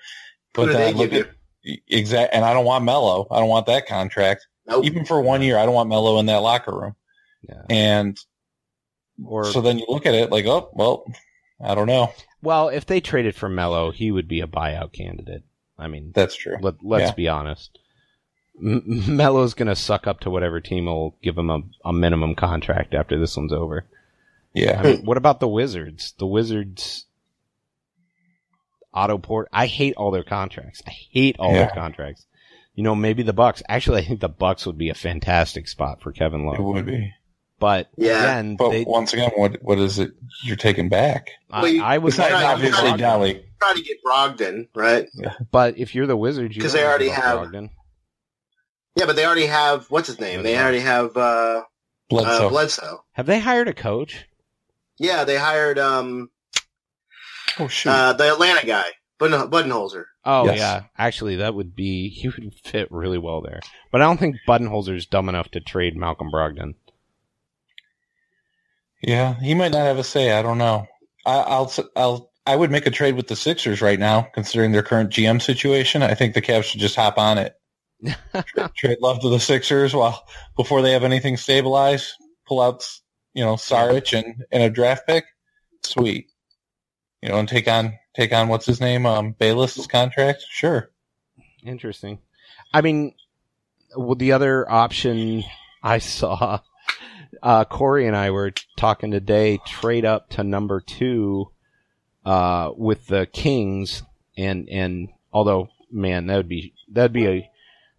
But 0.52 0.66
do 0.66 0.72
then 0.72 0.82
I 0.82 0.84
they 0.86 0.92
look 0.92 1.10
give 1.10 1.26
at 1.26 1.35
exact, 1.88 2.34
and 2.34 2.44
I 2.44 2.52
don't 2.52 2.64
want 2.64 2.84
Melo. 2.84 3.26
I 3.30 3.38
don't 3.40 3.48
want 3.48 3.66
that 3.66 3.86
contract, 3.86 4.46
Nope. 4.66 4.84
even 4.84 5.04
for 5.04 5.20
one 5.20 5.42
year. 5.42 5.58
I 5.58 5.64
don't 5.66 5.74
want 5.74 5.88
Melo 5.88 6.18
in 6.18 6.26
that 6.26 6.38
locker 6.38 6.72
room. 6.78 6.94
Yeah. 7.48 7.62
And 7.70 8.18
Or 9.24 9.44
so 9.44 9.60
then 9.60 9.78
you 9.78 9.86
look 9.88 10.06
at 10.06 10.14
it 10.14 10.30
like, 10.30 10.46
oh 10.46 10.70
well, 10.74 11.04
I 11.62 11.74
don't 11.74 11.86
know. 11.86 12.12
well, 12.42 12.68
if 12.68 12.86
they 12.86 13.00
traded 13.00 13.34
for 13.34 13.48
Melo, 13.48 13.90
he 13.90 14.10
would 14.10 14.28
be 14.28 14.40
a 14.40 14.46
buyout 14.46 14.92
candidate. 14.92 15.42
I 15.78 15.88
mean, 15.88 16.12
That's 16.14 16.34
true. 16.36 16.56
Let, 16.60 16.74
let's 16.82 17.10
Yeah. 17.10 17.14
be 17.14 17.28
honest. 17.28 17.78
M- 18.62 18.82
Melo's 19.16 19.54
going 19.54 19.68
to 19.68 19.76
suck 19.76 20.06
up 20.06 20.20
to 20.20 20.30
whatever 20.30 20.60
team 20.60 20.86
will 20.86 21.16
give 21.22 21.36
him 21.36 21.50
a, 21.50 21.60
a 21.84 21.92
minimum 21.92 22.34
contract 22.34 22.94
after 22.94 23.18
this 23.18 23.36
one's 23.36 23.52
over. 23.52 23.84
Yeah, 24.54 24.80
I 24.80 24.82
mean, 24.82 25.04
what 25.04 25.18
about 25.18 25.40
the 25.40 25.48
Wizards? 25.48 26.14
The 26.18 26.26
Wizards, 26.26 27.04
Otto 28.96 29.18
Port. 29.18 29.48
I 29.52 29.66
hate 29.66 29.94
all 29.96 30.10
their 30.10 30.24
contracts. 30.24 30.82
I 30.86 30.90
hate 31.12 31.36
all 31.38 31.52
their 31.52 31.70
contracts. 31.72 32.26
You 32.74 32.82
know, 32.82 32.94
maybe 32.94 33.22
the 33.22 33.32
Bucks. 33.32 33.62
Actually, 33.68 34.00
I 34.00 34.04
think 34.04 34.20
the 34.20 34.28
Bucks 34.28 34.66
would 34.66 34.76
be 34.78 34.88
a 34.90 34.94
fantastic 34.94 35.68
spot 35.68 36.02
for 36.02 36.12
Kevin 36.12 36.44
Love. 36.46 36.58
it 36.58 36.62
would 36.62 36.86
be. 36.86 37.12
But 37.58 37.88
Yeah. 37.96 38.18
again, 38.22 38.56
But 38.56 38.70
they, 38.70 38.84
once 38.84 39.12
again, 39.14 39.30
what 39.34 39.62
what 39.62 39.78
is 39.78 39.98
it 39.98 40.10
you're 40.44 40.56
taking 40.56 40.88
back? 40.90 41.30
I, 41.50 41.62
Well, 41.62 41.70
you- 41.72 41.82
I 41.82 41.96
would 41.98 42.08
It's 42.08 42.18
not 42.18 42.32
obviously. 42.32 42.96
Dolly. 42.98 43.44
Try 43.62 43.72
to 43.74 43.82
get 43.82 43.96
Brogdon, 44.04 44.68
right? 44.74 45.06
Yeah. 45.14 45.34
But 45.50 45.78
if 45.78 45.94
you're 45.94 46.06
the 46.06 46.16
Wizards, 46.18 46.54
you 46.54 46.60
'Cause 46.62 46.72
don't 46.74 46.82
they 46.82 46.86
already 46.86 47.08
have- 47.08 47.38
Brogdon. 47.48 47.70
Yeah, 48.94 49.06
but 49.06 49.16
they 49.16 49.24
already 49.24 49.46
have 49.46 49.86
what's 49.90 50.08
his 50.08 50.20
name? 50.20 50.42
They 50.42 50.58
already 50.58 50.80
have 50.80 51.16
uh, 51.16 51.62
Bledsoe. 52.10 52.46
uh, 52.46 52.48
Bledsoe. 52.50 53.04
Have 53.12 53.26
they 53.26 53.40
hired 53.40 53.68
a 53.68 53.74
coach? 53.74 54.26
Yeah, 54.98 55.24
they 55.24 55.36
hired 55.36 55.78
um 55.78 56.30
oh 57.58 57.68
shoot! 57.68 57.90
uh, 57.90 58.12
the 58.14 58.30
Atlanta 58.32 58.66
guy, 58.66 58.84
Buden- 59.20 59.50
Budenholzer. 59.50 60.04
Oh 60.24 60.46
Yes. 60.46 60.58
yeah, 60.58 60.82
actually 60.98 61.36
that 61.36 61.54
would 61.54 61.74
be 61.74 62.08
he 62.10 62.28
would 62.28 62.54
fit 62.64 62.88
really 62.90 63.18
well 63.18 63.40
there. 63.42 63.60
But 63.92 64.02
I 64.02 64.04
don't 64.04 64.18
think 64.18 64.36
Budenholzer's 64.48 65.06
dumb 65.06 65.28
enough 65.28 65.50
to 65.50 65.60
trade 65.60 65.96
Malcolm 65.96 66.30
Brogdon. 66.32 66.74
Yeah, 69.02 69.38
he 69.40 69.54
might 69.54 69.72
not 69.72 69.84
have 69.86 69.98
a 69.98 70.04
say. 70.04 70.32
I 70.32 70.42
don't 70.42 70.58
know. 70.58 70.86
I, 71.24 71.36
I'll 71.38 71.72
I'll 71.94 72.30
I 72.46 72.56
would 72.56 72.70
make 72.70 72.86
a 72.86 72.90
trade 72.90 73.16
with 73.16 73.26
the 73.28 73.36
Sixers 73.36 73.82
right 73.82 73.98
now, 73.98 74.28
considering 74.32 74.72
their 74.72 74.82
current 74.82 75.10
GM 75.10 75.42
situation. 75.42 76.02
I 76.02 76.14
think 76.14 76.34
the 76.34 76.42
Cavs 76.42 76.64
should 76.64 76.80
just 76.80 76.96
hop 76.96 77.18
on 77.18 77.38
it. 77.38 77.54
Trade 78.76 78.98
love 79.00 79.20
to 79.22 79.30
the 79.30 79.40
Sixers 79.40 79.94
while 79.94 80.22
before 80.54 80.82
they 80.82 80.92
have 80.92 81.02
anything 81.02 81.36
stabilized. 81.36 82.12
Pull 82.46 82.60
out 82.60 82.86
you 83.34 83.44
know 83.44 83.54
Saric 83.54 84.16
and, 84.16 84.44
and 84.52 84.62
a 84.62 84.70
draft 84.70 85.06
pick. 85.06 85.24
Sweet. 85.82 86.30
You 87.26 87.32
know, 87.32 87.40
and 87.40 87.48
take 87.48 87.66
on 87.66 87.98
take 88.14 88.32
on 88.32 88.46
what's 88.46 88.66
his 88.66 88.80
name 88.80 89.04
um 89.04 89.32
Bayless's 89.32 89.88
contract. 89.88 90.44
Sure. 90.48 90.90
Interesting. 91.64 92.20
I 92.72 92.82
mean, 92.82 93.14
well, 93.96 94.14
the 94.14 94.30
other 94.30 94.70
option 94.70 95.42
I 95.82 95.98
saw, 95.98 96.60
uh, 97.42 97.64
Corey 97.64 98.06
and 98.06 98.14
I 98.14 98.30
were 98.30 98.52
talking 98.76 99.10
today. 99.10 99.58
Trade 99.66 100.04
up 100.04 100.30
to 100.30 100.44
number 100.44 100.80
two, 100.80 101.50
uh, 102.24 102.70
with 102.76 103.08
the 103.08 103.26
Kings, 103.26 104.04
and 104.36 104.68
and 104.68 105.08
although 105.32 105.68
man, 105.90 106.28
that 106.28 106.36
would 106.36 106.48
be 106.48 106.74
that'd 106.92 107.12
be 107.12 107.26
a 107.26 107.50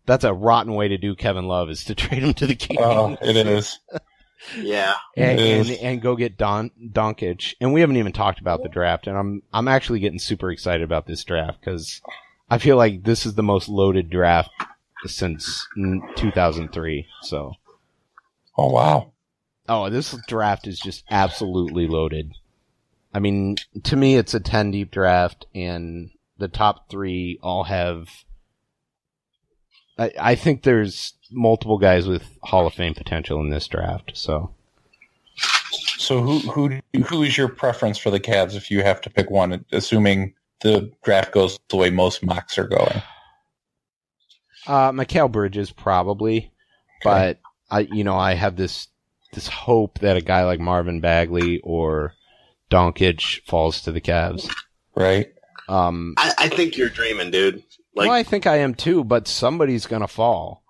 that's 0.05 0.23
a 0.23 0.33
rotten 0.33 0.73
way 0.73 0.87
to 0.87 0.97
do 0.97 1.15
Kevin 1.15 1.49
Love 1.49 1.69
is 1.69 1.83
to 1.83 1.95
trade 1.95 2.23
him 2.23 2.33
to 2.35 2.47
the 2.47 2.55
Kings. 2.55 2.79
Oh, 2.81 3.17
it 3.21 3.35
is. 3.35 3.77
Yeah, 4.55 4.93
and, 5.15 5.39
and 5.39 5.69
and 5.71 6.01
go 6.01 6.15
get 6.15 6.37
Don 6.37 6.71
Doncic. 6.91 7.55
And 7.59 7.73
we 7.73 7.81
haven't 7.81 7.97
even 7.97 8.13
talked 8.13 8.39
about 8.39 8.63
the 8.63 8.69
draft, 8.69 9.07
and 9.07 9.17
I'm 9.17 9.41
I'm 9.53 9.67
actually 9.67 9.99
getting 9.99 10.19
super 10.19 10.51
excited 10.51 10.83
about 10.83 11.07
this 11.07 11.23
draft 11.23 11.59
because 11.59 12.01
I 12.49 12.57
feel 12.57 12.77
like 12.77 13.03
this 13.03 13.25
is 13.25 13.33
the 13.35 13.43
most 13.43 13.67
loaded 13.67 14.09
draft 14.09 14.51
since 15.05 15.67
mm, 15.77 15.99
2003. 16.15 17.07
So, 17.23 17.53
Oh 18.57 18.71
wow. 18.71 19.11
oh, 19.67 19.89
this 19.89 20.15
draft 20.27 20.67
is 20.67 20.79
just 20.79 21.03
absolutely 21.09 21.87
loaded. 21.87 22.33
I 23.13 23.19
mean, 23.19 23.55
to 23.83 23.95
me, 23.95 24.15
it's 24.15 24.33
a 24.33 24.39
10 24.39 24.71
deep 24.71 24.91
draft, 24.91 25.45
and 25.55 26.11
the 26.37 26.47
top 26.47 26.89
three 26.89 27.39
all 27.41 27.63
have. 27.65 28.07
I, 29.97 30.11
I 30.19 30.35
think 30.35 30.61
there's 30.61 31.13
multiple 31.31 31.77
guys 31.77 32.07
with 32.07 32.23
Hall 32.43 32.67
of 32.67 32.73
Fame 32.73 32.93
potential 32.93 33.39
in 33.41 33.49
this 33.49 33.67
draft. 33.67 34.11
So, 34.15 34.53
So 35.97 36.21
who 36.21 36.39
who 36.39 36.79
who 37.05 37.23
is 37.23 37.37
your 37.37 37.49
preference 37.49 37.97
for 37.97 38.09
the 38.09 38.19
Cavs 38.19 38.55
if 38.55 38.71
you 38.71 38.83
have 38.83 39.01
to 39.01 39.09
pick 39.09 39.29
one, 39.29 39.65
assuming 39.71 40.33
the 40.61 40.91
draft 41.03 41.31
goes 41.31 41.59
the 41.69 41.77
way 41.77 41.89
most 41.89 42.23
mocks 42.23 42.57
are 42.57 42.67
going? 42.67 43.01
Uh, 44.65 44.91
Mikal 44.91 45.31
Bridges 45.31 45.71
probably, 45.71 46.51
but 47.03 47.39
I, 47.69 47.81
you 47.81 48.03
know, 48.03 48.17
I 48.17 48.33
have 48.33 48.55
this 48.55 48.87
this 49.33 49.47
hope 49.47 49.99
that 49.99 50.17
a 50.17 50.21
guy 50.21 50.43
like 50.45 50.59
Marvin 50.59 50.99
Bagley 50.99 51.59
or 51.63 52.13
Doncic 52.71 53.41
falls 53.45 53.81
to 53.83 53.91
the 53.91 54.01
Cavs. 54.01 54.51
right? 54.95 55.27
Um, 55.69 56.13
I, 56.17 56.33
I 56.37 56.49
think 56.49 56.77
you're 56.77 56.89
dreaming, 56.89 57.29
dude. 57.31 57.63
Like, 57.95 58.07
well, 58.07 58.11
I 58.17 58.23
think 58.23 58.47
I 58.47 58.57
am 58.57 58.73
too, 58.73 59.03
but 59.03 59.27
somebody's 59.27 59.85
gonna 59.85 60.07
fall. 60.07 60.63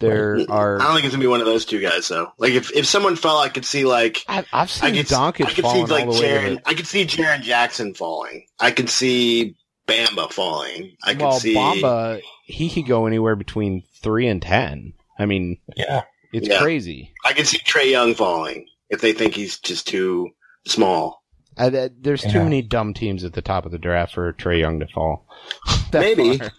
There 0.00 0.36
I 0.48 0.78
don't 0.78 0.94
think 0.94 1.04
it's 1.04 1.14
gonna 1.14 1.20
be 1.22 1.26
one 1.28 1.40
of 1.40 1.46
those 1.46 1.64
two 1.66 1.80
guys 1.80 2.08
though. 2.08 2.32
Like, 2.38 2.52
if 2.52 2.72
if 2.74 2.86
someone 2.86 3.16
fell, 3.16 3.38
I 3.38 3.48
could 3.50 3.64
see 3.66 3.84
like 3.84 4.24
I've, 4.26 4.46
I've 4.52 4.62
I 4.62 4.66
seen 4.66 4.94
could 4.94 5.06
Doncic 5.06 5.44
I 5.46 5.52
could 5.52 5.56
see 5.56 5.62
falling 5.62 5.86
like 5.88 6.06
all 6.06 6.12
the 6.14 6.20
way. 6.20 6.28
Jaron. 6.28 6.56
To 6.62 6.68
I 6.68 6.74
could 6.74 6.86
see 6.86 7.04
Jaren 7.04 7.42
Jackson 7.42 7.94
falling. 7.94 8.46
I 8.58 8.70
could 8.70 8.88
see 8.90 9.56
Bamba 9.86 10.32
falling. 10.32 10.96
I 11.04 11.12
could 11.12 11.22
well, 11.22 11.32
see 11.38 11.54
Bamba, 11.54 12.22
he 12.44 12.70
could 12.70 12.86
go 12.86 13.06
anywhere 13.06 13.36
between 13.36 13.82
three 14.02 14.26
and 14.26 14.40
ten. 14.40 14.94
I 15.18 15.26
mean, 15.26 15.58
Yeah. 15.76 16.02
it's 16.32 16.48
Yeah. 16.48 16.60
crazy. 16.60 17.12
I 17.24 17.34
could 17.34 17.46
see 17.46 17.58
Trae 17.58 17.90
Young 17.90 18.14
falling 18.14 18.66
if 18.88 19.00
they 19.02 19.12
think 19.12 19.34
he's 19.34 19.58
just 19.58 19.86
too 19.86 20.30
small. 20.66 21.22
Uh, 21.58 21.68
th- 21.68 21.92
there's 22.00 22.22
too 22.22 22.42
many 22.42 22.62
dumb 22.62 22.94
teams 22.94 23.22
at 23.22 23.34
the 23.34 23.42
top 23.42 23.66
of 23.66 23.72
the 23.72 23.78
draft 23.78 24.14
for 24.14 24.32
Trae 24.32 24.60
Young 24.60 24.80
to 24.80 24.86
fall. 24.86 25.26
Maybe. 25.92 26.38
far. 26.38 26.52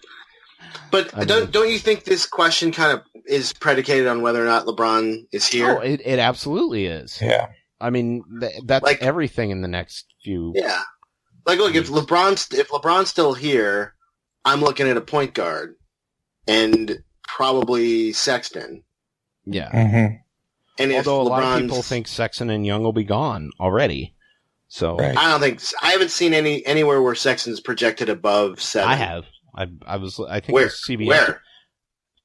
But 0.90 1.16
I 1.16 1.24
don't 1.24 1.50
don't 1.50 1.70
you 1.70 1.78
think 1.78 2.04
this 2.04 2.26
question 2.26 2.70
kind 2.70 2.92
of 2.92 3.02
is 3.26 3.52
predicated 3.52 4.06
on 4.06 4.22
whether 4.22 4.42
or 4.42 4.46
not 4.46 4.66
LeBron 4.66 5.26
is 5.32 5.46
here? 5.46 5.76
Oh, 5.78 5.80
it, 5.80 6.00
it 6.04 6.18
absolutely 6.18 6.86
is. 6.86 7.18
Yeah. 7.20 7.48
I 7.80 7.90
mean, 7.90 8.22
th- 8.40 8.62
that's 8.64 8.84
Like- 8.84 9.02
everything 9.02 9.50
in 9.50 9.60
the 9.62 9.68
next 9.68 10.06
few. 10.22 10.52
Yeah. 10.54 10.82
Like, 11.44 11.58
look, 11.58 11.74
if 11.74 11.88
LeBron's 11.88 12.52
if 12.56 12.68
LeBron's 12.68 13.08
still 13.08 13.34
here, 13.34 13.94
I'm 14.44 14.60
looking 14.60 14.88
at 14.88 14.96
a 14.96 15.00
point 15.00 15.34
guard, 15.34 15.74
and 16.46 16.98
probably 17.26 18.12
Sexton. 18.12 18.84
Yeah. 19.44 19.70
Mm-hmm. 19.70 20.14
And 20.78 20.92
if 20.92 21.06
Although 21.08 21.22
a 21.22 21.28
lot 21.28 21.42
of 21.56 21.60
people 21.62 21.82
think 21.82 22.06
Sexton 22.06 22.48
and 22.50 22.64
Young 22.64 22.82
will 22.82 22.92
be 22.92 23.04
gone 23.04 23.50
already. 23.60 24.14
So 24.68 24.96
Right. 24.96 25.16
I 25.16 25.30
don't 25.30 25.40
think 25.40 25.60
I 25.82 25.90
haven't 25.90 26.12
seen 26.12 26.32
any 26.32 26.64
anywhere 26.64 27.02
where 27.02 27.14
Sexton's 27.14 27.60
projected 27.60 28.08
above 28.08 28.60
seven. 28.62 28.88
I 28.88 28.94
have. 28.94 29.24
I, 29.54 29.66
I 29.84 29.96
was. 29.96 30.18
I 30.20 30.40
think 30.40 30.54
Where? 30.54 30.68
CBS. 30.68 31.06
Where? 31.08 31.42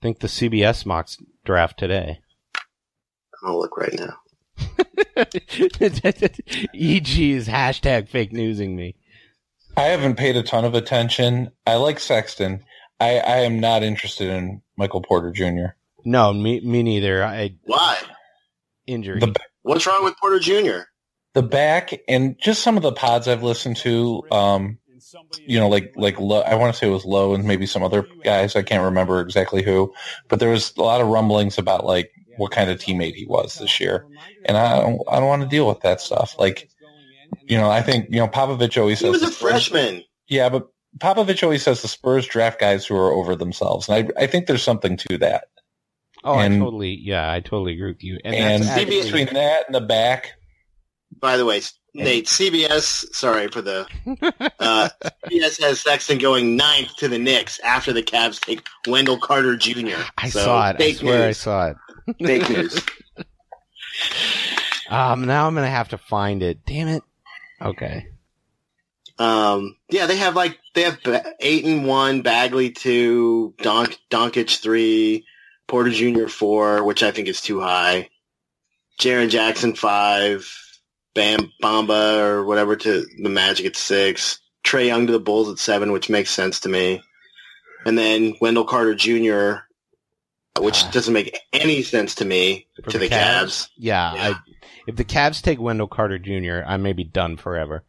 I 0.07 0.09
think 0.09 0.19
the 0.19 0.27
CBS 0.27 0.85
mocks 0.85 1.17
draft 1.43 1.77
today. 1.77 2.21
I'll 3.43 3.59
look 3.59 3.75
right 3.75 3.93
now. 3.93 4.13
EG 6.73 7.19
is 7.19 7.49
hashtag 7.49 8.07
fake 8.07 8.31
newsing 8.31 8.73
me. 8.73 8.95
I 9.75 9.81
haven't 9.81 10.15
paid 10.15 10.37
a 10.37 10.43
ton 10.43 10.63
of 10.63 10.75
attention. 10.75 11.51
I 11.65 11.75
like 11.75 11.99
Sexton. 11.99 12.63
I, 13.01 13.17
I 13.17 13.37
am 13.39 13.59
not 13.59 13.83
interested 13.83 14.29
in 14.29 14.61
Michael 14.77 15.01
Porter 15.01 15.31
Jr. 15.31 15.75
No, 16.05 16.31
me 16.31 16.61
me 16.61 16.83
neither. 16.83 17.21
I 17.21 17.55
Why? 17.65 17.97
injury. 18.85 19.19
The 19.19 19.35
What's 19.63 19.85
wrong 19.85 20.05
with 20.05 20.15
Porter 20.21 20.39
Jr.? 20.39 20.83
the 21.33 21.43
back 21.43 21.99
and 22.07 22.39
just 22.39 22.63
some 22.63 22.77
of 22.77 22.83
the 22.83 22.93
pods 22.93 23.27
I've 23.27 23.43
listened 23.43 23.75
to. 23.77 24.23
Um, 24.31 24.77
you 25.45 25.59
know, 25.59 25.69
like 25.69 25.93
like 25.95 26.19
Lo, 26.19 26.41
I 26.41 26.55
want 26.55 26.73
to 26.73 26.79
say 26.79 26.87
it 26.87 26.91
was 26.91 27.05
Low 27.05 27.33
and 27.33 27.43
maybe 27.45 27.65
some 27.65 27.83
other 27.83 28.07
guys. 28.23 28.55
I 28.55 28.61
can't 28.63 28.83
remember 28.83 29.19
exactly 29.21 29.63
who, 29.63 29.93
but 30.27 30.39
there 30.39 30.49
was 30.49 30.73
a 30.77 30.81
lot 30.81 31.01
of 31.01 31.07
rumblings 31.07 31.57
about 31.57 31.85
like 31.85 32.11
what 32.37 32.51
kind 32.51 32.69
of 32.69 32.77
teammate 32.79 33.15
he 33.15 33.25
was 33.25 33.55
this 33.55 33.79
year, 33.79 34.05
and 34.45 34.57
I 34.57 34.81
don't 34.81 35.01
I 35.09 35.19
don't 35.19 35.27
want 35.27 35.41
to 35.43 35.47
deal 35.47 35.67
with 35.67 35.81
that 35.81 36.01
stuff. 36.01 36.37
Like, 36.37 36.69
you 37.47 37.57
know, 37.57 37.69
I 37.69 37.81
think 37.81 38.07
you 38.09 38.17
know 38.19 38.27
Popovich 38.27 38.79
always 38.79 38.99
says 38.99 39.13
He 39.15 39.19
says 39.19 39.21
was 39.21 39.31
a 39.31 39.33
freshman. 39.33 40.03
Yeah, 40.27 40.49
but 40.49 40.67
Popovich 40.99 41.43
always 41.43 41.63
says 41.63 41.81
the 41.81 41.87
Spurs 41.87 42.25
draft 42.27 42.59
guys 42.59 42.85
who 42.85 42.95
are 42.95 43.11
over 43.11 43.35
themselves, 43.35 43.87
and 43.89 44.11
I 44.17 44.23
I 44.23 44.27
think 44.27 44.47
there's 44.47 44.63
something 44.63 44.97
to 44.97 45.17
that. 45.19 45.45
oh, 46.23 46.37
and- 46.39 46.55
I 46.55 46.59
totally. 46.59 46.99
Yeah, 47.01 47.31
I 47.31 47.39
totally 47.39 47.73
agree 47.73 47.91
with 47.91 48.03
you. 48.03 48.19
And, 48.23 48.35
And, 48.35 48.63
that's 48.63 48.77
actually, 48.81 49.03
between 49.03 49.33
that 49.33 49.65
and 49.67 49.75
the 49.75 49.81
back, 49.81 50.33
By 51.19 51.37
the 51.37 51.45
way, 51.45 51.61
Nate, 51.97 52.27
CBS, 52.27 53.13
sorry 53.13 53.47
for 53.47 53.61
the, 53.61 53.87
uh, 54.59 54.89
CBS 55.25 55.61
has 55.61 55.79
Sexton 55.81 56.19
going 56.19 56.55
ninth 56.55 56.95
to 56.97 57.07
the 57.07 57.17
Knicks 57.17 57.59
after 57.61 57.91
the 57.91 58.03
Cavs 58.03 58.39
take 58.39 58.65
Wendell 58.87 59.19
Carter 59.19 59.55
Jr. 59.57 59.95
I 60.17 60.29
So, 60.29 60.39
saw 60.45 60.69
it. 60.69 60.75
I 60.81 60.93
swear 60.93 61.27
I 61.27 61.31
saw 61.31 61.67
it. 61.69 61.77
Fake 62.23 62.49
news. 62.49 62.81
Um, 64.89 65.25
now 65.25 65.47
I'm 65.47 65.55
gonna 65.55 65.67
have 65.67 65.89
to 65.89 65.97
find 65.97 66.41
it. 66.41 66.65
Damn 66.65 66.87
it. 66.87 67.03
Okay. 67.61 68.07
Um, 69.19 69.75
yeah, 69.89 70.05
they 70.05 70.15
have 70.17 70.35
like, 70.35 70.59
they 70.75 70.83
have 70.83 70.99
eight 71.41 71.65
and 71.65 71.85
one, 71.85 72.21
Bagley 72.21 72.69
two, 72.71 73.53
Donk, 73.57 73.97
Doncic 74.09 74.61
three, 74.61 75.25
Porter 75.67 75.89
Jr. 75.89 76.27
four, 76.27 76.83
which 76.85 77.03
I 77.03 77.11
think 77.11 77.27
is 77.27 77.41
too 77.41 77.59
high. 77.59 78.09
Jaren 78.99 79.29
Jackson 79.29 79.75
five, 79.75 80.49
Bam 81.17 81.51
Bamba 81.63 82.19
or 82.19 82.45
whatever 82.45 82.75
to 82.75 83.05
the 83.21 83.29
Magic 83.29 83.65
at 83.65 83.75
six, 83.75 84.39
Trae 84.63 84.85
Young 84.85 85.07
to 85.07 85.11
the 85.13 85.19
Bulls 85.19 85.49
at 85.49 85.57
seven, 85.57 85.91
which 85.91 86.09
makes 86.09 86.29
sense 86.29 86.59
to 86.61 86.69
me. 86.69 87.01
And 87.85 87.97
then 87.97 88.35
Wendell 88.39 88.65
Carter 88.65 88.93
Jr., 88.93 89.63
which 90.61 90.83
Ah. 90.83 90.89
doesn't 90.91 91.13
make 91.13 91.35
any 91.53 91.81
sense 91.81 92.13
to 92.15 92.25
me, 92.25 92.67
to 92.89 92.97
the 92.99 93.09
Cavs. 93.09 93.67
Yeah, 93.77 94.13
Yeah. 94.13 94.21
I, 94.29 94.35
if 94.87 94.95
the 94.95 95.03
Cavs 95.05 95.41
take 95.41 95.59
Wendell 95.59 95.87
Carter 95.87 96.19
Jr., 96.19 96.61
I 96.67 96.77
may 96.77 96.93
be 96.93 97.03
done 97.03 97.35
forever. 97.37 97.83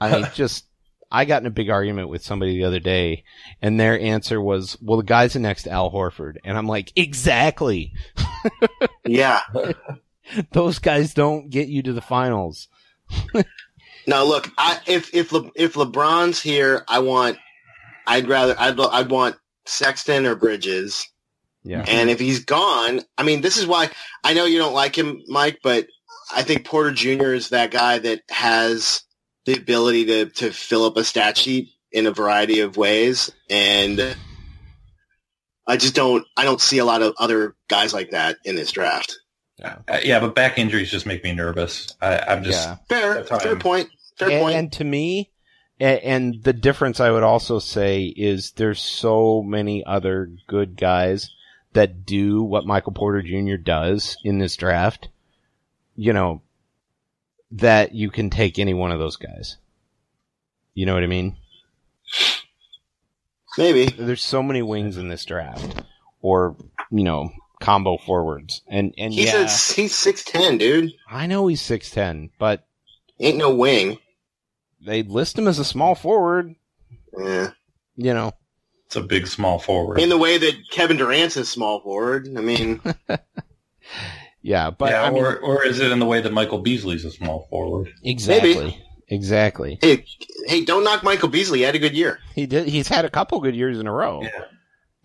I 0.00 0.22
just 0.34 0.64
I 1.10 1.24
got 1.26 1.42
in 1.42 1.46
a 1.46 1.50
big 1.50 1.68
argument 1.68 2.08
with 2.08 2.24
somebody 2.24 2.56
the 2.56 2.64
other 2.64 2.78
day, 2.80 3.24
and 3.60 3.78
their 3.78 3.98
answer 4.00 4.40
was, 4.40 4.78
"Well, 4.80 4.96
the 4.98 5.04
guy's 5.04 5.34
the 5.34 5.40
next 5.40 5.66
Al 5.66 5.90
Horford," 5.92 6.36
and 6.44 6.56
I'm 6.56 6.66
like, 6.68 6.92
"Exactly. 6.96 7.92
Yeah. 9.04 9.40
Those 10.52 10.78
guys 10.78 11.14
don't 11.14 11.50
get 11.50 11.68
you 11.68 11.82
to 11.82 11.92
the 11.92 12.00
finals." 12.00 12.68
Now 14.06 14.24
look, 14.24 14.50
I, 14.58 14.80
if 14.86 15.14
if 15.14 15.32
Le, 15.32 15.50
if 15.54 15.74
LeBron's 15.74 16.40
here, 16.42 16.84
I 16.88 17.00
want, 17.00 17.38
I'd 18.06 18.28
rather 18.28 18.54
I'd 18.58 18.78
I'd 18.78 19.10
want 19.10 19.36
Sexton 19.64 20.26
or 20.26 20.34
Bridges, 20.34 21.06
Yeah, 21.62 21.84
and 21.86 22.10
if 22.10 22.18
he's 22.18 22.44
gone, 22.44 23.02
I 23.16 23.22
mean, 23.22 23.42
this 23.42 23.56
is 23.56 23.66
why 23.66 23.90
I 24.24 24.34
know 24.34 24.44
you 24.44 24.58
don't 24.58 24.74
like 24.74 24.96
him, 24.96 25.22
Mike, 25.28 25.60
but 25.62 25.86
I 26.34 26.42
think 26.42 26.64
Porter 26.64 26.90
Jr. 26.90 27.32
is 27.32 27.50
that 27.50 27.70
guy 27.70 27.98
that 27.98 28.22
has 28.28 29.02
the 29.46 29.54
ability 29.54 30.06
to 30.06 30.26
to 30.26 30.50
fill 30.50 30.84
up 30.84 30.96
a 30.96 31.04
stat 31.04 31.36
sheet 31.36 31.68
in 31.92 32.06
a 32.06 32.12
variety 32.12 32.60
of 32.60 32.76
ways, 32.76 33.30
and 33.48 34.16
I 35.66 35.76
just 35.76 35.94
don't 35.94 36.26
I 36.36 36.44
don't 36.44 36.60
see 36.60 36.78
a 36.78 36.84
lot 36.84 37.02
of 37.02 37.14
other 37.20 37.54
guys 37.68 37.94
like 37.94 38.10
that 38.10 38.38
in 38.44 38.56
this 38.56 38.72
draft. 38.72 39.16
Uh, 39.62 39.98
yeah, 40.02 40.20
but 40.20 40.34
back 40.34 40.58
injuries 40.58 40.90
just 40.90 41.06
make 41.06 41.22
me 41.24 41.32
nervous. 41.32 41.94
I, 42.00 42.18
I'm 42.18 42.44
just 42.44 42.66
yeah. 42.66 42.76
Fair, 42.88 43.24
fair 43.24 43.56
point, 43.56 43.90
fair 44.16 44.30
and, 44.30 44.42
point. 44.42 44.56
and 44.56 44.72
to 44.72 44.84
me, 44.84 45.30
and, 45.78 45.98
and 46.00 46.44
the 46.44 46.52
difference 46.52 47.00
I 47.00 47.10
would 47.10 47.22
also 47.22 47.58
say 47.58 48.04
is 48.04 48.52
there's 48.52 48.80
so 48.80 49.42
many 49.42 49.84
other 49.84 50.30
good 50.46 50.76
guys 50.76 51.30
that 51.72 52.04
do 52.04 52.42
what 52.42 52.66
Michael 52.66 52.92
Porter 52.92 53.22
Jr. 53.22 53.56
does 53.56 54.16
in 54.24 54.38
this 54.38 54.56
draft. 54.56 55.08
You 55.94 56.12
know, 56.12 56.42
that 57.52 57.94
you 57.94 58.10
can 58.10 58.30
take 58.30 58.58
any 58.58 58.74
one 58.74 58.92
of 58.92 58.98
those 58.98 59.16
guys. 59.16 59.58
You 60.74 60.86
know 60.86 60.94
what 60.94 61.02
I 61.02 61.08
mean? 61.08 61.36
Maybe. 63.58 63.86
There's 63.86 64.22
so 64.22 64.42
many 64.42 64.62
wings 64.62 64.96
in 64.96 65.08
this 65.08 65.24
draft, 65.24 65.82
or 66.22 66.56
you 66.90 67.04
know, 67.04 67.30
combo 67.62 67.96
forwards, 67.96 68.60
and 68.68 68.92
and 68.98 69.14
He's 69.14 69.26
yeah, 69.32 69.40
a, 69.42 69.48
he's 69.48 69.94
six 69.94 70.22
ten, 70.24 70.58
dude. 70.58 70.92
I 71.10 71.26
know 71.26 71.46
he's 71.46 71.62
six 71.62 71.90
ten, 71.90 72.30
but 72.38 72.66
Ain't 73.20 73.38
no 73.38 73.54
wing. 73.54 73.98
they 74.84 75.02
list 75.02 75.38
him 75.38 75.46
as 75.48 75.58
a 75.58 75.64
small 75.64 75.94
forward. 75.94 76.54
Yeah. 77.16 77.50
You 77.96 78.14
know, 78.14 78.32
it's 78.86 78.96
a 78.96 79.02
big 79.02 79.26
small 79.26 79.58
forward. 79.58 80.00
In 80.00 80.08
the 80.08 80.18
way 80.18 80.38
that 80.38 80.54
Kevin 80.70 80.96
Durant's 80.96 81.36
a 81.36 81.44
small 81.44 81.80
forward. 81.80 82.26
I 82.36 82.40
mean, 82.40 82.80
yeah, 84.42 84.70
but 84.70 84.90
yeah, 84.90 85.02
I 85.04 85.10
mean, 85.10 85.22
or 85.22 85.38
or 85.38 85.64
is 85.64 85.78
it 85.80 85.92
in 85.92 85.98
the 85.98 86.06
way 86.06 86.20
that 86.20 86.32
Michael 86.32 86.58
Beasley's 86.58 87.04
a 87.04 87.10
small 87.10 87.46
forward? 87.50 87.92
exactly, 88.02 88.82
exactly. 89.08 89.78
hey, 89.82 90.04
hey, 90.46 90.64
don't 90.64 90.84
knock 90.84 91.02
Michael 91.04 91.28
Beasley. 91.28 91.58
He 91.60 91.64
had 91.64 91.74
a 91.76 91.78
good 91.78 91.94
year. 91.94 92.18
He 92.34 92.46
did. 92.46 92.66
He's 92.68 92.88
had 92.88 93.04
a 93.04 93.10
couple 93.10 93.38
good 93.40 93.54
years 93.54 93.78
in 93.78 93.86
a 93.86 93.92
row, 93.92 94.22
Yeah. 94.22 94.30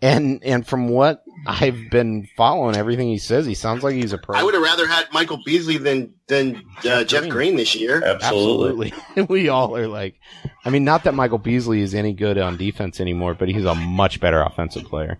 And 0.00 0.42
and 0.44 0.66
from 0.66 0.88
what 0.88 1.24
I've 1.46 1.90
been 1.90 2.28
following, 2.36 2.76
everything 2.76 3.08
he 3.08 3.18
says, 3.18 3.46
he 3.46 3.54
sounds 3.54 3.82
like 3.82 3.94
he's 3.94 4.12
a 4.12 4.18
pro. 4.18 4.36
I 4.36 4.42
would 4.42 4.54
have 4.54 4.62
rather 4.62 4.86
had 4.86 5.06
Michael 5.12 5.40
Beasley 5.44 5.76
than 5.76 6.14
than 6.26 6.56
uh, 6.78 6.82
Jeff 6.82 7.06
Jeff 7.06 7.20
Green. 7.22 7.32
Green 7.32 7.56
this 7.56 7.74
year. 7.74 8.02
Absolutely. 8.04 8.92
Absolutely. 8.92 9.22
we 9.28 9.48
all 9.48 9.76
are 9.76 9.88
like, 9.88 10.20
I 10.64 10.70
mean, 10.70 10.84
not 10.84 11.04
that 11.04 11.14
Michael 11.14 11.38
Beasley 11.38 11.80
is 11.80 11.94
any 11.94 12.12
good 12.12 12.38
on 12.38 12.56
defense 12.56 13.00
anymore, 13.00 13.34
but 13.34 13.48
he's 13.48 13.64
a 13.64 13.74
much 13.74 14.20
better 14.20 14.40
offensive 14.42 14.84
player. 14.84 15.18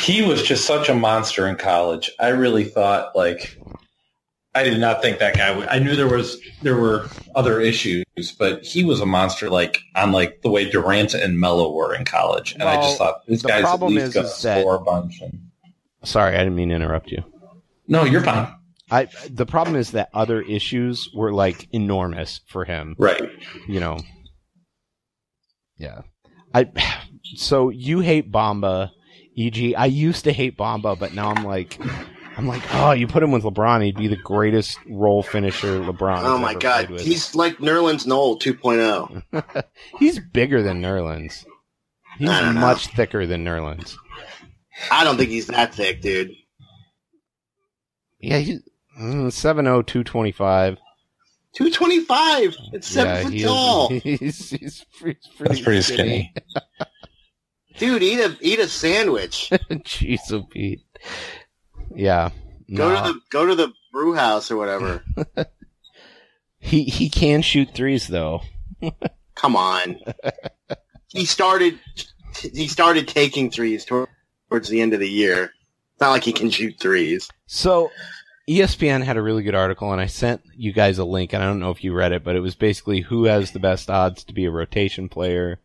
He 0.00 0.22
was 0.22 0.42
just 0.42 0.66
such 0.66 0.88
a 0.88 0.94
monster 0.94 1.46
in 1.46 1.56
college. 1.56 2.10
I 2.18 2.28
really 2.28 2.64
thought 2.64 3.16
like 3.16 3.58
I 4.58 4.64
did 4.64 4.80
not 4.80 5.00
think 5.00 5.20
that 5.20 5.36
guy 5.36 5.56
would 5.56 5.68
I 5.68 5.78
knew 5.78 5.94
there 5.94 6.08
was 6.08 6.36
there 6.62 6.76
were 6.76 7.08
other 7.36 7.60
issues, 7.60 8.04
but 8.38 8.64
he 8.64 8.82
was 8.84 9.00
a 9.00 9.06
monster 9.06 9.48
like 9.48 9.78
on 9.94 10.10
like 10.10 10.42
the 10.42 10.50
way 10.50 10.68
Durant 10.68 11.14
and 11.14 11.38
Melo 11.38 11.72
were 11.72 11.94
in 11.94 12.04
college. 12.04 12.54
And 12.54 12.64
I 12.64 12.74
just 12.76 12.98
thought 12.98 13.24
this 13.28 13.42
the 13.42 13.48
guy's 13.48 13.62
at 13.62 13.68
problem 13.68 13.94
least 13.94 14.08
is- 14.08 14.14
gonna 14.14 14.26
that- 14.26 14.60
score 14.62 14.74
a 14.74 14.80
bunch 14.80 15.20
and 15.20 15.44
Sorry, 16.04 16.34
I 16.34 16.38
didn't 16.38 16.54
mean 16.56 16.68
to 16.70 16.74
interrupt 16.76 17.10
you. 17.10 17.22
No, 17.86 18.04
you're 18.04 18.22
fine. 18.22 18.52
I 18.90 19.08
the 19.30 19.46
problem 19.46 19.76
is 19.76 19.92
that 19.92 20.08
other 20.14 20.42
issues 20.42 21.08
were 21.14 21.32
like 21.32 21.68
enormous 21.72 22.40
for 22.48 22.64
him. 22.64 22.96
Right. 22.98 23.30
you 23.68 23.78
know. 23.80 23.98
Yeah. 25.76 26.02
I 26.52 26.68
so 27.36 27.68
you 27.70 28.00
hate 28.00 28.32
Bamba, 28.32 28.90
e.g. 29.34 29.74
I 29.76 29.86
used 29.86 30.24
to 30.24 30.32
hate 30.32 30.56
Bamba, 30.58 30.98
but 30.98 31.14
now 31.14 31.30
I'm 31.30 31.44
like 31.44 31.78
I'm 32.38 32.46
like, 32.46 32.62
oh, 32.72 32.92
you 32.92 33.08
put 33.08 33.22
him 33.22 33.32
with 33.32 33.42
LeBron, 33.42 33.84
he'd 33.84 33.96
be 33.96 34.06
the 34.06 34.16
greatest 34.16 34.78
role 34.88 35.24
finisher 35.24 35.80
LeBron. 35.80 36.22
Oh 36.22 36.38
my 36.38 36.52
ever 36.52 36.60
God, 36.60 36.90
with. 36.90 37.00
he's 37.02 37.34
like 37.34 37.58
Nerlens 37.58 38.06
Noel 38.06 38.38
2.0. 38.38 39.64
he's 39.98 40.20
bigger 40.20 40.62
than 40.62 40.80
Nerlens. 40.80 41.44
He's 42.18 42.28
I 42.30 42.40
don't 42.40 42.54
know. 42.54 42.60
much 42.60 42.86
thicker 42.94 43.26
than 43.26 43.44
Nerlens. 43.44 43.96
I 44.92 45.02
don't 45.02 45.16
think 45.16 45.30
he's 45.30 45.48
that 45.48 45.74
thick, 45.74 46.00
dude. 46.00 46.30
Yeah, 48.20 48.38
he's 48.38 48.60
mm, 49.00 49.26
7'0", 49.26 49.86
225. 49.86 50.78
Two 51.54 51.70
twenty 51.72 52.00
five. 52.00 52.54
It's 52.72 52.86
seven 52.86 53.14
Yeah, 53.16 53.22
foot 53.24 53.32
he 53.32 53.38
is- 53.40 53.44
tall. 53.46 53.88
he's, 54.00 54.50
he's 54.50 54.84
pretty, 55.00 55.18
That's 55.40 55.60
pretty 55.60 55.80
skinny. 55.80 56.32
Dude, 57.78 58.02
eat 58.02 58.20
a 58.20 58.36
eat 58.40 58.58
a 58.58 58.68
sandwich. 58.68 59.48
Jeez, 59.70 60.18
oh 60.30 60.42
Pete. 60.50 60.80
Yeah. 61.98 62.30
Go 62.74 62.88
No, 62.90 63.06
to 63.06 63.12
the 63.12 63.20
go 63.30 63.46
to 63.46 63.54
the 63.54 63.72
brew 63.92 64.14
house 64.14 64.50
or 64.50 64.56
whatever. 64.56 65.02
he 66.58 66.84
he 66.84 67.08
can 67.08 67.42
shoot 67.42 67.70
threes 67.74 68.06
though. 68.08 68.42
Come 69.34 69.56
on. 69.56 69.98
he 71.08 71.24
started 71.24 71.78
he 72.52 72.68
started 72.68 73.08
taking 73.08 73.50
threes 73.50 73.84
tor- 73.84 74.08
towards 74.48 74.68
the 74.68 74.80
end 74.80 74.94
of 74.94 75.00
the 75.00 75.08
year. 75.08 75.44
It's 75.92 76.00
not 76.00 76.10
like 76.10 76.24
he 76.24 76.32
can 76.32 76.50
shoot 76.50 76.78
threes. 76.78 77.28
So 77.46 77.90
ESPN 78.48 79.02
had 79.02 79.16
a 79.16 79.22
really 79.22 79.42
good 79.42 79.54
article, 79.56 79.90
and 79.92 80.00
I 80.00 80.06
sent 80.06 80.42
you 80.56 80.72
guys 80.72 80.98
a 80.98 81.04
link. 81.04 81.32
And 81.32 81.42
I 81.42 81.46
don't 81.46 81.58
know 81.60 81.70
if 81.70 81.82
you 81.82 81.92
read 81.92 82.12
it, 82.12 82.22
but 82.24 82.36
it 82.36 82.40
was 82.40 82.54
basically 82.54 83.00
who 83.00 83.24
has 83.24 83.50
the 83.50 83.58
best 83.58 83.90
odds 83.90 84.22
to 84.24 84.32
be 84.32 84.44
a 84.44 84.50
rotation 84.50 85.08
player, 85.08 85.58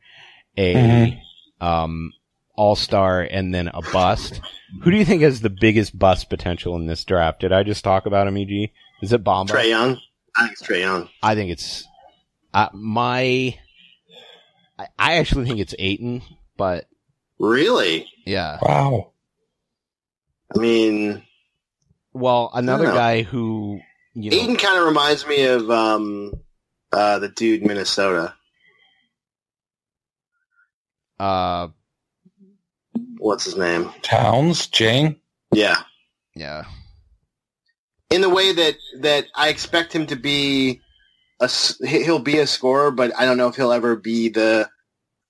a 0.58 0.74
Mhm. 0.74 1.20
um, 1.66 2.12
all 2.56 2.76
star, 2.76 3.22
and 3.22 3.54
then 3.54 3.68
a 3.68 3.82
bust. 3.92 4.42
Who 4.84 4.92
do 4.92 4.98
you 4.98 5.06
think 5.06 5.22
has 5.24 5.42
the 5.42 5.50
biggest 5.50 5.98
bust 5.98 6.30
potential 6.30 6.76
in 6.76 6.86
this 6.88 7.04
draft? 7.04 7.40
Did 7.42 7.52
I 7.52 7.64
just 7.64 7.84
talk 7.84 8.06
about 8.06 8.28
him, 8.28 8.38
EG? 8.38 8.72
Is 9.02 9.12
it 9.14 9.24
Bamba? 9.24 9.50
Trae 9.50 9.70
Young. 9.70 10.00
I 10.36 10.42
think 10.46 10.52
it's 10.54 10.62
Trae 10.64 10.80
Young. 10.82 11.10
I 11.22 11.36
think 11.36 11.52
it's 11.52 11.88
uh, 12.54 12.70
my. 12.74 13.58
I, 14.80 14.88
I 14.98 15.14
actually 15.18 15.46
think 15.46 15.60
it's 15.60 15.76
Ayton, 15.78 16.22
but 16.58 16.86
Really? 17.40 18.08
yeah. 18.26 18.58
Wow. 18.62 19.12
I 20.56 20.60
mean, 20.60 21.24
Well, 22.14 22.52
another 22.54 22.86
guy 22.86 23.24
who 23.24 23.80
you 24.14 24.32
know. 24.32 24.38
Ayton 24.38 24.56
kind 24.58 24.80
of 24.80 24.86
reminds 24.86 25.26
me 25.28 25.44
of 25.46 25.70
um, 25.70 26.34
uh, 26.92 27.20
the 27.20 27.30
dude 27.30 27.64
Minnesota. 27.66 28.36
Uh, 31.20 31.68
What's 33.24 33.46
his 33.46 33.56
name? 33.56 33.90
Towns, 34.02 34.68
Jang. 34.68 35.16
Yeah, 35.54 35.78
yeah. 36.36 36.66
in 38.12 38.20
the 38.20 38.30
way 38.30 38.52
that 38.52 38.76
that 39.00 39.28
I 39.34 39.48
expect 39.48 39.94
him 39.94 40.08
to 40.08 40.18
be 40.18 40.82
a 41.40 41.50
he- 41.88 42.04
he'll 42.04 42.20
be 42.20 42.40
a 42.40 42.46
scorer, 42.48 42.92
but 42.92 43.18
I 43.18 43.24
don't 43.24 43.38
know 43.38 43.48
if 43.48 43.56
he'll 43.56 43.72
ever 43.72 43.96
be 43.96 44.28
the 44.28 44.68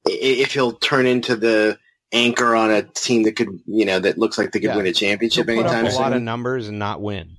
if 0.05 0.53
he'll 0.55 0.71
turn 0.73 1.05
into 1.05 1.35
the 1.35 1.77
anchor 2.11 2.55
on 2.55 2.71
a 2.71 2.81
team 2.81 3.23
that 3.23 3.35
could 3.35 3.59
you 3.67 3.85
know 3.85 3.99
that 3.99 4.17
looks 4.17 4.39
like 4.39 4.51
they 4.53 4.59
could 4.59 4.71
Yeah. 4.71 4.77
win 4.77 4.87
a 4.87 4.91
championship 4.93 5.45
He'll 5.47 5.57
put 5.57 5.65
anytime 5.67 5.85
up 5.85 5.91
a 5.93 5.95
lot 5.95 6.13
of 6.13 6.21
numbers 6.23 6.67
and 6.67 6.79
not 6.79 6.99
win. 6.99 7.37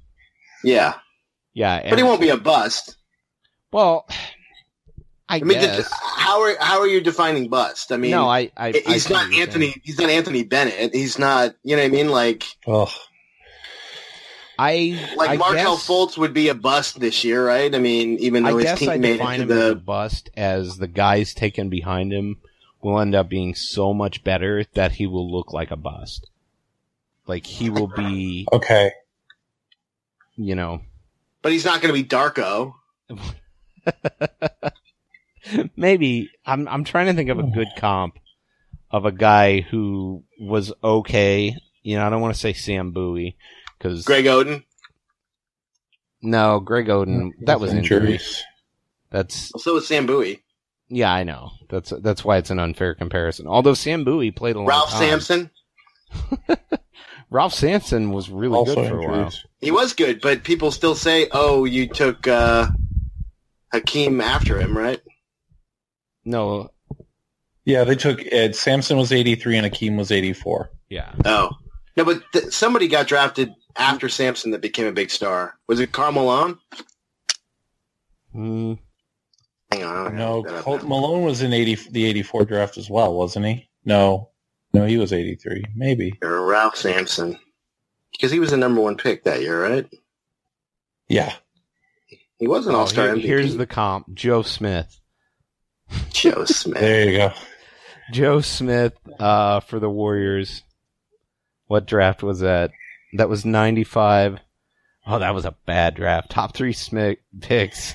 Yeah, 0.63 0.95
Yeah, 1.53 1.91
but 1.91 1.99
he 1.99 2.05
won't 2.05 2.21
be 2.21 2.29
a 2.31 2.37
bust. 2.37 2.97
Well, 3.73 4.07
I, 5.29 5.37
I 5.37 5.41
mean, 5.41 5.59
guess. 5.61 5.77
did- 5.77 5.87
how 6.17 6.43
are 6.43 6.55
how 6.61 6.81
are 6.81 6.87
you 6.87 7.01
defining 7.01 7.49
bust? 7.49 7.93
I 7.93 7.97
mean, 7.97 8.11
no, 8.11 8.29
I, 8.29 8.51
I. 8.57 8.69
I 8.69 8.73
he's 8.93 9.07
see 9.07 9.15
not 9.15 9.33
Anthony. 9.33 9.67
saying. 9.67 9.81
He's 9.85 9.99
not 9.99 10.11
Anthony 10.11 10.43
Bennett. 10.45 10.95
He's 10.95 11.19
not. 11.19 11.55
You 11.63 11.77
know 11.77 11.83
what 11.83 11.89
I 11.89 11.91
mean? 11.93 12.09
Like 12.09 12.45
Ugh. 12.67 12.89
I 14.59 14.99
like 15.17 15.31
I 15.31 15.37
Markelle 15.37 15.75
guess, 15.77 15.89
Fultz 15.89 16.17
would 16.17 16.33
be 16.33 16.49
a 16.49 16.55
bust 16.55 17.01
this 17.01 17.25
year, 17.25 17.45
right? 17.47 17.75
I 17.75 17.79
mean, 17.79 18.19
even 18.21 18.45
though 18.45 18.51
I 18.51 18.61
his 18.61 18.65
guess 18.65 18.79
team 18.79 18.91
I 18.91 18.99
made 18.99 19.17
it 19.17 19.19
to 19.19 19.25
him 19.25 19.51
as 19.51 19.57
a 19.57 19.69
the 19.71 19.75
bust 19.77 20.31
as 20.37 20.77
the 20.77 20.87
guys 20.87 21.35
taken 21.35 21.69
behind 21.71 22.13
him 22.13 22.37
will 22.83 23.01
end 23.01 23.15
up 23.17 23.29
being 23.29 23.55
so 23.55 23.93
much 23.93 24.23
better 24.23 24.65
that 24.75 24.93
he 24.93 25.07
will 25.07 25.29
look 25.31 25.53
like 25.53 25.71
a 25.73 25.77
bust. 25.77 26.31
Like 27.27 27.47
he 27.47 27.71
will 27.71 27.89
be, 27.89 28.47
Okay. 28.53 28.93
you 30.37 30.55
know, 30.55 30.83
but 31.43 31.51
he's 31.51 31.65
not 31.65 31.81
going 31.81 31.93
to 31.95 32.01
be 32.01 32.07
Darko. 32.07 32.75
maybe 35.77 36.31
I'm 36.47 36.67
I'm 36.69 36.85
trying 36.85 37.07
to 37.07 37.15
think 37.15 37.31
of 37.31 37.39
a 37.39 37.43
good 37.45 37.69
comp 37.77 38.19
of 38.91 39.05
a 39.05 39.13
guy 39.13 39.61
who 39.61 40.25
was 40.41 40.73
okay. 40.83 41.57
You 41.83 41.97
know, 41.97 42.07
I 42.07 42.11
don't 42.11 42.21
want 42.21 42.35
to 42.35 42.41
say 42.41 42.53
Sam 42.53 42.93
Bowie 42.93 43.37
because 43.79 44.05
Greg 44.05 44.25
Oden. 44.25 44.65
no, 46.23 46.61
Greg 46.61 46.87
Oden 46.87 47.31
that 47.47 47.61
was 47.61 47.73
injuries. 47.75 48.43
That's 49.11 49.53
So 49.63 49.77
is 49.77 49.87
Sam 49.87 50.07
Bowie. 50.07 50.43
yeah, 50.89 51.13
I 51.13 51.25
know. 51.25 51.51
That's 51.69 51.93
that's 52.03 52.25
why 52.25 52.39
it's 52.39 52.51
an 52.51 52.59
unfair 52.59 52.95
comparison. 52.95 53.47
Although 53.47 53.75
Sam 53.75 54.05
Bowie 54.05 54.31
played 54.31 54.57
a 54.57 54.59
long 54.59 54.67
Ralph 54.69 54.91
time. 54.91 55.21
Sampson. 55.21 55.51
Ralph 57.31 57.55
Sampson 57.55 58.11
was 58.13 58.31
really 58.31 58.55
Also 58.57 58.75
good 58.77 58.89
for 58.89 58.99
a 58.99 59.07
while. 59.07 59.33
He 59.61 59.71
was 59.71 59.93
good, 59.93 60.21
but 60.21 60.45
people 60.45 60.71
still 60.71 60.95
say, 60.95 61.27
"Oh, 61.33 61.65
you 61.65 61.89
took 61.89 62.27
uh, 62.29 62.69
Hakeem 63.73 64.21
after 64.21 64.61
him, 64.61 64.77
right?" 64.77 65.01
No, 66.25 66.71
Yeah, 67.65 67.85
they 67.85 67.95
took 67.97 68.21
Ed. 68.33 68.55
Sampson 68.57 68.97
was 68.97 69.13
83 69.13 69.59
and 69.59 69.67
Akeem 69.73 69.97
was 69.97 70.11
84. 70.11 70.71
yeah, 70.89 71.13
Oh, 71.25 71.51
no, 71.97 72.05
but 72.05 72.23
th- 72.33 72.53
somebody 72.53 72.89
got 72.89 73.07
drafted 73.07 73.53
after 73.77 74.09
Sampson 74.09 74.51
that 74.53 74.61
became 74.61 74.87
a 74.87 74.93
big 74.93 75.11
star. 75.11 75.55
Was 75.69 75.81
it 75.81 75.93
Karl 75.93 76.13
Malone? 76.13 76.59
Mm, 78.35 78.79
Hang 79.71 79.85
on, 79.85 80.17
No, 80.17 80.41
know. 80.43 80.63
Karl 80.63 80.79
Malone 80.87 81.25
was 81.25 81.43
in 81.43 81.53
80, 81.53 81.91
the 81.91 82.05
84 82.07 82.45
draft 82.45 82.79
as 82.79 82.89
well, 82.91 83.15
wasn't 83.15 83.47
he? 83.47 83.69
No. 83.85 84.31
No, 84.73 84.85
he 84.87 84.97
was 84.99 85.13
83. 85.13 85.65
Maybe. 85.77 86.19
Or 86.23 86.45
Ralph 86.47 86.77
Sampson, 86.77 87.39
because 88.13 88.31
he 88.33 88.41
was 88.41 88.51
the 88.51 88.57
number 88.57 88.81
one 88.81 88.97
pick 88.97 89.25
that 89.25 89.41
year, 89.41 89.63
right? 89.63 89.87
Yeah. 91.09 91.33
He 92.39 92.49
was 92.49 92.67
an 92.67 92.75
oh, 92.75 92.79
All 92.81 92.87
Star 92.89 93.07
here- 93.07 93.17
MVP. 93.17 93.23
here's 93.23 93.57
the 93.57 93.67
comp: 93.67 94.13
Joe 94.15 94.43
Smith. 94.43 95.01
Joe 96.11 96.45
Smith. 96.47 96.81
There 96.81 97.11
you 97.11 97.17
go. 97.19 97.33
Joe 98.13 98.41
Smith 98.41 98.95
uh, 99.19 99.61
for 99.61 99.79
the 99.79 99.91
Warriors. 99.91 100.63
What 101.67 101.87
draft 101.87 102.23
was 102.23 102.41
that? 102.41 102.71
That 103.15 103.29
was 103.29 103.45
95. 103.45 104.39
Oh, 105.07 105.19
that 105.19 105.35
was 105.35 105.45
a 105.45 105.57
bad 105.67 105.95
draft. 105.95 106.31
Top 106.31 106.55
three 106.55 106.73
Smith 106.73 107.19
picks. 107.41 107.95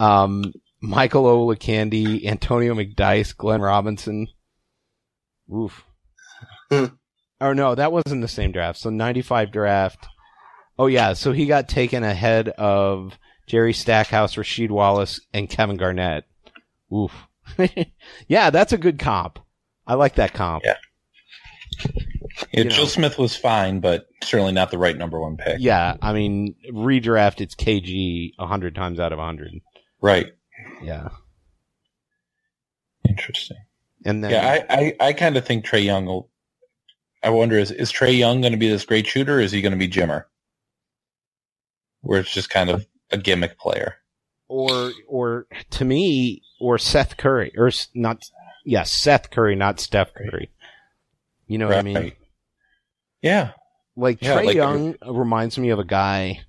Um, 0.00 0.52
Michael 0.80 1.24
Olowokandi, 1.24 2.24
Antonio 2.26 2.74
McDyess, 2.74 3.36
Glenn 3.36 3.60
Robinson. 3.60 4.28
Oof. 5.52 5.84
Hmm. 6.70 6.84
oh 7.40 7.52
no, 7.52 7.74
that 7.74 7.92
wasn't 7.92 8.20
the 8.20 8.28
same 8.28 8.52
draft. 8.52 8.78
So 8.78 8.90
95 8.90 9.50
draft. 9.50 10.06
Oh 10.78 10.86
yeah, 10.86 11.14
so 11.14 11.32
he 11.32 11.46
got 11.46 11.68
taken 11.68 12.04
ahead 12.04 12.50
of 12.50 13.18
Jerry 13.46 13.72
Stackhouse, 13.72 14.34
Rasheed 14.36 14.70
Wallace, 14.70 15.20
and 15.32 15.48
Kevin 15.48 15.76
Garnett. 15.78 16.24
Oof. 16.92 17.12
yeah, 18.28 18.50
that's 18.50 18.72
a 18.72 18.78
good 18.78 18.98
comp. 18.98 19.38
I 19.86 19.94
like 19.94 20.16
that 20.16 20.32
comp. 20.34 20.64
Yeah. 20.64 20.76
Yeah, 21.84 22.44
You 22.52 22.64
know. 22.64 22.70
Joe 22.70 22.84
Smith 22.84 23.18
was 23.18 23.36
fine, 23.36 23.80
but 23.80 24.06
certainly 24.22 24.52
not 24.52 24.70
the 24.70 24.78
right 24.78 24.96
number 24.96 25.20
one 25.20 25.36
pick. 25.36 25.56
Yeah, 25.60 25.96
I 26.02 26.12
mean, 26.12 26.54
redraft 26.70 27.40
it's 27.40 27.54
KG 27.54 28.32
a 28.38 28.46
hundred 28.46 28.74
times 28.74 29.00
out 29.00 29.12
of 29.12 29.18
a 29.18 29.24
hundred. 29.24 29.52
Right. 30.00 30.32
Yeah, 30.82 31.08
Interesting. 33.08 33.58
and 34.04 34.22
then 34.22 34.30
Yeah, 34.30 34.64
I, 34.68 34.76
I, 35.00 35.08
I 35.08 35.12
kind 35.12 35.36
of 35.36 35.44
think 35.44 35.64
Trae 35.64 35.84
Young 35.84 36.06
will. 36.06 36.30
I 37.22 37.30
wonder 37.30 37.56
is 37.58 37.70
is 37.70 37.92
Trae 37.92 38.16
Young 38.16 38.40
going 38.40 38.52
to 38.52 38.58
be 38.58 38.68
this 38.68 38.84
great 38.84 39.06
shooter? 39.06 39.38
Or 39.38 39.40
is 39.40 39.52
he 39.52 39.62
going 39.62 39.72
to 39.72 39.78
be 39.78 39.88
Jimmer, 39.88 40.24
where 42.00 42.20
it's 42.20 42.30
just 42.30 42.50
kind 42.50 42.70
of 42.70 42.86
a 43.10 43.18
gimmick 43.18 43.58
player? 43.58 43.96
or 44.48 44.92
or 45.06 45.46
to 45.70 45.84
me 45.84 46.42
or 46.60 46.78
Seth 46.78 47.16
Curry 47.16 47.52
or 47.56 47.70
not 47.94 48.22
yeah 48.64 48.82
Seth 48.82 49.30
Curry 49.30 49.54
not 49.56 49.80
Steph 49.80 50.14
Curry. 50.14 50.50
You 51.46 51.58
know 51.58 51.66
what 51.68 51.76
I 51.78 51.82
mean? 51.82 51.96
Right. 51.96 52.16
Yeah, 53.22 53.50
Like 53.96 54.22
Yeah, 54.22 54.36
Trae 54.38 54.44
like- 54.46 54.54
Young 54.56 54.94
reminds 55.06 55.58
me 55.58 55.70
of 55.70 55.78
a 55.78 55.84
guy 55.84 56.40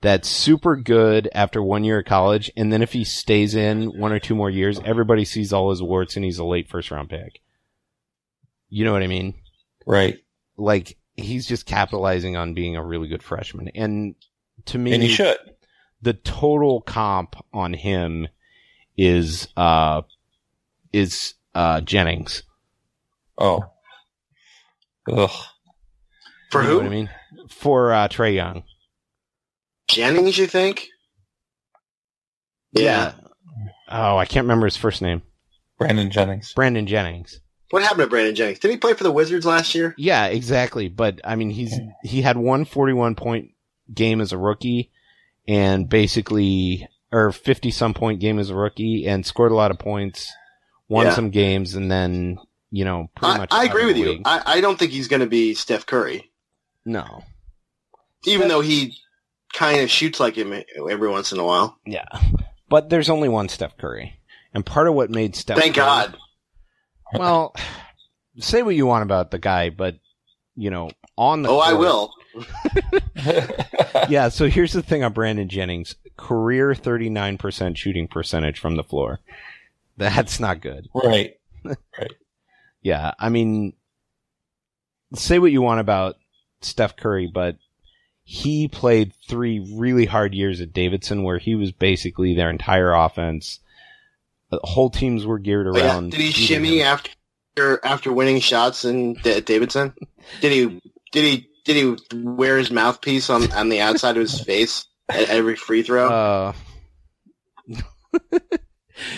that's 0.00 0.28
super 0.28 0.76
good 0.76 1.28
after 1.34 1.60
one 1.62 1.82
year 1.84 2.00
of 2.00 2.04
college, 2.04 2.50
and 2.56 2.72
then 2.72 2.82
if 2.82 2.92
he 2.92 3.02
stays 3.04 3.54
in 3.56 3.98
one 3.98 4.12
or 4.12 4.18
two 4.20 4.34
more 4.34 4.50
years, 4.50 4.78
everybody 4.84 5.24
sees 5.24 5.52
all 5.52 5.70
his 5.70 5.82
warts 5.82 6.14
and 6.16 6.24
he's 6.24 6.38
a 6.38 6.44
late 6.44 6.68
first 6.68 6.90
round 6.90 7.08
pick. 7.10 7.40
You 8.68 8.84
know 8.84 8.92
what 8.92 9.02
I 9.02 9.06
mean? 9.08 9.34
right. 9.86 10.18
Like 10.56 10.96
he's 11.16 11.46
just 11.46 11.66
capitalizing 11.66 12.36
on 12.36 12.52
being 12.54 12.76
a 12.76 12.84
really 12.84 13.08
good 13.08 13.22
freshman, 13.22 13.68
and 13.74 14.14
to 14.66 14.76
me, 14.78 14.92
And 14.92 15.02
he 15.02 15.08
should. 15.08 15.36
the 16.02 16.12
total 16.14 16.80
comp 16.80 17.36
on 17.52 17.72
him 17.74 18.26
is 18.98 19.48
uh 19.56 20.02
is 20.92 21.34
uh 21.54 21.80
Jennings. 21.80 22.42
Oh. 23.38 23.64
Ugh. 25.10 25.30
For 26.50 26.60
You 26.62 26.66
know 26.68 26.72
who? 26.74 26.76
what 26.78 26.86
I 26.86 26.90
mean? 26.90 27.10
For 27.48 27.92
uh 27.92 28.08
Trae 28.08 28.34
Young. 28.34 28.64
Jennings, 29.88 30.36
you 30.36 30.46
think? 30.46 30.88
Yeah. 32.72 33.14
Oh, 33.88 34.18
I 34.18 34.26
can't 34.26 34.44
remember 34.44 34.66
his 34.66 34.76
first 34.76 35.00
name. 35.00 35.22
Brandon 35.78 36.10
Jennings. 36.10 36.52
Brandon 36.54 36.86
Jennings. 36.86 37.40
What 37.70 37.82
happened 37.82 38.02
to 38.02 38.06
Brandon 38.08 38.34
Jennings? 38.34 38.58
Did 38.58 38.70
he 38.70 38.76
play 38.76 38.94
for 38.94 39.04
the 39.04 39.12
Wizards 39.12 39.46
last 39.46 39.74
year? 39.74 39.94
Yeah, 39.96 40.26
exactly. 40.26 40.88
But 40.88 41.20
I 41.24 41.36
mean, 41.36 41.50
he's 41.50 41.78
he 42.02 42.20
had 42.22 42.36
one 42.36 42.64
41 42.64 43.14
point 43.14 43.52
game 43.92 44.20
as 44.20 44.32
a 44.32 44.38
rookie, 44.38 44.90
and 45.46 45.88
basically 45.88 46.86
or 47.12 47.32
50 47.32 47.70
some 47.70 47.94
point 47.94 48.20
game 48.20 48.38
as 48.38 48.50
a 48.50 48.54
rookie 48.54 49.06
and 49.06 49.24
scored 49.24 49.52
a 49.52 49.54
lot 49.56 49.70
of 49.70 49.78
points, 49.78 50.32
won 50.88 51.06
Yeah. 51.06 51.14
some 51.14 51.30
games, 51.30 51.74
and 51.74 51.90
then, 51.90 52.38
you 52.70 52.84
know, 52.84 53.08
pretty 53.16 53.34
I, 53.34 53.38
much. 53.38 53.48
I 53.52 53.64
agree 53.64 53.86
with 53.86 53.96
you. 53.96 54.20
I, 54.24 54.42
I 54.44 54.60
don't 54.60 54.78
think 54.78 54.92
he's 54.92 55.08
going 55.08 55.20
to 55.20 55.26
be 55.26 55.54
Steph 55.54 55.86
Curry, 55.86 56.30
no. 56.84 57.24
even 58.26 58.48
though 58.48 58.60
he 58.60 58.94
kind 59.54 59.80
of 59.80 59.90
shoots 59.90 60.20
like 60.20 60.36
him 60.36 60.52
every 60.90 61.08
once 61.08 61.32
in 61.32 61.38
a 61.38 61.44
while. 61.44 61.78
Yeah. 61.86 62.04
But 62.68 62.90
there's 62.90 63.08
only 63.08 63.28
one 63.30 63.48
Steph 63.48 63.78
Curry. 63.78 64.20
And 64.52 64.64
part 64.64 64.86
of 64.88 64.94
what 64.94 65.10
made 65.10 65.34
Steph 65.36 65.56
Thank 65.58 65.74
Curry- 65.76 65.84
God. 65.84 66.16
Well, 67.14 67.54
say 68.38 68.62
what 68.62 68.74
you 68.74 68.84
want 68.86 69.02
about 69.02 69.30
the 69.30 69.38
guy, 69.38 69.70
but, 69.70 69.96
you 70.56 70.68
know, 70.70 70.90
on 71.16 71.42
the 71.42 71.48
Oh, 71.48 71.58
I 71.58 71.72
will. 71.72 72.12
yeah, 74.08 74.28
so 74.28 74.48
here's 74.48 74.72
the 74.72 74.82
thing 74.82 75.02
on 75.02 75.12
Brandon 75.12 75.48
Jennings 75.48 75.96
career 76.16 76.74
39% 76.74 77.76
shooting 77.76 78.08
percentage 78.08 78.58
from 78.58 78.76
the 78.76 78.84
floor. 78.84 79.20
That's 79.96 80.38
not 80.38 80.60
good. 80.60 80.88
right. 80.94 81.38
right. 81.64 82.14
Yeah, 82.82 83.12
I 83.18 83.28
mean, 83.28 83.72
say 85.14 85.38
what 85.38 85.52
you 85.52 85.62
want 85.62 85.80
about 85.80 86.16
Steph 86.60 86.96
Curry, 86.96 87.30
but 87.32 87.56
he 88.22 88.68
played 88.68 89.12
three 89.26 89.58
really 89.74 90.04
hard 90.04 90.34
years 90.34 90.60
at 90.60 90.72
Davidson 90.72 91.22
where 91.22 91.38
he 91.38 91.54
was 91.54 91.72
basically 91.72 92.34
their 92.34 92.50
entire 92.50 92.92
offense. 92.92 93.60
The 94.50 94.60
whole 94.62 94.90
teams 94.90 95.24
were 95.24 95.38
geared 95.38 95.66
around. 95.66 96.10
Did 96.10 96.20
he 96.20 96.30
shimmy 96.30 96.80
him. 96.80 96.86
after 96.86 97.80
after 97.84 98.12
winning 98.12 98.40
shots 98.40 98.84
in 98.84 99.16
at 99.24 99.46
Davidson? 99.46 99.94
Did 100.40 100.52
he 100.52 100.80
did 101.10 101.24
he 101.24 101.48
did 101.68 101.76
he 101.76 102.16
wear 102.24 102.56
his 102.56 102.70
mouthpiece 102.70 103.28
on 103.28 103.52
on 103.52 103.68
the 103.68 103.80
outside 103.82 104.16
of 104.16 104.22
his 104.22 104.40
face 104.40 104.86
at 105.08 105.28
every 105.28 105.54
free 105.54 105.82
throw? 105.82 106.08
Uh, 106.08 106.52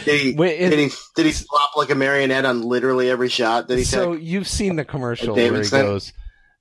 did 0.04 0.20
he 0.20 0.32
wait, 0.34 0.60
it- 0.60 0.70
did 0.70 0.78
he 0.80 0.90
did 1.14 1.26
he 1.26 1.32
flop 1.32 1.76
like 1.76 1.90
a 1.90 1.94
marionette 1.94 2.44
on 2.44 2.62
literally 2.62 3.08
every 3.08 3.28
shot 3.28 3.68
that 3.68 3.78
he 3.78 3.84
so 3.84 4.14
took? 4.14 4.22
you've 4.22 4.48
seen 4.48 4.74
the 4.76 4.84
commercial 4.84 5.34
where 5.36 5.62
he 5.62 5.70
goes, 5.70 6.12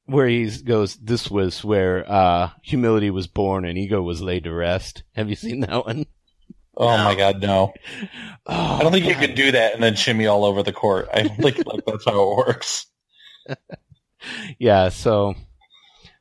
where 0.06 0.28
he 0.28 0.50
goes, 0.62 0.96
"This 0.96 1.30
was 1.30 1.64
where 1.66 2.10
uh, 2.10 2.52
humility 2.64 3.10
was 3.10 3.26
born 3.28 3.66
and 3.66 3.78
ego 3.78 4.02
was 4.02 4.22
laid 4.22 4.44
to 4.44 4.54
rest." 4.54 5.04
Have 5.16 5.28
you 5.30 5.36
seen 5.36 5.62
that 5.62 5.86
one? 5.86 6.06
Oh 6.78 6.98
my 7.04 7.16
God, 7.16 7.42
no! 7.42 7.74
Oh, 8.46 8.54
I 8.78 8.84
don't 8.84 8.92
think 8.92 9.06
you 9.06 9.14
God. 9.16 9.22
could 9.22 9.36
do 9.36 9.52
that 9.52 9.74
and 9.74 9.84
then 9.84 9.96
shimmy 9.96 10.28
all 10.28 10.46
over 10.46 10.62
the 10.64 10.72
court. 10.72 11.10
I 11.12 11.24
don't 11.24 11.36
think 11.38 11.66
like 11.66 11.84
that's 11.86 12.06
how 12.06 12.32
it 12.32 12.38
works. 12.38 12.86
Yeah, 14.60 14.90
so, 14.90 15.34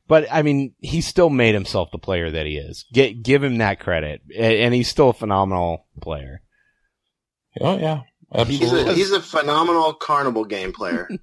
but 0.08 0.26
I 0.30 0.42
mean, 0.42 0.74
he 0.80 1.00
still 1.00 1.30
made 1.30 1.54
himself 1.54 1.90
the 1.92 1.98
player 1.98 2.30
that 2.30 2.46
he 2.46 2.56
is. 2.56 2.84
Get, 2.92 3.22
give 3.22 3.44
him 3.44 3.58
that 3.58 3.78
credit, 3.80 4.22
A- 4.34 4.62
and 4.62 4.74
he's 4.74 4.88
still 4.88 5.10
a 5.10 5.14
phenomenal 5.14 5.86
player. 6.00 6.40
Oh 7.60 7.78
yeah, 7.78 8.00
He's 8.46 8.72
a 8.72 8.92
he's 8.94 9.12
a 9.12 9.20
phenomenal 9.20 9.94
carnival 9.94 10.44
game 10.44 10.72
player. 10.72 11.08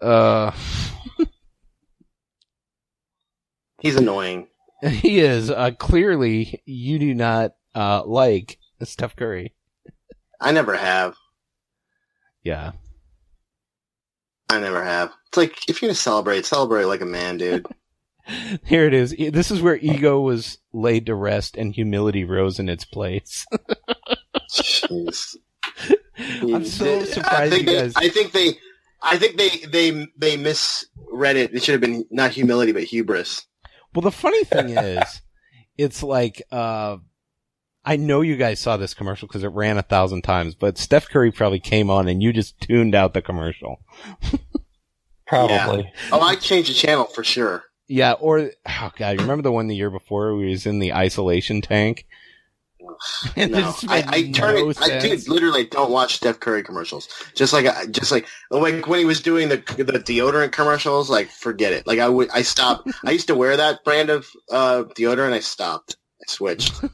Uh, 0.00 0.52
He's 3.80 3.96
annoying. 3.96 4.46
he 4.88 5.18
is 5.18 5.50
uh, 5.50 5.72
clearly 5.72 6.62
you 6.66 6.98
do 7.00 7.14
not 7.14 7.52
uh, 7.74 8.04
like 8.04 8.58
Steph 8.82 9.16
Curry. 9.16 9.54
I 10.40 10.52
never 10.52 10.76
have. 10.76 11.16
Yeah, 12.44 12.72
I 14.48 14.60
never 14.60 14.82
have. 14.82 15.12
It's 15.28 15.36
like 15.36 15.68
if 15.68 15.80
you're 15.80 15.88
gonna 15.88 15.94
celebrate, 15.94 16.46
celebrate 16.46 16.84
like 16.84 17.00
a 17.00 17.06
man, 17.06 17.36
dude. 17.36 17.66
here 18.64 18.86
it 18.86 18.94
is. 18.94 19.14
This 19.16 19.50
is 19.50 19.62
where 19.62 19.76
ego 19.76 20.20
was 20.20 20.58
laid 20.72 21.06
to 21.06 21.14
rest 21.14 21.56
and 21.56 21.74
humility 21.74 22.24
rose 22.24 22.58
in 22.58 22.68
its 22.68 22.84
place. 22.84 23.46
Jeez. 24.50 25.36
I'm 26.18 26.64
so 26.64 27.00
I 27.00 27.04
surprised 27.04 27.52
think 27.52 27.66
you 27.66 27.74
they, 27.74 27.80
guys. 27.80 27.92
I 27.96 28.08
think 28.08 28.32
they, 28.32 28.58
I 29.02 29.16
think 29.18 29.36
they, 29.36 29.48
they, 29.70 30.06
they 30.16 30.36
misread 30.36 31.36
it. 31.36 31.54
It 31.54 31.62
should 31.62 31.72
have 31.72 31.80
been 31.80 32.04
not 32.10 32.32
humility, 32.32 32.72
but 32.72 32.82
hubris. 32.84 33.46
Well, 33.94 34.02
the 34.02 34.10
funny 34.10 34.44
thing 34.44 34.70
is, 34.70 35.22
it's 35.76 36.02
like, 36.02 36.42
uh, 36.50 36.96
I 37.84 37.96
know 37.96 38.20
you 38.20 38.36
guys 38.36 38.60
saw 38.60 38.76
this 38.76 38.94
commercial 38.94 39.28
because 39.28 39.44
it 39.44 39.48
ran 39.48 39.78
a 39.78 39.82
thousand 39.82 40.22
times, 40.22 40.54
but 40.54 40.78
Steph 40.78 41.08
Curry 41.08 41.32
probably 41.32 41.60
came 41.60 41.90
on 41.90 42.08
and 42.08 42.22
you 42.22 42.32
just 42.32 42.60
tuned 42.60 42.94
out 42.94 43.14
the 43.14 43.22
commercial. 43.22 43.80
Probably. 45.26 45.90
Oh, 46.10 46.20
I 46.20 46.36
changed 46.36 46.70
the 46.70 46.74
channel 46.74 47.04
for 47.04 47.22
sure. 47.22 47.64
Yeah, 47.86 48.12
or, 48.12 48.50
oh 48.66 48.90
god, 48.98 49.20
remember 49.20 49.42
the 49.42 49.52
one 49.52 49.66
the 49.66 49.76
year 49.76 49.90
before 49.90 50.34
where 50.34 50.44
he 50.44 50.50
was 50.50 50.66
in 50.66 50.78
the 50.78 50.92
isolation 50.92 51.60
tank? 51.62 52.06
It 53.36 53.50
No, 53.50 53.60
just 53.60 53.88
I, 53.88 54.02
made 54.10 54.36
I 54.36 54.38
turn 54.38 54.54
no 54.56 54.70
it. 54.70 54.80
I, 54.80 54.98
dude, 54.98 55.28
literally 55.28 55.66
don't 55.66 55.90
watch 55.90 56.16
Steph 56.16 56.40
Curry 56.40 56.62
commercials. 56.62 57.08
Just 57.34 57.52
like, 57.52 57.66
just 57.90 58.10
like, 58.10 58.26
like 58.50 58.86
when 58.86 58.98
he 58.98 59.04
was 59.04 59.20
doing 59.20 59.48
the 59.48 59.56
the 59.56 60.00
deodorant 60.00 60.52
commercials. 60.52 61.08
Like, 61.08 61.28
forget 61.28 61.72
it. 61.72 61.86
Like 61.86 61.98
I 61.98 62.08
would, 62.08 62.30
I 62.30 62.42
stopped. 62.42 62.88
I 63.04 63.12
used 63.12 63.28
to 63.28 63.34
wear 63.34 63.56
that 63.56 63.84
brand 63.84 64.10
of 64.10 64.26
uh, 64.50 64.84
deodorant. 64.96 65.32
I 65.32 65.40
stopped. 65.40 65.96
I 66.28 66.30
switched. 66.30 66.74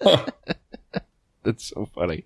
That's 1.42 1.64
so 1.68 1.88
funny. 1.94 2.24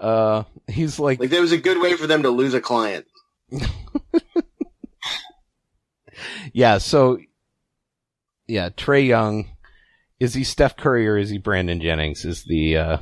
Uh, 0.00 0.44
he's 0.68 0.98
like, 0.98 1.20
Like 1.20 1.30
there 1.30 1.42
was 1.42 1.52
a 1.52 1.58
good 1.58 1.80
way 1.80 1.94
for 1.94 2.06
them 2.06 2.22
to 2.22 2.30
lose 2.30 2.54
a 2.54 2.60
client. 2.60 3.06
yeah, 6.52 6.78
so, 6.78 7.18
yeah, 8.46 8.70
Trae 8.70 9.06
Young, 9.06 9.50
is 10.18 10.32
he 10.34 10.44
Steph 10.44 10.76
Curry 10.76 11.06
or 11.06 11.18
is 11.18 11.28
he 11.28 11.38
Brandon 11.38 11.80
Jennings? 11.80 12.24
Is 12.24 12.44
the, 12.44 12.76
uh, 12.78 12.98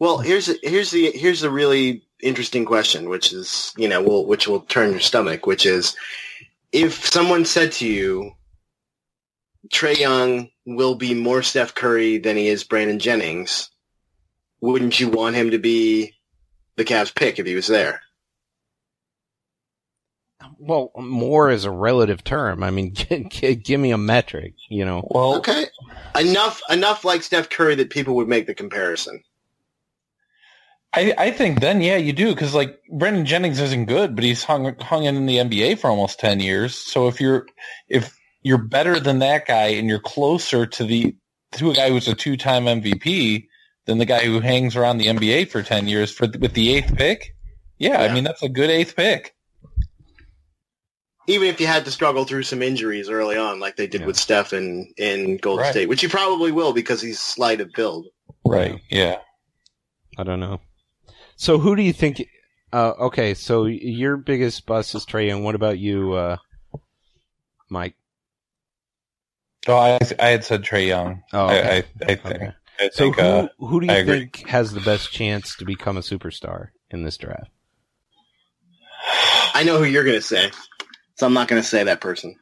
Well, 0.00 0.18
here's 0.18 0.50
here's 0.62 0.90
the 0.90 1.12
here's 1.12 1.40
the 1.40 1.50
really 1.50 2.02
interesting 2.20 2.64
question, 2.64 3.08
which 3.08 3.32
is 3.32 3.72
you 3.76 3.88
know 3.88 4.02
will 4.02 4.26
which 4.26 4.48
will 4.48 4.60
turn 4.60 4.90
your 4.90 5.00
stomach, 5.00 5.46
which 5.46 5.64
is 5.64 5.96
if 6.72 7.06
someone 7.06 7.44
said 7.44 7.72
to 7.72 7.86
you, 7.86 8.32
Trae 9.68 9.96
Young 9.98 10.48
will 10.64 10.94
be 10.94 11.14
more 11.14 11.42
Steph 11.42 11.74
Curry 11.74 12.18
than 12.18 12.36
he 12.36 12.48
is 12.48 12.64
Brandon 12.64 12.98
Jennings, 12.98 13.70
wouldn't 14.60 14.98
you 14.98 15.08
want 15.08 15.36
him 15.36 15.50
to 15.50 15.58
be 15.58 16.14
the 16.76 16.84
Cavs 16.84 17.14
pick 17.14 17.38
if 17.38 17.46
he 17.46 17.54
was 17.54 17.66
there? 17.66 18.00
well, 20.58 20.90
more 20.96 21.50
is 21.50 21.64
a 21.64 21.70
relative 21.70 22.24
term. 22.24 22.62
I 22.62 22.70
mean, 22.70 22.94
g- 22.94 23.26
g- 23.28 23.54
give 23.54 23.80
me 23.80 23.92
a 23.92 23.98
metric, 23.98 24.54
you 24.68 24.84
know? 24.84 25.06
Well, 25.10 25.36
Okay, 25.36 25.66
enough 26.18 26.62
enough 26.70 27.04
like 27.04 27.22
Steph 27.22 27.50
Curry 27.50 27.74
that 27.76 27.90
people 27.90 28.16
would 28.16 28.28
make 28.28 28.46
the 28.46 28.54
comparison. 28.54 29.22
I, 30.92 31.12
I 31.18 31.30
think 31.30 31.60
then, 31.60 31.82
yeah, 31.82 31.96
you 31.96 32.12
do 32.12 32.32
because 32.32 32.54
like 32.54 32.78
Brandon 32.90 33.26
Jennings 33.26 33.60
isn't 33.60 33.84
good, 33.86 34.14
but 34.14 34.24
he's 34.24 34.44
hung 34.44 34.74
hung 34.80 35.04
in 35.04 35.26
the 35.26 35.38
NBA 35.38 35.78
for 35.78 35.90
almost 35.90 36.18
ten 36.18 36.40
years. 36.40 36.74
So 36.74 37.08
if 37.08 37.20
you're 37.20 37.46
if 37.88 38.15
you're 38.46 38.58
better 38.58 39.00
than 39.00 39.18
that 39.18 39.44
guy 39.44 39.66
and 39.66 39.88
you're 39.88 39.98
closer 39.98 40.64
to 40.66 40.84
the 40.84 41.16
to 41.52 41.70
a 41.72 41.74
guy 41.74 41.90
who's 41.90 42.06
a 42.06 42.14
two 42.14 42.36
time 42.36 42.66
MVP 42.66 43.48
than 43.86 43.98
the 43.98 44.04
guy 44.04 44.20
who 44.24 44.38
hangs 44.38 44.76
around 44.76 44.98
the 44.98 45.06
NBA 45.06 45.48
for 45.50 45.64
ten 45.64 45.88
years 45.88 46.12
for 46.12 46.28
with 46.38 46.52
the 46.54 46.72
eighth 46.76 46.94
pick, 46.96 47.34
yeah, 47.78 48.02
Yeah. 48.02 48.10
I 48.10 48.14
mean 48.14 48.22
that's 48.22 48.42
a 48.44 48.48
good 48.48 48.70
eighth 48.70 48.94
pick. 48.94 49.34
Even 51.26 51.48
if 51.48 51.60
you 51.60 51.66
had 51.66 51.84
to 51.86 51.90
struggle 51.90 52.24
through 52.24 52.44
some 52.44 52.62
injuries 52.62 53.08
early 53.10 53.36
on, 53.36 53.58
like 53.58 53.74
they 53.74 53.88
did 53.88 54.02
Yeah. 54.02 54.06
with 54.06 54.16
Steph 54.16 54.52
in, 54.52 54.92
in 54.96 55.38
Golden 55.38 55.64
Right. 55.64 55.72
State, 55.72 55.88
which 55.88 56.04
you 56.04 56.08
probably 56.08 56.52
will 56.52 56.72
because 56.72 57.00
he's 57.02 57.18
slight 57.18 57.60
of 57.60 57.72
build. 57.72 58.06
Right. 58.44 58.80
Yeah. 58.90 59.18
I 60.16 60.22
don't 60.22 60.38
know. 60.38 60.60
So 61.34 61.58
who 61.58 61.74
do 61.74 61.82
you 61.82 61.92
think? 61.92 62.24
Uh, 62.72 62.92
okay, 63.00 63.34
so 63.34 63.64
your 63.64 64.16
biggest 64.16 64.66
bust 64.66 64.94
is 64.94 65.04
Trae 65.04 65.26
Young. 65.26 65.42
What 65.42 65.56
about 65.56 65.78
you, 65.78 66.12
uh, 66.12 66.36
Mike? 67.70 67.96
Oh, 69.68 69.76
I 69.76 69.98
I 70.18 70.28
had 70.28 70.44
said 70.44 70.62
Trae 70.62 70.86
Young. 70.86 71.22
Oh, 71.32 71.46
okay. 71.46 71.84
I 72.08 72.12
I 72.12 72.14
think 72.16 72.42
Okay. 72.42 72.52
I 72.80 72.88
So 72.90 73.12
think 73.12 73.16
who 73.16 73.22
uh, 73.22 73.48
who 73.58 73.80
do 73.80 73.86
you 73.86 73.92
I 73.92 73.98
agree. 73.98 74.20
think 74.20 74.44
has 74.48 74.72
the 74.72 74.80
best 74.80 75.12
chance 75.12 75.56
to 75.56 75.64
become 75.64 75.96
a 75.96 76.00
superstar 76.00 76.68
in 76.90 77.04
this 77.04 77.16
draft? 77.16 77.50
I 79.54 79.62
know 79.64 79.78
who 79.78 79.84
you're 79.84 80.04
going 80.04 80.16
to 80.16 80.22
say, 80.22 80.50
so 81.16 81.26
I'm 81.26 81.32
not 81.32 81.48
going 81.48 81.60
to 81.62 81.66
say 81.66 81.84
that 81.84 82.00
person. 82.00 82.36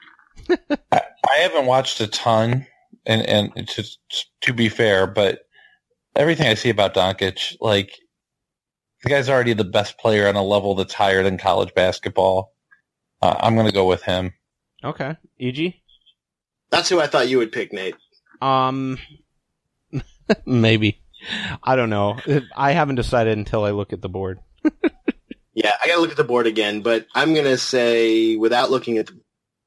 I 0.92 1.36
haven't 1.38 1.66
watched 1.66 2.00
a 2.00 2.06
ton, 2.06 2.66
and 3.06 3.22
and 3.22 3.68
to 3.68 3.84
to 4.42 4.52
be 4.52 4.68
fair, 4.68 5.06
but 5.06 5.40
everything 6.16 6.46
I 6.46 6.54
see 6.54 6.70
about 6.70 6.94
Doncic, 6.94 7.56
like 7.60 7.92
the 9.02 9.10
guy's 9.10 9.28
already 9.28 9.54
the 9.54 9.64
best 9.64 9.98
player 9.98 10.28
on 10.28 10.36
a 10.36 10.42
level 10.42 10.74
that's 10.74 10.94
higher 10.94 11.22
than 11.22 11.38
college 11.38 11.74
basketball. 11.74 12.52
Uh, 13.22 13.36
I'm 13.38 13.54
going 13.54 13.66
to 13.66 13.72
go 13.72 13.86
with 13.86 14.02
him. 14.02 14.34
Okay, 14.82 15.16
EG. 15.40 15.74
That's 16.70 16.88
who 16.88 17.00
I 17.00 17.06
thought 17.06 17.28
you 17.28 17.38
would 17.38 17.52
pick, 17.52 17.72
Nate. 17.72 17.96
Um, 18.42 18.98
maybe. 20.46 21.00
I 21.62 21.76
don't 21.76 21.90
know. 21.90 22.18
I 22.56 22.72
haven't 22.72 22.96
decided 22.96 23.38
until 23.38 23.64
I 23.64 23.70
look 23.70 23.92
at 23.92 24.02
the 24.02 24.08
board. 24.08 24.40
Yeah, 25.56 25.72
I 25.80 25.86
got 25.86 25.94
to 25.94 26.00
look 26.00 26.10
at 26.10 26.16
the 26.16 26.24
board 26.24 26.48
again, 26.48 26.80
but 26.80 27.06
I'm 27.14 27.32
going 27.32 27.46
to 27.46 27.56
say, 27.56 28.34
without 28.34 28.72
looking 28.72 28.98
at 28.98 29.06
the 29.06 29.20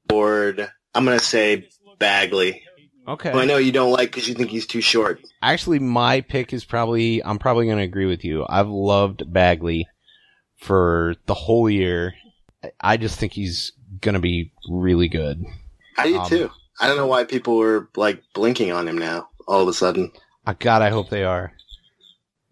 board, 0.05 0.69
I'm 0.93 1.05
gonna 1.05 1.17
say 1.19 1.69
Bagley. 1.97 2.61
Okay. 3.07 3.31
Who 3.31 3.39
I 3.39 3.45
know 3.45 3.55
you 3.55 3.71
don't 3.71 3.91
like 3.93 4.09
because 4.11 4.27
you 4.27 4.33
think 4.33 4.49
he's 4.49 4.67
too 4.67 4.81
short. 4.81 5.21
Actually, 5.41 5.79
my 5.79 6.19
pick 6.19 6.51
is 6.51 6.65
probably, 6.65 7.23
I'm 7.23 7.39
probably 7.39 7.67
going 7.67 7.77
to 7.77 7.85
agree 7.85 8.05
with 8.05 8.25
you. 8.25 8.45
I've 8.49 8.67
loved 8.67 9.31
Bagley 9.31 9.87
for 10.57 11.15
the 11.25 11.33
whole 11.33 11.69
year. 11.69 12.15
I 12.81 12.97
just 12.97 13.17
think 13.17 13.31
he's 13.31 13.71
going 14.01 14.15
to 14.15 14.19
be 14.19 14.51
really 14.69 15.07
good. 15.07 15.41
I 15.97 16.07
do 16.07 16.17
Um, 16.19 16.29
too. 16.29 16.49
I 16.79 16.87
don't 16.87 16.97
know 16.97 17.07
why 17.07 17.23
people 17.23 17.57
were 17.57 17.89
like 17.95 18.21
blinking 18.33 18.71
on 18.71 18.87
him 18.87 18.97
now 18.97 19.29
all 19.47 19.61
of 19.61 19.67
a 19.67 19.73
sudden. 19.73 20.11
Uh, 20.45 20.53
God, 20.57 20.81
I 20.81 20.89
hope 20.89 21.09
they 21.09 21.23
are. 21.23 21.51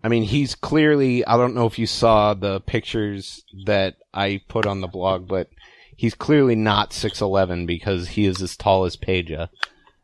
I 0.04 0.08
mean, 0.08 0.24
he's 0.24 0.54
clearly, 0.56 1.26
I 1.26 1.36
don't 1.38 1.56
know 1.56 1.66
if 1.66 1.80
you 1.80 1.88
saw 1.88 2.34
the 2.34 2.60
pictures 2.62 3.44
that 3.66 3.96
I 4.14 4.42
put 4.48 4.66
on 4.68 4.82
the 4.82 4.88
blog, 4.88 5.28
but 5.28 5.50
he's 5.96 6.14
clearly 6.14 6.56
not 6.56 6.92
6'11 6.92 7.66
because 7.66 8.10
he 8.10 8.26
is 8.26 8.42
as 8.42 8.56
tall 8.56 8.86
as 8.86 8.98
Peja. 8.98 9.50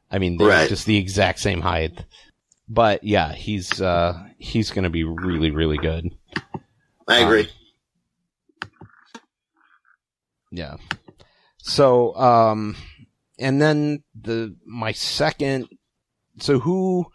I 0.10 0.18
mean, 0.18 0.38
they're 0.38 0.48
Right. 0.48 0.69
just 0.69 0.85
the 0.85 0.98
exact 0.98 1.39
same 1.39 1.61
height. 1.61 2.03
But 2.68 3.03
yeah, 3.03 3.34
he's, 3.34 3.81
uh, 3.81 4.27
he's 4.38 4.72
going 4.72 4.85
to 4.85 4.89
be 4.89 5.03
really, 5.03 5.52
really 5.52 5.77
good. 5.77 6.15
I 7.07 7.22
Um, 7.22 7.27
agree. 7.27 7.49
Yeah. 10.52 10.77
So, 11.57 12.15
um, 12.15 12.76
and 13.41 13.61
then 13.61 14.03
the, 14.19 14.55
my 14.65 14.91
second, 14.91 15.68
so 16.39 16.59
who 16.59 17.07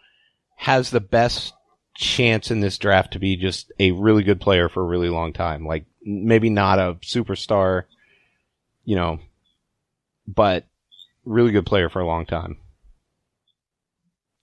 has 0.55 0.89
the 0.89 0.99
best 0.99 1.53
chance 1.95 2.51
in 2.51 2.59
this 2.59 2.77
draft 2.77 3.13
to 3.13 3.19
be 3.19 3.35
just 3.37 3.71
a 3.79 3.91
really 3.91 4.23
good 4.23 4.39
player 4.39 4.69
for 4.69 4.81
a 4.81 4.87
really 4.87 5.09
long 5.09 5.33
time? 5.33 5.65
Like, 5.65 5.85
maybe 6.03 6.49
not 6.49 6.79
a 6.79 6.95
superstar, 6.95 7.83
you 8.85 8.95
know, 8.95 9.19
but 10.27 10.65
really 11.25 11.51
good 11.51 11.65
player 11.65 11.89
for 11.89 12.01
a 12.01 12.07
long 12.07 12.25
time. 12.25 12.57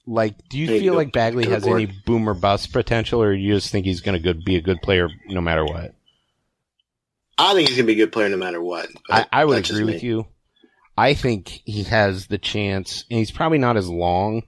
Like, 0.06 0.36
do 0.48 0.59
you 0.59 0.66
feel 0.66 0.94
like 0.94 1.12
Bagley 1.12 1.47
has 1.47 1.65
for 1.65 1.77
any 1.77 1.85
it. 1.85 2.05
boomer 2.05 2.35
bust 2.35 2.73
potential, 2.73 3.23
or 3.23 3.32
you 3.32 3.55
just 3.55 3.70
think 3.70 3.86
he's 3.86 4.02
going 4.02 4.15
to 4.15 4.23
good, 4.23 4.44
be 4.44 4.56
a 4.56 4.61
good 4.61 4.82
player 4.82 5.09
no 5.28 5.40
matter 5.40 5.65
what? 5.65 5.94
I 7.36 7.55
think 7.55 7.69
he's 7.69 7.77
gonna 7.77 7.86
be 7.86 7.94
a 7.94 7.97
good 7.97 8.12
player 8.12 8.28
no 8.28 8.36
matter 8.36 8.62
what. 8.62 8.89
I, 9.11 9.27
I 9.32 9.44
would 9.44 9.69
agree 9.69 9.85
with 9.85 10.02
you. 10.02 10.27
I 10.97 11.15
think 11.15 11.62
he 11.65 11.83
has 11.85 12.29
the 12.29 12.39
chance, 12.39 13.05
and 13.11 13.19
he's 13.19 13.31
probably 13.31 13.59
not 13.59 13.77
as 13.77 13.89
long, 13.89 14.45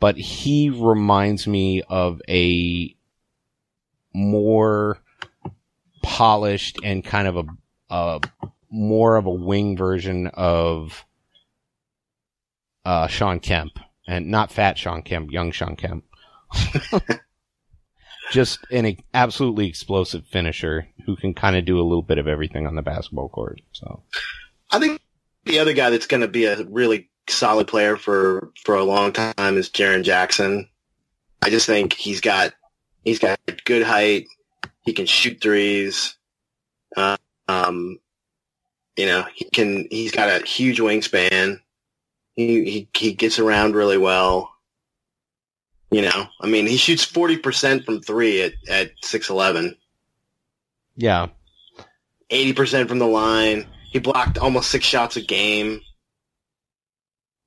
but 0.00 0.16
he 0.16 0.70
reminds 0.70 1.46
me 1.46 1.82
of 1.82 2.22
a 2.28 2.96
more 4.14 4.98
polished 6.02 6.78
and 6.82 7.04
kind 7.04 7.28
of 7.28 7.36
a, 7.36 7.44
a 7.90 8.20
more 8.70 9.16
of 9.16 9.26
a 9.26 9.30
wing 9.30 9.76
version 9.76 10.28
of 10.28 11.04
uh, 12.84 13.06
Shawn 13.06 13.40
Kemp, 13.40 13.72
and 14.06 14.30
not 14.30 14.52
fat 14.52 14.78
Shawn 14.78 15.02
Kemp, 15.02 15.30
young 15.30 15.52
Shawn 15.52 15.76
Kemp. 15.76 16.04
Just 18.30 18.58
an 18.70 18.96
absolutely 19.12 19.68
explosive 19.68 20.26
finisher 20.26 20.88
who 21.04 21.14
can 21.16 21.34
kind 21.34 21.56
of 21.56 21.66
do 21.66 21.78
a 21.78 21.84
little 21.84 22.02
bit 22.02 22.18
of 22.18 22.26
everything 22.26 22.66
on 22.66 22.74
the 22.74 22.82
basketball 22.82 23.28
court. 23.28 23.60
So. 23.72 24.02
I 24.70 24.78
think 24.78 25.00
the 25.44 25.58
other 25.58 25.72
guy 25.72 25.90
that's 25.90 26.06
going 26.06 26.22
to 26.22 26.28
be 26.28 26.44
a 26.44 26.64
really 26.64 27.10
solid 27.28 27.66
player 27.66 27.96
for 27.96 28.50
for 28.64 28.74
a 28.74 28.84
long 28.84 29.12
time 29.12 29.56
is 29.56 29.70
Jaren 29.70 30.04
Jackson. 30.04 30.68
I 31.42 31.50
just 31.50 31.66
think 31.66 31.92
he's 31.92 32.20
got 32.20 32.52
he's 33.04 33.18
got 33.18 33.38
good 33.64 33.82
height. 33.82 34.26
He 34.82 34.92
can 34.92 35.06
shoot 35.06 35.40
threes. 35.40 36.16
Uh, 36.96 37.16
um, 37.48 37.98
you 38.96 39.06
know, 39.06 39.24
he 39.34 39.44
can. 39.46 39.86
He's 39.90 40.12
got 40.12 40.28
a 40.28 40.44
huge 40.44 40.78
wingspan. 40.78 41.60
He 42.36 42.64
he 42.64 42.88
he 42.94 43.12
gets 43.12 43.38
around 43.38 43.74
really 43.74 43.98
well. 43.98 44.50
You 45.90 46.02
know, 46.02 46.26
I 46.40 46.46
mean, 46.46 46.66
he 46.66 46.76
shoots 46.76 47.04
forty 47.04 47.36
percent 47.36 47.84
from 47.84 48.00
three 48.00 48.42
at 48.42 48.54
at 48.68 48.92
six 49.02 49.30
eleven. 49.30 49.76
Yeah, 50.96 51.28
Eighty 52.30 52.52
percent 52.52 52.88
from 52.88 52.98
the 52.98 53.06
line. 53.06 53.66
He 53.94 53.98
blocked 53.98 54.36
almost 54.36 54.70
six 54.70 54.84
shots 54.84 55.16
a 55.16 55.22
game. 55.22 55.80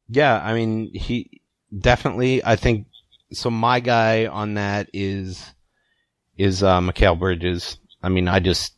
yeah. 0.10 0.42
I 0.44 0.54
mean, 0.54 0.92
he 0.94 1.42
definitely. 1.78 2.44
I 2.44 2.56
think 2.56 2.88
so. 3.34 3.50
My 3.50 3.80
guy 3.80 4.28
on 4.28 4.56
that 4.56 4.90
is 4.94 5.54
is 6.38 6.64
uh, 6.64 6.80
Mikal 6.82 7.20
Bridges. 7.20 7.78
I 8.02 8.10
mean, 8.10 8.28
I 8.28 8.40
just 8.40 8.74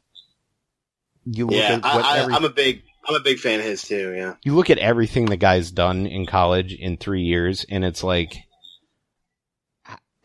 you 1.26 1.48
look 1.48 1.56
Yeah, 1.56 1.76
at 1.84 1.84
what 1.84 2.06
I, 2.06 2.28
I'm 2.32 2.46
a 2.46 2.50
big 2.50 2.84
I'm 3.08 3.16
a 3.16 3.20
big 3.20 3.40
fan 3.40 3.60
of 3.60 3.66
his 3.66 3.84
too. 3.84 4.14
Yeah, 4.16 4.36
you 4.44 4.56
look 4.56 4.70
at 4.70 4.78
everything 4.78 5.26
the 5.26 5.38
guy's 5.38 5.72
done 5.72 6.06
in 6.06 6.26
college 6.26 6.74
in 6.74 6.98
three 6.98 7.24
years, 7.24 7.66
and 7.70 7.84
it's 7.86 8.04
like 8.04 8.36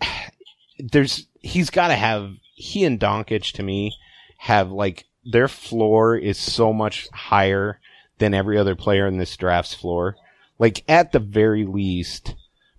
there's 0.79 1.27
he's 1.41 1.71
got 1.71 1.89
to 1.89 1.95
have 1.95 2.33
he 2.55 2.85
and 2.85 3.01
Doncic 3.01 3.53
to 3.55 3.63
me 3.63 3.95
have 4.39 4.71
like 4.71 5.05
their 5.25 5.49
floor 5.49 6.17
is 6.17 6.39
so 6.39 6.73
much 6.73 7.09
higher 7.13 7.81
than 8.19 8.35
every 8.35 8.59
other 8.59 8.75
player 8.75 9.07
in 9.07 9.19
this 9.19 9.37
draft's 9.37 9.75
floor. 9.75 10.17
Like 10.59 10.85
at 10.89 11.13
the 11.13 11.19
very 11.19 11.65
least, 11.65 12.35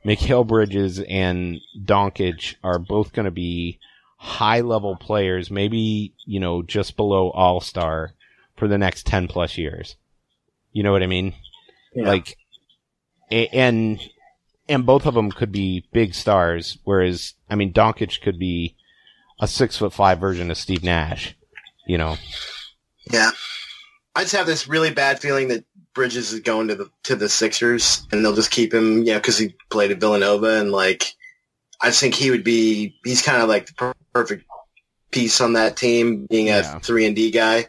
Mikal 0.06 0.48
Bridges 0.48 1.00
and 1.00 1.60
Doncic 1.84 2.56
are 2.64 2.80
both 2.80 3.14
going 3.14 3.26
to 3.26 3.32
be 3.32 3.80
high 4.18 4.62
level 4.62 4.96
players, 4.96 5.52
maybe 5.52 6.14
you 6.26 6.40
know 6.40 6.62
just 6.62 6.96
below 6.96 7.32
All 7.32 7.60
Star 7.60 8.14
for 8.56 8.68
the 8.68 8.78
next 8.78 9.06
ten 9.06 9.28
plus 9.28 9.58
years. 9.58 9.96
You 10.72 10.84
know 10.84 10.92
what 10.92 11.04
I 11.04 11.08
mean? 11.08 11.34
Yeah. 11.94 12.08
Like, 12.08 12.38
and 13.30 14.00
and 14.68 14.86
both 14.86 15.06
of 15.06 15.14
them 15.14 15.32
could 15.32 15.52
be 15.52 15.88
big 15.94 16.14
stars. 16.14 16.78
Whereas, 16.84 17.34
I 17.50 17.56
mean, 17.56 17.74
Doncic 17.74 18.22
could 18.22 18.40
be 18.40 18.76
a 19.40 19.48
six 19.48 19.78
foot 19.78 19.94
five 19.94 20.20
version 20.20 20.50
of 20.52 20.58
Steve 20.58 20.84
Nash. 20.84 21.36
You 21.86 21.98
know? 21.98 22.18
yeah. 23.12 23.32
I 24.16 24.22
just 24.22 24.36
have 24.36 24.46
this 24.48 24.68
really 24.68 24.92
bad 24.94 25.20
feeling 25.20 25.50
that 25.50 25.66
Bridges 25.94 26.32
is 26.32 26.40
going 26.40 26.70
to 26.70 26.76
the 26.76 26.90
to 27.04 27.16
the 27.16 27.28
Sixers, 27.30 28.08
and 28.12 28.24
they'll 28.24 28.36
just 28.36 28.52
keep 28.52 28.74
him, 28.74 29.00
you 29.00 29.14
know, 29.14 29.20
because 29.20 29.38
he 29.38 29.56
played 29.70 29.92
at 29.92 30.00
Villanova, 30.00 30.60
and 30.60 30.72
like, 30.72 31.06
I 31.82 31.88
just 31.88 32.00
think 32.00 32.16
he 32.16 32.32
would 32.32 32.44
be. 32.44 32.98
He's 33.04 33.22
kind 33.22 33.42
of 33.42 33.50
like 33.50 33.68
the 33.68 33.74
per- 33.74 33.94
perfect 34.14 34.46
piece 35.12 35.40
on 35.42 35.54
that 35.54 35.76
team, 35.78 36.26
being 36.28 36.48
a 36.48 36.58
Yeah. 36.58 36.80
three 36.80 37.06
and 37.06 37.16
D 37.16 37.32
guy. 37.32 37.68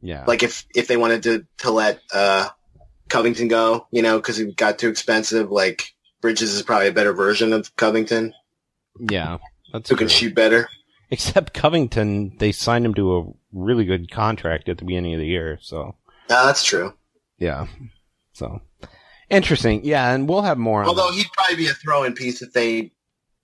Yeah. 0.00 0.24
Like 0.26 0.42
if 0.44 0.66
if 0.74 0.86
they 0.86 0.96
wanted 0.96 1.24
to 1.24 1.46
to 1.58 1.70
let 1.72 2.00
uh, 2.12 2.48
Covington 3.08 3.48
go, 3.48 3.86
you 3.90 4.02
know, 4.02 4.18
because 4.18 4.36
he 4.36 4.52
got 4.52 4.78
too 4.78 4.88
expensive, 4.88 5.50
like 5.50 5.94
Bridges 6.20 6.54
is 6.54 6.62
probably 6.62 6.88
a 6.88 6.92
better 6.92 7.12
version 7.12 7.52
of 7.52 7.74
Covington, 7.76 8.34
yeah. 9.00 9.38
That's 9.72 9.90
who 9.90 9.96
can 9.96 10.08
shoot 10.08 10.34
better. 10.34 10.68
Except 11.10 11.54
Covington, 11.54 12.36
they 12.38 12.52
signed 12.52 12.84
him 12.84 12.94
to 12.94 13.16
a 13.18 13.24
really 13.52 13.84
good 13.84 14.10
contract 14.10 14.68
at 14.68 14.78
the 14.78 14.84
beginning 14.84 15.14
of 15.14 15.20
the 15.20 15.26
year. 15.26 15.58
So 15.62 15.96
Uh, 16.28 16.46
that's 16.46 16.64
true. 16.64 16.94
yeah. 17.38 17.66
So 18.34 18.60
interesting. 19.30 19.84
Yeah, 19.84 20.12
and 20.12 20.28
we'll 20.28 20.42
have 20.42 20.58
more. 20.58 20.84
Although 20.84 21.10
that. 21.10 21.16
he'd 21.16 21.32
probably 21.32 21.56
be 21.56 21.66
a 21.68 21.72
throw-in 21.74 22.14
piece 22.14 22.42
if 22.42 22.52
they 22.52 22.92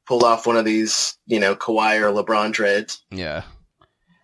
pulled 0.07 0.23
off 0.23 0.47
one 0.47 0.57
of 0.57 0.65
these, 0.65 1.17
you 1.27 1.41
know, 1.41 1.55
Kawhi 1.57 1.99
or 2.01 2.13
LeBron 2.23 2.53
trades, 2.53 3.03
yeah. 3.11 3.43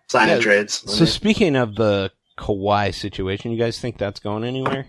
signing 0.09 0.35
Yeah, 0.35 0.41
trades. 0.41 0.83
So 0.91 1.05
speaking 1.05 1.55
of 1.55 1.75
the 1.75 2.11
Kawhi 2.37 2.93
situation, 2.93 3.51
you 3.51 3.57
guys 3.57 3.79
think 3.79 3.97
that's 3.97 4.19
going 4.19 4.43
anywhere? 4.43 4.85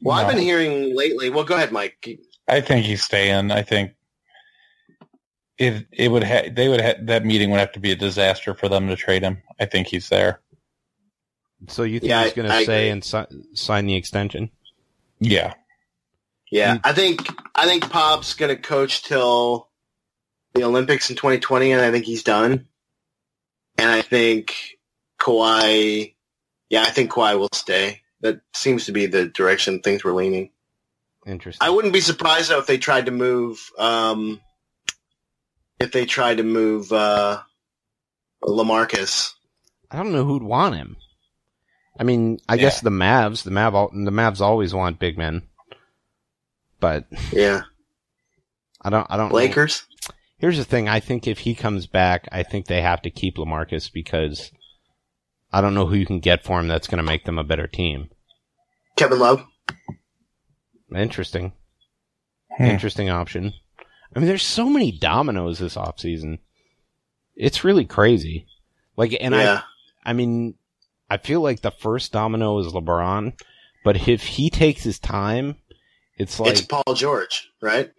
well, 0.00 0.16
I've 0.16 0.32
been 0.32 0.42
hearing 0.42 0.96
lately. 0.96 1.30
Well, 1.30 1.44
go 1.44 1.54
ahead, 1.56 1.72
Mike. 1.72 2.06
I 2.48 2.60
think 2.60 2.86
he's 2.86 3.02
staying. 3.02 3.50
I 3.50 3.62
think 3.62 3.92
it 5.58 5.86
it 5.92 6.10
would 6.10 6.24
ha- 6.24 6.48
they 6.50 6.68
would 6.68 6.80
ha- 6.80 6.94
that 7.02 7.24
meeting 7.24 7.50
would 7.50 7.60
have 7.60 7.72
to 7.72 7.80
be 7.80 7.92
a 7.92 7.96
disaster 7.96 8.54
for 8.54 8.68
them 8.68 8.88
to 8.88 8.96
trade 8.96 9.22
him. 9.22 9.42
I 9.60 9.66
think 9.66 9.86
he's 9.88 10.08
there. 10.08 10.40
So 11.68 11.82
you 11.84 12.00
think 12.00 12.10
Yeah, 12.10 12.24
he's 12.24 12.32
going 12.34 12.48
to 12.48 12.64
say 12.64 12.88
agree. 12.88 12.88
and 12.90 13.04
si- 13.04 13.44
sign 13.54 13.86
the 13.86 13.94
extension? 13.94 14.50
Yeah, 15.20 15.54
Yeah, 16.50 16.76
Mm. 16.76 16.80
I 16.84 16.92
think 16.92 17.28
I 17.54 17.66
think 17.66 17.88
Pop's 17.90 18.34
going 18.34 18.54
to 18.54 18.60
coach 18.60 19.02
till 19.02 19.68
the 20.54 20.64
Olympics 20.64 21.08
in 21.10 21.16
2020, 21.16 21.72
and 21.72 21.80
I 21.80 21.90
think 21.90 22.04
he's 22.04 22.22
done. 22.22 22.66
And 23.78 23.90
I 23.90 24.02
think 24.02 24.54
Kawhi, 25.20 26.14
yeah, 26.68 26.82
I 26.82 26.90
think 26.90 27.10
Kawhi 27.12 27.38
will 27.38 27.48
stay. 27.52 28.02
That 28.20 28.40
seems 28.54 28.86
to 28.86 28.92
be 28.92 29.06
the 29.06 29.26
direction 29.26 29.80
things 29.80 30.04
were 30.04 30.12
leaning. 30.12 30.50
Interesting. 31.26 31.66
I 31.66 31.70
wouldn't 31.70 31.94
be 31.94 32.00
surprised 32.00 32.50
though 32.50 32.58
if 32.58 32.66
they 32.66 32.78
tried 32.78 33.06
to 33.06 33.12
move, 33.12 33.70
um, 33.78 34.40
if 35.80 35.92
they 35.92 36.06
tried 36.06 36.38
to 36.38 36.42
move 36.42 36.92
uh, 36.92 37.40
Lamarcus. 38.42 39.32
I 39.90 39.96
don't 39.98 40.12
know 40.12 40.24
who'd 40.24 40.42
want 40.42 40.74
him. 40.76 40.96
I 41.98 42.02
mean, 42.02 42.38
I 42.48 42.56
guess 42.56 42.80
the 42.80 42.90
Mavs, 42.90 43.44
the 43.44 43.50
Mav, 43.52 43.72
the 43.72 44.10
Mavs 44.10 44.40
always 44.40 44.74
want 44.74 44.98
big 44.98 45.16
men, 45.16 45.42
but 46.80 47.06
Yeah, 47.32 47.62
I 48.82 48.90
don't. 48.90 49.06
I 49.08 49.16
don't. 49.16 49.28
know. 49.28 49.36
Lakers. 49.36 49.84
Here's 50.38 50.58
the 50.58 50.64
thing. 50.64 50.88
I 50.88 50.98
think 51.00 51.26
if 51.28 51.38
he 51.38 51.54
comes 51.54 51.86
back, 51.86 52.28
I 52.32 52.42
think 52.42 52.66
they 52.66 52.82
have 52.82 53.02
to 53.02 53.10
keep 53.10 53.36
Lamarcus 53.36 53.90
because 53.92 54.50
I 55.52 55.60
don't 55.60 55.74
know 55.74 55.86
who 55.86 55.94
you 55.94 56.04
can 56.04 56.18
get 56.18 56.44
for 56.44 56.58
him 56.58 56.66
that's 56.66 56.88
going 56.88 56.98
to 56.98 57.04
make 57.04 57.24
them 57.24 57.38
a 57.38 57.44
better 57.44 57.68
team. 57.68 58.10
Kevin 58.96 59.20
Love. 59.20 59.44
Interesting. 60.94 61.52
Hmm. 62.56 62.64
Interesting 62.64 63.08
option. 63.08 63.52
I 64.14 64.18
mean, 64.18 64.28
there's 64.28 64.46
so 64.46 64.68
many 64.68 64.92
dominoes 64.92 65.58
this 65.58 65.76
offseason. 65.76 66.38
It's 67.34 67.64
really 67.64 67.84
crazy. 67.84 68.46
Like, 68.96 69.16
and 69.20 69.34
yeah. 69.34 69.62
I, 70.04 70.10
I 70.10 70.12
mean, 70.12 70.54
I 71.10 71.16
feel 71.16 71.40
like 71.40 71.62
the 71.62 71.70
first 71.70 72.12
domino 72.12 72.58
is 72.58 72.72
LeBron, 72.72 73.38
but 73.84 74.08
if 74.08 74.22
he 74.22 74.50
takes 74.50 74.82
his 74.84 74.98
time, 74.98 75.56
it's 76.16 76.38
like 76.38 76.52
it's 76.52 76.62
Paul 76.62 76.94
George, 76.94 77.50
right? 77.60 77.90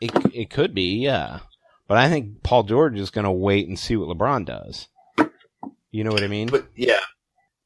it. 0.00 0.12
It 0.34 0.50
could 0.50 0.74
be, 0.74 0.98
yeah. 0.98 1.40
But 1.86 1.98
I 1.98 2.08
think 2.08 2.42
Paul 2.42 2.62
George 2.62 2.98
is 2.98 3.10
going 3.10 3.24
to 3.24 3.30
wait 3.30 3.68
and 3.68 3.78
see 3.78 3.96
what 3.96 4.16
LeBron 4.16 4.46
does. 4.46 4.88
You 5.90 6.04
know 6.04 6.10
what 6.10 6.22
I 6.22 6.28
mean? 6.28 6.48
But 6.48 6.68
yeah, 6.76 7.00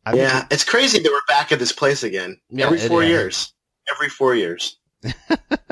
I 0.06 0.12
think 0.12 0.22
yeah, 0.22 0.46
it's 0.50 0.64
crazy 0.64 0.98
that 0.98 1.10
we're 1.10 1.20
back 1.28 1.52
at 1.52 1.58
this 1.58 1.72
place 1.72 2.02
again. 2.02 2.40
Yeah, 2.48 2.66
Every 2.66 2.78
four 2.78 3.04
years. 3.04 3.52
Every 3.90 4.08
four 4.08 4.34
years. 4.34 4.78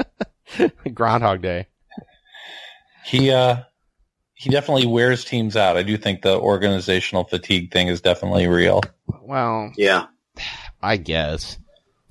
Groundhog 0.94 1.40
Day. 1.40 1.68
He 3.04 3.30
uh 3.30 3.62
he 4.34 4.50
definitely 4.50 4.86
wears 4.86 5.24
teams 5.24 5.56
out. 5.56 5.76
I 5.76 5.82
do 5.82 5.96
think 5.96 6.22
the 6.22 6.36
organizational 6.38 7.24
fatigue 7.24 7.72
thing 7.72 7.88
is 7.88 8.00
definitely 8.00 8.48
real. 8.48 8.80
Well, 9.22 9.72
Yeah. 9.76 10.06
I 10.82 10.96
guess. 10.96 11.58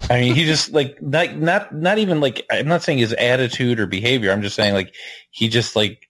I 0.10 0.20
mean, 0.22 0.34
he 0.36 0.46
just 0.46 0.72
like 0.72 1.02
not 1.02 1.36
not 1.38 1.74
not 1.76 1.98
even 2.00 2.22
like 2.22 2.46
I'm 2.50 2.68
not 2.68 2.82
saying 2.84 2.98
his 3.00 3.14
attitude 3.14 3.80
or 3.80 3.86
behavior. 3.86 4.32
I'm 4.32 4.42
just 4.42 4.56
saying 4.56 4.74
like 4.74 4.94
he 5.30 5.48
just 5.48 5.76
like 5.76 6.08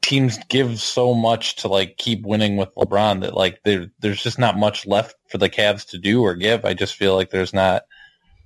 teams 0.00 0.36
give 0.48 0.80
so 0.80 1.14
much 1.14 1.56
to 1.56 1.68
like 1.68 1.96
keep 1.98 2.22
winning 2.26 2.56
with 2.56 2.74
LeBron 2.74 3.20
that 3.20 3.34
like 3.34 3.60
there 3.64 3.86
there's 4.00 4.20
just 4.22 4.38
not 4.40 4.58
much 4.58 4.86
left 4.86 5.14
for 5.28 5.38
the 5.38 5.48
Cavs 5.48 5.86
to 5.90 5.98
do 5.98 6.22
or 6.22 6.34
give. 6.34 6.64
I 6.64 6.74
just 6.74 6.96
feel 6.96 7.14
like 7.14 7.30
there's 7.30 7.54
not 7.54 7.82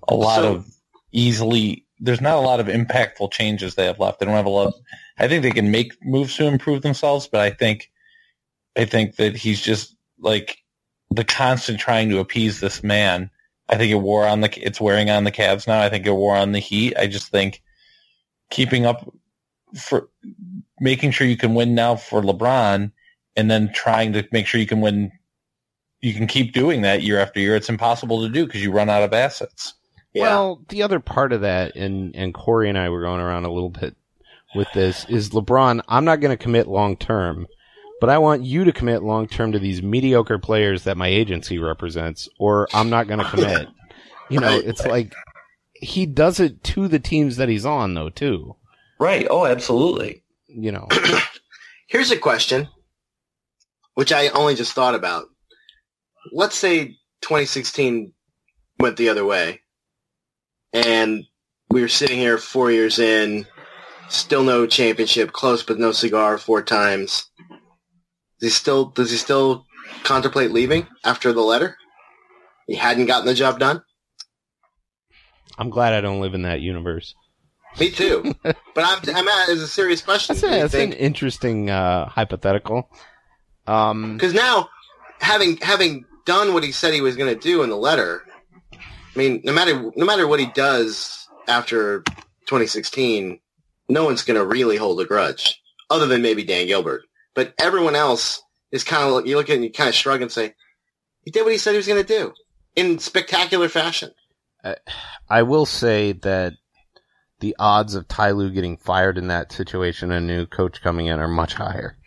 a 0.09 0.15
lot 0.15 0.37
So- 0.43 0.55
of 0.57 0.67
easily 1.13 1.86
there's 1.99 2.21
not 2.21 2.37
a 2.37 2.41
lot 2.41 2.61
of 2.61 2.67
impactful 2.67 3.33
changes 3.33 3.75
they 3.75 3.87
have 3.87 3.99
left. 3.99 4.21
They 4.21 4.27
don't 4.27 4.35
have 4.35 4.47
a 4.47 4.51
lot. 4.51 4.75
I 5.19 5.29
think 5.29 5.43
they 5.43 5.51
can 5.51 5.71
make 5.71 5.93
moves 6.05 6.37
to 6.37 6.47
improve 6.47 6.83
themselves, 6.83 7.27
but 7.27 7.41
I 7.41 7.51
think 7.51 7.91
I 8.77 8.85
think 8.85 9.17
that 9.17 9.37
he's 9.37 9.61
just 9.61 9.97
like 10.19 10.59
the 11.11 11.25
constant 11.25 11.81
trying 11.81 12.11
to 12.11 12.19
appease 12.19 12.61
this 12.61 12.83
man. 12.83 13.31
I 13.69 13.77
think 13.77 13.91
it 13.91 13.97
wore 13.97 14.27
on 14.27 14.43
the 14.43 14.51
it's 14.65 14.81
wearing 14.81 15.11
on 15.11 15.25
the 15.25 15.33
Cavs 15.33 15.67
now. 15.67 15.81
I 15.81 15.89
think 15.89 16.07
it 16.07 16.13
wore 16.13 16.37
on 16.37 16.53
the 16.53 16.59
Heat. 16.59 16.97
I 16.99 17.07
just 17.07 17.29
think 17.29 17.63
keeping 18.51 18.87
up 18.87 19.11
for 19.75 20.09
making 20.81 21.11
sure 21.11 21.27
you 21.27 21.37
can 21.37 21.55
win 21.55 21.75
now 21.75 21.97
for 21.97 22.23
LeBron 22.23 22.93
and 23.37 23.51
then 23.51 23.73
trying 23.73 24.13
to 24.13 24.27
make 24.33 24.47
sure 24.47 24.61
you 24.61 24.67
can 24.67 24.81
win 24.81 25.11
you 26.01 26.13
can 26.13 26.27
keep 26.27 26.53
doing 26.53 26.83
that 26.83 27.03
year 27.03 27.19
after 27.19 27.41
year. 27.41 27.57
It's 27.57 27.71
impossible 27.71 28.23
to 28.23 28.29
do 28.29 28.47
because 28.47 28.63
you 28.63 28.71
run 28.71 28.91
out 28.91 29.03
of 29.03 29.13
assets. 29.13 29.75
Yeah. 30.17 30.23
Well, 30.23 30.63
the 30.71 30.83
other 30.83 30.99
part 30.99 31.33
of 31.33 31.43
that, 31.43 31.77
and 31.77 32.17
and 32.17 32.33
Corey 32.33 32.69
and 32.69 32.79
I 32.79 32.89
were 32.89 33.03
going 33.03 33.21
around 33.21 33.45
a 33.45 33.53
little 33.53 33.71
bit 33.71 33.95
with 34.55 34.69
this, 34.73 35.05
is 35.09 35.31
LeBron. 35.31 35.83
I'm 35.89 36.07
not 36.07 36.21
going 36.21 36.37
to 36.37 36.43
commit 36.43 36.67
long 36.67 36.97
term, 36.97 37.47
but 38.01 38.09
I 38.09 38.19
want 38.19 38.43
you 38.43 38.65
to 38.65 38.73
commit 38.73 39.03
long 39.03 39.29
term 39.29 39.53
to 39.53 39.59
these 39.59 39.83
mediocre 39.83 40.39
players 40.39 40.85
that 40.85 40.97
my 40.97 41.09
agency 41.09 41.59
represents, 41.59 42.29
or 42.39 42.67
I'm 42.73 42.89
not 42.89 43.09
going 43.09 43.21
to 43.21 43.31
commit. 43.31 43.69
You 44.29 44.41
know, 44.41 44.59
it's 44.59 44.85
like 44.85 45.15
he 45.73 46.05
does 46.05 46.41
it 46.41 46.65
to 46.65 46.89
the 46.89 46.99
teams 46.99 47.37
that 47.37 47.49
he's 47.49 47.65
on, 47.65 47.95
though, 47.95 48.09
too. 48.09 48.57
Right. 48.99 49.25
Oh, 49.31 49.47
absolutely. 49.47 50.25
You 50.49 50.73
know, 50.73 50.89
Here's 51.87 52.11
a 52.11 52.19
question, 52.19 52.69
which 53.95 54.13
I 54.13 54.29
only 54.29 54.57
just 54.57 54.73
thought 54.73 54.97
about. 54.97 55.27
Let's 56.33 56.57
say 56.57 56.97
2016 57.21 58.13
went 58.81 58.97
the 58.97 59.09
other 59.09 59.25
way, 59.25 59.63
and 60.85 61.25
we 61.71 61.81
were 61.81 61.89
sitting 61.89 62.19
here 62.19 62.39
four 62.39 62.71
years 62.71 62.99
in, 62.99 63.47
still 64.09 64.45
no 64.45 64.67
championship, 64.67 65.33
close 65.33 65.63
but 65.63 65.79
no 65.79 65.93
cigar 65.93 66.39
four 66.39 66.63
times. 66.63 67.31
Does 68.41 68.51
he 68.51 68.51
still 68.51 68.87
does 68.87 69.11
he 69.11 69.17
still 69.17 69.65
contemplate 70.05 70.53
leaving 70.53 70.87
after 71.05 71.33
the 71.33 71.41
letter? 71.41 71.77
He 72.67 72.75
hadn't 72.75 73.07
gotten 73.07 73.27
the 73.27 73.35
job 73.35 73.59
done. 73.59 73.83
I'm 75.59 75.71
glad 75.71 75.95
I 75.95 76.03
don't 76.03 76.21
live 76.21 76.35
in 76.35 76.43
that 76.43 76.61
universe. 76.61 77.15
Me 77.81 77.91
too, 77.91 78.35
but 78.43 78.57
I'm 78.77 78.99
I'm 79.15 79.29
at 79.29 79.49
it's 79.49 79.63
a 79.63 79.69
serious 79.69 80.03
question. 80.03 80.35
That's, 80.35 80.45
a, 80.45 80.61
that's 80.61 80.75
an 80.75 80.93
interesting 80.93 81.71
uh, 81.71 82.09
hypothetical. 82.09 82.91
Um, 83.67 84.15
Because 84.15 84.35
now, 84.35 84.69
having 85.21 85.57
having 85.59 86.05
done 86.27 86.53
what 86.53 86.65
he 86.65 86.73
said 86.73 86.93
he 86.93 87.01
was 87.01 87.17
going 87.17 87.33
to 87.33 87.41
do 87.41 87.63
in 87.63 87.71
the 87.71 87.77
letter, 87.77 88.23
I 89.17 89.19
mean, 89.19 89.41
no 89.45 89.53
matter 89.53 89.91
no 89.97 90.05
matter 90.05 90.29
what 90.29 90.41
he 90.41 90.47
does 90.47 91.27
after 91.49 92.03
2016, 92.47 93.41
no 93.89 94.05
one's 94.05 94.23
going 94.23 94.39
to 94.39 94.45
really 94.47 94.77
hold 94.77 95.01
a 95.01 95.07
grudge, 95.07 95.61
other 95.89 96.07
than 96.07 96.21
maybe 96.21 96.45
Dan 96.45 96.67
Gilbert. 96.67 97.03
But 97.35 97.55
everyone 97.59 97.97
else 97.97 98.43
is 98.73 98.85
kind 98.85 99.05
of 99.05 99.27
you 99.27 99.37
look 99.37 99.49
at 99.49 99.53
it 99.53 99.57
and 99.57 99.65
you 99.65 99.73
kind 99.73 99.89
of 99.89 99.95
shrug 99.95 100.21
and 100.21 100.31
say, 100.31 100.55
he 101.23 101.31
did 101.31 101.43
what 101.43 101.53
he 101.53 101.59
said 101.59 101.71
he 101.73 101.79
was 101.79 101.87
going 101.87 102.05
to 102.05 102.09
do 102.09 102.35
in 102.75 102.99
spectacular 102.99 103.69
fashion. 103.69 104.11
I 105.31 105.43
will 105.43 105.67
say 105.67 106.13
that 106.13 106.55
the 107.41 107.55
odds 107.59 107.95
of 107.95 108.09
Ty 108.09 108.33
Lue 108.33 108.51
getting 108.51 108.77
fired 108.77 109.17
in 109.17 109.29
that 109.29 109.53
situation 109.53 110.11
and 110.11 110.29
a 110.29 110.35
new 110.35 110.47
coach 110.47 110.83
coming 110.83 111.07
in 111.07 111.21
are 111.21 111.29
much 111.29 111.55
higher. 111.55 111.97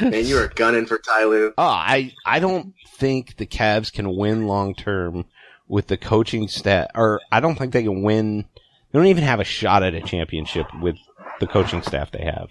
And 0.00 0.26
you 0.26 0.38
are 0.38 0.48
gunning 0.48 0.86
for 0.86 0.98
Ty 0.98 1.24
Lue. 1.24 1.52
Oh, 1.58 1.62
I 1.62 2.12
I 2.26 2.40
don't 2.40 2.74
think 3.04 3.36
the 3.36 3.46
Cavs 3.46 3.92
can 3.92 4.16
win 4.16 4.46
long 4.46 4.74
term 4.74 5.26
with 5.68 5.88
the 5.88 5.96
coaching 5.96 6.48
staff, 6.48 6.88
or 6.94 7.20
I 7.30 7.40
don't 7.40 7.56
think 7.56 7.72
they 7.72 7.82
can 7.82 8.02
win. 8.02 8.44
They 8.92 8.98
don't 8.98 9.06
even 9.08 9.24
have 9.24 9.40
a 9.40 9.44
shot 9.44 9.82
at 9.82 9.94
a 9.94 10.00
championship 10.00 10.66
with 10.80 10.96
the 11.40 11.46
coaching 11.46 11.82
staff 11.82 12.10
they 12.10 12.24
have 12.24 12.48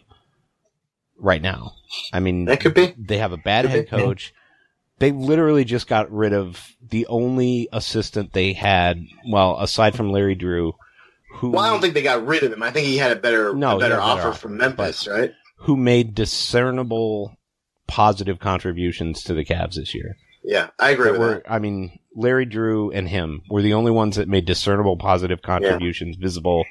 right 1.18 1.42
now. 1.42 1.74
I 2.12 2.20
mean, 2.20 2.46
That 2.46 2.60
could 2.60 2.74
be. 2.74 2.94
they 2.98 3.18
have 3.18 3.32
a 3.32 3.38
bad 3.38 3.64
Could 3.66 3.72
head 3.72 3.86
be, 3.86 3.90
coach. 3.90 4.34
They 5.00 5.12
literally 5.12 5.64
just 5.64 5.88
got 5.88 6.12
rid 6.12 6.34
of 6.34 6.76
the 6.88 7.08
only 7.08 7.68
assistant 7.74 8.34
they 8.34 8.54
had. 8.54 9.00
Well, 9.28 9.58
aside 9.60 9.96
from 9.96 10.12
Larry 10.12 10.36
Drew, 10.36 10.74
who 11.36 11.52
Well, 11.52 11.64
I 11.64 11.70
don't 11.70 11.82
think 11.82 11.94
they 11.94 12.04
got 12.04 12.26
rid 12.26 12.44
of 12.44 12.54
him. 12.54 12.62
I 12.62 12.72
think 12.72 12.88
he 12.88 12.98
had 12.98 13.12
a 13.12 13.20
better 13.20 13.54
No, 13.56 13.78
a 13.78 13.80
better 13.80 13.96
had 13.96 14.00
better 14.00 14.02
offer 14.02 14.30
offer, 14.30 14.40
from 14.40 14.58
Memphis, 14.58 15.08
right? 15.08 15.32
who 15.60 15.76
made 15.78 16.14
discernible 16.14 17.38
positive 17.88 18.40
contributions 18.40 19.24
to 19.24 19.34
the 19.34 19.44
Cavs 19.46 19.76
this 19.76 19.96
year. 19.96 20.16
Yeah, 20.44 20.70
I 20.80 20.92
agree 20.92 21.12
with 21.12 21.20
were, 21.20 21.34
that. 21.36 21.44
I 21.52 21.60
mean, 21.60 22.00
Larry 22.16 22.46
Drew 22.46 22.92
and 22.92 23.08
him 23.08 23.44
were 23.50 23.62
the 23.62 23.74
only 23.74 23.92
ones 23.92 24.18
that 24.18 24.28
made 24.28 24.46
discernible 24.46 24.98
positive 24.98 25.42
contributions 25.42 26.18
visible. 26.18 26.66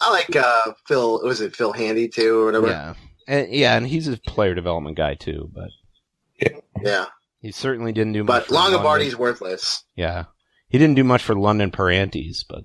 I 0.00 0.10
like 0.10 0.34
uh, 0.34 0.72
Phil. 0.86 1.20
Was 1.22 1.40
it 1.40 1.54
Phil 1.54 1.72
Handy 1.72 2.08
too, 2.08 2.40
or 2.40 2.44
whatever? 2.46 2.68
Yeah, 2.68 2.94
and 3.28 3.52
yeah, 3.52 3.76
and 3.76 3.86
he's 3.86 4.08
a 4.08 4.16
player 4.16 4.54
development 4.54 4.96
guy 4.96 5.14
too, 5.14 5.50
but 5.54 6.52
Yeah. 6.82 7.06
he 7.40 7.52
certainly 7.52 7.92
didn't 7.92 8.14
do 8.14 8.24
much. 8.24 8.26
But 8.26 8.46
for 8.46 8.54
Longabardi's 8.54 9.16
worthless. 9.16 9.84
yeah, 9.94 10.24
he 10.68 10.78
didn't 10.78 10.96
do 10.96 11.04
much 11.04 11.22
for 11.22 11.34
London 11.34 11.70
Perrantes, 11.70 12.44
but 12.48 12.64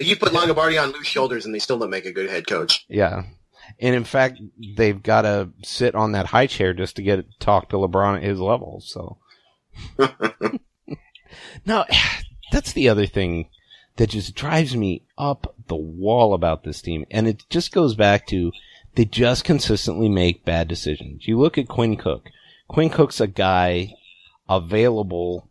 You 0.00 0.16
put 0.16 0.32
Longabardi 0.32 0.82
on 0.82 0.92
Lue's 0.92 1.06
shoulders, 1.06 1.44
and 1.44 1.54
they 1.54 1.58
still 1.58 1.78
don't 1.78 1.90
make 1.90 2.06
a 2.06 2.12
good 2.12 2.30
head 2.30 2.46
coach. 2.46 2.84
yeah. 2.88 3.24
And 3.80 3.94
in 3.94 4.04
fact, 4.04 4.40
they've 4.76 5.02
got 5.02 5.22
to 5.22 5.50
sit 5.62 5.94
on 5.94 6.12
that 6.12 6.26
high 6.26 6.46
chair 6.46 6.74
just 6.74 6.96
to 6.96 7.02
get 7.02 7.24
talk 7.40 7.70
to 7.70 7.76
LeBron 7.76 8.16
at 8.18 8.22
his 8.22 8.38
level. 8.38 8.82
So 8.84 9.16
no, 11.66 11.84
that's 12.52 12.72
the 12.72 12.88
other 12.88 13.06
thing 13.06 13.48
that 13.96 14.10
just 14.10 14.34
drives 14.34 14.76
me 14.76 15.02
up 15.16 15.54
the 15.68 15.76
wall 15.76 16.34
about 16.34 16.64
this 16.64 16.82
team, 16.82 17.04
and 17.10 17.26
it 17.28 17.44
just 17.48 17.72
goes 17.72 17.94
back 17.94 18.26
to 18.28 18.52
they 18.94 19.04
just 19.04 19.44
consistently 19.44 20.08
make 20.08 20.44
bad 20.44 20.68
decisions. 20.68 21.26
You 21.26 21.38
look 21.38 21.58
at 21.58 21.68
Quinn 21.68 21.96
Cook. 21.96 22.28
Quinn 22.68 22.90
Cook's 22.90 23.20
a 23.20 23.26
guy 23.26 23.94
available 24.48 25.48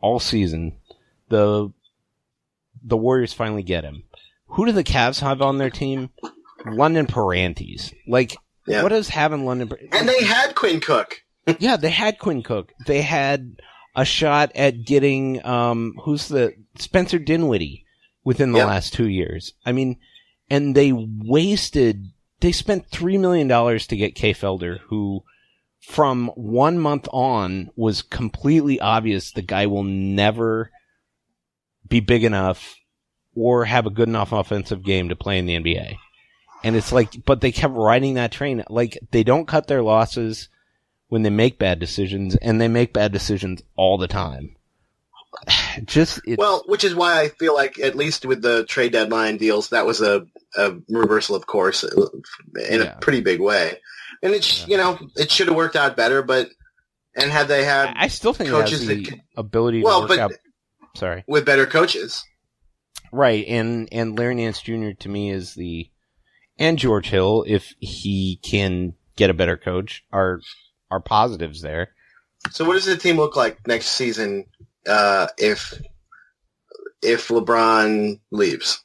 all 0.00 0.20
season. 0.20 0.76
The 1.28 1.72
the 2.84 2.96
Warriors 2.96 3.32
finally 3.32 3.62
get 3.62 3.84
him. 3.84 4.02
Who 4.48 4.66
do 4.66 4.72
the 4.72 4.84
Cavs 4.84 5.20
have 5.20 5.40
on 5.40 5.58
their 5.58 5.70
team? 5.70 6.10
London 6.66 7.06
Perrantes. 7.06 7.94
Like, 8.06 8.36
Yeah. 8.66 8.82
what 8.82 8.90
does 8.90 9.08
having 9.08 9.44
London? 9.46 9.68
Par- 9.68 9.78
And 9.92 10.08
they 10.08 10.22
had 10.24 10.54
Quinn 10.54 10.80
Cook. 10.80 11.22
Yeah, 11.58 11.76
they 11.76 11.90
had 11.90 12.18
Quinn 12.18 12.42
Cook. 12.42 12.72
They 12.86 13.02
had 13.02 13.56
a 13.96 14.04
shot 14.04 14.52
at 14.54 14.84
getting 14.84 15.44
um 15.44 15.94
who's 16.02 16.28
the 16.28 16.54
Spencer 16.78 17.18
Dinwiddie 17.18 17.84
within 18.24 18.52
the 18.52 18.58
Yeah. 18.58 18.66
last 18.66 18.92
two 18.94 19.08
years. 19.08 19.52
I 19.66 19.72
mean, 19.72 19.98
and 20.48 20.74
they 20.74 20.92
wasted. 20.92 22.06
They 22.40 22.52
spent 22.52 22.88
three 22.90 23.18
million 23.18 23.48
dollars 23.48 23.86
to 23.88 23.96
get 23.96 24.14
Kay 24.14 24.32
Felder, 24.34 24.78
who 24.88 25.22
from 25.80 26.28
one 26.36 26.78
month 26.78 27.08
on 27.12 27.70
was 27.74 28.02
completely 28.02 28.80
obvious 28.80 29.32
the 29.32 29.42
guy 29.42 29.66
will 29.66 29.82
never 29.82 30.70
be 31.88 32.00
big 32.00 32.22
enough 32.24 32.76
or 33.34 33.64
have 33.64 33.86
a 33.86 33.90
good 33.90 34.08
enough 34.08 34.30
offensive 34.32 34.84
game 34.84 35.08
to 35.08 35.16
play 35.16 35.38
in 35.38 35.46
the 35.46 35.56
NBA. 35.56 35.96
And 36.64 36.76
it's 36.76 36.92
like, 36.92 37.24
but 37.24 37.40
they 37.40 37.50
kept 37.50 37.74
riding 37.74 38.14
that 38.14 38.30
train. 38.30 38.62
Like 38.70 38.96
they 39.10 39.24
don't 39.24 39.48
cut 39.48 39.66
their 39.66 39.82
losses 39.82 40.48
when 41.12 41.22
they 41.24 41.28
make 41.28 41.58
bad 41.58 41.78
decisions, 41.78 42.36
and 42.36 42.58
they 42.58 42.68
make 42.68 42.94
bad 42.94 43.12
decisions 43.12 43.62
all 43.76 43.98
the 43.98 44.08
time. 44.08 44.56
just 45.84 46.20
Well, 46.38 46.62
which 46.66 46.84
is 46.84 46.94
why 46.94 47.20
I 47.20 47.28
feel 47.28 47.54
like 47.54 47.78
at 47.78 47.94
least 47.94 48.24
with 48.24 48.40
the 48.40 48.64
trade 48.64 48.92
deadline 48.92 49.36
deals, 49.36 49.68
that 49.68 49.84
was 49.84 50.00
a, 50.00 50.24
a 50.56 50.72
reversal 50.88 51.36
of 51.36 51.46
course 51.46 51.84
in 51.84 52.80
Yeah. 52.80 52.96
a 52.96 52.98
pretty 53.00 53.20
big 53.20 53.40
way. 53.40 53.76
And 54.22 54.32
it's 54.32 54.60
Yeah. 54.62 54.66
you 54.68 54.76
know 54.78 54.98
it 55.16 55.30
should 55.30 55.48
have 55.48 55.56
worked 55.56 55.76
out 55.76 55.98
better, 55.98 56.22
but 56.22 56.48
and 57.14 57.30
had 57.30 57.46
they 57.46 57.62
had 57.62 57.92
I 57.94 58.08
still 58.08 58.32
think 58.32 58.48
coaches 58.48 58.86
the 58.86 59.02
that 59.04 59.20
ability 59.36 59.82
well, 59.82 60.00
work 60.00 60.08
but 60.08 60.18
out. 60.18 60.32
Sorry, 60.96 61.24
with 61.26 61.44
better 61.44 61.66
coaches. 61.66 62.24
right, 63.12 63.44
and 63.46 63.86
and 63.92 64.18
Larry 64.18 64.36
Nance 64.36 64.62
Jr. 64.62 64.92
to 65.00 65.08
me 65.10 65.28
is 65.30 65.54
the 65.54 65.90
and 66.58 66.78
George 66.78 67.10
Hill 67.10 67.44
if 67.46 67.74
he 67.80 68.40
can 68.42 68.94
get 69.16 69.28
a 69.28 69.34
better 69.34 69.58
coach 69.58 70.04
are 70.10 70.40
are 70.92 71.00
positives 71.00 71.62
there. 71.62 71.88
So 72.50 72.64
what 72.64 72.74
does 72.74 72.84
the 72.84 72.96
team 72.96 73.16
look 73.16 73.34
like 73.34 73.66
next 73.66 73.86
season 73.86 74.44
uh, 74.86 75.28
if 75.38 75.74
if 77.02 77.28
LeBron 77.28 78.20
leaves? 78.30 78.84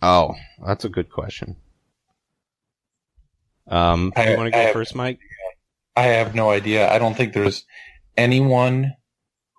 Oh, 0.00 0.34
that's 0.66 0.84
a 0.84 0.88
good 0.88 1.10
question. 1.10 1.56
Um, 3.68 4.12
I- 4.16 4.30
you 4.32 4.36
want 4.36 4.52
to 4.52 4.58
I 4.58 4.60
go 4.62 4.66
have- 4.66 4.72
first, 4.72 4.94
Mike? 4.94 5.20
I 5.94 6.04
have 6.04 6.34
no 6.34 6.50
idea. 6.50 6.90
I 6.90 6.98
don't 6.98 7.14
think 7.14 7.34
there's 7.34 7.64
anyone 8.16 8.94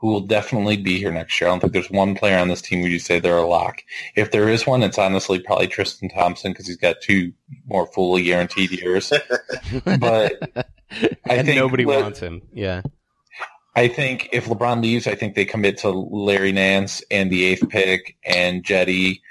who 0.03 0.09
will 0.09 0.19
definitely 0.19 0.75
be 0.75 0.99
here 0.99 1.13
next 1.13 1.39
year. 1.39 1.49
I 1.49 1.53
don't 1.53 1.61
think 1.61 1.71
there's 1.71 1.89
one 1.89 2.13
player 2.13 2.38
on 2.38 2.49
this 2.49 2.61
team 2.61 2.81
where 2.81 2.91
you 2.91 2.99
say 2.99 3.21
they're 3.21 3.38
a 3.38 3.47
lock. 3.47 3.81
If 4.17 4.31
there 4.31 4.49
is 4.49 4.67
one, 4.67 4.84
it's 4.84 4.97
honestly 4.97 5.39
probably 5.39 5.67
Tristan 5.67 6.09
Thompson 6.09 6.51
because 6.51 6.67
he's 6.67 6.75
got 6.75 6.97
two 7.01 7.31
more 7.67 7.88
fully 7.88 8.23
guaranteed 8.23 8.71
years. 8.71 9.13
But 9.85 10.51
I 10.55 11.35
and 11.35 11.47
think 11.47 11.55
nobody 11.55 11.85
Le- 11.85 12.01
wants 12.01 12.19
him. 12.19 12.41
Yeah. 12.51 12.81
I 13.77 13.88
think 13.88 14.27
if 14.34 14.47
LeBron 14.47 14.81
leaves, 14.81 15.07
I 15.07 15.15
think 15.15 15.35
they 15.35 15.45
commit 15.45 15.77
to 15.80 15.89
Larry 15.91 16.51
Nance 16.51 17.01
and 17.09 17.31
the 17.31 17.45
eighth 17.45 17.69
pick 17.69 18.17
and 18.25 18.61
Cedi. 18.61 19.21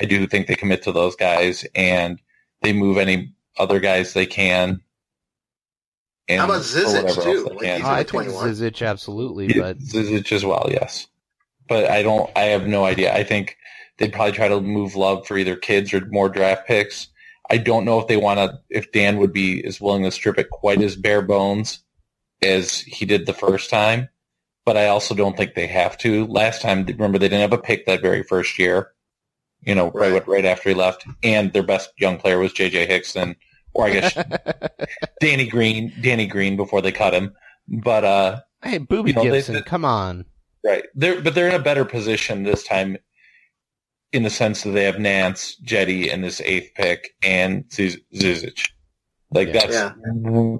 I 0.00 0.06
do 0.06 0.26
think 0.26 0.46
they 0.46 0.54
commit 0.54 0.82
to 0.84 0.92
those 0.92 1.14
guys 1.14 1.66
and 1.74 2.18
they 2.62 2.72
move 2.72 2.96
any 2.96 3.34
other 3.58 3.80
guys 3.80 4.14
they 4.14 4.24
can. 4.24 4.80
And 6.28 6.40
How 6.40 6.46
about 6.46 6.58
or 6.58 6.60
Zizic, 6.60 7.22
too? 7.24 7.44
Like, 7.50 7.58
can. 7.60 7.76
he's 7.78 7.84
Oh, 7.84 7.88
I 7.88 7.92
only 7.92 8.04
think 8.04 8.08
21. 8.08 8.48
Zizic 8.54 8.86
absolutely, 8.86 9.46
Yeah, 9.48 9.62
but 9.62 9.78
Zizic 9.78 10.30
as 10.32 10.44
well, 10.44 10.68
yes. 10.70 11.06
But 11.68 11.90
I 11.90 12.02
don't. 12.02 12.30
I 12.36 12.42
have 12.46 12.66
no 12.66 12.84
idea. 12.84 13.14
I 13.14 13.24
think 13.24 13.56
they'd 13.98 14.12
probably 14.12 14.32
try 14.32 14.48
to 14.48 14.60
move 14.60 14.94
Love 14.96 15.26
for 15.26 15.36
either 15.36 15.56
kids 15.56 15.92
or 15.92 16.04
more 16.06 16.28
draft 16.28 16.66
picks. 16.66 17.08
I 17.50 17.58
don't 17.58 17.84
know 17.84 18.00
if 18.00 18.06
they 18.06 18.16
want 18.16 18.38
to. 18.38 18.58
If 18.70 18.92
Dan 18.92 19.18
would 19.18 19.32
be 19.32 19.64
as 19.64 19.80
willing 19.80 20.04
to 20.04 20.10
strip 20.10 20.38
it 20.38 20.50
quite 20.50 20.80
as 20.80 20.96
bare 20.96 21.22
bones 21.22 21.80
as 22.42 22.78
he 22.80 23.04
did 23.06 23.26
the 23.26 23.32
first 23.32 23.70
time. 23.70 24.08
But 24.64 24.76
I 24.76 24.86
also 24.86 25.14
don't 25.14 25.36
think 25.36 25.54
they 25.54 25.66
have 25.66 25.98
to. 25.98 26.26
Last 26.26 26.62
time, 26.62 26.84
remember 26.86 27.18
they 27.18 27.28
didn't 27.28 27.50
have 27.50 27.58
a 27.58 27.62
pick 27.62 27.86
that 27.86 28.00
very 28.00 28.22
first 28.22 28.58
year. 28.58 28.92
You 29.64 29.74
know, 29.74 29.90
right 29.90 30.12
Right. 30.12 30.28
right 30.28 30.44
after 30.44 30.68
he 30.70 30.74
left, 30.74 31.04
and 31.22 31.52
their 31.52 31.62
best 31.62 31.90
young 31.96 32.18
player 32.18 32.38
was 32.38 32.52
J.J. 32.52 32.86
Hickson, 32.86 33.36
or 33.74 33.86
I 33.86 33.90
guess 33.90 34.14
Danny 35.20 35.46
Green. 35.46 35.92
Danny 36.02 36.26
Green 36.26 36.56
before 36.56 36.82
they 36.82 36.92
cut 36.92 37.14
him. 37.14 37.32
But 37.68 38.04
uh, 38.04 38.40
hey, 38.62 38.78
Booby 38.78 39.10
You 39.10 39.16
know, 39.16 39.22
they- 39.24 39.30
Gibson, 39.30 39.62
come 39.62 39.84
on. 39.84 40.24
Right. 40.64 40.84
They're 40.94 41.20
but 41.20 41.34
they're 41.34 41.48
in 41.48 41.54
a 41.54 41.62
better 41.62 41.84
position 41.84 42.44
this 42.44 42.62
time 42.64 42.96
in 44.12 44.22
the 44.22 44.30
sense 44.30 44.62
that 44.62 44.70
they 44.70 44.84
have 44.84 44.98
Nance, 44.98 45.56
Cedi, 45.64 46.12
and 46.12 46.22
this 46.22 46.40
eighth 46.42 46.70
pick 46.76 47.14
and 47.22 47.64
Ziz- 47.72 47.98
Zizic. 48.14 48.68
Like 49.32 49.48
Yeah. 49.48 49.52
that's 49.52 49.72
Yeah. 49.72 49.92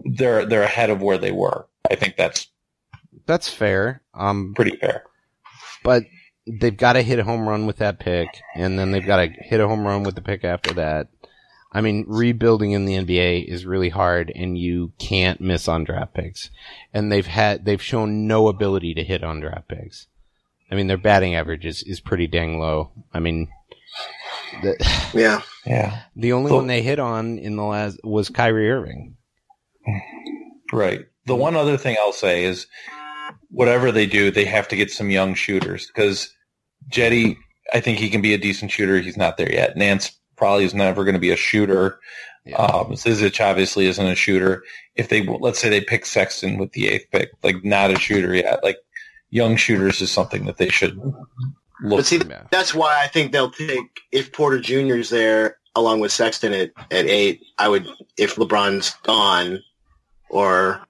they're 0.06 0.44
they're 0.46 0.62
ahead 0.62 0.90
of 0.90 1.02
where 1.02 1.18
they 1.18 1.32
were. 1.32 1.66
I 1.90 1.94
think 1.94 2.16
that's 2.16 2.48
That's 3.26 3.48
fair. 3.48 4.02
Um, 4.14 4.54
pretty 4.54 4.76
fair. 4.76 5.04
but 5.84 6.04
they've 6.46 6.76
got 6.76 6.94
to 6.94 7.02
hit 7.02 7.18
a 7.20 7.24
home 7.24 7.48
run 7.48 7.66
with 7.66 7.76
that 7.76 8.00
pick, 8.00 8.28
and 8.56 8.76
then 8.78 8.90
they've 8.90 9.06
got 9.06 9.18
to 9.18 9.26
hit 9.28 9.60
a 9.60 9.68
home 9.68 9.86
run 9.86 10.02
with 10.02 10.14
the 10.16 10.22
pick 10.22 10.42
after 10.44 10.74
that. 10.74 11.06
I 11.74 11.80
mean, 11.80 12.04
rebuilding 12.06 12.72
in 12.72 12.84
the 12.84 12.96
NBA 12.96 13.46
is 13.46 13.64
really 13.64 13.88
hard, 13.88 14.30
and 14.34 14.58
you 14.58 14.92
can't 14.98 15.40
miss 15.40 15.68
on 15.68 15.84
draft 15.84 16.12
picks. 16.14 16.50
And 16.92 17.10
they've 17.10 17.26
had 17.26 17.64
they've 17.64 17.80
shown 17.82 18.26
no 18.26 18.48
ability 18.48 18.94
to 18.94 19.02
hit 19.04 19.24
on 19.24 19.40
draft 19.40 19.68
picks. 19.68 20.06
I 20.70 20.74
mean, 20.74 20.86
their 20.86 20.98
batting 20.98 21.34
average 21.34 21.64
is, 21.66 21.82
is 21.82 22.00
pretty 22.00 22.26
dang 22.26 22.58
low. 22.58 22.92
I 23.12 23.20
mean, 23.20 23.48
the 24.62 24.76
Yeah. 25.14 25.42
Yeah. 25.66 26.02
the 26.16 26.32
only 26.32 26.50
So- 26.50 26.56
one 26.56 26.66
they 26.66 26.82
hit 26.82 26.98
on 26.98 27.38
in 27.38 27.56
the 27.56 27.64
last 27.64 27.98
was 28.04 28.28
Kyrie 28.28 28.70
Irving. 28.70 29.16
Right. 30.72 31.00
The 31.26 31.36
one 31.36 31.56
other 31.56 31.76
thing 31.76 31.96
I'll 32.00 32.12
say 32.12 32.44
is 32.44 32.66
whatever 33.50 33.92
they 33.92 34.06
do, 34.06 34.30
they 34.30 34.44
have 34.44 34.68
to 34.68 34.76
get 34.76 34.90
some 34.90 35.10
young 35.10 35.34
shooters 35.34 35.86
because 35.86 36.30
Cedi, 36.90 37.36
I 37.72 37.80
think 37.80 37.98
he 37.98 38.10
can 38.10 38.22
be 38.22 38.34
a 38.34 38.38
decent 38.38 38.70
shooter. 38.70 38.98
He's 38.98 39.16
not 39.16 39.36
there 39.36 39.52
yet. 39.52 39.76
Nance 39.76 40.12
probably 40.42 40.64
is 40.64 40.74
never 40.74 41.04
going 41.04 41.14
to 41.14 41.20
be 41.20 41.30
a 41.30 41.36
shooter. 41.36 42.00
Yeah. 42.44 42.56
Um, 42.56 42.86
Zizic 42.94 43.40
obviously 43.40 43.86
isn't 43.86 44.04
a 44.04 44.16
shooter. 44.16 44.64
If 44.96 45.08
they 45.08 45.22
let's 45.24 45.60
say 45.60 45.68
they 45.68 45.80
pick 45.80 46.04
Sexton 46.04 46.58
with 46.58 46.72
the 46.72 46.88
eighth 46.88 47.06
pick, 47.12 47.30
like 47.44 47.64
not 47.64 47.92
a 47.92 47.98
shooter 47.98 48.34
yet, 48.34 48.64
like 48.64 48.78
young 49.30 49.54
shooters 49.54 50.02
is 50.02 50.10
something 50.10 50.46
that 50.46 50.56
they 50.56 50.68
should 50.68 50.96
look. 50.98 51.28
But 51.88 52.06
see, 52.06 52.16
Yeah. 52.28 52.42
that's 52.50 52.74
why 52.74 53.00
I 53.00 53.06
think 53.06 53.30
they'll 53.30 53.52
take 53.52 54.00
if 54.10 54.32
Porter 54.32 54.58
Jr.'s 54.58 55.10
there 55.10 55.58
along 55.76 56.00
with 56.00 56.10
Sexton 56.10 56.52
at, 56.52 56.72
at 56.90 57.06
eight. 57.06 57.44
I 57.58 57.68
would 57.68 57.86
if 58.18 58.34
LeBron's 58.34 58.92
gone, 59.04 59.60
or 60.28 60.84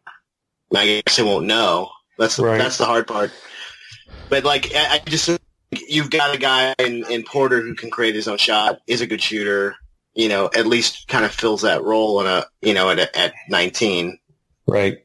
I 0.74 1.02
guess 1.06 1.18
I 1.18 1.22
won't 1.24 1.44
know. 1.44 1.90
That's 2.18 2.36
the, 2.36 2.44
Right. 2.46 2.56
that's 2.56 2.78
the 2.78 2.86
hard 2.86 3.06
part. 3.06 3.30
But 4.30 4.44
like 4.44 4.74
I, 4.74 4.94
I 4.94 4.98
just 5.10 5.26
think 5.26 5.41
you've 5.88 6.10
got 6.10 6.34
a 6.34 6.38
guy 6.38 6.74
in, 6.78 7.04
in 7.10 7.22
Porter 7.24 7.60
who 7.60 7.74
can 7.74 7.90
create 7.90 8.14
his 8.14 8.28
own 8.28 8.38
shot, 8.38 8.80
is 8.86 9.00
a 9.00 9.06
good 9.06 9.22
shooter. 9.22 9.76
You 10.14 10.28
know, 10.28 10.50
at 10.54 10.66
least 10.66 11.08
kind 11.08 11.24
of 11.24 11.32
fills 11.32 11.62
that 11.62 11.82
role 11.82 12.20
in 12.20 12.26
a 12.26 12.44
you 12.60 12.74
know 12.74 12.90
at 12.90 12.98
a, 12.98 13.18
at 13.18 13.32
nineteen. 13.48 14.18
right. 14.66 14.98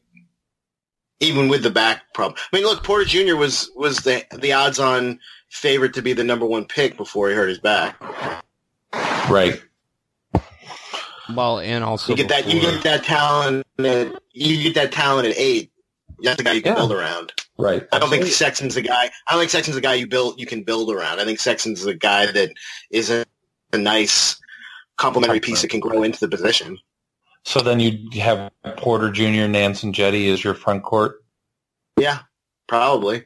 even 1.22 1.48
with 1.48 1.64
the 1.64 1.70
back 1.70 2.14
problem. 2.14 2.38
I 2.52 2.56
mean, 2.58 2.66
look, 2.66 2.84
Porter 2.84 3.06
Jr. 3.06 3.36
was 3.38 3.72
was 3.76 4.00
the 4.00 4.26
the 4.38 4.52
odds 4.54 4.80
on 4.80 5.20
favorite 5.50 5.94
to 5.94 6.02
be 6.02 6.12
the 6.12 6.26
number 6.26 6.46
one 6.46 6.66
pick 6.66 6.98
before 6.98 7.30
he 7.30 7.36
hurt 7.36 7.48
his 7.48 7.60
back. 7.60 7.96
Right. 9.30 9.62
Well, 11.34 11.60
and 11.60 11.84
also 11.84 12.12
You 12.12 12.18
get 12.18 12.30
that 12.30 12.48
you 12.48 12.60
get 12.62 12.84
that 12.84 13.04
talent 13.04 13.66
at, 13.80 14.14
you 14.32 14.64
get 14.64 14.76
that 14.76 14.92
talent 14.92 15.28
at 15.28 15.38
eight. 15.38 15.72
That's 16.22 16.38
the 16.38 16.44
guy 16.44 16.54
you 16.54 16.62
can 16.62 16.72
Yeah. 16.74 16.76
build 16.76 16.92
around. 16.92 17.32
Right. 17.60 17.88
I 17.92 18.00
don't 18.00 18.10
think 18.10 18.26
Sexton's 18.28 18.76
the 18.76 18.84
guy. 18.84 19.06
I 19.28 19.32
don't 19.32 19.40
think 19.40 19.50
Sexton's 19.50 19.76
the 19.76 19.82
guy 19.82 19.96
you 19.96 20.08
build 20.08 20.40
you 20.40 20.46
can 20.46 20.64
build 20.64 20.92
around. 20.92 21.20
I 21.20 21.26
think 21.26 21.40
Sexton's 21.40 21.84
the 21.84 21.96
guy 21.96 22.32
that 22.32 22.52
is 22.92 23.10
a, 23.10 23.26
a 23.74 23.78
nice 23.78 24.40
complementary 24.98 25.40
piece 25.40 25.62
that 25.62 25.70
can 25.70 25.80
grow 25.80 26.04
into 26.04 26.20
the 26.20 26.28
position. 26.28 26.78
So 27.46 27.62
then 27.62 27.80
you 27.80 28.22
have 28.22 28.52
Porter 28.78 29.10
Jr., 29.10 29.48
Nance, 29.48 29.82
and 29.82 29.94
Cedi 29.94 30.32
as 30.32 30.44
your 30.44 30.54
front 30.54 30.84
court, 30.84 31.24
Yeah, 31.98 32.20
probably. 32.68 33.24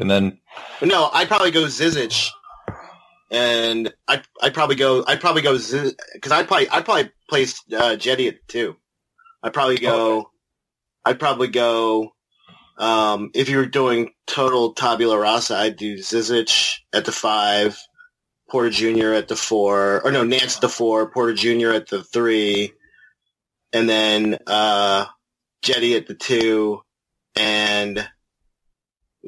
and 0.00 0.10
then 0.10 0.38
no, 0.80 1.10
I'd 1.12 1.28
probably 1.28 1.50
go 1.50 1.64
Zizic, 1.64 2.28
and 3.30 3.92
I'd 4.08 4.22
I'd 4.40 4.54
probably 4.54 4.76
go 4.76 5.04
I'd 5.06 5.20
probably 5.20 5.42
go 5.42 5.52
because 5.52 6.32
I'd 6.32 6.48
probably 6.48 6.68
I'd 6.70 6.84
probably 6.84 7.10
place 7.28 7.60
uh, 7.72 7.96
Cedi 7.96 8.28
at 8.28 8.48
two. 8.48 8.76
I'd 9.42 9.52
probably 9.52 9.78
go. 9.78 10.30
I'd 11.04 11.18
probably 11.20 11.48
go. 11.48 12.11
Um, 12.82 13.30
if 13.34 13.48
you're 13.48 13.66
doing 13.66 14.10
total 14.26 14.72
tabula 14.74 15.16
rasa, 15.18 15.56
I'd 15.56 15.76
do 15.76 15.98
Zizic 15.98 16.78
at 16.92 17.04
the 17.04 17.12
five, 17.12 17.78
Porter 18.50 18.70
Jr. 18.70 19.12
at 19.12 19.28
the 19.28 19.36
four, 19.36 20.00
or 20.04 20.10
no, 20.10 20.24
Nance 20.24 20.56
at 20.56 20.62
the 20.62 20.68
four, 20.68 21.08
Porter 21.10 21.34
Jr. 21.34 21.70
at 21.70 21.88
the 21.88 22.02
three, 22.02 22.72
and 23.72 23.88
then 23.88 24.36
uh, 24.48 25.06
Cedi 25.62 25.96
at 25.96 26.08
the 26.08 26.14
two, 26.14 26.82
and 27.36 27.98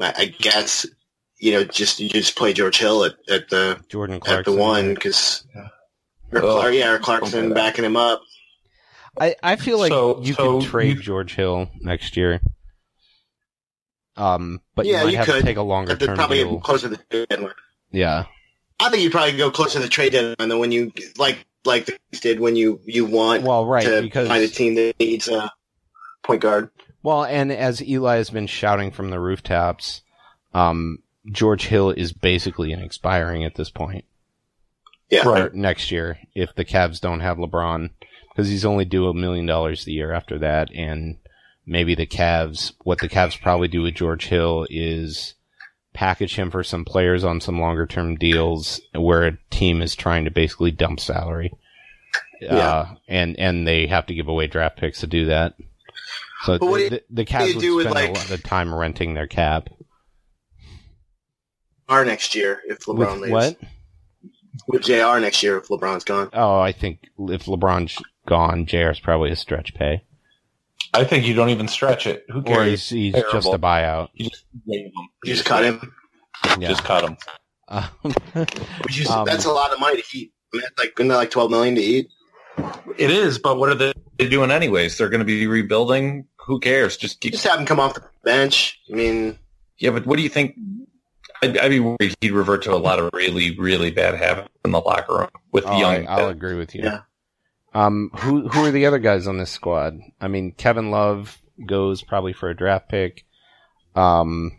I 0.01 0.13
I 0.17 0.25
guess 0.27 0.85
you 1.39 1.53
know, 1.53 1.63
just 1.65 2.01
you 2.01 2.09
just 2.09 2.37
play 2.37 2.53
George 2.55 2.79
Hill 2.79 3.05
at, 3.05 3.15
at 3.29 3.49
the 3.51 3.79
Jordan 3.89 4.21
at 4.27 4.45
the 4.45 4.53
one 4.53 4.95
because, 4.95 5.47
or, 6.33 6.43
Oh, 6.43 6.67
yeah, 6.69 6.91
or 6.93 6.99
Clarkson 6.99 7.53
backing 7.55 7.85
him 7.85 7.97
up. 7.97 8.21
I, 9.21 9.37
I 9.45 9.55
feel 9.57 9.79
like 9.79 9.93
So- 9.93 10.21
you 10.23 10.35
so 10.35 10.59
could 10.61 10.69
trade 10.69 10.97
you- 10.97 11.03
George 11.03 11.35
Hill 11.37 11.71
next 11.81 12.17
year. 12.17 12.41
Um, 14.17 14.61
but 14.75 14.87
Yeah, 14.87 14.99
you 15.01 15.05
might 15.05 15.11
you 15.11 15.17
have 15.19 15.27
could. 15.27 15.41
to 15.41 15.43
take 15.43 15.57
a 15.57 15.63
longer 15.63 15.93
But 15.93 15.99
they're 15.99 16.09
term 16.09 16.17
probably 16.17 16.39
deal. 16.45 16.61
closer 16.61 16.89
to 16.89 16.97
the 16.97 17.03
trade 17.11 17.29
deadline. 17.29 17.53
Yeah, 17.91 18.27
I 18.81 18.91
think 18.91 19.03
you'd 19.03 19.13
probably 19.13 19.37
go 19.37 19.51
closer 19.51 19.79
to 19.79 19.85
the 19.85 19.89
trade 19.89 20.13
deadline 20.13 20.49
than 20.49 20.59
when 20.59 20.73
you 20.73 20.93
like 21.19 21.45
like 21.65 21.87
the 21.87 21.99
did 22.21 22.41
when 22.41 22.57
you 22.57 22.81
you 22.85 23.05
want 23.07 23.43
well, 23.43 23.65
right 23.67 23.85
to 23.85 24.03
because 24.03 24.29
find 24.29 24.43
a 24.45 24.49
team 24.49 24.75
that 24.77 24.95
needs 25.01 25.29
a 25.29 25.51
point 26.23 26.43
guard. 26.43 26.71
well, 27.03 27.25
and 27.25 27.51
as 27.53 27.83
Eli 27.83 28.17
has 28.17 28.31
been 28.31 28.47
shouting 28.47 28.91
from 28.91 29.11
the 29.11 29.19
rooftops, 29.21 30.03
um, 30.53 30.99
George 31.31 31.67
Hill 31.67 31.91
is 31.91 32.13
basically 32.13 32.73
an 32.73 32.81
expiring 32.83 33.45
at 33.45 33.55
this 33.57 33.71
point. 33.71 34.05
Yeah. 35.11 35.29
Or 35.29 35.51
next 35.55 35.91
year 35.91 36.19
if 36.35 36.55
the 36.55 36.65
Cavs 36.65 37.01
don't 37.01 37.21
have 37.21 37.37
LeBron 37.37 37.91
because 38.31 38.49
he's 38.49 38.65
only 38.65 38.85
due 38.85 39.07
a 39.09 39.15
million 39.15 39.47
dollars 39.47 39.85
the 39.85 39.93
year 39.93 40.13
after 40.13 40.39
that, 40.41 40.71
and 40.75 41.17
maybe 41.67 41.95
the 41.95 42.07
Cavs. 42.07 42.73
What 42.85 42.99
the 43.01 43.09
Cavs 43.09 43.41
probably 43.41 43.69
do 43.69 43.83
with 43.83 43.95
George 43.95 44.27
Hill 44.27 44.67
is 44.71 45.35
package 45.93 46.35
him 46.37 46.51
for 46.51 46.65
some 46.65 46.85
players 46.85 47.23
on 47.25 47.41
some 47.41 47.61
longer 47.61 47.87
term 47.87 48.17
deals 48.17 48.81
where 48.95 49.27
a 49.27 49.39
team 49.51 49.81
is 49.81 49.95
trying 49.95 50.25
to 50.25 50.31
basically 50.31 50.71
dump 50.73 50.99
salary. 51.01 51.53
Yeah. 52.41 52.55
Uh, 52.57 52.95
and, 53.09 53.39
and 53.39 53.67
they 53.67 53.87
have 53.87 54.07
to 54.07 54.15
give 54.15 54.29
away 54.29 54.47
draft 54.49 54.77
picks 54.79 55.01
to 55.01 55.07
do 55.07 55.27
that. 55.27 55.55
So 56.45 56.59
But 56.59 56.67
what 56.69 56.79
the, 56.79 56.89
the, 56.91 57.03
the 57.11 57.25
Cavs 57.25 57.55
would 57.55 57.61
do 57.61 57.77
with, 57.77 57.85
spend 57.87 57.95
like- 57.95 58.11
a 58.11 58.13
lot 58.13 58.31
of 58.31 58.43
time 58.43 58.75
renting 58.75 59.15
their 59.15 59.27
cap. 59.29 59.69
Our 61.89 62.05
next 62.05 62.35
year 62.35 62.61
if 62.67 62.81
LeBron 62.81 63.21
With 63.21 63.21
leaves. 63.21 63.33
what? 63.33 63.57
With 64.69 64.83
JR 64.83 65.19
next 65.21 65.43
year 65.43 65.59
if 65.59 65.69
LeBron's 65.69 66.05
gone. 66.05 66.31
Oh, 66.33 66.59
I 66.59 66.73
think 66.73 67.01
if 67.19 67.45
LeBron's 67.45 67.97
gone, 68.27 68.67
JR's 68.67 69.01
probably 69.01 69.31
a 69.31 69.37
stretch 69.37 69.75
pay. 69.75 70.03
I 70.95 71.05
think 71.05 71.27
you 71.27 71.35
don't 71.35 71.51
even 71.51 71.69
stretch 71.69 72.07
it. 72.07 72.25
Who 72.29 72.39
Or 72.41 72.43
cares? 72.43 72.89
he's, 72.89 73.15
he's 73.15 73.25
just 73.33 73.49
a 73.49 73.59
buyout. 73.59 74.09
You 74.15 74.31
just 74.31 74.45
waive 74.65 74.87
him. 74.87 74.93
You 75.25 75.35
just 75.35 75.45
cut 75.45 75.65
him. 75.65 75.93
Yeah. 76.59 76.69
Just 76.69 76.85
cut 76.85 77.05
him. 77.05 77.17
Um, 77.69 77.85
Which 78.85 79.01
is, 79.01 79.09
Um, 79.09 79.25
that's 79.27 79.45
a 79.45 79.53
lot 79.53 79.73
of 79.73 79.81
money 79.81 80.01
to 80.01 80.19
eat. 80.19 80.33
I 80.53 80.57
mean, 80.57 80.63
that's 80.63 80.79
like 80.79 80.93
isn't 80.99 81.09
that 81.09 81.17
like 81.17 81.31
twelve 81.31 81.51
million 81.51 81.75
to 81.75 81.81
eat? 81.81 82.09
It 82.97 83.11
is, 83.11 83.39
but 83.39 83.59
what 83.59 83.71
are 83.71 83.75
they 83.75 83.93
doing 84.29 84.51
anyways? 84.51 84.97
They're 84.97 85.09
going 85.09 85.21
to 85.21 85.25
be 85.25 85.47
rebuilding. 85.47 86.27
Who 86.47 86.61
cares? 86.61 86.97
Just 86.97 87.21
keep. 87.21 87.33
Just 87.33 87.45
have 87.47 87.59
him 87.59 87.67
come 87.67 87.81
off 87.81 87.95
the 87.95 88.05
bench. 88.23 88.79
I 88.93 88.95
mean, 88.95 89.39
Yeah, 89.79 89.91
but 89.91 90.07
what 90.07 90.17
do 90.17 90.23
you 90.23 90.29
think? 90.29 90.55
I'd, 91.43 91.59
I'd 91.59 91.69
be 91.71 91.81
worried 91.81 92.15
he'd 92.21 92.31
revert 92.31 92.63
to 92.65 92.73
a 92.73 92.77
lot 92.77 93.01
of 93.01 93.11
really, 93.13 93.59
really 93.59 93.91
bad 93.91 94.15
habits 94.15 94.49
in 94.65 94.71
the 94.71 94.81
locker 94.81 95.19
room 95.19 95.31
with 95.53 95.65
oh, 95.67 95.79
young. 95.79 96.07
I, 96.07 96.23
will 96.23 96.29
agree 96.29 96.55
with 96.55 96.75
you. 96.75 96.85
Yeah. 96.85 97.01
Um, 97.75 98.11
who 98.15 98.49
who 98.49 98.65
are 98.65 98.71
the 98.71 98.87
other 98.87 98.99
guys 99.01 99.27
on 99.27 99.39
this 99.39 99.51
squad? 99.51 99.99
I 100.21 100.29
mean, 100.29 100.53
Kevin 100.53 100.91
Love 100.91 101.41
goes 101.67 102.03
probably 102.03 102.33
for 102.33 102.49
a 102.49 102.57
draft 102.57 102.89
pick. 102.89 103.25
Um, 103.97 104.53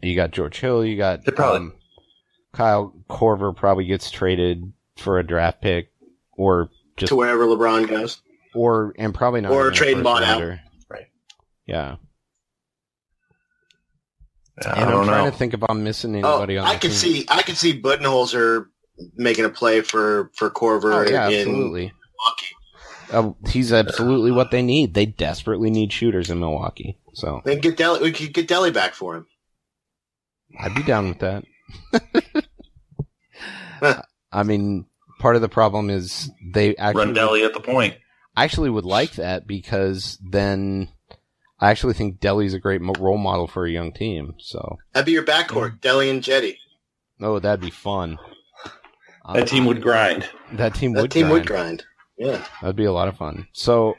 you 0.00 0.16
got 0.16 0.30
George 0.30 0.58
Hill. 0.58 0.84
You 0.84 0.96
got 0.96 1.24
They 1.24 1.32
probably- 1.32 1.58
um, 1.58 1.72
Kyle 2.52 2.94
Korver 3.08 3.54
probably 3.54 3.84
gets 3.84 4.10
traded 4.10 4.72
for 4.96 5.18
a 5.18 5.22
draft 5.26 5.60
pick, 5.62 5.92
or 6.32 6.70
just 6.96 7.10
to 7.10 7.16
wherever 7.16 7.46
LeBron 7.46 7.86
goes. 7.88 8.20
or 8.54 8.94
and 8.98 9.14
probably 9.14 9.40
not 9.42 9.52
Or 9.52 9.60
even 9.66 9.72
a 9.72 9.76
trade 9.76 9.92
first 9.94 10.04
bought 10.04 10.22
out. 10.24 10.42
Right. 10.88 11.06
Yeah. 11.66 11.96
I 14.64 14.70
And 14.72 14.80
I'm 14.84 14.90
don't 14.90 15.04
trying 15.06 15.24
know. 15.26 15.30
to 15.30 15.36
think 15.36 15.54
if 15.54 15.60
I'm 15.68 15.84
missing 15.84 16.14
Oh, 16.24 16.32
anybody 16.32 16.58
on 16.58 16.66
I 16.66 16.74
the 16.74 16.80
could 16.80 16.90
team. 16.90 16.98
see 16.98 17.26
I 17.28 17.42
can 17.42 17.54
see 17.54 17.80
Budenholzer 17.80 18.66
making 19.16 19.44
a 19.44 19.48
play 19.50 19.80
for 19.80 20.30
for 20.34 20.50
Korver 20.50 20.92
Oh, 21.06 21.10
yeah, 21.10 21.28
in 21.28 21.38
absolutely. 21.48 21.92
Milwaukee. 22.18 22.56
Uh, 23.12 23.32
he's 23.50 23.72
absolutely 23.72 24.30
what 24.30 24.50
they 24.50 24.62
need. 24.62 24.94
They 24.94 25.06
desperately 25.06 25.70
need 25.70 25.92
shooters 25.92 26.30
in 26.30 26.38
Milwaukee. 26.38 26.96
So 27.14 27.42
Then 27.44 27.58
get 27.58 27.76
Delly, 27.76 28.00
we 28.02 28.12
could 28.12 28.32
get 28.32 28.46
Delly 28.48 28.72
back 28.72 28.94
for 28.94 29.16
him. 29.16 29.26
I'd 30.60 30.74
be 30.74 30.82
down 30.84 31.08
with 31.08 31.18
that. 31.20 31.44
I 34.32 34.42
mean, 34.42 34.86
part 35.18 35.36
of 35.36 35.42
the 35.42 35.48
problem 35.48 35.90
is 35.90 36.30
they 36.52 36.76
actually 36.76 37.06
Run 37.06 37.14
Delly 37.14 37.44
at 37.44 37.52
the 37.54 37.60
point. 37.60 37.96
I 38.36 38.44
actually 38.44 38.70
would 38.70 38.84
like 38.84 39.12
that 39.14 39.46
because 39.46 40.18
then 40.22 40.88
I 41.58 41.70
actually 41.70 41.94
think 41.94 42.20
Delly's 42.20 42.54
a 42.54 42.60
great 42.60 42.80
role 42.98 43.18
model 43.18 43.46
for 43.48 43.66
a 43.66 43.70
young 43.70 43.92
team. 43.92 44.34
So, 44.38 44.76
That'd 44.92 45.06
be 45.06 45.12
your 45.12 45.24
backcourt, 45.24 45.80
Delly 45.80 46.10
and 46.10 46.22
Cedi. 46.22 46.56
oh, 47.20 47.38
that'd 47.40 47.60
be 47.60 47.70
fun. 47.70 48.18
That 49.34 49.48
team 49.48 49.64
would 49.66 49.82
grind. 49.82 50.28
That 50.52 50.74
team 50.74 50.92
That 50.92 51.02
would. 51.02 51.10
team 51.10 51.26
grind. 51.28 51.32
would 51.32 51.46
grind. 51.46 51.84
Yeah. 52.18 52.44
That'd 52.60 52.76
be 52.76 52.84
a 52.84 52.92
lot 52.92 53.08
of 53.08 53.16
fun. 53.16 53.46
So 53.52 53.96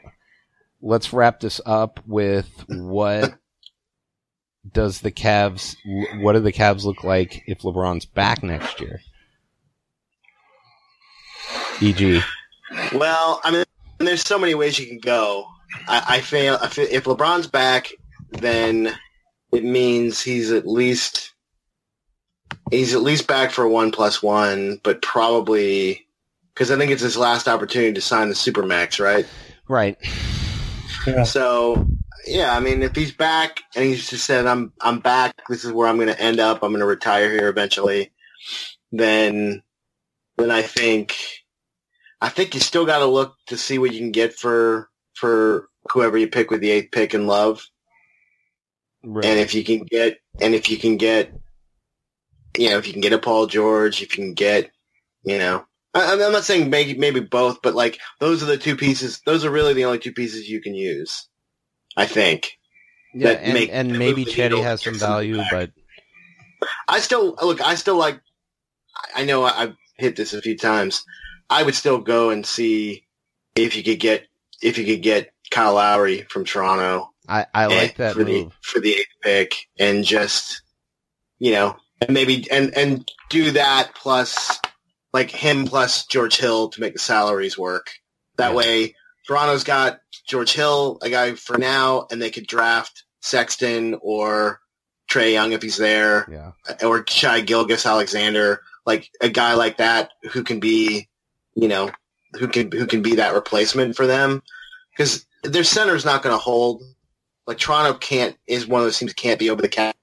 let's 0.80 1.12
wrap 1.12 1.40
this 1.40 1.60
up 1.66 2.00
with 2.06 2.48
what 2.68 3.34
does 4.72 5.00
the 5.00 5.10
Cavs 5.10 5.74
what 6.20 6.34
do 6.34 6.40
the 6.40 6.52
Cavs 6.52 6.84
look 6.84 7.02
like 7.02 7.42
if 7.46 7.60
LeBron's 7.62 8.04
back 8.06 8.42
next 8.42 8.80
year? 8.80 9.00
E 11.80 11.88
E.g. 11.90 12.20
Well, 12.94 13.40
I 13.44 13.50
mean, 13.50 13.64
there's 13.98 14.22
so 14.22 14.38
many 14.38 14.54
ways 14.54 14.78
you 14.78 14.86
can 14.86 14.98
go. 14.98 15.46
I, 15.88 16.04
I 16.16 16.20
feel 16.20 16.58
I 16.62 16.68
feel 16.68 16.86
if 16.90 17.04
LeBron's 17.04 17.46
back, 17.48 17.88
then 18.30 18.94
it 19.52 19.64
means 19.64 20.22
he's 20.22 20.52
at 20.52 20.66
least 20.66 21.31
he's 22.70 22.94
at 22.94 23.02
least 23.02 23.26
back 23.26 23.50
for 23.50 23.66
one 23.68 23.90
plus 23.90 24.22
one, 24.22 24.80
but 24.82 25.02
probably 25.02 26.06
because 26.54 26.70
I 26.70 26.76
think 26.76 26.90
it's 26.90 27.02
his 27.02 27.16
last 27.16 27.48
opportunity 27.48 27.92
to 27.94 28.00
sign 28.00 28.28
the 28.28 28.34
supermax, 28.34 29.02
right? 29.02 29.26
Right. 29.68 29.96
So 31.24 31.86
yeah, 32.26 32.56
I 32.56 32.60
mean, 32.60 32.82
if 32.82 32.94
he's 32.94 33.12
back 33.12 33.62
and 33.74 33.84
he's 33.84 34.08
just 34.08 34.24
said, 34.24 34.46
"I'm 34.46 34.72
I'm 34.80 35.00
back. 35.00 35.34
This 35.48 35.64
is 35.64 35.72
where 35.72 35.88
I'm 35.88 35.96
going 35.96 36.08
to 36.08 36.20
end 36.20 36.38
up. 36.38 36.62
I'm 36.62 36.70
going 36.70 36.80
to 36.80 36.86
retire 36.86 37.30
here 37.30 37.48
eventually," 37.48 38.12
then 38.92 39.62
then 40.36 40.50
I 40.50 40.62
think 40.62 41.16
I 42.20 42.28
think 42.28 42.54
you 42.54 42.60
still 42.60 42.86
got 42.86 43.00
to 43.00 43.06
look 43.06 43.36
to 43.46 43.56
see 43.56 43.78
what 43.78 43.92
you 43.92 43.98
can 43.98 44.12
get 44.12 44.34
for 44.34 44.88
for 45.14 45.68
whoever 45.90 46.16
you 46.16 46.28
pick 46.28 46.50
with 46.50 46.60
the 46.60 46.70
eighth 46.70 46.92
pick 46.92 47.14
in 47.14 47.26
love, 47.26 47.66
right. 49.02 49.24
and 49.24 49.40
if 49.40 49.54
you 49.54 49.64
can 49.64 49.84
get 49.84 50.18
and 50.40 50.54
if 50.54 50.70
you 50.70 50.78
can 50.78 50.96
get 50.96 51.32
you 52.56 52.70
know 52.70 52.78
if 52.78 52.86
you 52.86 52.92
can 52.92 53.02
get 53.02 53.12
a 53.12 53.18
Paul 53.18 53.46
George, 53.46 54.02
if 54.02 54.16
you 54.16 54.24
can 54.24 54.34
get 54.34 54.70
you 55.24 55.38
know. 55.38 55.64
I, 55.94 56.12
I'm 56.12 56.32
not 56.32 56.44
saying 56.44 56.70
maybe 56.70 56.98
maybe 56.98 57.20
both, 57.20 57.60
but 57.62 57.74
like 57.74 57.98
those 58.18 58.42
are 58.42 58.46
the 58.46 58.56
two 58.56 58.76
pieces. 58.76 59.20
Those 59.26 59.44
are 59.44 59.50
really 59.50 59.74
the 59.74 59.84
only 59.84 59.98
two 59.98 60.12
pieces 60.12 60.48
you 60.48 60.60
can 60.62 60.74
use. 60.74 61.28
I 61.96 62.06
think. 62.06 62.52
yeah, 63.14 63.30
and, 63.30 63.52
make- 63.54 63.70
and 63.72 63.98
maybe 63.98 64.24
Cedi 64.24 64.62
has 64.62 64.82
some 64.82 64.94
value, 64.94 65.36
back. 65.36 65.50
but 65.50 65.70
I 66.88 67.00
still 67.00 67.36
look. 67.42 67.60
I 67.60 67.74
still 67.74 67.96
like. 67.96 68.20
I 69.14 69.24
know 69.24 69.42
I- 69.42 69.62
I've 69.62 69.76
hit 69.98 70.16
this 70.16 70.32
a 70.32 70.40
few 70.40 70.56
times. 70.56 71.04
I 71.50 71.62
would 71.62 71.74
still 71.74 71.98
go 71.98 72.30
and 72.30 72.46
see 72.46 73.04
if 73.54 73.76
you 73.76 73.82
could 73.82 74.00
get 74.00 74.26
if 74.62 74.78
you 74.78 74.86
could 74.86 75.02
get 75.02 75.32
Kyle 75.50 75.74
Lowry 75.74 76.22
from 76.22 76.44
Toronto. 76.46 77.10
I, 77.28 77.46
I 77.52 77.66
like 77.66 77.96
that 77.96 78.14
for 78.14 78.20
move. 78.20 78.26
the 78.26 78.50
for 78.62 78.80
the 78.80 78.92
eighth 78.94 79.06
pick, 79.22 79.68
and 79.78 80.04
just 80.04 80.62
you 81.38 81.52
know, 81.52 81.76
and 82.02 82.12
maybe 82.14 82.50
and 82.50 82.76
and 82.76 83.10
do 83.30 83.52
that 83.52 83.94
plus 83.94 84.60
like 85.12 85.30
him 85.30 85.66
plus 85.66 86.06
George 86.06 86.36
Hill 86.36 86.68
to 86.70 86.80
make 86.80 86.94
the 86.94 86.98
salaries 86.98 87.58
work. 87.58 87.90
That 88.36 88.50
Yeah. 88.52 88.56
way, 88.56 88.96
Toronto's 89.26 89.64
got 89.64 90.00
George 90.26 90.52
Hill, 90.52 90.98
a 91.02 91.10
guy 91.10 91.34
for 91.34 91.58
now, 91.58 92.06
and 92.10 92.20
they 92.20 92.30
could 92.30 92.46
draft 92.46 93.04
Sexton 93.20 93.98
or 94.00 94.60
Trae 95.10 95.32
Young 95.32 95.52
if 95.52 95.62
he's 95.62 95.76
there 95.76 96.26
Yeah. 96.30 96.52
or 96.86 97.04
Shai 97.06 97.40
Gilgeous-Alexander, 97.42 98.62
like 98.86 99.10
a 99.20 99.28
guy 99.28 99.54
like 99.54 99.76
that 99.76 100.12
who 100.30 100.42
can 100.42 100.58
be, 100.60 101.08
you 101.54 101.68
know, 101.68 101.90
who 102.34 102.48
can 102.48 102.72
who 102.72 102.86
can 102.86 103.02
be 103.02 103.16
that 103.16 103.34
replacement 103.34 103.94
for 103.96 104.06
them, 104.06 104.42
because 104.96 105.26
their 105.42 105.64
center's 105.64 106.04
not 106.04 106.22
going 106.22 106.34
to 106.34 106.38
hold. 106.38 106.82
Like 107.46 107.58
Toronto 107.58 107.98
can't 107.98 108.36
is 108.46 108.66
one 108.66 108.80
of 108.80 108.86
those 108.86 108.98
teams 108.98 109.10
that 109.12 109.16
can't 109.16 109.38
be 109.38 109.50
over 109.50 109.60
the 109.60 109.68
cap 109.68 109.94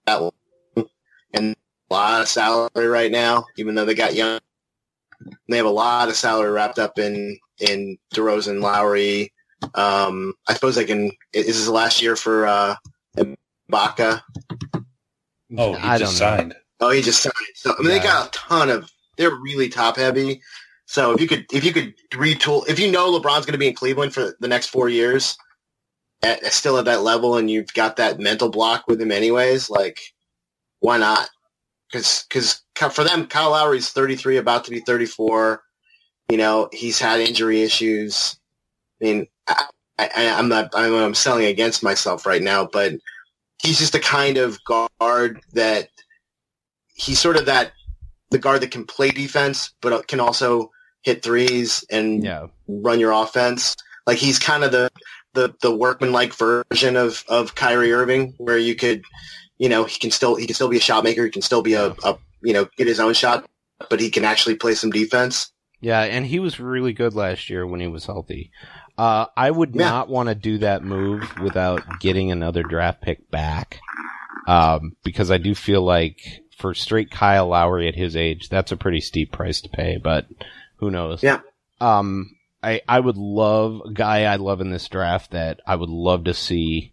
and 1.34 1.56
a 1.90 1.94
lot 1.94 2.22
of 2.22 2.28
salary 2.28 2.88
right 2.88 3.11
now, 3.11 3.45
even 3.57 3.76
though 3.76 3.86
they 3.86 3.95
got 3.95 4.16
young. 4.16 4.40
They 5.49 5.57
have 5.57 5.66
a 5.66 5.70
lot 5.70 6.07
of 6.10 6.16
salary 6.16 6.52
wrapped 6.52 6.80
up 6.80 6.98
in 6.99 7.38
in 7.60 7.98
DeRozan, 8.14 8.61
Lowry. 8.61 9.34
Um, 9.76 10.34
I 10.48 10.53
suppose 10.53 10.76
they 10.76 10.86
can. 10.86 11.11
Is 11.34 11.48
this 11.48 11.66
the 11.66 11.72
last 11.74 12.02
year 12.02 12.16
for 12.16 12.45
uh, 12.48 12.76
Ibaka? 13.18 14.22
Oh, 15.57 15.74
he 15.74 15.88
I 15.88 15.98
just 15.98 16.18
don't 16.20 16.30
know. 16.30 16.38
signed. 16.38 16.56
Oh, 16.80 16.90
he 16.91 17.02
just 17.02 17.22
signed. 17.22 17.34
So 17.56 17.74
I 17.78 17.82
mean, 17.82 17.91
Yeah. 17.91 17.98
they 17.98 18.03
got 18.03 18.28
a 18.28 18.32
ton 18.32 18.70
of. 18.70 18.90
They're 19.18 19.36
really 19.36 19.68
top 19.68 19.98
heavy. 19.98 20.41
So 20.86 21.11
if 21.11 21.20
you 21.22 21.28
could, 21.28 21.45
if 21.52 21.66
you 21.66 21.74
could 21.74 21.94
retool, 22.14 22.68
if 22.70 22.80
you 22.80 22.90
know 22.90 23.11
LeBron's 23.11 23.45
going 23.45 23.52
to 23.53 23.57
be 23.60 23.68
in 23.68 23.76
Cleveland 23.76 24.14
for 24.14 24.36
the 24.40 24.48
next 24.48 24.68
four 24.68 24.88
years, 24.90 25.38
at, 26.24 26.44
still 26.45 26.78
at 26.78 26.86
that 26.86 27.02
level, 27.02 27.36
and 27.36 27.52
you've 27.52 27.74
got 27.74 27.98
that 27.98 28.20
mental 28.20 28.49
block 28.49 28.86
with 28.88 29.02
him 29.02 29.11
anyways, 29.11 29.70
like 29.70 29.99
why 30.80 30.98
not? 30.98 31.30
Because 31.91 32.26
because 32.30 32.61
for 32.94 33.03
them, 33.03 33.28
Kyle 33.28 33.52
Lowry's 33.52 33.90
thirty 33.90 34.16
three, 34.16 34.38
about 34.38 34.66
to 34.66 34.72
be 34.72 34.80
thirty 34.80 35.06
four. 35.06 35.64
You 36.30 36.38
know, 36.38 36.70
he's 36.72 36.99
had 36.99 37.20
injury 37.20 37.64
issues. 37.64 38.40
I 39.02 39.06
mean, 39.06 39.28
I, 39.48 39.66
I, 39.98 40.10
I'm 40.38 40.49
not. 40.49 40.70
I'm, 40.76 40.94
I'm 40.94 41.16
selling 41.16 41.45
against 41.45 41.82
myself 41.84 42.26
right 42.26 42.41
now, 42.41 42.66
but 42.72 42.94
he's 43.61 43.80
just 43.80 43.94
the 43.94 43.99
kind 43.99 44.38
of 44.38 44.60
guard 44.64 45.41
that 45.53 45.90
he's 46.94 47.20
sort 47.20 47.38
of 47.38 47.48
that 47.48 47.72
the 48.30 48.38
guard 48.38 48.61
that 48.61 48.72
can 48.72 48.86
play 48.86 49.10
defense, 49.10 49.74
but 49.82 50.07
can 50.07 50.20
also 50.20 50.70
hit 51.02 51.24
threes 51.24 51.84
and 51.90 52.24
Yeah. 52.24 52.48
run 52.68 52.99
your 52.99 53.11
offense. 53.11 53.76
Like 54.06 54.18
he's 54.18 54.38
kind 54.38 54.64
of 54.64 54.72
the 54.72 54.91
the 55.34 55.53
the 55.61 55.76
workman-like 55.76 56.34
version 56.36 56.95
of 56.95 57.24
of 57.28 57.56
Kyrie 57.56 57.94
Irving, 57.94 58.34
where 58.38 58.57
you 58.57 58.76
could, 58.76 59.03
you 59.60 59.69
know, 59.69 59.84
he 59.84 59.99
can 59.99 60.10
still 60.10 60.36
he 60.36 60.48
can 60.48 60.56
still 60.56 60.69
be 60.69 60.77
a 60.77 60.81
shot 60.81 61.03
maker, 61.03 61.23
he 61.26 61.30
can 61.31 61.44
still 61.44 61.61
be 61.61 61.73
a, 61.73 61.95
a 62.03 62.18
you 62.41 62.53
know 62.53 62.68
get 62.77 62.88
his 62.88 62.99
own 62.99 63.14
shot, 63.14 63.48
but 63.90 63.99
he 63.99 64.10
can 64.10 64.26
actually 64.26 64.56
play 64.56 64.73
some 64.73 64.90
defense. 64.90 65.52
Yeah, 65.81 66.02
and 66.02 66.26
he 66.26 66.40
was 66.40 66.60
really 66.60 66.91
good 66.94 67.14
last 67.14 67.49
year 67.49 67.65
when 67.65 67.80
he 67.80 67.88
was 67.88 68.06
healthy. 68.06 68.52
Uh, 68.98 69.27
I 69.38 69.49
would 69.49 69.76
Yeah. 69.76 69.90
not 69.90 70.10
want 70.10 70.27
to 70.27 70.36
do 70.36 70.57
that 70.57 70.84
move 70.84 71.38
without 71.38 71.84
getting 72.02 72.31
another 72.31 72.64
draft 72.64 73.02
pick 73.02 73.30
back. 73.31 73.80
Um, 74.48 74.98
because 75.03 75.31
I 75.31 75.38
do 75.38 75.56
feel 75.56 75.81
like 75.81 76.19
for 76.57 76.73
straight 76.73 77.11
Kyle 77.11 77.48
Lowry 77.48 77.88
at 77.88 77.95
his 77.95 78.18
age, 78.18 78.49
that's 78.49 78.73
a 78.73 78.77
pretty 78.77 78.99
steep 78.99 79.31
price 79.31 79.61
to 79.61 79.69
pay, 79.69 79.98
but 80.03 80.26
who 80.77 80.91
knows? 80.91 81.23
Yeah. 81.23 81.40
Um, 81.80 82.36
I, 82.61 82.81
I 82.88 82.99
would 82.99 83.15
love 83.15 83.81
a 83.86 83.94
guy 83.94 84.23
I 84.23 84.36
love 84.36 84.60
in 84.60 84.72
this 84.72 84.90
draft 84.90 85.31
that 85.31 85.61
I 85.65 85.76
would 85.76 85.90
love 85.90 86.26
to 86.26 86.34
see 86.34 86.91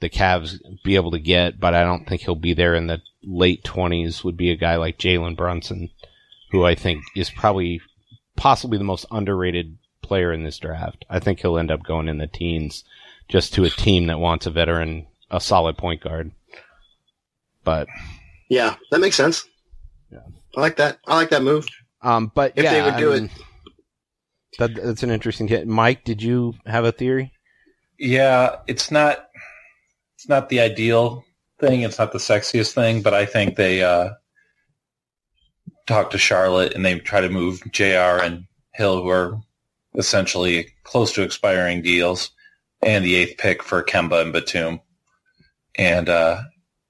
the 0.00 0.10
Cavs 0.10 0.58
be 0.84 0.96
able 0.96 1.10
to 1.12 1.18
get, 1.18 1.58
but 1.58 1.74
I 1.74 1.82
don't 1.84 2.06
think 2.06 2.22
he'll 2.22 2.34
be 2.34 2.52
there 2.54 2.74
in 2.74 2.86
the 2.86 3.00
late 3.22 3.64
twenties 3.64 4.22
would 4.22 4.36
be 4.36 4.50
a 4.50 4.56
guy 4.56 4.76
like 4.76 4.98
Jalen 4.98 5.36
Brunson, 5.36 5.90
who 6.50 6.64
I 6.64 6.74
think 6.74 7.02
is 7.14 7.30
probably 7.30 7.80
possibly 8.36 8.78
the 8.78 8.84
most 8.84 9.06
underrated 9.10 9.78
player 10.02 10.32
in 10.32 10.44
this 10.44 10.58
draft. 10.58 11.04
I 11.08 11.18
think 11.18 11.40
he'll 11.40 11.58
end 11.58 11.70
up 11.70 11.82
going 11.82 12.08
in 12.08 12.18
the 12.18 12.26
teens 12.26 12.84
just 13.28 13.54
to 13.54 13.64
a 13.64 13.70
team 13.70 14.06
that 14.06 14.20
wants 14.20 14.46
a 14.46 14.50
veteran, 14.50 15.06
a 15.30 15.40
solid 15.40 15.76
point 15.76 16.00
guard. 16.02 16.30
But 17.64 17.88
Yeah, 18.48 18.76
that 18.90 19.00
makes 19.00 19.16
sense. 19.16 19.48
Yeah. 20.12 20.20
I 20.56 20.60
like 20.60 20.76
that. 20.76 20.98
I 21.06 21.16
like 21.16 21.30
that 21.30 21.42
move. 21.42 21.66
um, 22.02 22.30
but 22.34 22.52
If 22.54 22.64
yeah, 22.64 22.72
they 22.72 22.82
would 22.82 22.94
I 22.94 23.00
do 23.00 23.12
it, 23.12 23.30
that, 24.58 24.74
that's 24.74 25.02
an 25.02 25.10
interesting 25.10 25.48
hit. 25.48 25.66
Mike, 25.66 26.04
did 26.04 26.22
you 26.22 26.54
have 26.66 26.84
a 26.84 26.92
theory? 26.92 27.32
Yeah, 27.98 28.56
it's 28.66 28.90
not 28.90 29.25
it's 30.26 30.28
not 30.28 30.48
the 30.48 30.58
ideal 30.58 31.24
thing. 31.60 31.82
It's 31.82 32.00
not 32.00 32.10
the 32.10 32.18
sexiest 32.18 32.72
thing, 32.72 33.00
but 33.00 33.14
I 33.14 33.26
think 33.26 33.54
they 33.54 33.84
uh, 33.84 34.08
talk 35.86 36.10
to 36.10 36.18
Charlotte 36.18 36.74
and 36.74 36.84
they 36.84 36.98
try 36.98 37.20
to 37.20 37.28
move 37.28 37.62
Jr. 37.70 38.18
and 38.24 38.44
Hill, 38.74 39.04
who 39.04 39.08
are 39.08 39.40
essentially 39.94 40.74
close 40.82 41.12
to 41.12 41.22
expiring 41.22 41.80
deals, 41.80 42.32
and 42.82 43.04
the 43.04 43.14
eighth 43.14 43.38
pick 43.38 43.62
for 43.62 43.84
Kemba 43.84 44.20
and 44.20 44.32
Batum. 44.32 44.80
And 45.76 46.08
uh, 46.08 46.42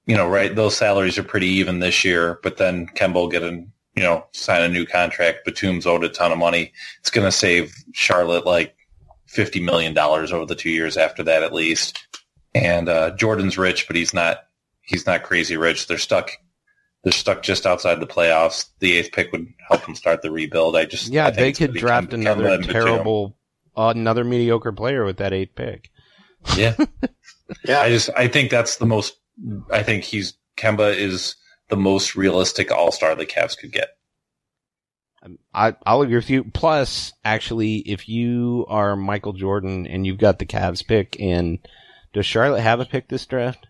you 0.07 0.17
know, 0.17 0.27
right, 0.27 0.57
those 0.57 0.75
salaries 0.75 1.19
are 1.19 1.23
pretty 1.23 1.49
even 1.49 1.81
this 1.81 2.07
year, 2.07 2.41
but 2.43 2.57
then 2.57 2.87
Kemba 2.87 3.15
will 3.17 3.29
get 3.29 3.43
an 3.43 3.71
you 3.95 4.03
know 4.03 4.25
sign 4.33 4.63
a 4.63 4.69
new 4.69 4.87
contract. 4.87 5.45
Batum's 5.45 5.85
owed 5.85 6.05
a 6.05 6.09
ton 6.09 6.33
of 6.33 6.39
money. 6.39 6.73
It's 7.01 7.11
going 7.11 7.27
to 7.27 7.33
save 7.33 7.75
Charlotte 7.93 8.47
like 8.47 8.75
fifty 9.27 9.61
million 9.61 9.93
dollars 9.93 10.33
over 10.33 10.47
the 10.47 10.55
two 10.55 10.71
years 10.71 10.97
after 10.97 11.23
that, 11.25 11.43
at 11.43 11.53
least. 11.53 12.03
And 12.57 12.89
uh, 12.89 13.11
Jordan's 13.17 13.59
rich, 13.59 13.87
but 13.87 13.97
he's 13.97 14.15
not. 14.15 14.39
He's 14.83 15.07
not 15.07 15.25
crazy 15.25 15.57
rich. 15.57 15.89
They're 15.89 15.99
stuck. 15.99 16.31
They're 17.03 17.13
stuck 17.13 17.43
just 17.43 17.67
outside 17.67 18.01
the 18.01 18.07
playoffs. 18.07 18.67
The 18.79 18.97
eighth 18.99 19.13
pick 19.13 19.33
would 19.33 19.47
help 19.69 19.85
them 19.85 19.95
start 19.95 20.23
the 20.23 20.31
rebuild. 20.31 20.77
I 20.77 20.85
just 20.85 21.09
Yeah, 21.13 21.27
I 21.27 21.31
they 21.31 21.53
could 21.53 21.75
draft 21.75 22.11
Kemba- 22.11 22.15
another 22.15 22.59
Kemba 22.59 22.71
terrible, 22.73 23.37
uh, 23.77 23.93
another 23.95 24.25
mediocre 24.25 24.73
player 24.73 25.05
with 25.05 25.17
that 25.19 25.33
eighth 25.33 25.55
pick. 25.55 25.91
Yeah, 26.57 26.77
Yeah. 27.65 27.81
I 27.81 27.89
just 27.91 28.11
I 28.17 28.29
think 28.29 28.51
that's 28.51 28.77
the 28.77 28.87
most. 28.87 29.17
I 29.73 29.83
think 29.83 30.05
he's 30.05 30.35
Kemba 30.57 30.97
is 30.97 31.37
the 31.69 31.77
most 31.77 32.15
realistic 32.17 32.71
All 32.71 32.93
Star 32.93 33.15
the 33.15 33.27
Cavs 33.27 33.59
could 33.59 33.73
get. 33.73 33.89
Um, 35.23 35.39
I, 35.53 35.75
I'll 35.85 36.03
agree 36.03 36.17
with 36.17 36.31
you. 36.31 36.45
Plus, 36.45 37.13
actually, 37.25 37.77
if 37.79 38.09
you 38.09 38.67
are 38.69 38.95
Michael 38.97 39.33
Jordan 39.33 39.87
and 39.87 40.07
you've 40.07 40.19
got 40.19 40.39
the 40.39 40.47
Cavs 40.47 40.87
pick, 40.87 41.17
and 41.21 41.59
does 42.17 42.25
Charlotte 42.27 42.63
have 42.63 42.81
a 42.81 42.87
pick 42.87 43.09
this 43.09 43.27
draft? 43.27 43.67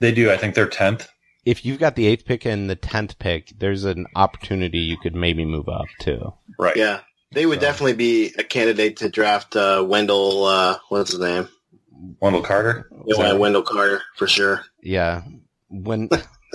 They 0.00 0.10
do. 0.12 0.28
I 0.30 0.36
think 0.36 0.56
they're 0.56 0.66
tenth. 0.68 1.08
If 1.44 1.64
you've 1.64 1.78
got 1.78 1.94
the 1.94 2.06
eighth 2.08 2.24
pick 2.24 2.44
and 2.44 2.68
the 2.68 2.74
tenth 2.74 3.16
pick, 3.20 3.52
there's 3.58 3.84
an 3.84 4.06
opportunity 4.16 4.78
you 4.78 4.98
could 4.98 5.14
maybe 5.14 5.44
move 5.44 5.68
up 5.68 5.86
too. 6.00 6.32
Right. 6.58 6.74
Yeah. 6.76 7.00
They 7.32 7.46
would 7.46 7.60
So- 7.60 7.66
definitely 7.66 7.92
be 7.94 8.34
a 8.36 8.42
candidate 8.42 8.96
to 8.98 9.08
draft 9.08 9.54
uh, 9.54 9.84
Wendell. 9.86 10.44
Uh, 10.46 10.78
what's 10.88 11.12
his 11.12 11.20
name? 11.20 11.48
Wendell 12.20 12.42
Carter. 12.42 12.90
Yeah, 13.06 13.22
that- 13.22 13.38
Wendell 13.38 13.62
Carter 13.62 14.02
for 14.16 14.26
sure. 14.26 14.64
Yeah, 14.82 15.22
when 15.68 16.08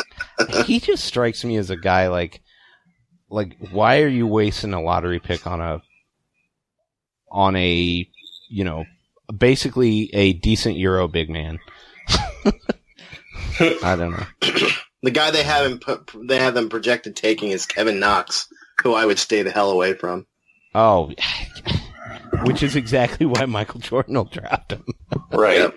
he 0.65 0.81
just 0.81 1.05
strikes 1.05 1.45
me 1.45 1.55
as 1.55 1.69
a 1.69 1.77
guy 1.77 2.09
like, 2.09 2.41
like 3.29 3.55
why 3.71 4.01
are 4.01 4.07
you 4.09 4.27
wasting 4.27 4.73
a 4.73 4.81
lottery 4.81 5.19
pick 5.21 5.47
on 5.47 5.61
a, 5.61 5.81
on 7.31 7.55
a, 7.55 8.09
you 8.49 8.63
know, 8.65 8.83
basically 9.35 10.09
a 10.13 10.33
decent 10.33 10.77
Euro 10.77 11.07
big 11.07 11.29
man? 11.29 11.59
I 13.59 13.95
don't 13.95 14.11
know. 14.11 14.25
The 15.03 15.11
guy 15.11 15.31
they 15.31 15.43
have 15.43 15.65
him 15.65 15.79
put, 15.79 16.11
they 16.27 16.39
have 16.39 16.53
them 16.53 16.69
projected 16.69 17.15
taking 17.15 17.51
is 17.51 17.65
Kevin 17.65 17.99
Knox, 17.99 18.47
who 18.81 18.93
I 18.93 19.05
would 19.05 19.19
stay 19.19 19.43
the 19.43 19.51
hell 19.51 19.71
away 19.71 19.93
from. 19.93 20.25
Oh, 20.73 21.11
which 22.43 22.63
is 22.63 22.75
exactly 22.75 23.25
why 23.25 23.45
Michael 23.45 23.79
Jordan 23.79 24.15
will 24.15 24.25
draft 24.25 24.71
him. 24.71 24.85
right. 25.31 25.59
Yep. 25.59 25.75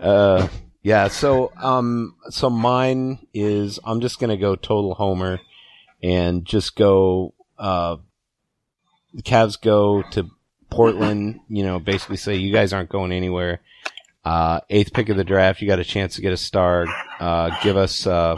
Uh, 0.00 0.48
yeah. 0.82 1.08
So, 1.08 1.52
um, 1.56 2.14
so 2.30 2.48
mine 2.50 3.26
is 3.34 3.78
I'm 3.84 4.00
just 4.00 4.18
gonna 4.18 4.36
go 4.36 4.56
total 4.56 4.94
homer, 4.94 5.40
and 6.02 6.44
just 6.44 6.76
go. 6.76 7.34
Uh, 7.58 7.96
the 9.12 9.22
Cavs 9.22 9.60
go 9.60 10.02
to 10.12 10.28
Portland. 10.74 11.40
You 11.48 11.64
know, 11.64 11.78
basically 11.78 12.16
say 12.16 12.36
you 12.36 12.52
guys 12.52 12.72
aren't 12.72 12.90
going 12.90 13.12
anywhere. 13.12 13.60
Uh, 14.24 14.60
eighth 14.70 14.92
pick 14.92 15.08
of 15.08 15.16
the 15.16 15.24
draft, 15.24 15.60
you 15.60 15.68
got 15.68 15.78
a 15.78 15.84
chance 15.84 16.16
to 16.16 16.22
get 16.22 16.32
a 16.32 16.36
star. 16.36 16.86
Uh, 17.20 17.50
give 17.62 17.76
us, 17.76 18.06
uh, 18.06 18.36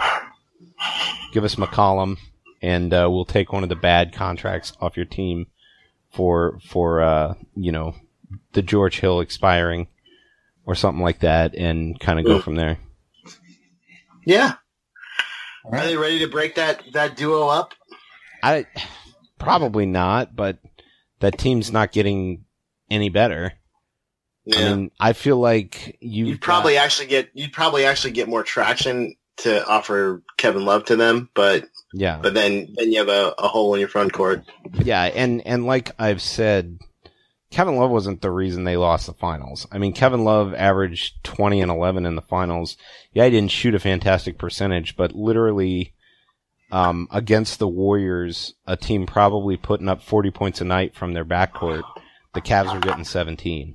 give 1.32 1.44
us 1.44 1.54
McCollum, 1.54 2.18
and 2.60 2.92
uh, 2.92 3.08
we'll 3.10 3.24
take 3.24 3.52
one 3.52 3.62
of 3.62 3.68
the 3.68 3.76
bad 3.76 4.12
contracts 4.12 4.72
off 4.80 4.96
your 4.96 5.06
team 5.06 5.46
for 6.12 6.58
for 6.68 7.02
uh, 7.02 7.34
you 7.54 7.70
know 7.70 7.94
the 8.52 8.62
George 8.62 8.98
Hill 9.00 9.20
expiring 9.20 9.86
or 10.64 10.74
something 10.74 11.02
like 11.02 11.20
that, 11.20 11.54
and 11.54 11.98
kind 12.00 12.18
of 12.18 12.26
go 12.26 12.40
from 12.40 12.56
there. 12.56 12.78
Yeah. 14.24 14.54
All 15.64 15.74
Are 15.74 15.86
they 15.86 15.96
ready 15.96 16.18
to 16.20 16.28
break 16.28 16.56
that 16.56 16.82
that 16.92 17.16
duo 17.16 17.46
up? 17.46 17.74
I 18.42 18.66
probably 19.38 19.86
not, 19.86 20.34
but 20.34 20.58
that 21.20 21.38
team's 21.38 21.72
not 21.72 21.93
getting 21.93 22.44
any 22.90 23.09
better. 23.09 23.52
Yeah. 24.44 24.59
I 24.59 24.74
mean, 24.74 24.90
I 25.01 25.12
feel 25.12 25.38
like 25.38 25.97
you 26.01 26.26
you'd 26.26 26.40
probably 26.40 26.76
actually 26.76 27.09
get 27.09 27.30
you'd 27.34 27.52
probably 27.52 27.84
actually 27.84 28.12
get 28.12 28.28
more 28.28 28.44
traction 28.44 29.16
to 29.38 29.66
offer 29.66 30.22
Kevin 30.36 30.64
Love 30.64 30.84
to 30.86 30.97
them, 30.97 31.28
but 31.34 31.66
yeah, 31.93 32.18
but 32.22 32.34
then 32.34 32.72
then 32.76 32.93
you 32.93 32.98
have 32.98 33.09
a, 33.09 33.34
a 33.38 33.48
hole 33.48 33.74
in 33.74 33.80
your 33.80 33.88
front 33.88 34.12
court. 34.12 34.44
yeah, 34.72 35.02
and 35.02 35.44
and 35.47 35.66
like 35.66 35.90
I've 35.98 36.22
said, 36.22 36.78
Kevin 37.51 37.76
Love 37.76 37.90
wasn't 37.90 38.22
the 38.22 38.30
reason 38.30 38.62
they 38.64 38.76
lost 38.76 39.06
the 39.06 39.14
finals. 39.14 39.66
I 39.72 39.78
mean, 39.78 39.93
Kevin 39.93 40.24
Love 40.24 40.55
averaged 40.55 41.24
twenty 41.24 41.60
and 41.60 41.70
eleven 41.70 42.06
in 42.06 42.14
the 42.14 42.22
finals. 42.22 42.76
Yeah, 43.12 43.24
he 43.24 43.30
didn't 43.30 43.51
shoot 43.51 43.74
a 43.74 43.80
fantastic 43.80 44.38
percentage, 44.38 44.97
but 44.97 45.12
literally. 45.12 45.93
Um, 46.72 47.06
against 47.12 47.59
the 47.59 47.68
Warriors, 47.68 48.55
a 48.66 48.76
team 48.76 49.06
probably 49.06 49.56
putting 49.56 49.88
up 49.88 50.02
40 50.02 50.30
points 50.32 50.60
a 50.60 50.64
night 50.64 50.94
from 50.97 51.12
their 51.12 51.24
backcourt, 51.24 51.82
the 52.34 52.40
Cavs 52.40 52.72
were 52.74 52.80
getting 52.80 53.05
17 53.05 53.74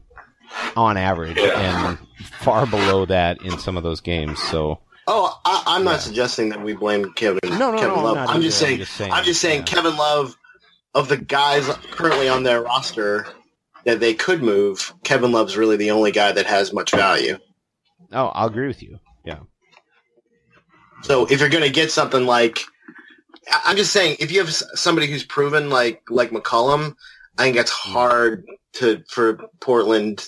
on 0.75 0.97
average 0.97 1.37
and 1.37 1.97
far 2.41 2.65
below 2.67 3.05
that 3.05 3.41
in 3.43 3.57
some 3.57 3.77
of 3.77 3.83
those 3.83 4.01
games. 4.01 4.41
So, 4.43 4.79
Oh, 5.07 5.39
I, 5.45 5.63
I'm 5.67 5.83
not 5.85 5.91
Yeah. 5.93 5.97
suggesting 5.99 6.49
that 6.49 6.61
we 6.61 6.73
blame 6.73 7.11
Kevin. 7.13 7.39
No, 7.45 7.71
no, 7.71 7.77
Kevin 7.77 7.87
no, 7.95 7.95
I'm 7.95 8.03
Love. 8.03 8.29
I'm, 8.29 8.41
just 8.41 8.59
saying, 8.59 8.73
I'm 8.73 8.79
just 8.79 8.93
saying, 8.93 9.11
I'm 9.13 9.23
just 9.23 9.41
saying. 9.41 9.59
yeah. 9.59 9.65
Kevin 9.65 9.95
Love, 9.97 10.35
of 10.93 11.07
the 11.07 11.17
guys 11.17 11.67
currently 11.91 12.27
on 12.27 12.43
their 12.43 12.61
roster 12.61 13.25
that 13.85 14.01
they 14.01 14.13
could 14.13 14.43
move, 14.43 14.93
Kevin 15.05 15.31
Love's 15.31 15.55
really 15.55 15.77
the 15.77 15.91
only 15.91 16.11
guy 16.11 16.33
that 16.33 16.45
has 16.45 16.73
much 16.73 16.91
value. 16.91 17.37
oh, 18.11 18.27
I'll 18.27 18.47
agree 18.47 18.67
with 18.67 18.83
you. 18.83 18.99
Yeah. 19.23 19.39
So 21.03 21.25
if 21.31 21.39
you're 21.39 21.49
going 21.49 21.63
to 21.63 21.69
get 21.71 21.91
something 21.91 22.25
like, 22.25 22.59
I- 22.59 22.65
I'm 23.65 23.77
just 23.77 23.91
saying, 23.93 24.17
if 24.19 24.31
you 24.31 24.39
have 24.39 24.51
somebody 24.51 25.07
who's 25.07 25.23
proven 25.23 25.69
like 25.69 26.01
like 26.09 26.31
McCollum, 26.31 26.95
I 27.37 27.43
think 27.43 27.57
it's 27.57 27.71
Hmm. 27.71 27.93
hard 27.93 28.45
to 28.73 29.03
for 29.09 29.39
Portland 29.59 30.25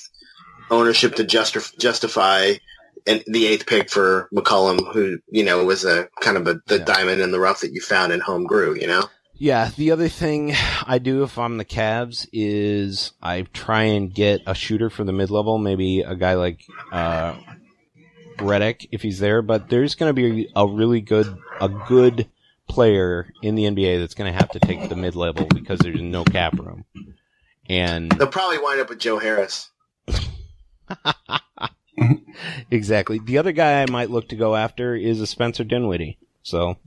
ownership 0.72 1.16
to 1.16 1.24
justif- 1.24 1.78
justify 1.78 2.54
and 3.06 3.24
the 3.28 3.46
eighth 3.48 3.66
pick 3.66 3.90
for 3.90 4.30
McCollum, 4.34 4.94
who 4.94 5.20
you 5.30 5.44
know 5.44 5.64
was 5.66 5.86
a 5.86 6.08
kind 6.22 6.38
of 6.38 6.48
a, 6.48 6.62
the 6.68 6.80
Yeah. 6.80 6.86
diamond 6.86 7.22
in 7.22 7.32
the 7.32 7.40
rough 7.40 7.62
that 7.62 7.72
you 7.74 7.82
found 7.82 8.12
in 8.14 8.20
home 8.20 8.46
grew. 8.46 8.76
You 8.80 8.88
know, 8.88 9.10
Yeah, 9.36 9.72
the 9.76 9.92
other 9.92 10.08
thing 10.10 10.54
I 10.86 11.00
do 11.00 11.24
if 11.24 11.38
I'm 11.38 11.58
the 11.58 11.66
Cavs 11.66 12.28
is 12.32 13.12
I 13.22 13.42
try 13.54 13.84
and 13.84 14.14
get 14.14 14.42
a 14.48 14.56
shooter 14.56 14.90
for 14.90 15.04
the 15.04 15.12
mid 15.14 15.30
level, 15.32 15.58
maybe 15.58 16.02
a 16.02 16.16
guy 16.16 16.36
like 16.36 16.62
uh 16.92 17.36
Redick 18.38 18.88
if 18.92 19.02
he's 19.02 19.20
there, 19.20 19.42
but 19.42 19.70
there's 19.70 19.96
going 19.96 20.10
to 20.10 20.14
be 20.14 20.50
a 20.56 20.68
really 20.68 21.02
good 21.02 21.38
a 21.62 21.70
good 21.70 22.30
player 22.74 23.32
in 23.44 23.54
the 23.54 23.66
NBA 23.66 24.00
that's 24.00 24.16
going 24.16 24.34
to 24.34 24.38
have 24.38 24.50
to 24.50 24.60
take 24.60 24.90
the 24.90 24.96
mid 24.96 25.16
level 25.16 25.46
because 25.46 25.80
there's 25.80 26.02
no 26.02 26.24
cap 26.24 26.58
room. 26.58 26.86
And 27.70 28.12
they'll 28.12 28.28
probably 28.28 28.58
wind 28.58 28.82
up 28.82 28.90
with 28.90 28.98
Joe 28.98 29.20
Harris. 29.20 29.70
exactly. 32.72 33.20
The 33.20 33.38
other 33.38 33.52
guy 33.52 33.84
I 33.84 33.86
might 33.86 34.10
look 34.10 34.30
to 34.30 34.36
go 34.36 34.56
after 34.56 34.96
is 34.96 35.22
a 35.22 35.28
Spencer 35.28 35.64
Dinwiddie. 35.64 36.18
So 36.42 36.78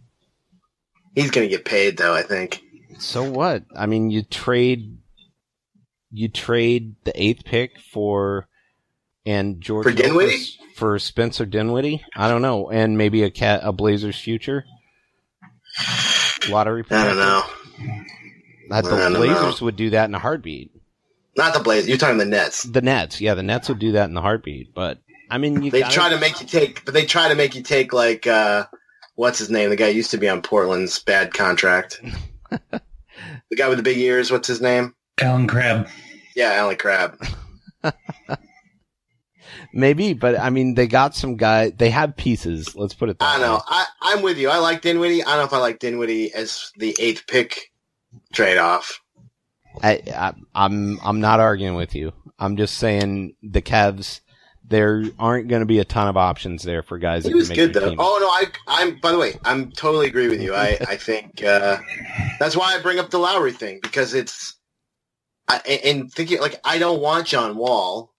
He's 1.14 1.30
going 1.30 1.48
to 1.48 1.56
get 1.56 1.64
paid 1.64 1.96
though. 1.96 2.14
I 2.14 2.22
think. 2.22 2.62
So 2.98 3.22
what? 3.22 3.62
I 3.74 3.86
mean, 3.86 4.10
you 4.10 4.22
trade, 4.22 4.98
you 6.10 6.28
trade 6.28 6.96
the 7.04 7.22
eighth 7.22 7.44
pick 7.44 7.78
for 7.78 8.48
and 9.24 9.60
George 9.60 9.84
For 9.84 9.92
Dinwiddie? 9.92 10.46
For 10.74 10.98
Spencer 10.98 11.46
Dinwiddie. 11.46 12.04
I 12.16 12.28
don't 12.28 12.42
know, 12.42 12.70
and 12.70 12.98
maybe 12.98 13.22
a 13.22 13.30
cat 13.30 13.60
a 13.62 13.72
Blazers 13.72 14.18
future 14.18 14.64
lottery. 16.48 16.84
I 16.90 17.04
don't 17.04 17.16
know. 17.16 17.42
I 18.70 18.80
the 18.80 18.90
don't 18.90 19.14
Blazers 19.14 19.60
would 19.62 19.76
do 19.76 19.90
that 19.90 20.08
in 20.08 20.14
a 20.14 20.18
heartbeat. 20.18 20.72
Not 21.36 21.54
the 21.54 21.60
Blazers. 21.60 21.88
You're 21.88 21.98
talking 21.98 22.18
the 22.18 22.24
Nets. 22.24 22.62
The 22.64 22.80
Nets, 22.80 23.20
yeah, 23.20 23.34
the 23.34 23.42
Nets 23.42 23.68
would 23.68 23.78
do 23.78 23.92
that 23.92 24.08
in 24.08 24.14
the 24.14 24.22
heartbeat. 24.22 24.74
But 24.74 24.98
I 25.30 25.38
mean, 25.38 25.62
you 25.62 25.70
They 25.70 25.80
gotta- 25.80 25.94
try 25.94 26.08
to 26.10 26.18
make 26.18 26.40
you 26.40 26.46
take, 26.46 26.84
but 26.84 26.94
they 26.94 27.04
try 27.04 27.28
to 27.28 27.34
make 27.34 27.54
you 27.54 27.62
take 27.62 27.92
like 27.92 28.26
uh 28.26 28.66
what's 29.16 29.38
his 29.38 29.50
name? 29.50 29.70
The 29.70 29.76
guy 29.76 29.88
used 29.88 30.10
to 30.12 30.18
be 30.18 30.28
on 30.28 30.42
Portland's 30.42 30.98
bad 30.98 31.32
contract. 31.34 32.00
the 32.50 33.56
guy 33.56 33.68
with 33.68 33.78
the 33.78 33.82
big 33.84 33.98
ears. 33.98 34.30
What's 34.30 34.48
his 34.48 34.60
name? 34.60 34.94
Allen 35.20 35.46
Crabbe. 35.46 35.88
Yeah, 36.34 36.52
Allen 36.52 36.76
Crabbe. 36.76 37.18
maybe, 39.72 40.12
but 40.12 40.38
I 40.38 40.50
mean, 40.50 40.74
they 40.74 40.86
got 40.86 41.14
some 41.14 41.36
guy. 41.36 41.70
They 41.70 41.90
have 41.90 42.16
pieces. 42.16 42.74
Let's 42.76 42.94
put 42.94 43.08
it. 43.08 43.18
That 43.18 43.38
I 43.38 43.40
know. 43.40 43.60
I 43.66 43.86
I'm 44.02 44.22
with 44.22 44.38
you. 44.38 44.48
I 44.48 44.58
like 44.58 44.82
Dinwiddie. 44.82 45.22
I 45.22 45.26
don't 45.30 45.38
know 45.38 45.44
if 45.44 45.52
I 45.52 45.58
like 45.58 45.78
Dinwiddie 45.78 46.32
as 46.34 46.72
the 46.76 46.94
eighth 46.98 47.26
pick 47.26 47.72
trade 48.32 48.58
off. 48.58 49.00
I, 49.82 50.02
I 50.14 50.32
I'm 50.54 50.98
I'm 51.02 51.20
not 51.20 51.40
arguing 51.40 51.74
with 51.74 51.94
you. 51.94 52.12
I'm 52.38 52.56
just 52.56 52.78
saying 52.78 53.34
the 53.42 53.62
Cavs. 53.62 54.20
There 54.68 55.04
aren't 55.16 55.46
going 55.46 55.60
to 55.60 55.66
be 55.66 55.78
a 55.78 55.84
ton 55.84 56.08
of 56.08 56.16
options 56.16 56.64
there 56.64 56.82
for 56.82 56.98
guys 56.98 57.22
that 57.22 57.28
He 57.28 57.36
was 57.36 57.48
make 57.50 57.56
good 57.56 57.72
though. 57.72 57.90
team. 57.90 57.98
Oh 58.00 58.18
no, 58.20 58.28
I 58.28 58.82
I'm 58.82 58.98
by 58.98 59.12
the 59.12 59.18
way, 59.18 59.34
I'm 59.44 59.70
totally 59.70 60.08
agree 60.08 60.26
with 60.26 60.42
you. 60.42 60.54
I 60.56 60.76
I 60.88 60.96
think 60.96 61.44
uh, 61.44 61.78
that's 62.40 62.56
why 62.56 62.74
I 62.74 62.82
bring 62.82 62.98
up 62.98 63.10
the 63.10 63.18
Lowry 63.18 63.52
thing 63.52 63.78
because 63.80 64.12
it's 64.12 64.56
I, 65.46 65.58
and 65.84 66.10
thinking 66.12 66.40
like 66.40 66.58
I 66.64 66.78
don't 66.78 67.00
want 67.00 67.28
John 67.28 67.56
Wall, 67.56 68.12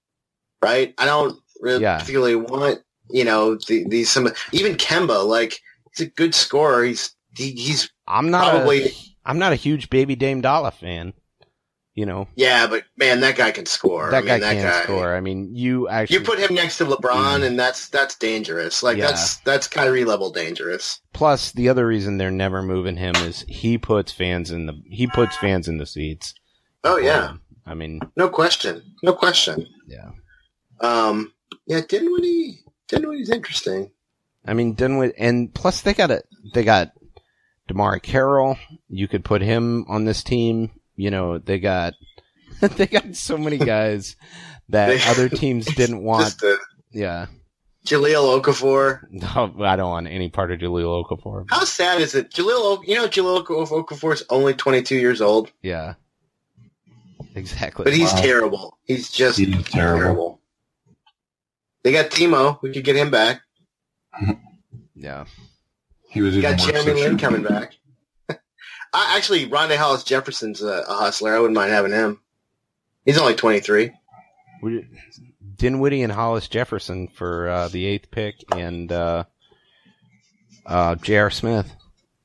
right? 0.61 0.93
I 0.97 1.05
don't 1.05 1.37
really 1.61 1.81
Yeah. 1.81 1.99
particularly 1.99 2.35
want 2.35 2.79
you 3.09 3.23
know 3.23 3.55
the, 3.67 3.85
these 3.87 4.09
some 4.09 4.27
even 4.51 4.75
Kemba 4.75 5.25
like 5.25 5.59
he's 5.95 6.07
a 6.07 6.09
good 6.09 6.35
scorer. 6.35 6.83
He's 6.83 7.15
he, 7.35 7.51
he's 7.51 7.89
I'm 8.07 8.29
not 8.31 8.51
probably 8.51 8.85
a 8.85 8.91
I'm 9.25 9.39
not 9.39 9.53
a 9.53 9.55
huge 9.55 9.89
Baby 9.89 10.15
Dame 10.15 10.41
Dollar 10.41 10.71
fan. 10.71 11.13
You 11.95 12.05
know 12.05 12.27
yeah, 12.35 12.67
but 12.67 12.83
man, 12.95 13.21
that 13.21 13.35
guy 13.37 13.49
can 13.49 13.65
score. 13.65 14.11
that 14.11 14.17
I 14.17 14.19
mean, 14.19 14.39
guy 14.39 14.53
can 14.53 14.63
guy, 14.63 14.83
score. 14.83 15.15
I 15.15 15.19
mean, 15.19 15.55
you 15.55 15.87
actually 15.89 16.17
You 16.17 16.23
put 16.23 16.37
him 16.37 16.53
next 16.53 16.77
to 16.77 16.85
LeBron, 16.85 17.39
mm. 17.39 17.43
and 17.43 17.57
that's 17.59 17.89
that's 17.89 18.13
dangerous. 18.15 18.83
Like 18.83 18.97
Yeah. 18.97 19.07
that's 19.07 19.37
that's 19.37 19.67
Kyrie 19.67 20.05
level 20.05 20.29
dangerous. 20.29 21.01
Plus, 21.13 21.51
the 21.53 21.69
other 21.69 21.87
reason 21.87 22.17
they're 22.17 22.29
never 22.29 22.61
moving 22.61 22.97
him 22.97 23.15
is 23.15 23.43
he 23.47 23.79
puts 23.79 24.11
fans 24.11 24.51
in 24.51 24.67
the 24.67 24.79
he 24.87 25.07
puts 25.07 25.35
fans 25.37 25.67
in 25.67 25.79
the 25.79 25.87
seats. 25.87 26.35
Oh 26.83 26.97
yeah, 26.97 27.29
um, 27.29 27.41
I 27.65 27.73
mean, 27.73 27.99
no 28.15 28.29
question, 28.29 28.83
no 29.01 29.13
question. 29.13 29.65
yeah. 29.87 30.11
Um, 30.79 31.33
yeah, 31.65 31.81
Dinwiddie, 31.87 32.59
Dinwiddie's 32.87 33.29
interesting. 33.29 33.91
I 34.45 34.53
mean, 34.53 34.73
Dinwiddie, 34.73 35.17
and 35.17 35.53
plus 35.53 35.81
they 35.81 35.93
got 35.93 36.11
a 36.11 36.23
they 36.53 36.63
got 36.63 36.91
DeMarre 37.69 38.01
Carroll. 38.01 38.57
You 38.87 39.07
could 39.07 39.25
put 39.25 39.41
him 39.41 39.85
on 39.89 40.05
this 40.05 40.23
team. 40.23 40.71
You 40.95 41.11
know, 41.11 41.37
they 41.37 41.59
got 41.59 41.93
they 42.61 42.87
got 42.87 43.15
so 43.15 43.37
many 43.37 43.57
guys 43.57 44.15
that 44.69 44.87
They- 44.87 45.03
other 45.09 45.29
teams 45.29 45.65
didn't 45.75 46.03
want. 46.03 46.25
Just 46.25 46.43
uh, 46.43 46.55
Yeah, 46.91 47.25
Jahlil 47.85 48.41
Okafor. 48.41 49.01
no, 49.09 49.53
I 49.65 49.75
don't 49.75 49.89
want 49.89 50.07
any 50.07 50.29
part 50.29 50.51
of 50.51 50.59
Jahlil 50.59 51.05
Okafor. 51.05 51.45
How 51.49 51.63
sad 51.65 51.99
is 52.01 52.15
it? 52.15 52.31
Jahlil, 52.31 52.49
O- 52.79 52.83
you 52.85 52.95
know, 52.95 53.07
Jahlil 53.07 53.45
Okafor 53.45 54.13
is 54.13 54.23
only 54.29 54.53
22 54.53 54.95
years 54.95 55.21
old, 55.21 55.51
Yeah, 55.61 55.95
exactly. 57.35 57.83
but 57.83 57.93
he's 57.93 58.13
Wow. 58.13 58.21
terrible. 58.21 58.77
He's 58.85 59.09
just 59.11 59.37
He's 59.39 59.47
terrible. 59.65 59.99
terrible. 59.99 60.36
They 61.83 61.91
got 61.91 62.11
Timo. 62.11 62.61
We 62.61 62.73
could 62.73 62.83
get 62.83 62.95
him 62.95 63.11
back. 63.11 63.41
yeah, 64.95 65.25
He 66.09 66.21
was 66.21 66.37
got 66.37 66.59
worse 66.59 66.65
Jeremy 66.65 67.01
Lin 67.01 67.17
coming 67.17 67.43
back. 67.43 67.73
I, 68.29 69.15
actually, 69.15 69.47
Rondae 69.47 69.77
Hollis 69.77 70.03
Jefferson's 70.03 70.61
a, 70.61 70.83
a 70.87 70.93
hustler. 70.93 71.35
I 71.35 71.39
wouldn't 71.39 71.55
mind 71.55 71.71
having 71.71 71.91
him. 71.91 72.21
He's 73.05 73.17
only 73.17 73.35
23. 73.35 73.91
We- 74.61 74.87
Dinwiddie 75.57 76.03
and 76.03 76.11
Hollis 76.11 76.47
Jefferson 76.47 77.07
for 77.07 77.47
uh, 77.49 77.67
the 77.69 77.85
eighth 77.85 78.11
pick, 78.11 78.35
and 78.55 78.91
uh, 78.91 79.23
uh, 80.65 80.95
J.R. 80.95 81.31
Smith. 81.31 81.73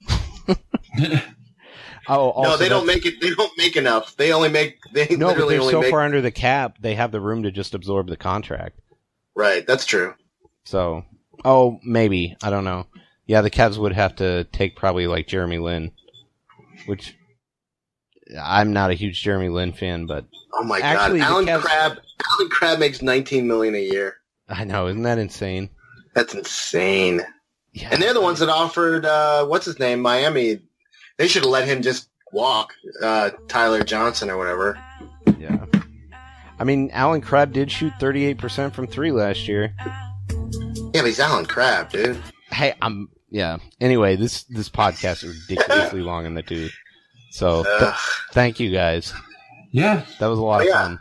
oh, 2.08 2.30
also 2.30 2.50
no, 2.50 2.56
they 2.58 2.68
don't 2.68 2.86
make 2.86 3.06
it. 3.06 3.20
They 3.20 3.30
don't 3.30 3.52
make 3.56 3.76
enough. 3.76 4.16
They 4.16 4.32
only 4.32 4.50
make. 4.50 4.78
They 4.92 5.08
No, 5.16 5.34
but 5.34 5.48
they're 5.48 5.60
only 5.60 5.72
so 5.72 5.80
make. 5.80 5.90
far 5.90 6.02
under 6.02 6.20
the 6.20 6.30
cap, 6.30 6.76
they 6.80 6.94
have 6.94 7.10
the 7.10 7.20
room 7.20 7.44
to 7.44 7.50
just 7.50 7.74
absorb 7.74 8.08
the 8.08 8.16
contract. 8.16 8.78
Right, 9.34 9.66
that's 9.66 9.86
true. 9.86 10.14
So, 10.64 11.04
oh, 11.44 11.78
maybe 11.84 12.36
I 12.42 12.50
don't 12.50 12.64
know. 12.64 12.86
Yeah, 13.26 13.40
the 13.40 13.50
Cavs 13.50 13.78
would 13.78 13.92
have 13.92 14.16
to 14.16 14.44
take 14.44 14.76
probably 14.76 15.06
like 15.06 15.26
Jeremy 15.26 15.59
Lin, 15.59 15.92
which 16.86 17.16
I'm 18.40 18.72
not 18.72 18.90
a 18.90 18.94
huge 18.94 19.22
Jeremy 19.22 19.48
Lin 19.48 19.72
fan, 19.72 20.06
but 20.06 20.26
Oh 20.54 20.64
my 20.64 20.80
Actually, 20.80 21.20
god, 21.20 21.28
Alan 21.30 21.46
Cavs- 21.46 21.60
Crab. 21.62 21.92
Allen 22.30 22.48
Crabbe 22.50 22.78
makes 22.78 23.00
19 23.02 23.46
million 23.46 23.74
a 23.74 23.82
year. 23.82 24.16
I 24.48 24.64
know 24.64 24.86
isn't 24.88 25.02
that 25.02 25.18
insane? 25.18 25.70
That's 26.14 26.34
insane. 26.34 27.22
Yeah, 27.72 27.88
And 27.90 28.02
they're 28.02 28.12
the 28.12 28.20
ones 28.20 28.38
that 28.40 28.50
offered 28.50 29.06
uh, 29.06 29.46
what's 29.46 29.64
his 29.64 29.78
name, 29.78 30.00
Miami. 30.00 30.59
They 31.16 31.26
should 31.26 31.42
have 31.42 31.50
let 31.50 31.66
him 31.66 31.80
just 31.80 32.10
walk, 32.32 32.74
uh, 33.02 33.30
Tyler 33.48 33.82
Johnson 33.82 34.28
or 34.28 34.36
whatever. 34.36 34.78
Yeah. 36.62 36.70
I 36.70 36.76
mean, 36.76 36.90
Allen 36.93 37.20
Crabbe 37.20 37.52
did 37.52 37.70
shoot 37.70 37.93
38% 38.01 38.72
from 38.72 38.86
three 38.86 39.10
last 39.12 39.48
year. 39.48 39.74
Yeah, 40.30 41.01
but 41.01 41.06
he's 41.06 41.20
Allen 41.20 41.47
Crabbe, 41.47 41.90
dude. 41.90 42.22
Hey, 42.51 42.74
I'm 42.82 43.09
yeah. 43.30 43.56
Anyway, 43.80 44.16
this 44.16 44.44
this 44.44 44.68
podcast 44.68 45.24
is 45.24 45.47
ridiculously 45.48 46.01
long 46.10 46.26
in 46.26 46.34
the 46.34 46.43
tooth. 46.43 46.72
So 47.30 47.64
th- 47.64 47.94
thank 48.32 48.60
you 48.60 48.70
guys. 48.70 49.12
Yeah. 49.70 50.05
That 50.20 50.26
was 50.26 50.39
a 50.39 50.43
lot 50.43 50.60
Oh, 50.60 50.64
of 50.64 50.68
yeah. 50.68 50.82
fun. 50.82 50.98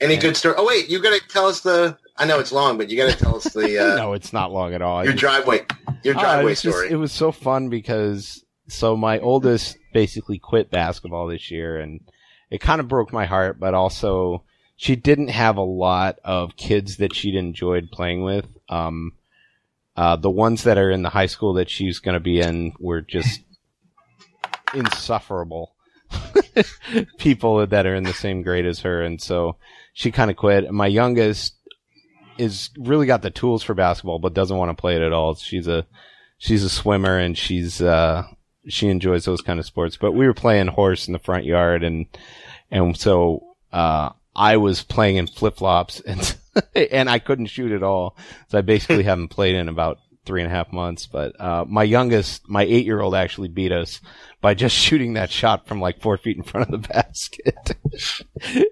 Any 0.00 0.14
Yeah. 0.14 0.20
good 0.20 0.36
story? 0.36 0.54
Oh 0.56 0.66
wait, 0.66 0.88
you 0.88 1.00
gotta 1.02 1.20
tell 1.28 1.46
us 1.46 1.60
the. 1.60 1.96
I 2.16 2.24
know 2.26 2.38
it's 2.38 2.52
long, 2.52 2.78
but 2.78 2.88
you 2.88 2.96
gotta 2.96 3.16
tell 3.18 3.36
us 3.36 3.44
the 3.52 3.78
uh, 3.92 3.96
no, 3.96 4.12
it's 4.12 4.32
not 4.32 4.52
long 4.52 4.74
at 4.74 4.80
all. 4.82 5.02
Your 5.02 5.12
just- 5.12 5.20
driveway, 5.20 5.66
your 6.04 6.14
it 6.14 6.20
driveway 6.20 6.50
was 6.52 6.62
just- 6.62 6.76
story. 6.76 6.90
it 6.92 6.96
was 6.96 7.10
so 7.12 7.32
fun 7.32 7.68
because 7.68 8.44
so 8.68 8.96
my 8.96 9.18
oldest 9.18 9.76
basically 9.92 10.38
quit 10.38 10.70
basketball 10.70 11.26
this 11.26 11.50
year, 11.50 11.78
and 11.80 12.00
it 12.50 12.60
kind 12.60 12.80
of 12.80 12.86
broke 12.86 13.12
my 13.12 13.26
heart. 13.26 13.58
But 13.58 13.74
also, 13.74 14.44
she 14.80 14.96
didn't 14.96 15.28
have 15.28 15.58
a 15.58 15.62
lot 15.62 16.18
of 16.24 16.56
kids 16.56 16.96
that 16.96 17.14
she'd 17.14 17.34
enjoyed 17.34 17.90
playing 17.92 18.22
with. 18.22 18.46
Um, 18.70 19.12
uh, 19.94 20.16
the 20.16 20.30
ones 20.30 20.62
that 20.62 20.78
are 20.78 20.90
in 20.90 21.02
the 21.02 21.10
high 21.10 21.26
school 21.26 21.52
that 21.52 21.68
she's 21.68 21.98
going 21.98 22.14
to 22.14 22.18
be 22.18 22.40
in 22.40 22.72
were 22.80 23.02
just 23.02 23.42
insufferable 24.74 25.74
people 27.18 27.66
that 27.66 27.84
are 27.84 27.94
in 27.94 28.04
the 28.04 28.14
same 28.14 28.40
grade 28.40 28.64
as 28.64 28.80
her, 28.80 29.02
and 29.02 29.20
so 29.20 29.56
she 29.92 30.10
kind 30.10 30.30
of 30.30 30.38
quit. 30.38 30.72
My 30.72 30.86
youngest 30.86 31.56
is 32.38 32.70
really 32.78 33.06
got 33.06 33.20
the 33.20 33.28
tools 33.28 33.62
for 33.62 33.74
basketball, 33.74 34.18
but 34.18 34.32
doesn't 34.32 34.56
want 34.56 34.74
to 34.74 34.80
play 34.80 34.96
it 34.96 35.02
at 35.02 35.12
all. 35.12 35.34
She's 35.34 35.68
a 35.68 35.84
she's 36.38 36.64
a 36.64 36.70
swimmer 36.70 37.18
and 37.18 37.36
she's 37.36 37.82
uh 37.82 38.22
she 38.66 38.88
enjoys 38.88 39.26
those 39.26 39.42
kind 39.42 39.60
of 39.60 39.66
sports. 39.66 39.98
But 39.98 40.12
we 40.12 40.26
were 40.26 40.32
playing 40.32 40.68
horse 40.68 41.06
in 41.06 41.12
the 41.12 41.18
front 41.18 41.44
yard 41.44 41.84
and 41.84 42.06
and 42.70 42.96
so 42.96 43.42
uh 43.74 44.12
I 44.40 44.56
was 44.56 44.82
playing 44.82 45.16
in 45.16 45.26
flip 45.26 45.56
flops 45.58 46.00
and 46.00 46.36
and 46.74 47.10
I 47.10 47.18
couldn't 47.18 47.46
shoot 47.46 47.72
at 47.72 47.82
all. 47.82 48.16
So 48.48 48.56
I 48.58 48.62
basically 48.62 49.02
haven't 49.10 49.28
played 49.28 49.54
in 49.54 49.68
about 49.68 49.98
three 50.24 50.42
and 50.42 50.50
a 50.50 50.54
half 50.54 50.72
months. 50.72 51.06
But 51.06 51.38
uh 51.38 51.66
my 51.68 51.82
youngest, 51.82 52.48
my 52.48 52.62
eight 52.62 52.86
year 52.86 53.00
old 53.00 53.14
actually 53.14 53.48
beat 53.48 53.70
us 53.70 54.00
by 54.40 54.54
just 54.54 54.74
shooting 54.86 55.12
that 55.12 55.30
shot 55.30 55.66
from 55.68 55.80
like 55.80 56.00
four 56.00 56.16
feet 56.16 56.38
in 56.38 56.42
front 56.42 56.70
of 56.72 56.80
the 56.80 56.88
basket. 56.88 57.76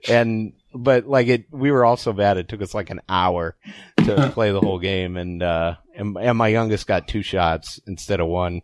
and 0.08 0.54
but 0.74 1.06
like 1.06 1.28
it 1.28 1.44
we 1.50 1.70
were 1.70 1.84
all 1.84 1.96
so 1.96 2.12
bad 2.12 2.36
it 2.36 2.48
took 2.48 2.62
us 2.62 2.74
like 2.74 2.90
an 2.90 3.00
hour 3.08 3.56
to 3.96 4.30
play 4.34 4.52
the 4.52 4.60
whole 4.60 4.78
game 4.78 5.16
and 5.16 5.42
uh 5.42 5.74
and, 5.94 6.16
and 6.16 6.38
my 6.38 6.48
youngest 6.48 6.86
got 6.86 7.08
two 7.08 7.22
shots 7.22 7.80
instead 7.86 8.20
of 8.20 8.26
one 8.28 8.60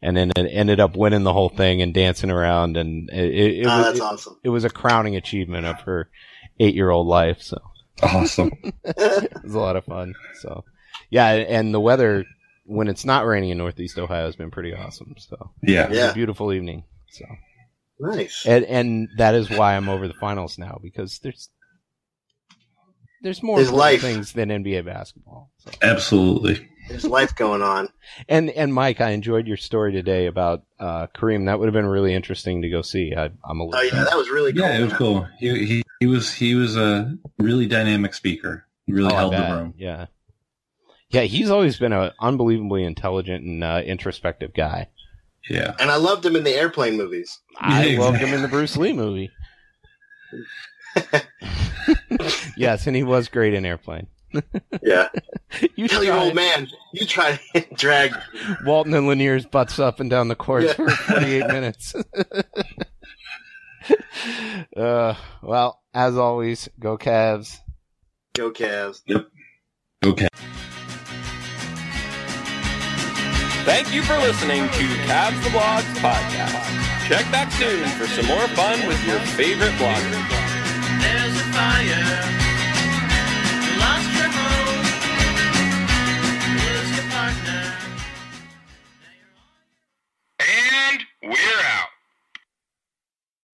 and 0.00 0.16
then 0.16 0.30
it 0.36 0.48
ended 0.52 0.80
up 0.80 0.96
winning 0.96 1.24
the 1.24 1.32
whole 1.32 1.48
thing 1.48 1.82
and 1.82 1.92
dancing 1.92 2.30
around 2.30 2.76
and 2.76 3.10
it, 3.10 3.34
it, 3.34 3.58
it, 3.60 3.66
Ah, 3.66 3.88
was, 3.90 3.98
it, 3.98 4.02
awesome. 4.02 4.36
it 4.44 4.48
was 4.50 4.64
a 4.64 4.70
crowning 4.70 5.16
achievement 5.16 5.66
of 5.66 5.80
her 5.80 6.08
eight 6.60 6.74
year 6.74 6.90
old 6.90 7.06
life 7.06 7.40
so 7.40 7.58
Awesome. 8.02 8.52
it 8.84 9.32
was 9.42 9.54
a 9.54 9.58
lot 9.58 9.76
of 9.76 9.84
fun 9.84 10.14
so 10.40 10.64
yeah 11.10 11.30
and 11.32 11.74
the 11.74 11.80
weather 11.80 12.24
when 12.64 12.86
it's 12.88 13.04
not 13.04 13.26
raining 13.26 13.50
in 13.50 13.58
northeast 13.58 13.98
ohio 13.98 14.26
has 14.26 14.36
been 14.36 14.50
pretty 14.50 14.72
awesome 14.74 15.14
so 15.18 15.50
Yeah. 15.62 15.84
it 15.84 15.90
was 15.90 15.98
Yeah. 15.98 16.10
a 16.10 16.14
beautiful 16.14 16.52
evening 16.52 16.84
so 17.10 17.24
nice. 17.98 18.44
and 18.46 18.64
and 18.66 19.08
that 19.18 19.34
is 19.34 19.50
why 19.50 19.74
I'm 19.76 19.88
over 19.88 20.06
the 20.06 20.14
finals 20.14 20.58
now 20.58 20.78
because 20.82 21.18
there's 21.20 21.48
there's 23.22 23.42
more 23.42 23.56
There's 23.58 23.72
life. 23.72 24.00
things 24.00 24.32
than 24.32 24.48
NBA 24.48 24.84
basketball. 24.84 25.50
So. 25.58 25.70
Absolutely. 25.82 26.68
There's 26.88 27.04
life 27.04 27.34
going 27.34 27.62
on. 27.62 27.88
And 28.28 28.48
and 28.50 28.72
Mike, 28.72 29.00
I 29.00 29.10
enjoyed 29.10 29.48
your 29.48 29.56
story 29.56 29.92
today 29.92 30.26
about 30.26 30.62
uh, 30.78 31.08
Kareem. 31.16 31.46
That 31.46 31.58
would 31.58 31.66
have 31.66 31.72
been 31.74 31.86
really 31.86 32.14
interesting 32.14 32.62
to 32.62 32.68
go 32.70 32.80
see. 32.80 33.12
I, 33.16 33.30
I'm 33.44 33.58
a 33.58 33.64
little. 33.64 33.80
Oh 33.80 33.82
yeah, 33.82 34.04
that 34.04 34.16
was 34.16 34.30
really 34.30 34.52
cool. 34.52 34.62
Yeah, 34.62 34.78
it 34.78 34.84
was 34.84 34.92
cool. 34.92 35.26
He, 35.40 35.66
he 35.66 35.82
he 36.00 36.06
was 36.06 36.32
he 36.32 36.54
was 36.54 36.76
a 36.76 37.16
really 37.38 37.66
dynamic 37.66 38.14
speaker. 38.14 38.66
He 38.86 38.92
really 38.92 39.12
Oh, 39.12 39.16
held 39.16 39.32
the 39.34 39.38
room. 39.38 39.74
Yeah. 39.76 40.06
Yeah, 41.10 41.22
he's 41.22 41.50
always 41.50 41.78
been 41.78 41.92
an 41.92 42.10
unbelievably 42.20 42.84
intelligent 42.84 43.42
and 43.44 43.64
uh, 43.64 43.82
introspective 43.84 44.52
guy. 44.54 44.88
Yeah. 45.48 45.74
And 45.80 45.90
I 45.90 45.96
loved 45.96 46.24
him 46.26 46.36
in 46.36 46.44
the 46.44 46.52
airplane 46.54 46.96
movies. 46.98 47.38
I 47.58 47.86
Yeah, 47.86 48.00
loved 48.00 48.18
him 48.18 48.34
in 48.34 48.42
the 48.42 48.48
Bruce 48.48 48.76
Lee 48.76 48.92
movie. 48.92 49.30
yes, 52.56 52.86
and 52.86 52.94
he 52.96 53.02
was 53.02 53.28
great 53.28 53.54
in 53.54 53.64
Airplane. 53.64 54.06
Yeah. 54.82 55.08
You 55.76 55.88
Tell 55.88 56.04
your 56.04 56.18
old 56.18 56.34
man, 56.34 56.68
you 56.92 57.06
try 57.06 57.40
to 57.54 57.64
drag. 57.74 58.14
Walton 58.66 58.92
and 58.92 59.06
Lanier's 59.08 59.46
butts 59.46 59.78
up 59.78 59.98
and 59.98 60.10
down 60.10 60.28
the 60.28 60.34
course 60.34 60.64
Yeah. 60.66 60.72
for 60.74 60.90
48 60.90 61.46
minutes. 61.46 61.94
Uh, 64.76 65.14
well, 65.42 65.80
as 65.94 66.16
always, 66.16 66.68
go 66.78 66.96
Cavs. 66.98 67.58
Go 68.34 68.50
Cavs. 68.50 69.02
Yep. 69.06 69.28
Okay. 70.04 70.28
Thank 73.64 73.92
you 73.92 74.02
for 74.02 74.16
listening 74.18 74.62
to 74.68 74.84
Cavs 75.06 75.42
the 75.42 75.50
Blogs 75.50 75.82
podcast. 76.00 77.08
Check 77.08 77.30
back 77.32 77.50
soon 77.52 77.86
for 77.98 78.06
some 78.06 78.26
more 78.26 78.48
fun 78.48 78.86
with 78.86 79.02
your 79.06 79.18
favorite 79.20 79.72
bloggers. 79.72 80.28
There's 81.00 81.36
a 81.36 81.44
fire. 81.52 82.04
You 83.64 83.80
lost 83.80 84.08
your 84.16 84.28
home. 84.28 84.84
Who's 86.58 86.90
your 86.96 87.06
partner? 87.10 87.62
And 90.40 91.00
we're 91.22 91.60
out. 91.64 91.67